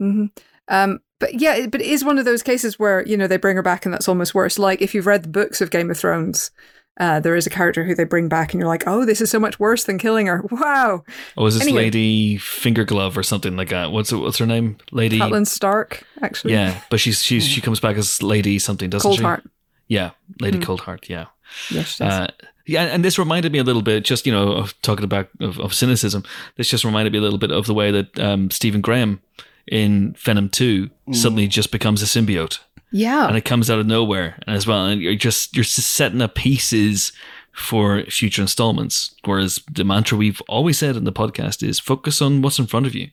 mhm. 0.00 0.30
um, 0.68 1.00
but 1.20 1.40
yeah, 1.40 1.66
but 1.66 1.80
it 1.80 1.86
is 1.86 2.04
one 2.04 2.18
of 2.18 2.24
those 2.24 2.42
cases 2.42 2.78
where 2.78 3.06
you 3.06 3.16
know 3.16 3.26
they 3.26 3.36
bring 3.36 3.56
her 3.56 3.62
back, 3.62 3.84
and 3.84 3.92
that's 3.92 4.08
almost 4.08 4.34
worse. 4.34 4.58
Like 4.58 4.82
if 4.82 4.94
you've 4.94 5.06
read 5.06 5.22
the 5.24 5.28
books 5.28 5.60
of 5.60 5.70
Game 5.70 5.90
of 5.90 5.98
Thrones, 5.98 6.50
uh, 6.98 7.20
there 7.20 7.34
is 7.36 7.46
a 7.46 7.50
character 7.50 7.84
who 7.84 7.94
they 7.94 8.04
bring 8.04 8.28
back, 8.28 8.52
and 8.52 8.60
you're 8.60 8.68
like, 8.68 8.84
oh, 8.86 9.04
this 9.04 9.20
is 9.20 9.30
so 9.30 9.38
much 9.40 9.58
worse 9.58 9.84
than 9.84 9.98
killing 9.98 10.26
her. 10.26 10.44
Wow, 10.50 11.04
Oh, 11.36 11.46
is 11.46 11.54
this 11.54 11.62
Anyway. 11.64 11.84
Lady 11.84 12.38
Fingerglove 12.38 13.16
or 13.16 13.22
something 13.22 13.56
like 13.56 13.68
that? 13.70 13.90
What's 13.92 14.12
what's 14.12 14.38
her 14.38 14.46
name? 14.46 14.76
Lady. 14.92 15.18
Catelyn 15.18 15.46
Stark, 15.46 16.04
actually. 16.22 16.52
Yeah, 16.52 16.80
but 16.90 17.00
she's 17.00 17.22
she's 17.22 17.46
she 17.46 17.60
comes 17.60 17.80
back 17.80 17.96
as 17.96 18.22
Lady 18.22 18.58
something, 18.58 18.90
doesn't 18.90 19.06
Cold 19.08 19.18
she? 19.18 19.24
Heart. 19.24 19.44
Yeah, 19.88 20.10
Lady 20.40 20.58
Mm. 20.58 20.64
Coldheart. 20.64 21.08
Yeah. 21.08 21.26
Yes. 21.70 22.00
Uh, 22.00 22.28
yeah, 22.66 22.84
and 22.84 23.04
this 23.04 23.18
reminded 23.18 23.52
me 23.52 23.58
a 23.58 23.64
little 23.64 23.82
bit, 23.82 24.04
just 24.04 24.24
you 24.26 24.32
know, 24.32 24.52
of 24.52 24.80
talking 24.80 25.04
about 25.04 25.28
of, 25.40 25.58
of 25.60 25.74
cynicism. 25.74 26.24
This 26.56 26.68
just 26.70 26.84
reminded 26.84 27.12
me 27.12 27.18
a 27.18 27.22
little 27.22 27.38
bit 27.38 27.50
of 27.50 27.66
the 27.66 27.74
way 27.74 27.90
that 27.90 28.18
um, 28.18 28.50
Stephen 28.50 28.80
Graham 28.80 29.20
in 29.66 30.14
Venom 30.18 30.48
Two 30.48 30.88
suddenly 31.12 31.46
just 31.48 31.70
becomes 31.70 32.02
a 32.02 32.06
symbiote, 32.06 32.60
yeah. 32.94 33.26
and 33.26 33.36
it 33.36 33.44
comes 33.44 33.68
out 33.70 33.80
of 33.80 33.86
nowhere 33.86 34.38
as 34.46 34.68
well. 34.68 34.86
And 34.86 35.02
you're 35.02 35.16
just 35.16 35.54
you're 35.56 35.64
just 35.64 35.88
setting 35.88 36.22
up 36.22 36.36
pieces 36.36 37.12
for 37.52 38.02
future 38.04 38.42
installments. 38.42 39.14
Whereas 39.24 39.60
the 39.70 39.82
mantra 39.84 40.16
we've 40.16 40.40
always 40.42 40.78
said 40.78 40.96
in 40.96 41.02
the 41.02 41.12
podcast 41.12 41.66
is 41.66 41.80
focus 41.80 42.22
on 42.22 42.40
what's 42.40 42.60
in 42.60 42.66
front 42.66 42.86
of 42.86 42.94
you, 42.94 43.10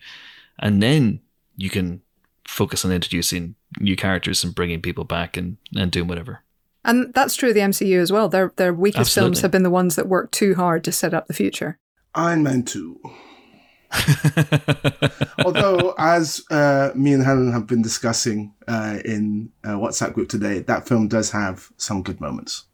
and 0.59 0.83
then 0.83 1.19
you 1.57 1.71
can 1.71 2.01
focus 2.47 2.85
on 2.85 2.91
introducing 2.91 3.55
new 3.79 3.95
characters 3.95 4.43
and 4.43 4.53
bringing 4.53 4.81
people 4.81 5.03
back 5.03 5.35
and 5.35 5.57
and 5.75 5.91
doing 5.91 6.07
whatever. 6.07 6.43
And 6.85 7.11
that's 7.13 7.35
true 7.35 7.49
of 7.49 7.55
the 7.55 7.61
MCU 7.61 7.99
as 7.99 8.11
well. 8.11 8.29
Their 8.29 8.53
their 8.57 8.73
weakest 8.73 9.15
films 9.15 9.41
have 9.41 9.51
been 9.51 9.63
the 9.63 9.71
ones 9.71 9.95
that 9.95 10.07
work 10.07 10.29
too 10.29 10.53
hard 10.53 10.83
to 10.83 10.91
set 10.91 11.13
up 11.13 11.25
the 11.25 11.33
future. 11.33 11.79
Iron 12.13 12.43
Man 12.43 12.63
2. 12.63 12.99
Although, 15.45 15.93
as 15.97 16.43
uh, 16.49 16.91
me 16.95 17.13
and 17.13 17.23
Helen 17.23 17.51
have 17.51 17.67
been 17.67 17.81
discussing 17.81 18.53
uh, 18.67 18.99
in 19.03 19.51
uh, 19.63 19.75
WhatsApp 19.75 20.13
group 20.13 20.29
today, 20.29 20.59
that 20.59 20.87
film 20.87 21.07
does 21.07 21.31
have 21.31 21.69
some 21.77 22.03
good 22.03 22.21
moments. 22.21 22.65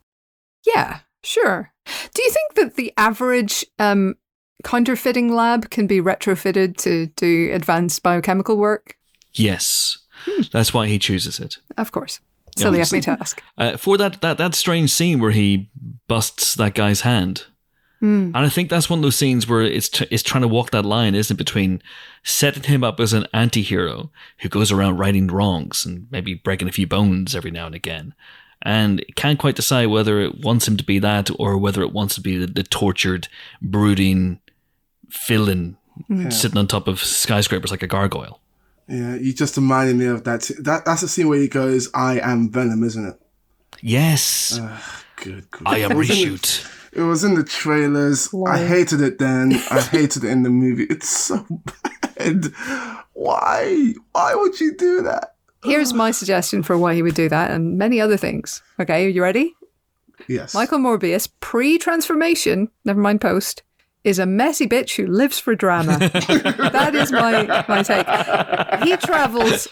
Yeah, 0.66 1.00
sure. 1.24 1.72
Do 2.14 2.24
you 2.24 2.32
think 2.32 2.54
that 2.56 2.76
the 2.76 2.94
average 2.98 3.66
um, 3.80 4.16
counterfeiting 4.64 5.34
lab 5.34 5.70
can 5.70 5.88
be 5.88 6.02
retrofitted 6.02 6.78
to 6.78 7.08
do 7.08 7.52
advanced 7.54 8.04
biochemical 8.04 8.58
work? 8.58 8.98
yes, 9.38 10.00
that's 10.52 10.74
why 10.74 10.88
he 10.88 11.00
chooses 11.00 11.40
it. 11.40 11.58
Of 11.78 11.92
course. 11.92 12.20
Yeah, 12.58 12.64
Silly 12.64 12.82
of 12.82 12.92
me 12.92 13.02
to 13.02 13.12
ask. 13.12 13.42
Uh, 13.58 13.78
for 13.78 13.98
that, 13.98 14.22
that 14.22 14.38
that 14.40 14.56
strange 14.56 14.92
scene 14.92 15.20
where 15.20 15.32
he 15.32 15.70
busts 16.08 16.56
that 16.56 16.74
guy's 16.74 17.02
hand, 17.02 17.46
Hmm. 18.00 18.26
and 18.36 18.38
I 18.38 18.50
think 18.50 18.70
that's 18.70 18.90
one 18.92 19.00
of 19.00 19.04
those 19.04 19.16
scenes 19.16 19.48
where 19.48 19.62
it's 19.64 19.90
t- 19.90 20.06
it's 20.12 20.22
trying 20.22 20.44
to 20.44 20.48
walk 20.48 20.70
that 20.72 20.86
line, 20.86 21.16
isn't 21.16 21.34
it, 21.34 21.38
between 21.38 21.82
setting 22.24 22.64
him 22.64 22.84
up 22.84 23.00
as 23.00 23.12
an 23.14 23.26
anti-hero 23.34 24.12
who 24.40 24.50
goes 24.50 24.72
around 24.72 24.98
righting 24.98 25.28
wrongs 25.28 25.84
and 25.86 26.06
maybe 26.12 26.36
breaking 26.36 26.68
a 26.68 26.72
few 26.72 26.86
bones 26.86 27.36
every 27.36 27.50
now 27.50 27.66
and 27.66 27.74
again, 27.74 28.14
and 28.62 29.04
can't 29.16 29.40
quite 29.40 29.56
decide 29.56 29.88
whether 29.88 30.22
it 30.22 30.42
wants 30.42 30.68
him 30.68 30.78
to 30.78 30.84
be 30.84 31.00
that 31.00 31.30
or 31.40 31.58
whether 31.58 31.82
it 31.82 31.92
wants 31.92 32.14
to 32.16 32.22
be 32.22 32.38
the, 32.38 32.46
the 32.46 32.64
tortured, 32.64 33.28
brooding 33.62 34.40
villain 35.28 35.78
Yeah. 36.10 36.30
sitting 36.30 36.58
on 36.60 36.68
top 36.68 36.88
of 36.88 37.00
skyscrapers 37.00 37.72
like 37.72 37.82
a 37.84 37.88
gargoyle. 37.88 38.40
Yeah, 38.88 39.16
you 39.16 39.34
just 39.34 39.58
reminded 39.58 39.96
me 39.96 40.06
of 40.06 40.24
that. 40.26 40.50
that 40.60 40.86
that's 40.86 41.02
the 41.02 41.08
scene 41.08 41.28
where 41.28 41.40
he 41.40 41.48
goes, 41.48 41.90
"I 41.94 42.20
am 42.20 42.50
Venom," 42.52 42.84
isn't 42.84 43.06
it? 43.06 43.20
Yes, 43.82 44.60
Good. 45.18 45.50
grief. 45.52 45.64
I 45.66 45.80
am 45.80 45.92
It 45.92 45.98
was 45.98 46.10
reshoot. 46.10 46.74
It 46.98 47.04
was 47.04 47.24
in 47.24 47.36
the 47.36 47.44
trailers. 47.44 48.34
I 48.48 48.66
hated 48.66 49.02
it 49.02 49.20
then. 49.20 49.54
I 49.70 49.82
hated 49.82 50.24
it 50.24 50.32
in 50.32 50.42
the 50.42 50.50
movie. 50.50 50.88
It's 50.90 51.08
so 51.08 51.46
bad. 52.18 52.46
Why? 53.14 53.94
Why 54.14 54.34
would 54.34 54.60
you 54.60 54.76
do 54.76 55.04
that? 55.04 55.36
Here's 55.64 55.94
my 55.94 56.10
suggestion 56.10 56.64
for 56.64 56.76
why 56.76 56.96
he 56.96 57.04
would 57.04 57.14
do 57.14 57.30
that 57.30 57.52
and 57.52 57.78
many 57.78 58.02
other 58.02 58.18
things. 58.18 58.64
Okay, 58.80 59.06
are 59.06 59.10
you 59.10 59.22
ready? 59.22 59.56
Yes. 60.28 60.56
Michael 60.56 60.80
Morbius, 60.80 61.30
pre 61.40 61.78
transformation, 61.78 62.70
never 62.84 63.00
mind 63.00 63.22
post, 63.22 63.62
is 64.04 64.18
a 64.18 64.26
messy 64.26 64.66
bitch 64.66 64.96
who 64.96 65.06
lives 65.06 65.38
for 65.38 65.54
drama. 65.54 66.00
that 66.00 66.96
is 66.96 67.12
my, 67.12 67.64
my 67.68 67.84
take. 67.84 68.08
He 68.84 68.98
travels 68.98 69.68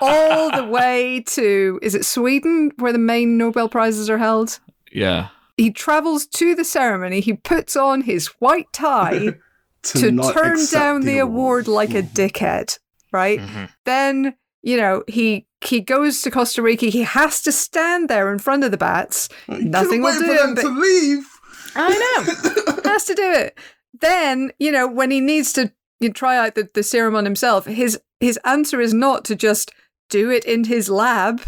all 0.00 0.52
the 0.52 0.64
way 0.64 1.24
to, 1.26 1.80
is 1.82 1.96
it 1.96 2.04
Sweden, 2.04 2.70
where 2.78 2.92
the 2.92 2.98
main 2.98 3.36
Nobel 3.36 3.68
Prizes 3.68 4.08
are 4.08 4.18
held? 4.18 4.60
Yeah. 4.92 5.28
He 5.56 5.70
travels 5.70 6.26
to 6.26 6.54
the 6.54 6.64
ceremony. 6.64 7.20
He 7.20 7.34
puts 7.34 7.76
on 7.76 8.02
his 8.02 8.26
white 8.38 8.72
tie 8.72 9.34
to 9.82 10.10
not 10.10 10.34
turn 10.34 10.58
down 10.70 11.02
the 11.02 11.18
award 11.18 11.68
like 11.68 11.90
a 11.90 12.02
mm-hmm. 12.02 12.14
dickhead, 12.14 12.78
right? 13.12 13.40
Mm-hmm. 13.40 13.64
Then, 13.84 14.34
you 14.62 14.76
know, 14.76 15.02
he 15.08 15.46
he 15.62 15.80
goes 15.80 16.22
to 16.22 16.30
Costa 16.30 16.62
Rica. 16.62 16.86
He 16.86 17.02
has 17.02 17.42
to 17.42 17.52
stand 17.52 18.08
there 18.08 18.32
in 18.32 18.38
front 18.38 18.64
of 18.64 18.70
the 18.70 18.76
bats. 18.76 19.28
You 19.48 19.64
Nothing 19.64 20.02
couldn't 20.02 20.02
will 20.02 20.12
wait 20.12 20.18
do 20.18 20.26
for 20.26 20.32
him. 20.32 20.54
them 20.54 20.54
But 20.54 20.62
to 20.62 20.80
leave. 20.80 21.26
I 21.74 22.74
know. 22.76 22.82
has 22.96 23.04
to 23.06 23.14
do 23.14 23.32
it. 23.32 23.58
Then, 24.00 24.52
you 24.58 24.72
know, 24.72 24.86
when 24.86 25.10
he 25.10 25.20
needs 25.20 25.52
to 25.54 25.72
you 26.00 26.08
know, 26.08 26.12
try 26.12 26.36
out 26.36 26.54
the, 26.54 26.68
the 26.74 26.82
serum 26.82 27.16
on 27.16 27.24
himself, 27.24 27.66
his 27.66 27.98
his 28.20 28.38
answer 28.44 28.80
is 28.80 28.94
not 28.94 29.24
to 29.26 29.36
just 29.36 29.72
do 30.08 30.30
it 30.30 30.44
in 30.44 30.64
his 30.64 30.88
lab. 30.88 31.42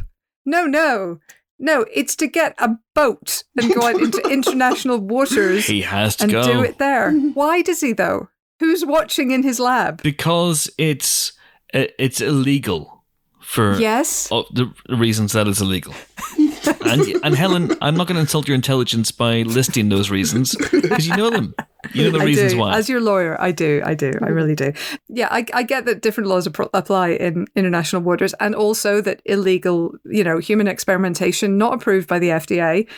No, 0.45 0.67
no. 0.67 1.21
No, 1.59 1.85
it's 1.93 2.15
to 2.17 2.27
get 2.29 2.55
a 2.59 2.71
boat 2.95 3.43
and 3.61 3.75
go 3.75 3.83
out 3.83 4.01
into 4.01 4.19
international 4.31 4.99
waters 4.99 5.67
He 5.67 5.83
has 5.83 6.17
to 6.17 6.25
and 6.25 6.33
go. 6.33 6.43
do 6.43 6.63
it 6.63 6.79
there. 6.79 7.13
Why 7.35 7.63
does 7.63 7.81
he 7.81 7.93
though? 7.93 8.29
Who's 8.61 8.85
watching 8.85 9.31
in 9.31 9.43
his 9.43 9.59
lab? 9.61 10.03
because 10.03 10.71
it's 10.79 11.33
uh, 11.75 11.85
it's 11.99 12.21
illegal 12.21 13.05
for 13.41 13.79
Yes. 13.79 14.29
oh, 14.31 14.47
the 14.53 14.73
reasons 14.89 15.33
that 15.33 15.49
is 15.49 15.61
illegal. 15.61 15.95
and 16.85 17.25
and 17.25 17.35
Helen, 17.35 17.73
I'm 17.81 17.97
not 17.97 18.07
going 18.07 18.17
to 18.17 18.21
insult 18.21 18.49
your 18.49 18.55
intelligence 18.55 19.11
by 19.11 19.43
listing 19.43 19.89
those 19.89 20.11
reasons 20.11 20.57
because 20.57 21.07
you 21.07 21.17
know 21.17 21.31
them. 21.31 21.55
You 21.93 22.05
know 22.05 22.19
the 22.19 22.23
I 22.23 22.25
reasons 22.25 22.53
do. 22.53 22.59
why. 22.59 22.77
As 22.77 22.89
your 22.89 23.01
lawyer, 23.01 23.41
I 23.41 23.53
do. 23.53 23.83
I 23.85 23.95
do. 23.95 24.13
I 24.23 24.29
really 24.29 24.55
do. 24.55 24.73
Yeah, 25.09 25.29
I, 25.31 25.45
I 25.55 25.63
get 25.63 25.85
that 25.87 26.03
different 26.03 26.29
laws 26.29 26.47
apply 26.47 27.11
in 27.11 27.47
international 27.55 28.03
waters 28.03 28.35
and 28.35 28.55
also 28.55 29.01
that 29.01 29.23
illegal, 29.25 29.95
you 30.05 30.25
know, 30.25 30.39
human 30.39 30.67
experimentation 30.69 31.57
not 31.57 31.75
approved 31.75 32.09
by 32.09 32.19
the 32.19 32.29
FDA 32.31 32.89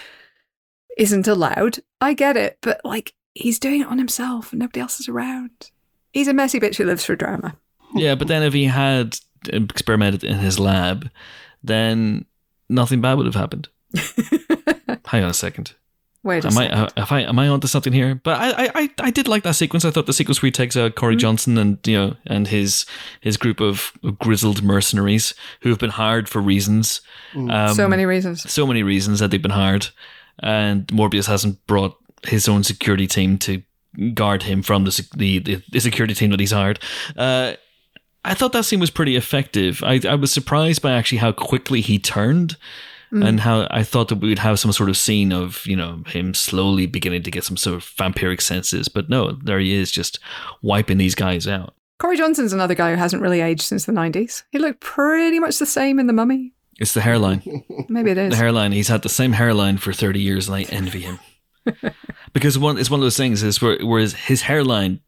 isn't 0.99 1.29
allowed. 1.29 1.79
I 2.01 2.15
get 2.15 2.37
it. 2.37 2.59
But 2.63 2.81
like, 2.85 3.15
he's 3.35 3.59
doing 3.59 3.83
it 3.83 3.87
on 3.87 3.99
himself 3.99 4.53
and 4.53 4.61
nobody 4.61 4.81
else 4.81 4.99
is 4.99 5.09
around. 5.09 5.71
He's 6.13 6.29
a 6.29 6.35
messy 6.35 6.59
bitch 6.59 6.77
who 6.77 6.85
lives 6.85 7.05
for 7.05 7.15
drama. 7.15 7.57
yeah, 7.95 8.15
but 8.15 8.29
then 8.29 8.43
if 8.43 8.53
he 8.53 8.65
had 8.65 9.19
um, 9.53 9.65
experimented 9.65 10.25
in 10.25 10.39
his 10.39 10.59
lab, 10.59 11.11
then 11.63 12.25
nothing 12.71 13.01
bad 13.01 13.15
would 13.19 13.27
have 13.27 13.35
happened. 13.35 13.69
Hang 15.07 15.25
on 15.25 15.31
a 15.31 15.35
second. 15.35 15.75
Wait 16.23 16.45
a 16.45 16.49
Am 16.49 16.59
I, 16.59 16.65
second. 16.65 16.79
uh, 16.79 16.89
if 16.99 17.13
I, 17.13 17.21
am 17.21 17.39
I 17.39 17.49
onto 17.49 17.67
something 17.67 17.95
here? 17.95 18.15
But 18.15 18.39
I, 18.39 18.51
I, 18.67 18.71
I, 18.75 18.91
I 19.05 19.11
did 19.11 19.27
like 19.27 19.43
that 19.45 19.55
sequence. 19.55 19.87
I 19.87 19.91
thought 19.91 20.05
the 20.05 20.13
sequence 20.13 20.43
where 20.43 20.49
he 20.49 20.53
takes 20.53 20.77
out 20.77 20.95
Corey 20.95 21.17
Johnson 21.17 21.57
and 21.57 21.79
you 21.87 21.97
know 21.97 22.17
and 22.27 22.47
his 22.47 22.85
his 23.23 23.37
group 23.39 23.59
of 23.61 23.93
grizzled 24.19 24.63
mercenaries 24.63 25.35
who 25.63 25.71
have 25.71 25.79
been 25.79 25.91
hired 25.91 26.29
for 26.29 26.41
reasons. 26.43 27.01
Um, 27.35 27.75
so 27.75 27.89
many 27.89 28.05
reasons. 28.05 28.51
so 28.53 28.67
many 28.67 28.83
reasons 28.83 29.21
that 29.21 29.31
they've 29.31 29.41
been 29.41 29.51
hired, 29.51 29.89
and 30.43 30.87
Morbius 30.89 31.27
hasn't 31.27 31.67
brought 31.67 31.97
his 32.27 32.49
own 32.49 32.65
security 32.65 33.07
team 33.07 33.39
to 33.39 33.63
guard 34.13 34.43
him 34.43 34.63
from 34.63 34.85
the 34.85 35.09
the, 35.17 35.39
the, 35.39 35.63
the 35.73 35.81
security 35.81 36.13
team 36.15 36.31
that 36.31 36.41
he's 36.41 36.53
hired. 36.53 36.81
Uh, 37.17 37.55
I 38.25 38.35
thought 38.35 38.53
that 38.53 38.65
scene 38.65 38.81
was 38.81 38.91
pretty 38.91 39.17
effective. 39.17 39.83
I, 39.85 40.01
I 40.09 40.15
was 40.15 40.33
surprised 40.33 40.83
by 40.83 40.93
actually 40.93 41.19
how 41.19 41.33
quickly 41.33 41.81
he 41.81 41.99
turned. 41.99 42.57
Mm. 43.13 43.27
And 43.27 43.41
how 43.41 43.67
I 43.73 43.83
thought 43.83 44.07
that 44.11 44.21
we 44.21 44.29
would 44.29 44.39
have 44.39 44.61
some 44.61 44.71
sort 44.71 44.89
of 44.89 44.97
scene 44.97 45.33
of, 45.33 45.67
you 45.67 45.75
know, 45.75 46.05
him 46.07 46.33
slowly 46.33 46.87
beginning 46.87 47.25
to 47.25 47.31
get 47.33 47.43
some 47.43 47.57
sort 47.57 47.75
of 47.75 47.83
vampiric 47.83 48.41
senses. 48.41 48.89
But 48.89 49.09
no, 49.09 49.33
there 49.33 49.59
he 49.59 49.75
is 49.75 49.91
just 49.91 50.21
wiping 50.63 50.99
these 50.99 51.17
guys 51.17 51.49
out. 51.49 51.75
Corey 51.99 52.17
Johnson's 52.17 52.53
another 52.53 52.77
guy 52.77 52.93
who 52.93 52.97
hasn't 52.97 53.21
really 53.21 53.41
aged 53.41 53.63
since 53.63 53.85
the 53.85 53.93
90s. 53.93 54.45
He 54.53 54.61
looked 54.61 54.79
pretty 54.79 55.41
much 55.41 55.59
the 55.59 55.67
same 55.67 55.99
in 55.99 56.07
The 56.07 56.13
Mummy. 56.13 56.53
It's 56.81 56.95
the 56.95 57.03
hairline. 57.03 57.43
Maybe 57.89 58.11
it 58.11 58.19
is 58.19 58.31
the 58.31 58.37
hairline. 58.37 58.73
He's 58.73 58.89
had 58.89 59.03
the 59.03 59.09
same 59.11 59.35
hairline 59.35 59.77
for 59.77 59.93
thirty 59.93 60.21
years, 60.21 60.49
and 60.49 60.57
I 60.57 60.63
envy 60.63 61.03
him 61.03 61.21
because 62.33 62.59
one 62.59 62.79
it's 62.79 62.91
one 62.91 63.01
of 63.01 63.05
those 63.05 63.19
things 63.19 63.43
is 63.43 63.61
where 63.61 63.79
whereas 63.83 64.15
his 64.15 64.43
hairline 64.43 65.01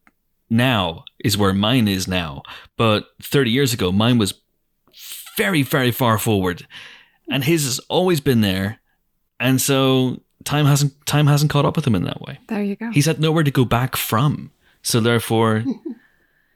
now 0.51 1.05
is 1.23 1.37
where 1.39 1.53
mine 1.55 1.89
is 1.89 2.07
now, 2.09 2.43
but 2.77 3.07
thirty 3.23 3.51
years 3.51 3.73
ago 3.73 3.91
mine 3.93 4.19
was 4.19 4.35
very 5.37 5.63
very 5.63 5.91
far 5.91 6.19
forward, 6.19 6.67
and 7.31 7.45
his 7.45 7.65
has 7.65 7.79
always 7.89 8.21
been 8.21 8.41
there, 8.43 8.81
and 9.41 9.61
so 9.61 10.21
time 10.45 10.67
hasn't 10.67 10.93
time 11.07 11.27
hasn't 11.27 11.51
caught 11.51 11.65
up 11.65 11.77
with 11.77 11.87
him 11.87 11.95
in 11.95 12.05
that 12.05 12.21
way. 12.21 12.39
there 12.49 12.63
you 12.63 12.77
go. 12.77 12.91
He's 12.91 13.07
had 13.07 13.21
nowhere 13.21 13.45
to 13.45 13.51
go 13.51 13.65
back 13.65 13.97
from, 13.97 14.51
so 14.83 15.01
therefore. 15.01 15.65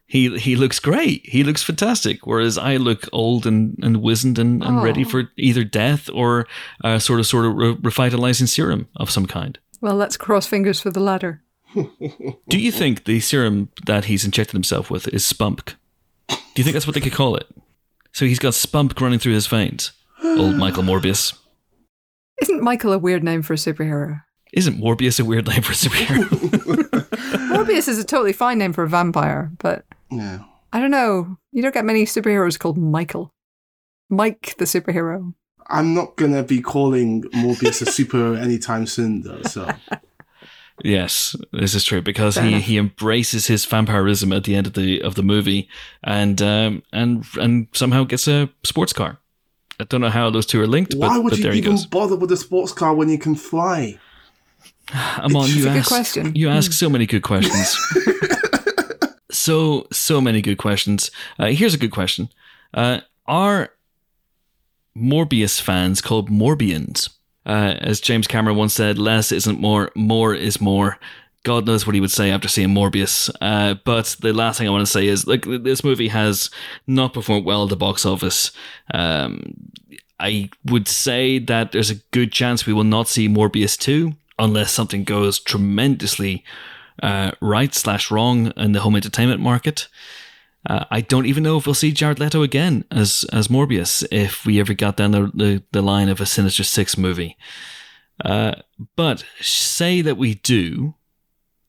He, 0.09 0.39
he 0.39 0.55
looks 0.55 0.79
great. 0.79 1.27
He 1.27 1.43
looks 1.43 1.65
fantastic. 1.65 2.29
Whereas 2.29 2.57
I 2.57 2.77
look 2.77 3.09
old 3.13 3.45
and, 3.45 3.77
and 3.83 3.97
wizened 3.97 4.39
and, 4.39 4.63
and 4.63 4.81
ready 4.81 5.05
Oh. 5.05 5.09
for 5.09 5.25
either 5.37 5.65
death 5.65 6.09
or 6.15 6.47
a 6.85 7.01
sort 7.01 7.19
of 7.19 7.27
sort 7.27 7.45
of 7.47 7.57
re- 7.57 7.77
revitalizing 7.83 8.47
serum 8.47 8.87
of 8.95 9.11
some 9.11 9.27
kind. 9.27 9.59
well, 9.81 9.97
let's 9.97 10.17
cross 10.17 10.47
fingers 10.47 10.81
for 10.81 10.91
the 10.91 11.01
latter. 11.01 11.43
Do 11.75 12.59
you 12.59 12.71
think 12.73 13.05
the 13.05 13.21
serum 13.21 13.69
that 13.87 14.07
he's 14.07 14.25
injected 14.25 14.55
himself 14.55 14.91
with 14.91 15.09
is 15.09 15.25
spunk? 15.25 15.77
Do 16.29 16.37
you 16.57 16.65
think 16.65 16.73
that's 16.75 16.87
what 16.87 16.95
they 16.95 17.01
could 17.01 17.13
call 17.13 17.37
it? 17.37 17.47
So 18.13 18.25
he's 18.25 18.39
got 18.39 18.55
spunk 18.55 18.99
running 19.01 19.19
through 19.19 19.35
his 19.35 19.47
veins. 19.47 19.93
Old 20.25 20.57
Michael 20.57 20.83
Morbius. 20.83 21.39
Isn't 22.41 22.63
Michael 22.63 22.93
a 22.93 22.99
weird 22.99 23.23
name 23.23 23.43
for 23.43 23.53
a 23.53 23.57
superhero? 23.57 24.23
Isn't 24.53 24.79
Morbius 24.81 25.21
a 25.21 25.25
weird 25.25 25.47
name 25.47 25.63
for 25.63 25.73
a 25.73 25.75
superhero? 25.75 26.25
Morbius 27.51 27.89
is 27.89 27.99
a 27.99 28.05
totally 28.05 28.33
fine 28.33 28.59
name 28.59 28.73
for 28.73 28.85
a 28.85 28.89
vampire, 28.89 29.51
but 29.59 29.85
Yeah. 30.11 30.41
I 30.73 30.81
don't 30.81 30.91
know. 30.91 31.37
You 31.53 31.63
don't 31.63 31.75
get 31.75 31.85
many 31.85 32.05
superheroes 32.05 32.59
called 32.59 32.77
Michael. 32.79 33.33
Mike 34.11 34.55
the 34.59 34.65
superhero. 34.65 35.35
I'm 35.69 35.95
not 35.95 36.17
gonna 36.17 36.43
be 36.43 36.61
calling 36.61 37.23
Morbius 37.25 37.83
a 37.83 37.87
superhero 37.87 38.39
anytime 38.41 38.87
soon, 38.87 39.23
though. 39.23 39.43
So 39.43 39.69
yes, 40.85 41.37
this 41.53 41.75
is 41.75 41.85
true 41.85 42.03
because 42.03 42.35
Fair 42.35 42.45
he, 42.45 42.53
enough. 42.53 42.63
he 42.63 42.79
embraces 42.79 43.47
his 43.47 43.65
vampirism 43.65 44.33
at 44.33 44.45
the 44.45 44.55
end 44.55 44.67
of 44.67 44.73
the 44.75 45.01
of 45.03 45.15
the 45.15 45.23
movie 45.23 45.69
and 46.03 46.41
um, 46.43 46.83
and 46.93 47.25
and 47.37 47.69
somehow 47.73 48.05
gets 48.05 48.29
a 48.29 48.49
sports 48.65 48.93
car. 48.93 49.19
I 49.79 49.85
don't 49.85 50.01
know 50.01 50.11
how 50.11 50.31
those 50.31 50.47
two 50.47 50.61
are 50.61 50.67
linked, 50.67 50.95
why 50.95 51.09
but, 51.09 51.23
would 51.25 51.31
but 51.31 51.39
you 51.39 51.51
he 51.51 51.59
even 51.59 51.73
goes. 51.73 51.87
bother 51.87 52.17
with 52.17 52.33
a 52.33 52.37
sports 52.37 52.73
car 52.73 52.95
when 52.95 53.09
you 53.09 53.19
can 53.19 53.35
fly? 53.35 53.99
Amon, 55.19 55.49
you 55.51 55.63
a 55.63 55.73
good 55.73 55.77
ask, 55.79 55.89
question. 55.89 56.35
You 56.35 56.49
ask 56.49 56.73
so 56.73 56.89
many 56.89 57.07
good 57.07 57.23
questions. 57.23 57.77
so 59.31 59.87
so 59.93 60.21
many 60.21 60.41
good 60.41 60.59
questions. 60.59 61.11
Uh, 61.39 61.47
here's 61.47 61.75
a 61.75 61.79
good 61.79 61.91
question: 61.91 62.29
uh, 62.73 63.01
Are 63.27 63.71
Morbius 64.97 65.61
fans 65.61 66.01
called 66.01 66.31
Morbians? 66.31 67.11
Uh, 67.47 67.77
as 67.81 68.01
James 68.01 68.27
Cameron 68.27 68.57
once 68.57 68.75
said, 68.75 68.99
"Less 68.99 69.33
isn't 69.33 69.61
more. 69.61 69.91
More 69.95 70.35
is 70.35 70.61
more." 70.61 70.99
God 71.45 71.65
knows 71.65 71.87
what 71.87 71.95
he 71.95 72.01
would 72.01 72.11
say 72.11 72.33
after 72.33 72.49
seeing 72.49 72.71
Morbius. 72.71 73.31
Uh, 73.41 73.75
but 73.85 74.17
the 74.21 74.33
last 74.33 74.59
thing 74.59 74.67
I 74.67 74.71
want 74.73 74.85
to 74.85 74.93
say 74.93 75.07
is, 75.07 75.29
like, 75.29 75.45
this 75.45 75.85
movie 75.85 76.09
has 76.09 76.51
not 76.89 77.15
performed 77.15 77.47
well 77.47 77.63
at 77.63 77.69
the 77.69 77.77
box 77.77 78.05
office. 78.05 78.51
Um, 78.93 79.71
I 80.19 80.51
would 80.65 80.89
say 80.89 81.39
that 81.39 81.71
there's 81.71 81.91
a 81.91 82.03
good 82.11 82.33
chance 82.33 82.67
we 82.67 82.73
will 82.73 82.83
not 82.83 83.07
see 83.07 83.29
Morbius 83.29 83.79
2 83.79 84.15
unless 84.41 84.73
something 84.73 85.05
goes 85.05 85.39
tremendously 85.39 86.43
uh, 87.01 87.31
right 87.41 87.73
slash 87.75 88.11
wrong 88.11 88.53
in 88.57 88.73
the 88.73 88.81
home 88.81 88.97
entertainment 88.97 89.41
market. 89.41 89.87
Uh, 90.69 90.85
I 90.91 91.01
don't 91.01 91.27
even 91.27 91.43
know 91.45 91.57
if 91.57 91.67
we'll 91.67 91.75
see 91.75 91.93
Jared 91.93 92.19
Leto 92.19 92.43
again 92.43 92.85
as 92.91 93.25
as 93.33 93.49
Morbius 93.49 94.05
if 94.11 94.45
we 94.45 94.59
ever 94.59 94.75
got 94.75 94.97
down 94.97 95.13
the, 95.13 95.31
the, 95.33 95.63
the 95.71 95.83
line 95.83 96.09
of 96.09 96.21
a 96.21 96.27
Sinister 96.27 96.65
Six 96.65 96.99
movie. 96.99 97.37
Uh, 98.25 98.57
but 98.97 99.25
say 99.41 100.01
that 100.03 100.17
we 100.17 100.35
do, 100.35 100.95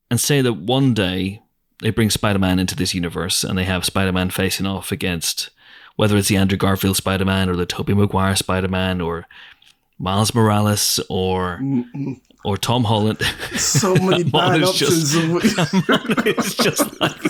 and 0.09 0.19
say 0.19 0.41
that 0.41 0.53
one 0.53 0.93
day 0.93 1.41
they 1.81 1.91
bring 1.91 2.09
Spider 2.09 2.39
Man 2.39 2.59
into 2.59 2.75
this 2.75 2.93
universe 2.93 3.43
and 3.43 3.57
they 3.57 3.65
have 3.65 3.85
Spider 3.85 4.11
Man 4.11 4.29
facing 4.29 4.65
off 4.65 4.91
against 4.91 5.49
whether 5.95 6.17
it's 6.17 6.29
the 6.29 6.37
Andrew 6.37 6.57
Garfield 6.57 6.97
Spider 6.97 7.25
Man 7.25 7.49
or 7.49 7.55
the 7.55 7.65
Tobey 7.65 7.93
Maguire 7.93 8.35
Spider 8.35 8.67
Man 8.67 9.01
or 9.01 9.27
Miles 9.99 10.33
Morales 10.33 10.99
or 11.09 11.59
or 12.43 12.57
Tom 12.57 12.83
Holland. 12.83 13.21
So 13.55 13.95
many 13.95 14.23
bad 14.31 14.61
on, 14.61 14.61
it's 14.63 14.69
options. 14.69 15.15
it's 15.15 16.55
just 16.55 17.01
like 17.01 17.25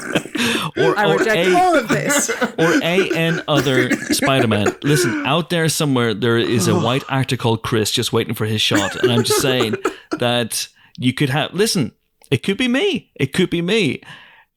or, 0.77 0.97
I 0.97 1.05
or 1.05 1.17
reject 1.17 1.49
a 1.49 1.57
all 1.57 1.75
of 1.75 1.87
this. 1.87 2.29
or 2.59 2.79
a 2.83 3.15
n 3.15 3.41
other 3.47 3.91
Spider-Man. 3.91 4.75
Listen, 4.83 5.25
out 5.25 5.49
there 5.49 5.69
somewhere 5.69 6.13
there 6.13 6.37
is 6.37 6.67
a 6.67 6.75
white 6.75 7.03
actor 7.09 7.37
called 7.37 7.63
Chris 7.63 7.91
just 7.91 8.13
waiting 8.13 8.33
for 8.33 8.45
his 8.45 8.61
shot, 8.61 8.95
and 9.01 9.11
I'm 9.11 9.23
just 9.23 9.41
saying 9.41 9.75
that 10.11 10.67
you 10.97 11.13
could 11.13 11.29
have. 11.29 11.53
Listen, 11.53 11.93
it 12.29 12.43
could 12.43 12.57
be 12.57 12.67
me. 12.67 13.11
It 13.15 13.33
could 13.33 13.49
be 13.49 13.61
me. 13.61 14.01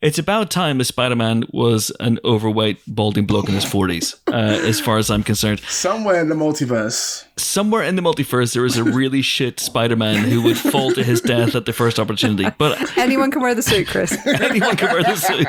It's 0.03 0.19
about 0.19 0.51
time 0.51 0.81
a 0.81 0.85
Spider-Man 0.85 1.45
was 1.53 1.91
an 2.01 2.19
overweight, 2.25 2.79
balding 2.87 3.27
bloke 3.27 3.51
in 3.51 3.55
his 3.55 3.67
40s, 3.67 4.19
uh, 4.29 4.67
as 4.67 4.81
far 4.81 4.97
as 4.97 5.11
I'm 5.11 5.23
concerned. 5.23 5.61
Somewhere 5.61 6.23
in 6.23 6.31
the 6.31 6.35
multiverse. 6.35 7.27
Somewhere 7.43 7.83
in 7.83 7.97
the 7.97 8.03
multiverse, 8.03 8.53
there 8.55 8.65
is 8.65 8.77
a 8.77 8.85
really 8.85 9.23
shit 9.35 9.59
Spider-Man 9.61 10.29
who 10.29 10.43
would 10.43 10.59
fall 10.59 10.93
to 10.93 11.03
his 11.03 11.21
death 11.21 11.55
at 11.55 11.65
the 11.67 11.73
first 11.73 11.99
opportunity. 11.99 12.49
But 12.59 12.97
Anyone 12.99 13.31
can 13.31 13.43
wear 13.43 13.55
the 13.55 13.63
suit, 13.63 13.89
Chris. 13.89 14.17
anyone 14.27 14.77
can 14.77 14.93
wear 14.93 15.03
the 15.03 15.17
suit. 15.17 15.47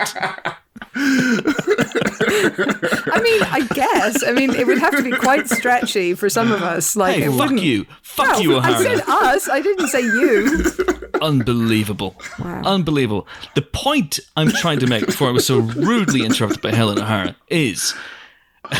I 3.13 3.22
mean, 3.22 3.43
I 3.43 3.68
guess. 3.73 4.23
I 4.26 4.31
mean, 4.34 4.51
it 4.51 4.65
would 4.68 4.77
have 4.77 4.95
to 4.95 5.03
be 5.03 5.11
quite 5.11 5.47
stretchy 5.49 6.13
for 6.13 6.30
some 6.30 6.51
of 6.51 6.61
us. 6.63 6.95
Like, 6.95 7.18
Hey, 7.18 7.23
it 7.23 7.30
fuck 7.31 7.39
wouldn't- 7.39 7.61
you. 7.61 7.85
Fuck 8.01 8.34
No, 8.34 8.39
you, 8.39 8.57
I 8.57 8.81
said 8.81 9.01
us. 9.07 9.49
I 9.49 9.61
didn't 9.61 9.88
say 9.88 10.01
you. 10.01 10.63
Unbelievable. 11.22 12.15
Unbelievable. 12.39 13.27
The 13.55 13.61
point 13.61 14.19
I'm 14.35 14.49
trying 14.51 14.80
to 14.80 14.88
make 14.88 15.05
before 15.05 15.27
I 15.27 15.31
was 15.31 15.45
so 15.45 15.59
rudely 15.59 16.26
interrupted 16.26 16.61
by 16.61 16.72
Helen 16.72 16.99
O'Hara 16.99 17.35
is 17.47 17.93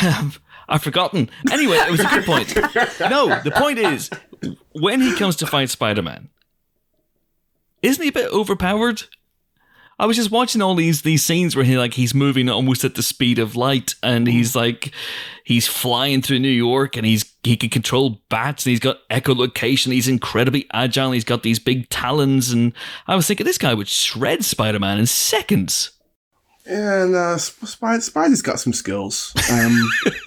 um, 0.02 0.32
I've 0.68 0.82
forgotten. 0.82 1.28
Anyway, 1.50 1.76
it 1.76 1.90
was 1.90 2.00
a 2.00 2.08
good 2.08 2.24
point. 2.24 2.54
No, 3.00 3.40
the 3.42 3.52
point 3.54 3.78
is 3.78 4.10
when 4.72 5.00
he 5.00 5.14
comes 5.16 5.36
to 5.36 5.46
fight 5.46 5.70
Spider 5.70 6.02
Man, 6.02 6.28
isn't 7.82 8.02
he 8.02 8.08
a 8.08 8.12
bit 8.12 8.32
overpowered? 8.32 9.02
I 9.98 10.06
was 10.06 10.16
just 10.16 10.30
watching 10.30 10.62
all 10.62 10.74
these 10.74 11.02
these 11.02 11.22
scenes 11.22 11.54
where 11.54 11.64
he 11.64 11.76
like 11.78 11.94
he's 11.94 12.14
moving 12.14 12.48
almost 12.48 12.82
at 12.84 12.94
the 12.94 13.02
speed 13.02 13.38
of 13.38 13.54
light, 13.54 13.94
and 14.02 14.26
he's 14.26 14.56
like 14.56 14.92
he's 15.44 15.68
flying 15.68 16.22
through 16.22 16.38
New 16.40 16.48
York, 16.48 16.96
and 16.96 17.06
he's 17.06 17.24
he 17.44 17.56
can 17.56 17.68
control 17.70 18.20
bats, 18.28 18.64
and 18.64 18.70
he's 18.70 18.80
got 18.80 19.06
echolocation. 19.10 19.92
He's 19.92 20.08
incredibly 20.08 20.66
agile. 20.72 21.12
He's 21.12 21.24
got 21.24 21.42
these 21.42 21.58
big 21.58 21.88
talons, 21.88 22.50
and 22.52 22.72
I 23.06 23.14
was 23.14 23.26
thinking 23.26 23.46
this 23.46 23.58
guy 23.58 23.74
would 23.74 23.88
shred 23.88 24.44
Spider 24.44 24.80
Man 24.80 24.98
in 24.98 25.06
seconds. 25.06 25.90
Yeah, 26.66 27.02
and 27.04 27.14
uh, 27.14 27.38
Sp- 27.38 27.66
Spid- 27.66 28.02
Spidey's 28.02 28.42
got 28.42 28.60
some 28.60 28.72
skills. 28.72 29.32
Um, 29.52 29.90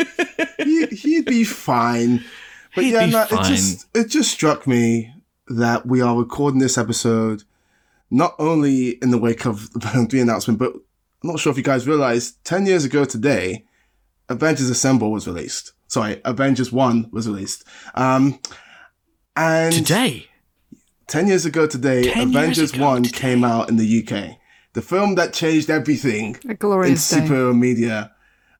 he, 0.79 0.85
he'd 0.95 1.25
be 1.25 1.43
fine. 1.43 2.23
But 2.75 2.83
He'd 2.83 2.93
yeah, 2.93 3.05
be 3.05 3.11
no, 3.11 3.25
fine. 3.25 3.39
it 3.39 3.47
just 3.47 3.87
it 3.95 4.07
just 4.09 4.31
struck 4.31 4.67
me 4.67 5.13
that 5.47 5.85
we 5.85 6.01
are 6.01 6.17
recording 6.17 6.59
this 6.59 6.77
episode 6.77 7.43
not 8.11 8.35
only 8.39 8.89
in 9.01 9.11
the 9.11 9.17
wake 9.17 9.45
of 9.45 9.71
the 9.73 9.79
Venom 9.87 10.07
3 10.07 10.21
announcement, 10.21 10.59
but 10.59 10.73
I'm 11.23 11.29
not 11.29 11.39
sure 11.39 11.51
if 11.51 11.57
you 11.57 11.63
guys 11.63 11.87
realized 11.87 12.43
10 12.45 12.65
years 12.65 12.83
ago 12.85 13.03
today, 13.05 13.65
Avengers 14.29 14.69
Assemble 14.69 15.11
was 15.11 15.27
released. 15.27 15.73
Sorry, 15.87 16.21
Avengers 16.25 16.71
1 16.71 17.09
was 17.11 17.27
released. 17.27 17.63
Um, 17.95 18.39
and 19.35 19.73
Today, 19.73 20.27
10 21.07 21.27
years 21.27 21.45
ago 21.45 21.67
today, 21.67 22.11
10 22.11 22.29
Avengers 22.29 22.73
ago 22.73 22.83
1 22.85 23.03
today. 23.03 23.17
came 23.17 23.43
out 23.43 23.69
in 23.69 23.77
the 23.77 24.03
UK. 24.07 24.37
The 24.73 24.81
film 24.81 25.15
that 25.15 25.33
changed 25.33 25.69
everything 25.69 26.37
A 26.45 26.49
in 26.51 26.55
glorious 26.57 27.09
day. 27.09 27.17
superhero 27.17 27.57
media 27.57 28.11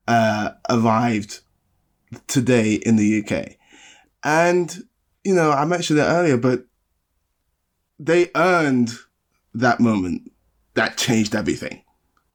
uh, 0.08 0.50
arrived 0.70 1.40
today 2.26 2.74
in 2.74 2.96
the 2.96 3.22
UK. 3.22 3.56
And, 4.22 4.84
you 5.24 5.34
know, 5.34 5.50
I 5.50 5.64
mentioned 5.64 5.98
it 5.98 6.02
earlier, 6.02 6.36
but 6.36 6.64
they 7.98 8.30
earned 8.34 8.92
that 9.54 9.80
moment 9.80 10.30
that 10.74 10.96
changed 10.96 11.34
everything, 11.34 11.82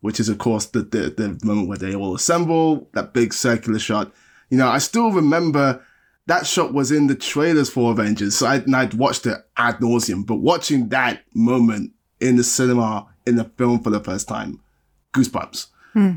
which 0.01 0.19
is, 0.19 0.29
of 0.29 0.37
course, 0.37 0.65
the, 0.65 0.81
the, 0.81 1.13
the 1.15 1.39
moment 1.45 1.67
where 1.67 1.77
they 1.77 1.95
all 1.95 2.15
assemble, 2.15 2.89
that 2.93 3.13
big 3.13 3.33
circular 3.33 3.79
shot. 3.79 4.11
You 4.49 4.57
know, 4.57 4.67
I 4.67 4.79
still 4.79 5.11
remember 5.11 5.85
that 6.27 6.45
shot 6.45 6.73
was 6.73 6.91
in 6.91 7.07
the 7.07 7.15
trailers 7.15 7.69
for 7.69 7.91
Avengers, 7.91 8.37
so 8.37 8.47
I, 8.47 8.55
and 8.55 8.75
I'd 8.75 8.93
watched 8.93 9.25
it 9.25 9.37
ad 9.57 9.77
nauseum, 9.77 10.25
but 10.25 10.35
watching 10.35 10.89
that 10.89 11.23
moment 11.33 11.93
in 12.19 12.35
the 12.35 12.43
cinema, 12.43 13.07
in 13.25 13.35
the 13.35 13.45
film 13.57 13.81
for 13.81 13.89
the 13.89 13.99
first 13.99 14.27
time, 14.27 14.59
goosebumps. 15.13 15.67
Hmm. 15.93 16.15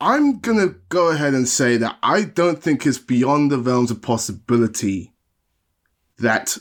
I'm 0.00 0.40
gonna 0.40 0.74
go 0.88 1.10
ahead 1.10 1.32
and 1.34 1.48
say 1.48 1.76
that 1.78 1.96
I 2.02 2.22
don't 2.24 2.62
think 2.62 2.86
it's 2.86 2.98
beyond 2.98 3.50
the 3.50 3.58
realms 3.58 3.90
of 3.90 4.02
possibility 4.02 5.12
that 6.18 6.56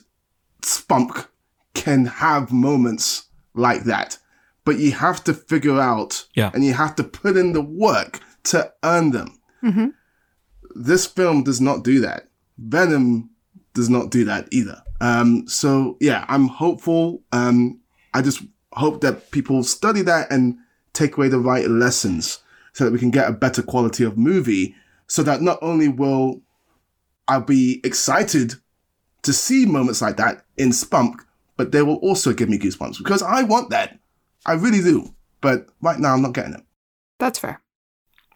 Spunk 0.64 1.28
can 1.74 2.06
have 2.06 2.52
moments 2.52 3.26
like 3.54 3.84
that. 3.84 4.18
But 4.64 4.80
you 4.80 4.92
have 4.94 5.24
to 5.26 5.34
figure 5.34 5.80
out 5.80 6.26
Yeah. 6.34 6.52
and 6.54 6.64
you 6.66 6.74
have 6.74 6.96
to 6.96 7.04
put 7.04 7.38
in 7.38 7.54
the 7.54 7.62
work 7.62 8.20
to 8.46 8.72
earn 8.84 9.12
them. 9.12 9.38
Mhm. 9.64 9.94
This 10.76 11.06
film 11.06 11.44
does 11.44 11.62
not 11.62 11.84
do 11.84 12.00
that. 12.02 12.30
Venom 12.58 13.30
does 13.74 13.90
not 13.90 14.10
do 14.12 14.24
that 14.26 14.48
either. 14.52 14.82
Um, 15.02 15.48
so 15.48 15.98
yeah, 16.00 16.26
I'm 16.30 16.48
hopeful. 16.48 17.22
Um, 17.32 17.80
I 18.14 18.22
just 18.22 18.42
hope 18.74 19.02
that 19.02 19.32
people 19.32 19.64
study 19.64 20.02
that 20.04 20.32
and 20.32 20.58
take 20.94 21.18
away 21.18 21.28
the 21.28 21.40
right 21.40 21.70
lessons 21.70 22.40
so 22.76 22.84
that 22.84 22.92
we 22.92 23.00
can 23.00 23.10
get 23.10 23.30
a 23.30 23.32
better 23.32 23.64
quality 23.64 24.04
of 24.04 24.18
movie 24.18 24.76
so 25.08 25.24
that 25.24 25.42
not 25.42 25.58
only 25.62 25.88
will 25.88 26.42
I 27.30 27.40
be 27.40 27.80
excited 27.86 28.56
to 29.24 29.32
see 29.32 29.66
moments 29.66 30.02
like 30.02 30.18
that 30.18 30.46
in 30.58 30.74
Spunk, 30.74 31.22
but 31.56 31.72
they 31.72 31.82
will 31.82 31.96
also 31.96 32.34
give 32.34 32.50
me 32.50 32.60
goosebumps 32.60 32.98
because 32.98 33.24
I 33.24 33.44
want 33.44 33.70
that. 33.70 33.98
I 34.46 34.54
really 34.54 34.82
do. 34.82 35.16
But 35.40 35.68
right 35.82 35.98
now 35.98 36.14
I'm 36.14 36.22
not 36.22 36.34
getting 36.34 36.54
it. 36.54 36.64
That's 37.18 37.40
fair. 37.40 37.62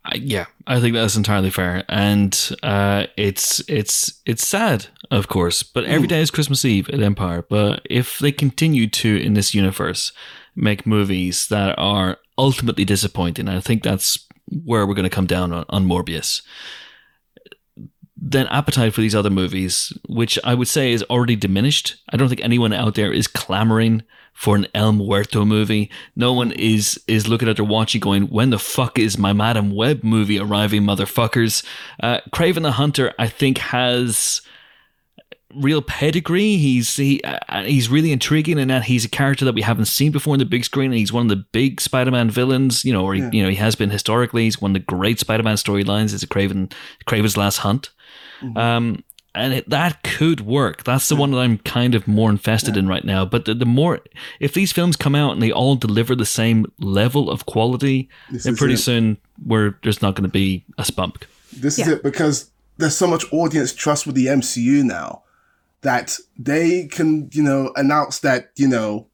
I, 0.06 0.16
yeah, 0.16 0.45
I 0.66 0.80
think 0.80 0.94
that's 0.94 1.18
entirely 1.18 1.49
fair, 1.49 1.84
and 1.90 2.56
uh, 2.64 3.07
it's 3.18 3.61
it's 3.68 4.22
it's 4.26 4.48
sad. 4.48 4.86
of 5.11 5.28
course. 5.28 5.61
But 5.61 5.84
every 5.84 6.07
day 6.07 6.22
is 6.22 6.32
Christmas 6.32 6.64
Eve 6.64 6.88
at 6.90 7.02
Empire. 7.02 7.41
But 7.41 7.82
if 7.90 8.20
they 8.20 8.32
continue 8.32 8.88
to, 8.88 9.18
in 9.18 9.34
this 9.34 9.53
universe, 9.53 10.14
make 10.56 10.88
movies 10.88 11.48
that 11.49 11.76
are 11.78 12.18
ultimately 12.38 12.86
disappointing, 12.86 13.49
I 13.49 13.60
think 13.60 13.84
that's 13.84 14.26
where 14.49 14.85
we're 14.85 14.93
going 14.93 15.09
to 15.09 15.15
come 15.15 15.27
down 15.27 15.51
on, 15.53 15.65
on 15.69 15.85
Morbius. 15.85 16.41
Then 18.21 18.47
appetite 18.47 18.93
for 18.93 19.01
these 19.01 19.15
other 19.15 19.30
movies, 19.30 19.93
which 20.07 20.38
I 20.43 20.53
would 20.53 20.67
say 20.67 20.91
is 20.91 21.03
already 21.03 21.38
diminished. 21.38 21.95
I 22.09 22.17
don't 22.17 22.27
think 22.27 22.41
anyone 22.41 22.73
out 22.73 22.95
there 22.95 23.13
is 23.13 23.27
clamoring 23.27 24.03
for 24.34 24.55
an 24.55 24.67
El 24.73 24.93
Muerto 24.93 25.45
movie. 25.45 25.89
No 26.15 26.34
one 26.34 26.51
is 26.51 27.01
is 27.07 27.27
looking 27.27 27.47
at 27.47 27.55
their 27.55 27.65
watch 27.65 27.93
and 27.93 28.01
going, 28.01 28.23
"When 28.23 28.49
the 28.49 28.59
fuck 28.59 28.99
is 28.99 29.17
my 29.17 29.31
Madame 29.31 29.71
Web 29.71 30.03
movie 30.03 30.39
arriving, 30.39 30.84
motherfuckers?" 30.84 31.63
Uh, 32.01 32.19
Kraven 32.31 32.63
the 32.63 32.73
Hunter, 32.73 33.13
I 33.17 33.27
think, 33.27 33.57
has 33.57 34.41
real 35.55 35.81
pedigree. 35.81 36.57
He's 36.57 36.95
he 36.95 37.21
uh, 37.23 37.63
he's 37.63 37.89
really 37.89 38.11
intriguing 38.11 38.59
in 38.59 38.67
that 38.69 38.84
he's 38.84 39.05
a 39.05 39.09
character 39.09 39.45
that 39.45 39.55
we 39.55 39.61
haven't 39.61 39.85
seen 39.85 40.11
before 40.11 40.35
in 40.35 40.39
the 40.39 40.45
big 40.45 40.65
screen, 40.65 40.91
and 40.91 40.97
he's 40.99 41.13
one 41.13 41.23
of 41.23 41.30
the 41.30 41.43
big 41.51 41.81
Spider-Man 41.81 42.30
villains. 42.30 42.85
You 42.85 42.93
know, 42.93 43.03
or 43.03 43.13
he, 43.15 43.21
Yeah. 43.21 43.30
you 43.34 43.43
know 43.43 43.49
he 43.49 43.55
has 43.55 43.76
been 43.76 43.89
historically. 43.89 44.43
He's 44.43 44.61
one 44.61 44.71
of 44.71 44.73
the 44.73 44.80
great 44.85 45.19
Spider-Man 45.19 45.55
storylines. 45.55 46.13
Is 46.13 46.23
a 46.23 46.27
Kraven 46.27 46.71
Kraven's 47.07 47.38
Last 47.38 47.57
Hunt. 47.57 47.89
Um, 48.55 49.03
and 49.35 49.53
it, 49.53 49.69
that 49.69 50.01
could 50.03 50.41
work. 50.41 50.84
That's 50.84 51.07
the 51.07 51.15
one 51.15 51.31
that 51.31 51.38
I'm 51.38 51.59
kind 51.59 51.93
of 51.93 52.07
more 52.07 52.30
invested 52.30 52.76
in 52.76 52.88
right 52.88 53.03
now. 53.05 53.26
But 53.26 53.45
the, 53.45 53.53
the 53.53 53.65
more, 53.65 53.99
if 54.39 54.53
these 54.53 54.71
films 54.71 54.95
come 54.95 55.13
out 55.13 55.34
and 55.34 55.41
they 55.41 55.51
all 55.51 55.76
deliver 55.76 56.15
the 56.15 56.26
same 56.26 56.65
level 56.80 57.30
of 57.30 57.45
quality, 57.45 58.09
This 58.31 58.45
then 58.45 58.55
pretty 58.55 58.73
it. 58.73 58.77
soon 58.77 59.17
we're 59.45 59.77
there's 59.84 60.01
not 60.01 60.15
going 60.15 60.23
to 60.23 60.30
be 60.30 60.65
a 60.77 60.85
spunk. 60.85 61.27
This 61.55 61.77
is 61.77 61.88
it 61.88 62.01
because 62.01 62.49
there's 62.77 62.95
so 62.97 63.07
much 63.07 63.23
audience 63.31 63.71
trust 63.73 64.05
with 64.07 64.15
the 64.15 64.26
MCU 64.27 64.84
now 64.84 65.23
that 65.81 66.18
they 66.38 66.88
can, 66.88 67.30
you 67.34 67.43
know, 67.43 67.72
announce 67.76 68.19
that, 68.19 68.51
you 68.57 68.68
know, 68.68 69.07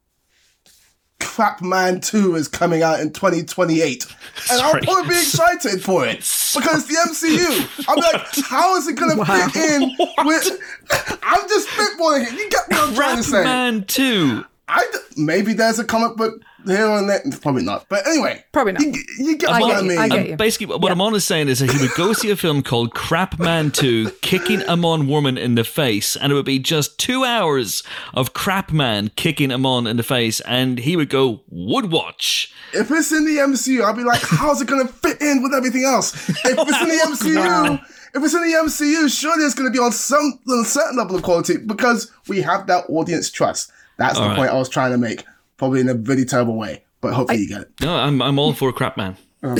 Crap 1.20 1.62
Man 1.62 2.00
2 2.00 2.34
is 2.36 2.48
coming 2.48 2.82
out 2.82 3.00
in 3.00 3.12
2028. 3.12 4.06
And 4.48 4.60
I'll 4.62 4.70
Sorry. 4.70 4.82
probably 4.82 5.08
be 5.08 5.16
excited 5.20 5.82
for 5.82 6.06
it 6.06 6.18
because 6.54 6.86
the 6.86 6.94
MCU. 6.94 7.88
I'm 7.88 7.96
like, 7.98 8.28
how 8.48 8.76
is 8.76 8.86
it 8.86 8.94
going 8.94 9.10
to 9.16 9.18
Wow. 9.18 9.48
fit 9.48 9.56
in 9.56 9.96
with. 10.24 10.60
I'm 11.24 11.48
just 11.48 11.68
spitballing 11.70 12.26
here. 12.28 12.32
You 12.38 12.48
get 12.50 12.60
what 12.68 12.88
I'm 12.88 12.94
trying 12.94 13.16
to 13.16 13.22
say. 13.24 13.42
Man 13.42 13.84
Two. 13.84 14.44
I 14.68 14.84
d- 14.92 14.98
maybe 15.16 15.52
there's 15.52 15.78
a 15.78 15.84
comic 15.84 16.16
book 16.16 16.42
here 16.66 16.84
and 16.90 17.08
there. 17.08 17.22
Probably 17.40 17.62
not. 17.62 17.86
But 17.88 18.04
anyway. 18.06 18.44
Probably 18.50 18.72
not. 18.72 18.82
You, 18.82 18.94
you 19.18 19.36
get 19.38 19.50
I 19.50 19.60
what 19.60 19.68
get 19.68 19.76
I 19.78 19.80
you. 19.94 20.00
I 20.00 20.08
get 20.08 20.28
you. 20.30 20.36
basically, 20.36 20.66
what 20.76 20.90
Amon 20.90 21.14
is 21.14 21.24
saying 21.24 21.46
is 21.48 21.60
that 21.60 21.70
he 21.70 21.78
would 21.80 21.94
go 21.96 22.12
see 22.12 22.30
a 22.30 22.36
film 22.36 22.64
called 22.64 22.92
Crap 22.92 23.38
Man 23.38 23.70
2, 23.70 24.10
kicking 24.22 24.64
Amon 24.64 25.06
Warmann 25.06 25.38
in 25.38 25.54
the 25.54 25.62
face, 25.62 26.16
and 26.16 26.32
it 26.32 26.34
would 26.34 26.44
be 26.46 26.58
just 26.58 26.98
two 26.98 27.24
hours 27.24 27.84
of 28.12 28.32
Crap 28.32 28.72
Man 28.72 29.12
kicking 29.14 29.52
Amon 29.52 29.86
in 29.86 29.96
the 29.96 30.02
face, 30.02 30.40
and 30.40 30.80
he 30.80 30.96
would 30.96 31.10
go, 31.10 31.42
would 31.48 31.92
watch. 31.92 32.52
if 32.74 32.90
it's 32.90 33.12
in 33.12 33.24
the 33.24 33.36
MCU, 33.36 33.84
I'd 33.84 33.94
be 33.96 34.02
like, 34.02 34.22
how's 34.22 34.60
it 34.60 34.66
gonna 34.66 34.88
fit 34.88 35.20
in 35.22 35.42
with 35.44 35.54
everything 35.54 35.84
else? 35.84 36.12
If 36.28 36.38
it's 36.44 36.82
in 36.82 36.88
the 36.88 37.04
MCU, 37.06 37.36
Wow. 37.36 37.74
if 38.14 38.24
it's 38.24 38.34
in 38.34 38.42
the 38.42 38.58
MCU, 38.64 39.08
surely 39.16 39.44
it's 39.44 39.54
gonna 39.54 39.70
be 39.70 39.78
on 39.78 39.92
some 39.92 40.40
on 40.48 40.58
a 40.60 40.64
certain 40.64 40.96
level 40.96 41.14
of 41.14 41.22
quality 41.22 41.56
because 41.58 42.10
we 42.26 42.42
have 42.42 42.66
that 42.66 42.86
audience 42.88 43.30
trust. 43.30 43.70
That's 43.98 44.14
the 44.14 44.22
All 44.22 44.28
right. 44.28 44.36
point 44.36 44.50
I 44.50 44.54
was 44.54 44.68
trying 44.68 44.92
to 44.92 44.98
make, 44.98 45.24
probably 45.56 45.80
in 45.80 45.88
a 45.88 45.94
really 45.94 46.24
terrible 46.24 46.56
way, 46.56 46.84
but 47.00 47.14
hopefully 47.14 47.40
you 47.40 47.48
get 47.48 47.62
it. 47.62 47.70
No, 47.80 47.94
I'm, 47.96 48.20
I'm 48.22 48.38
all 48.38 48.52
for 48.52 48.72
Crap 48.72 48.96
Man. 48.96 49.16
Oh. 49.42 49.54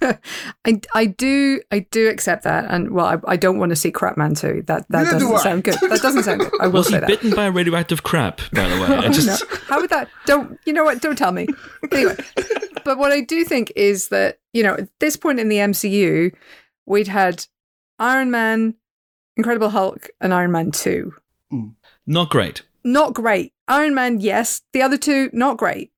I, 0.64 0.80
I 0.94 1.06
do 1.06 1.60
I 1.70 1.80
do 1.90 2.08
accept 2.08 2.42
that, 2.44 2.66
and 2.68 2.90
well, 2.90 3.06
I, 3.06 3.18
I 3.32 3.36
don't 3.36 3.58
want 3.58 3.70
to 3.70 3.76
see 3.76 3.90
Crap 3.90 4.16
Man 4.16 4.34
too. 4.34 4.62
That 4.66 4.86
that 4.90 5.04
Neither 5.04 5.18
doesn't 5.20 5.36
I. 5.36 5.42
sound 5.42 5.64
good. 5.64 5.74
That 5.88 6.00
doesn't 6.02 6.24
sound 6.24 6.40
good. 6.40 6.52
I 6.60 6.66
will 6.66 6.80
Was 6.80 6.88
he 6.88 6.98
that. 6.98 7.06
bitten 7.06 7.30
by 7.34 7.46
a 7.46 7.50
radioactive 7.52 8.02
crap, 8.02 8.40
by 8.52 8.68
the 8.68 8.74
way? 8.80 8.86
I 8.96 9.00
No. 9.06 9.12
just, 9.12 9.44
How 9.68 9.80
would 9.80 9.90
that? 9.90 10.08
Don't 10.26 10.58
you 10.66 10.72
know 10.72 10.84
what? 10.84 11.00
Don't 11.00 11.16
tell 11.16 11.32
me. 11.32 11.46
Anyway, 11.92 12.16
but 12.84 12.98
what 12.98 13.12
I 13.12 13.20
do 13.20 13.44
think 13.44 13.72
is 13.76 14.08
that 14.08 14.40
you 14.52 14.62
know 14.64 14.74
at 14.74 14.88
this 14.98 15.16
point 15.16 15.38
in 15.40 15.48
the 15.48 15.56
MCU, 15.58 16.34
we'd 16.86 17.08
had 17.08 17.46
Iron 18.00 18.30
Man, 18.32 18.74
Incredible 19.36 19.70
Hulk, 19.70 20.10
and 20.20 20.34
Iron 20.34 20.50
Man 20.52 20.70
Two. 20.72 21.14
Mm. 21.52 21.74
not 22.06 22.30
great. 22.30 22.62
Not 22.84 23.14
great. 23.14 23.52
Iron 23.68 23.94
Man, 23.94 24.20
yes. 24.20 24.62
The 24.72 24.82
other 24.82 24.96
two, 24.96 25.30
not 25.32 25.56
great. 25.56 25.92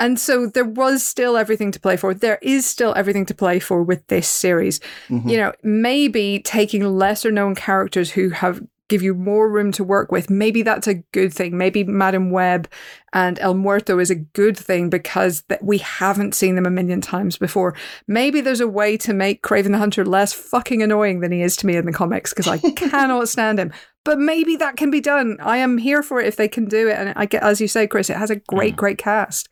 And 0.00 0.18
so 0.18 0.46
there 0.46 0.64
was 0.64 1.02
still 1.06 1.36
everything 1.36 1.70
to 1.72 1.80
play 1.80 1.96
for. 1.96 2.14
There 2.14 2.38
is 2.42 2.66
still 2.66 2.94
everything 2.96 3.26
to 3.26 3.34
play 3.34 3.58
for 3.58 3.82
with 3.82 4.06
this 4.06 4.26
series. 4.26 4.80
Mhm. 5.08 5.30
You 5.30 5.36
know, 5.36 5.52
maybe 5.62 6.40
taking 6.44 6.82
lesser 6.84 7.30
known 7.30 7.54
characters 7.54 8.10
who 8.10 8.30
have 8.30 8.62
give 8.88 9.02
you 9.02 9.14
more 9.14 9.48
room 9.48 9.72
to 9.72 9.82
work 9.82 10.12
with. 10.12 10.28
Maybe 10.28 10.60
that's 10.60 10.86
a 10.86 10.96
good 11.12 11.32
thing. 11.32 11.56
Maybe 11.56 11.82
Madame 11.82 12.30
Web 12.30 12.68
and 13.14 13.38
El 13.38 13.54
Muerto 13.54 13.98
is 13.98 14.10
a 14.10 14.14
good 14.14 14.54
thing 14.54 14.90
because 14.90 15.42
that 15.48 15.64
we 15.64 15.78
haven't 15.78 16.34
seen 16.34 16.56
them 16.56 16.66
a 16.66 16.70
million 16.70 17.00
times 17.00 17.38
before. 17.38 17.74
Maybe 18.06 18.42
there's 18.42 18.60
a 18.60 18.68
way 18.68 18.98
to 18.98 19.14
make 19.14 19.42
Kraven 19.42 19.70
the 19.70 19.78
Hunter 19.78 20.04
less 20.04 20.34
fucking 20.34 20.82
annoying 20.82 21.20
than 21.20 21.32
he 21.32 21.40
is 21.40 21.56
to 21.58 21.66
me 21.66 21.76
in 21.76 21.86
the 21.86 21.92
comics 21.92 22.34
because 22.34 22.48
I 22.48 22.58
cannot 22.76 23.30
stand 23.30 23.58
him. 23.58 23.72
But 24.04 24.18
maybe 24.18 24.56
that 24.56 24.76
can 24.76 24.90
be 24.90 25.00
done. 25.00 25.38
I 25.40 25.58
am 25.58 25.78
here 25.78 26.02
for 26.02 26.20
it 26.20 26.26
if 26.26 26.36
they 26.36 26.48
can 26.48 26.64
do 26.64 26.88
it. 26.88 26.96
And 26.98 27.12
I 27.16 27.26
get, 27.26 27.42
as 27.42 27.60
you 27.60 27.68
say, 27.68 27.86
Chris, 27.86 28.10
it 28.10 28.16
has 28.16 28.30
a 28.30 28.36
great, 28.36 28.74
great 28.76 28.98
cast. 28.98 29.48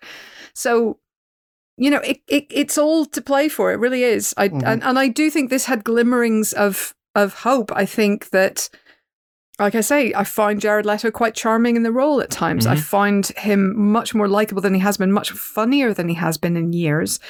So 0.54 0.98
you 1.76 1.90
know, 1.90 2.00
it, 2.00 2.20
it 2.28 2.46
it's 2.50 2.76
all 2.76 3.06
to 3.06 3.22
play 3.22 3.48
for. 3.48 3.72
It 3.72 3.78
really 3.78 4.02
is. 4.04 4.34
I 4.36 4.50
Mhm. 4.50 4.62
and, 4.66 4.82
and 4.84 4.98
I 4.98 5.08
do 5.08 5.30
think 5.30 5.48
this 5.48 5.64
had 5.64 5.82
glimmerings 5.82 6.52
of 6.52 6.94
of 7.14 7.34
hope. 7.34 7.72
I 7.74 7.86
think 7.86 8.30
that, 8.30 8.68
like 9.60 9.74
I 9.74 9.80
say, 9.82 10.12
I 10.14 10.24
find 10.24 10.60
Jared 10.60 10.86
Leto 10.86 11.10
quite 11.10 11.34
charming 11.34 11.76
in 11.76 11.82
the 11.82 11.92
role 11.92 12.20
at 12.20 12.30
times. 12.30 12.66
I 12.66 12.74
Mhm. 12.74 12.80
find 12.80 13.26
him 13.36 13.78
much 13.92 14.14
more 14.14 14.26
likable 14.26 14.62
than 14.62 14.74
he 14.74 14.80
has 14.80 14.96
been, 14.96 15.12
much 15.12 15.30
funnier 15.30 15.92
than 15.94 16.08
he 16.08 16.14
has 16.14 16.38
been 16.38 16.56
in 16.56 16.72
years. 16.72 17.20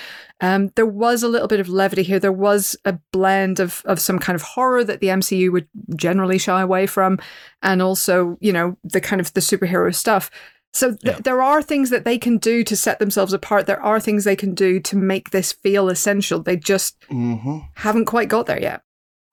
Um, 0.40 0.70
there 0.76 0.86
was 0.86 1.22
a 1.22 1.28
little 1.28 1.48
bit 1.48 1.60
of 1.60 1.68
levity 1.68 2.02
here. 2.02 2.18
There 2.18 2.32
was 2.32 2.76
a 2.84 2.98
blend 3.12 3.60
of 3.60 3.82
of 3.84 4.00
some 4.00 4.18
kind 4.18 4.34
of 4.36 4.42
horror 4.42 4.84
that 4.84 5.00
the 5.00 5.08
MCU 5.10 5.50
would 5.52 5.68
generally 5.96 6.38
shy 6.38 6.62
away 6.62 6.86
from, 6.86 7.18
and 7.62 7.82
also, 7.82 8.38
you 8.40 8.52
know, 8.52 8.76
the 8.84 9.00
kind 9.00 9.20
of 9.20 9.32
the 9.34 9.40
superhero 9.40 9.94
stuff. 9.94 10.30
So 10.72 10.90
th- 10.90 11.00
Yeah. 11.02 11.18
there 11.24 11.42
are 11.42 11.62
things 11.62 11.90
that 11.90 12.04
they 12.04 12.16
can 12.16 12.38
do 12.38 12.62
to 12.62 12.76
set 12.76 13.00
themselves 13.00 13.32
apart. 13.32 13.66
There 13.66 13.82
are 13.82 13.98
things 13.98 14.22
they 14.22 14.36
can 14.36 14.54
do 14.54 14.78
to 14.80 14.96
make 14.96 15.30
this 15.30 15.50
feel 15.50 15.88
essential. 15.88 16.40
They 16.42 16.56
just 16.56 16.96
Mhm. 17.10 17.64
haven't 17.74 18.04
quite 18.04 18.28
got 18.28 18.46
there 18.46 18.60
yet. 18.60 18.82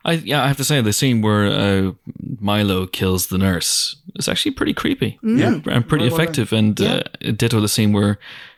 I 0.08 0.14
yeah, 0.14 0.44
I 0.44 0.48
have 0.48 0.58
to 0.58 0.64
say 0.64 0.82
the 0.82 0.94
scene 0.94 1.22
where 1.22 1.46
uh, 1.48 1.92
Milo 2.40 2.88
kills 2.88 3.28
the 3.28 3.38
nurse 3.38 3.96
is 4.16 4.28
actually 4.28 4.52
pretty 4.56 4.74
creepy. 4.74 5.20
Mm. 5.24 5.40
Yeah. 5.40 5.74
and 5.74 5.88
pretty 5.88 6.06
well 6.10 6.16
effective. 6.16 6.54
And 6.54 6.80
Yeah. 6.80 7.02
uh, 7.28 7.32
ditto 7.32 7.60
the 7.60 7.68
scene 7.68 7.92
where 7.94 8.18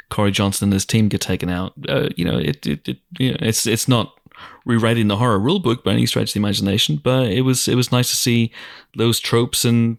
Corey 0.09 0.31
Johnson 0.31 0.65
and 0.67 0.73
his 0.73 0.85
team 0.85 1.07
get 1.09 1.21
taken 1.21 1.49
out. 1.49 1.73
Uh, 1.87 2.09
you 2.15 2.23
know, 2.25 2.37
it, 2.37 2.65
it, 2.67 2.87
it 2.87 2.97
you 3.17 3.31
know, 3.31 3.37
it's 3.41 3.65
it's 3.67 3.87
not 3.87 4.13
rewriting 4.65 5.07
the 5.07 5.17
horror 5.17 5.39
rule 5.39 5.59
book 5.59 5.83
by 5.83 5.91
any 5.93 6.05
stretch 6.05 6.29
of 6.29 6.33
the 6.33 6.39
imagination, 6.39 6.99
but 7.03 7.27
it 7.31 7.41
was 7.41 7.67
it 7.67 7.75
was 7.75 7.91
nice 7.91 8.09
to 8.09 8.15
see 8.15 8.51
those 8.95 9.19
tropes 9.19 9.65
and 9.65 9.97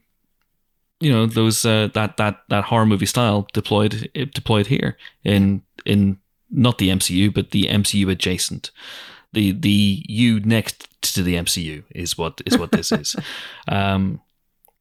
you 1.00 1.10
know 1.12 1.26
those 1.26 1.64
uh, 1.64 1.88
that 1.94 2.16
that 2.16 2.42
that 2.48 2.64
horror 2.64 2.86
movie 2.86 3.06
style 3.06 3.46
deployed 3.52 4.08
deployed 4.34 4.66
here 4.68 4.96
in 5.24 5.62
in 5.84 6.18
not 6.50 6.78
the 6.78 6.88
MCU 6.90 7.32
but 7.32 7.50
the 7.50 7.64
MCU 7.64 8.08
adjacent. 8.10 8.70
The 9.32 9.52
the 9.52 10.04
U 10.08 10.40
next 10.40 10.86
to 11.14 11.22
the 11.22 11.34
MCU 11.36 11.84
is 11.94 12.18
what 12.18 12.40
is 12.46 12.58
what 12.58 12.72
this 12.72 12.90
is. 12.92 13.14
Um, 13.68 14.20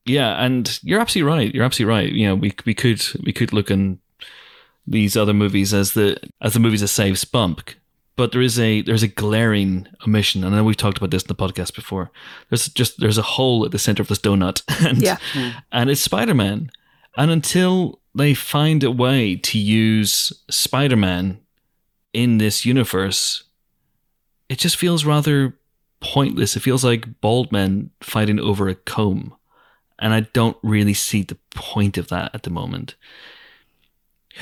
yeah, 0.06 0.44
and 0.44 0.80
you're 0.82 1.00
absolutely 1.00 1.32
right. 1.32 1.54
You're 1.54 1.64
absolutely 1.66 1.94
right. 1.94 2.12
You 2.12 2.28
know, 2.28 2.36
we 2.36 2.54
we 2.66 2.74
could 2.74 3.06
we 3.24 3.32
could 3.32 3.54
look 3.54 3.70
in 3.70 4.00
these 4.88 5.16
other 5.16 5.34
movies 5.34 5.74
as 5.74 5.94
the 5.94 6.18
as 6.42 6.54
the 6.54 6.60
movies 6.60 6.82
that 6.82 6.88
save 6.88 7.20
Spunk, 7.20 7.78
but 8.16 8.32
there 8.32 8.42
is 8.42 8.58
a 8.60 8.82
there's 8.82 9.04
a 9.04 9.08
glaring 9.08 9.88
omission, 10.08 10.44
and 10.44 10.56
I 10.56 10.58
know 10.58 10.64
we've 10.64 10.76
talked 10.78 10.98
about 10.98 11.12
this 11.12 11.22
in 11.24 11.28
the 11.28 11.36
podcast 11.36 11.76
before. 11.76 12.10
There's 12.50 12.70
just 12.70 13.00
there's 13.00 13.20
a 13.20 13.22
hole 13.38 13.64
at 13.66 13.72
the 13.72 13.78
center 13.78 14.02
of 14.02 14.08
this 14.08 14.20
donut, 14.20 14.64
and 14.88 14.98
Yeah. 15.00 15.18
and 15.72 15.92
it's 15.92 16.02
Spider 16.02 16.34
Man, 16.34 16.72
and 17.16 17.30
until 17.30 18.00
they 18.16 18.34
find 18.34 18.84
a 18.84 18.90
way 18.92 19.36
to 19.36 19.60
use 19.60 20.34
Spider 20.50 20.96
Man 20.98 21.40
in 22.14 22.40
this 22.40 22.66
universe, 22.66 23.44
it 24.50 24.58
just 24.58 24.78
feels 24.78 25.06
rather 25.06 25.58
pointless. 26.02 26.56
It 26.56 26.62
feels 26.62 26.84
like 26.84 27.22
bald 27.22 27.52
men 27.52 27.92
fighting 28.02 28.40
over 28.40 28.68
a 28.68 28.76
comb. 28.76 29.36
And 30.00 30.14
I 30.14 30.22
don't 30.22 30.58
really 30.64 30.94
see 30.94 31.24
the 31.24 31.38
point 31.54 31.98
of 31.98 32.08
that 32.08 32.34
at 32.34 32.44
the 32.44 32.50
moment. 32.50 32.96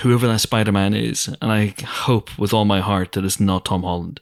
Whoever 0.01 0.27
that 0.27 0.39
Spider 0.39 0.71
Man 0.71 0.93
is, 0.93 1.27
and 1.41 1.51
I 1.51 1.73
hope 1.83 2.37
with 2.37 2.53
all 2.53 2.65
my 2.65 2.79
heart 2.79 3.13
that 3.13 3.25
it's 3.25 3.39
not 3.39 3.65
Tom 3.65 3.81
Holland. 3.81 4.21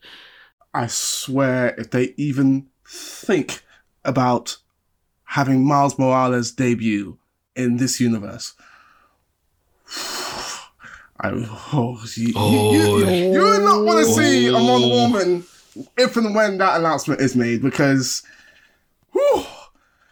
I 0.73 0.87
swear, 0.87 1.75
if 1.77 1.91
they 1.91 2.13
even 2.15 2.67
think 2.87 3.61
about 4.05 4.57
having 5.25 5.65
Miles 5.65 5.99
Morales 5.99 6.51
debut 6.51 7.17
in 7.55 7.77
this 7.77 7.99
universe, 7.99 8.53
I 11.19 11.31
oh, 11.73 12.01
you, 12.15 12.33
Oh. 12.35 12.73
you, 12.73 12.97
you, 12.99 13.33
you 13.33 13.41
would 13.41 13.61
not 13.63 13.83
want 13.83 14.05
to 14.05 14.13
see 14.13 14.47
a 14.47 14.53
Wonder 14.53 14.69
Oh. 14.71 15.11
Woman 15.11 15.43
if 15.97 16.18
and 16.18 16.35
when 16.35 16.57
that 16.57 16.80
announcement 16.80 17.22
is 17.22 17.35
made 17.35 17.61
because 17.61 18.23
whew, 19.11 19.45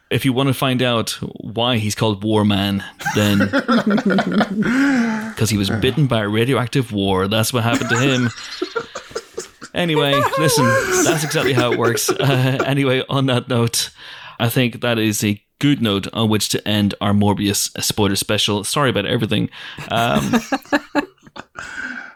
if 0.09 0.25
you 0.25 0.33
want 0.33 0.47
to 0.47 0.53
find 0.53 0.81
out 0.81 1.11
why 1.41 1.77
he's 1.77 1.95
called 1.95 2.23
War 2.23 2.45
Man, 2.45 2.83
then 3.15 3.39
because 5.29 5.49
he 5.49 5.57
was 5.57 5.69
bitten 5.69 6.07
by 6.07 6.21
a 6.21 6.29
radioactive 6.29 6.91
war, 6.91 7.27
that's 7.27 7.51
what 7.51 7.63
happened 7.63 7.89
to 7.89 7.97
him. 7.97 8.29
Anyway, 9.73 10.13
listen, 10.37 10.65
that's 11.03 11.23
exactly 11.23 11.53
how 11.53 11.71
it 11.71 11.79
works. 11.79 12.09
Uh, 12.09 12.63
anyway, 12.65 13.03
on 13.09 13.25
that 13.25 13.49
note, 13.49 13.89
I 14.39 14.49
think 14.49 14.81
that 14.81 14.99
is 14.99 15.23
a 15.23 15.41
good 15.57 15.81
note 15.81 16.07
on 16.13 16.29
which 16.29 16.49
to 16.49 16.67
end 16.67 16.93
our 17.01 17.13
Morbius 17.13 17.71
spoiler 17.81 18.15
special. 18.15 18.63
Sorry 18.63 18.91
about 18.91 19.07
everything. 19.07 19.49
Um, 19.89 20.33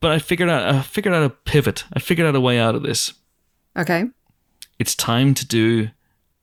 but 0.00 0.12
I 0.12 0.18
figured 0.18 0.48
out 0.48 0.74
I 0.74 0.82
figured 0.82 1.14
out 1.14 1.24
a 1.24 1.30
pivot. 1.30 1.84
I 1.92 1.98
figured 1.98 2.26
out 2.26 2.34
a 2.34 2.40
way 2.40 2.58
out 2.58 2.74
of 2.74 2.82
this. 2.82 3.12
Okay. 3.76 4.04
It's 4.78 4.94
time 4.94 5.34
to 5.34 5.46
do 5.46 5.88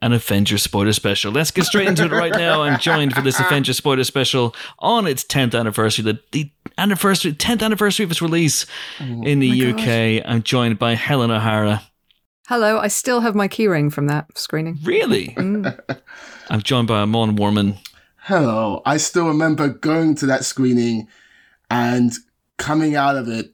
an 0.01 0.11
Avenger 0.11 0.57
spoiler 0.57 0.91
special. 0.91 1.31
Let's 1.31 1.51
get 1.51 1.63
straight 1.63 1.87
into 1.87 2.03
it 2.03 2.11
right 2.11 2.33
now. 2.33 2.63
I'm 2.63 2.77
joined 2.77 3.13
for 3.13 3.21
this 3.21 3.39
Avenger 3.39 3.71
spoiler 3.71 4.03
special 4.03 4.53
on 4.79 5.07
its 5.07 5.23
10th 5.23 5.57
anniversary, 5.57 6.03
the, 6.03 6.19
the 6.31 6.51
anniversary, 6.77 7.31
10th 7.31 7.63
anniversary 7.63 8.03
of 8.03 8.11
its 8.11 8.21
release 8.21 8.65
oh 8.99 9.23
in 9.23 9.39
the 9.39 9.71
UK. 9.71 10.21
I'm 10.29 10.43
joined 10.43 10.77
by 10.77 10.95
Helen 10.95 11.31
O'Hara. 11.31 11.83
Hello. 12.47 12.79
I 12.79 12.89
still 12.89 13.21
have 13.21 13.33
my 13.33 13.47
keyring 13.47 13.93
from 13.93 14.07
that 14.07 14.37
screening. 14.37 14.77
Really? 14.83 15.29
Mm. 15.29 15.79
I'm 16.49 16.61
joined 16.61 16.89
by 16.89 16.99
Amon 16.99 17.37
Warmann. 17.37 17.77
Hello. 18.17 18.81
I 18.85 18.97
still 18.97 19.27
remember 19.27 19.69
going 19.69 20.15
to 20.15 20.25
that 20.25 20.43
screening 20.43 21.07
and 21.71 22.11
coming 22.63 22.95
out 22.95 23.17
of 23.17 23.27
it 23.27 23.53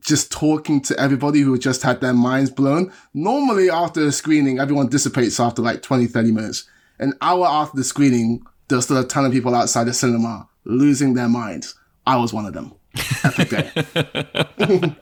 just 0.00 0.30
talking 0.30 0.82
to 0.82 0.98
everybody 1.00 1.40
who 1.40 1.58
just 1.58 1.82
had 1.82 2.02
their 2.02 2.12
minds 2.12 2.50
blown. 2.50 2.92
Normally, 3.14 3.70
after 3.70 4.06
a 4.06 4.12
screening, 4.12 4.58
everyone 4.58 4.88
dissipates 4.88 5.40
after 5.40 5.62
like 5.62 5.80
20, 5.80 6.06
30 6.06 6.32
minutes. 6.32 6.68
An 6.98 7.14
hour 7.22 7.46
after 7.46 7.78
the 7.78 7.84
screening, 7.84 8.42
there's 8.68 8.84
still 8.84 8.98
a 8.98 9.06
ton 9.06 9.24
of 9.24 9.32
people 9.32 9.54
outside 9.54 9.84
the 9.84 9.94
cinema 9.94 10.46
losing 10.64 11.14
their 11.14 11.28
minds. 11.28 11.74
I 12.06 12.16
was 12.16 12.34
one 12.34 12.44
of 12.44 12.52
them. 12.52 12.74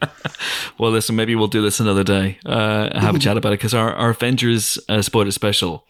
Well, 0.78 0.90
listen, 0.90 1.14
maybe 1.14 1.36
we'll 1.36 1.46
do 1.46 1.62
this 1.62 1.78
another 1.78 2.02
day. 2.02 2.38
Uh, 2.44 2.98
have 2.98 3.14
a 3.14 3.18
chat 3.18 3.36
about 3.36 3.52
it 3.52 3.58
because 3.58 3.74
our, 3.74 3.94
our 3.94 4.10
Avengers 4.10 4.78
uh, 4.88 5.02
spoiler 5.02 5.30
special 5.30 5.86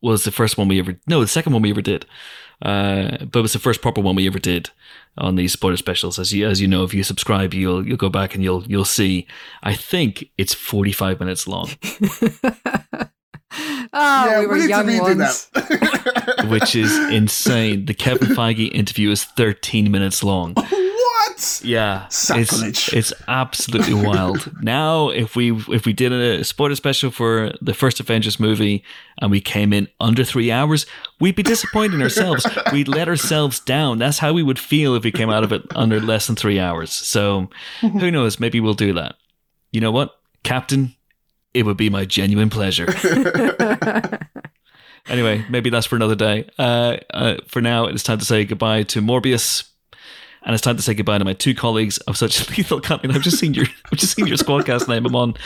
was 0.00 0.22
the 0.22 0.30
first 0.30 0.56
one 0.56 0.68
we 0.68 0.78
ever, 0.78 0.96
no, 1.08 1.20
the 1.20 1.28
second 1.28 1.52
one 1.52 1.62
we 1.62 1.70
ever 1.70 1.82
did. 1.82 2.06
Uh, 2.60 3.24
but 3.24 3.38
it 3.38 3.42
was 3.42 3.52
the 3.52 3.58
first 3.58 3.80
proper 3.82 4.00
one 4.00 4.16
we 4.16 4.26
ever 4.26 4.38
did 4.38 4.70
on 5.16 5.36
these 5.36 5.52
spoiler 5.52 5.76
specials. 5.76 6.18
As 6.18 6.32
you, 6.32 6.46
as 6.48 6.60
you 6.60 6.66
know, 6.68 6.84
if 6.84 6.92
you 6.92 7.02
subscribe, 7.04 7.54
you'll 7.54 7.86
you'll 7.86 7.96
go 7.96 8.08
back 8.08 8.34
and 8.34 8.42
you'll 8.42 8.64
you'll 8.64 8.84
see. 8.84 9.26
I 9.62 9.74
think 9.74 10.30
it's 10.38 10.54
forty 10.54 10.92
five 10.92 11.20
minutes 11.20 11.46
long, 11.46 11.70
Oh, 13.92 14.40
we 14.40 14.46
were 14.46 14.58
need 14.58 14.68
young 14.68 14.86
redo 14.86 15.00
ones. 15.00 15.50
which 16.50 16.76
is 16.76 16.96
insane. 17.10 17.86
The 17.86 17.94
Kevin 17.94 18.28
Feige 18.28 18.70
interview 18.72 19.10
is 19.10 19.24
thirteen 19.24 19.90
minutes 19.90 20.22
long. 20.22 20.54
Yeah, 21.64 22.06
it's, 22.06 22.16
Sacrilege. 22.16 22.92
it's 22.92 23.12
absolutely 23.26 23.94
wild. 23.94 24.50
Now, 24.62 25.08
if 25.10 25.36
we 25.36 25.52
if 25.68 25.86
we 25.86 25.92
did 25.92 26.12
a 26.12 26.42
spoiler 26.44 26.74
special 26.74 27.10
for 27.10 27.52
the 27.62 27.72
first 27.74 28.00
Avengers 28.00 28.38
movie 28.40 28.82
and 29.20 29.30
we 29.30 29.40
came 29.40 29.72
in 29.72 29.88
under 30.00 30.24
three 30.24 30.50
hours, 30.50 30.84
we'd 31.20 31.36
be 31.36 31.42
disappointing 31.42 32.02
ourselves. 32.02 32.46
We'd 32.72 32.88
let 32.88 33.08
ourselves 33.08 33.60
down. 33.60 33.98
That's 33.98 34.18
how 34.18 34.32
we 34.32 34.42
would 34.42 34.58
feel 34.58 34.94
if 34.94 35.04
we 35.04 35.12
came 35.12 35.30
out 35.30 35.44
of 35.44 35.52
it 35.52 35.62
under 35.74 36.00
less 36.00 36.26
than 36.26 36.36
three 36.36 36.58
hours. 36.58 36.92
So, 36.92 37.48
who 37.80 38.10
knows? 38.16 38.38
Maybe 38.40 38.60
we'll 38.60 38.74
do 38.74 38.92
that. 38.94 39.14
You 39.72 39.80
know 39.80 39.90
what, 39.92 40.18
Captain? 40.42 40.94
It 41.54 41.64
would 41.64 41.76
be 41.76 41.88
my 41.90 42.04
genuine 42.04 42.50
pleasure. 42.50 42.86
anyway, 45.08 45.44
maybe 45.48 45.70
that's 45.70 45.86
for 45.86 45.96
another 45.96 46.14
day. 46.14 46.48
Uh, 46.58 46.96
uh, 47.12 47.36
for 47.46 47.60
now, 47.60 47.86
it 47.86 47.94
is 47.94 48.02
time 48.02 48.18
to 48.18 48.24
say 48.24 48.44
goodbye 48.44 48.82
to 48.84 49.00
Morbius. 49.00 49.68
And 50.44 50.54
it's 50.54 50.62
time 50.62 50.76
to 50.76 50.82
say 50.82 50.94
goodbye 50.94 51.18
to 51.18 51.24
my 51.24 51.34
two 51.34 51.54
colleagues 51.54 51.98
of 51.98 52.16
such 52.16 52.48
lethal 52.56 52.80
company. 52.80 53.14
I've 53.14 53.22
just 53.22 53.38
seen 53.38 53.54
your, 53.54 53.66
I've 53.92 53.98
just 53.98 54.14
seen 54.14 54.26
your 54.26 54.36
squadcast 54.36 54.88
name. 54.88 55.06
Amon. 55.06 55.34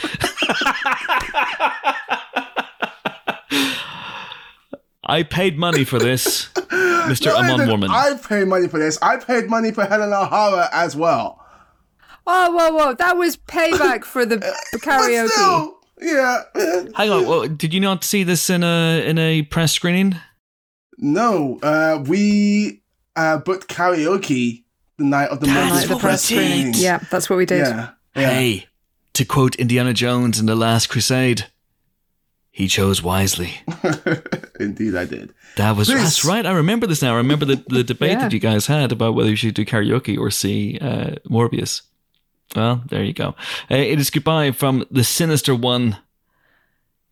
I 5.05 5.23
paid 5.23 5.57
money 5.57 5.83
for 5.83 5.99
this, 5.99 6.49
Mister 7.07 7.29
Not 7.29 7.43
Amon 7.51 7.67
Warmann. 7.67 7.89
I 7.89 8.15
paid 8.15 8.47
money 8.47 8.67
for 8.69 8.79
this. 8.79 8.97
I 9.01 9.17
paid 9.17 9.49
money 9.49 9.71
for 9.71 9.83
Helen 9.85 10.13
O'Hara 10.13 10.69
as 10.71 10.95
well. 10.95 11.45
Oh, 12.25 12.51
whoa, 12.51 12.71
whoa. 12.73 12.93
That 12.93 13.17
was 13.17 13.35
payback 13.35 14.05
for 14.05 14.25
the 14.25 14.37
But 14.37 14.81
karaoke. 14.81 15.27
still, 15.27 15.77
yeah. 16.01 16.43
Hang 16.95 17.09
on, 17.09 17.27
well, 17.27 17.47
did 17.49 17.73
you 17.73 17.81
not 17.81 18.05
see 18.05 18.23
this 18.23 18.49
in 18.49 18.63
a 18.63 19.03
in 19.05 19.17
a 19.17 19.41
press 19.43 19.73
screening? 19.73 20.15
No, 20.99 21.59
uh, 21.61 22.01
we 22.07 22.81
uh, 23.17 23.39
booked 23.39 23.67
karaoke 23.67 24.62
the 25.03 25.09
night 25.09 25.29
of 25.29 25.39
the 25.39 25.47
That's 25.47 25.85
Morbius 25.85 25.89
what 25.89 25.95
we 25.97 26.01
press 26.01 26.27
did. 26.27 26.35
screening. 26.35 26.73
Yeah, 26.75 26.99
that's 27.11 27.29
what 27.29 27.37
we 27.37 27.45
did. 27.45 27.59
Yeah. 27.59 27.89
yeah. 28.15 28.29
Hey, 28.29 28.67
to 29.13 29.25
quote 29.25 29.55
Indiana 29.55 29.93
Jones 29.93 30.39
in 30.39 30.45
the 30.45 30.55
Last 30.55 30.87
Crusade, 30.87 31.45
he 32.51 32.67
chose 32.67 33.01
wisely. 33.03 33.53
Indeed, 34.59 34.95
I 34.95 35.05
did. 35.05 35.33
That 35.57 35.75
was 35.75 35.87
This- 35.87 36.01
that's 36.01 36.25
right. 36.25 36.45
I 36.45 36.51
remember 36.51 36.87
this 36.87 37.01
now. 37.01 37.13
I 37.13 37.17
remember 37.17 37.45
the, 37.45 37.63
the 37.67 37.83
debate 37.83 38.11
Yeah. 38.11 38.19
that 38.19 38.33
you 38.33 38.39
guys 38.39 38.67
had 38.67 38.91
about 38.91 39.15
whether 39.15 39.29
you 39.29 39.35
should 39.35 39.53
do 39.55 39.65
karaoke 39.65 40.17
or 40.17 40.31
see 40.31 40.77
uh, 40.79 41.15
Morbius. 41.29 41.81
Well, 42.55 42.83
there 42.89 43.03
you 43.03 43.13
go. 43.13 43.29
Uh, 43.71 43.75
it 43.75 43.99
is 43.99 44.09
goodbye 44.11 44.51
from 44.51 44.85
the 44.91 45.03
sinister 45.03 45.55
one, 45.55 45.97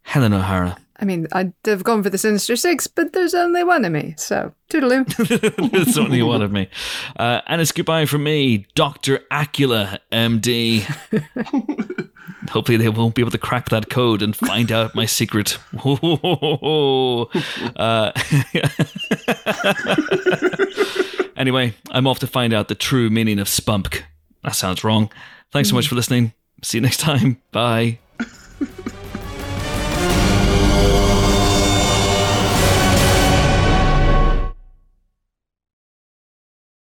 Helen 0.04 0.34
O'Hara. 0.34 0.78
I 1.02 1.06
mean, 1.06 1.28
I'd 1.32 1.54
have 1.66 1.84
gone 1.84 2.04
for 2.04 2.12
the 2.12 2.18
Sinister 2.20 2.56
Six, 2.56 2.86
but 2.86 3.14
there's 3.14 3.34
only 3.34 3.64
one 3.64 3.84
of 3.86 3.92
me. 3.92 4.14
So, 4.18 4.54
toodaloo. 4.70 5.72
There's 5.72 5.98
only 5.98 6.22
one 6.22 6.44
of 6.44 6.52
me. 6.52 6.70
Uh, 7.18 7.42
and 7.48 7.60
it's 7.60 7.72
goodbye 7.72 8.06
from 8.06 8.24
me, 8.24 8.68
Dr. 8.76 9.20
Acula, 9.32 9.98
MD. 10.12 10.82
Hopefully, 12.50 12.78
they 12.78 12.90
won't 12.90 13.16
be 13.16 13.24
able 13.24 13.32
to 13.32 13.40
crack 13.40 13.70
that 13.70 13.90
code 13.90 14.22
and 14.22 14.36
find 14.36 14.72
out 14.72 14.94
my 14.94 15.06
secret. 15.06 15.58
uh, 17.76 18.12
anyway, 21.36 21.74
I'm 21.90 22.06
off 22.06 22.20
to 22.20 22.28
find 22.28 22.54
out 22.54 22.68
the 22.68 22.76
true 22.76 23.10
meaning 23.10 23.40
of 23.40 23.50
spunk. 23.50 24.06
That 24.44 24.56
sounds 24.56 24.84
wrong. 24.84 25.12
Thanks 25.52 25.70
so 25.70 25.76
much 25.76 25.88
for 25.88 25.96
listening. 25.96 26.34
See 26.62 26.78
you 26.78 26.82
next 26.82 26.98
time. 26.98 27.42
Bye. 27.52 27.98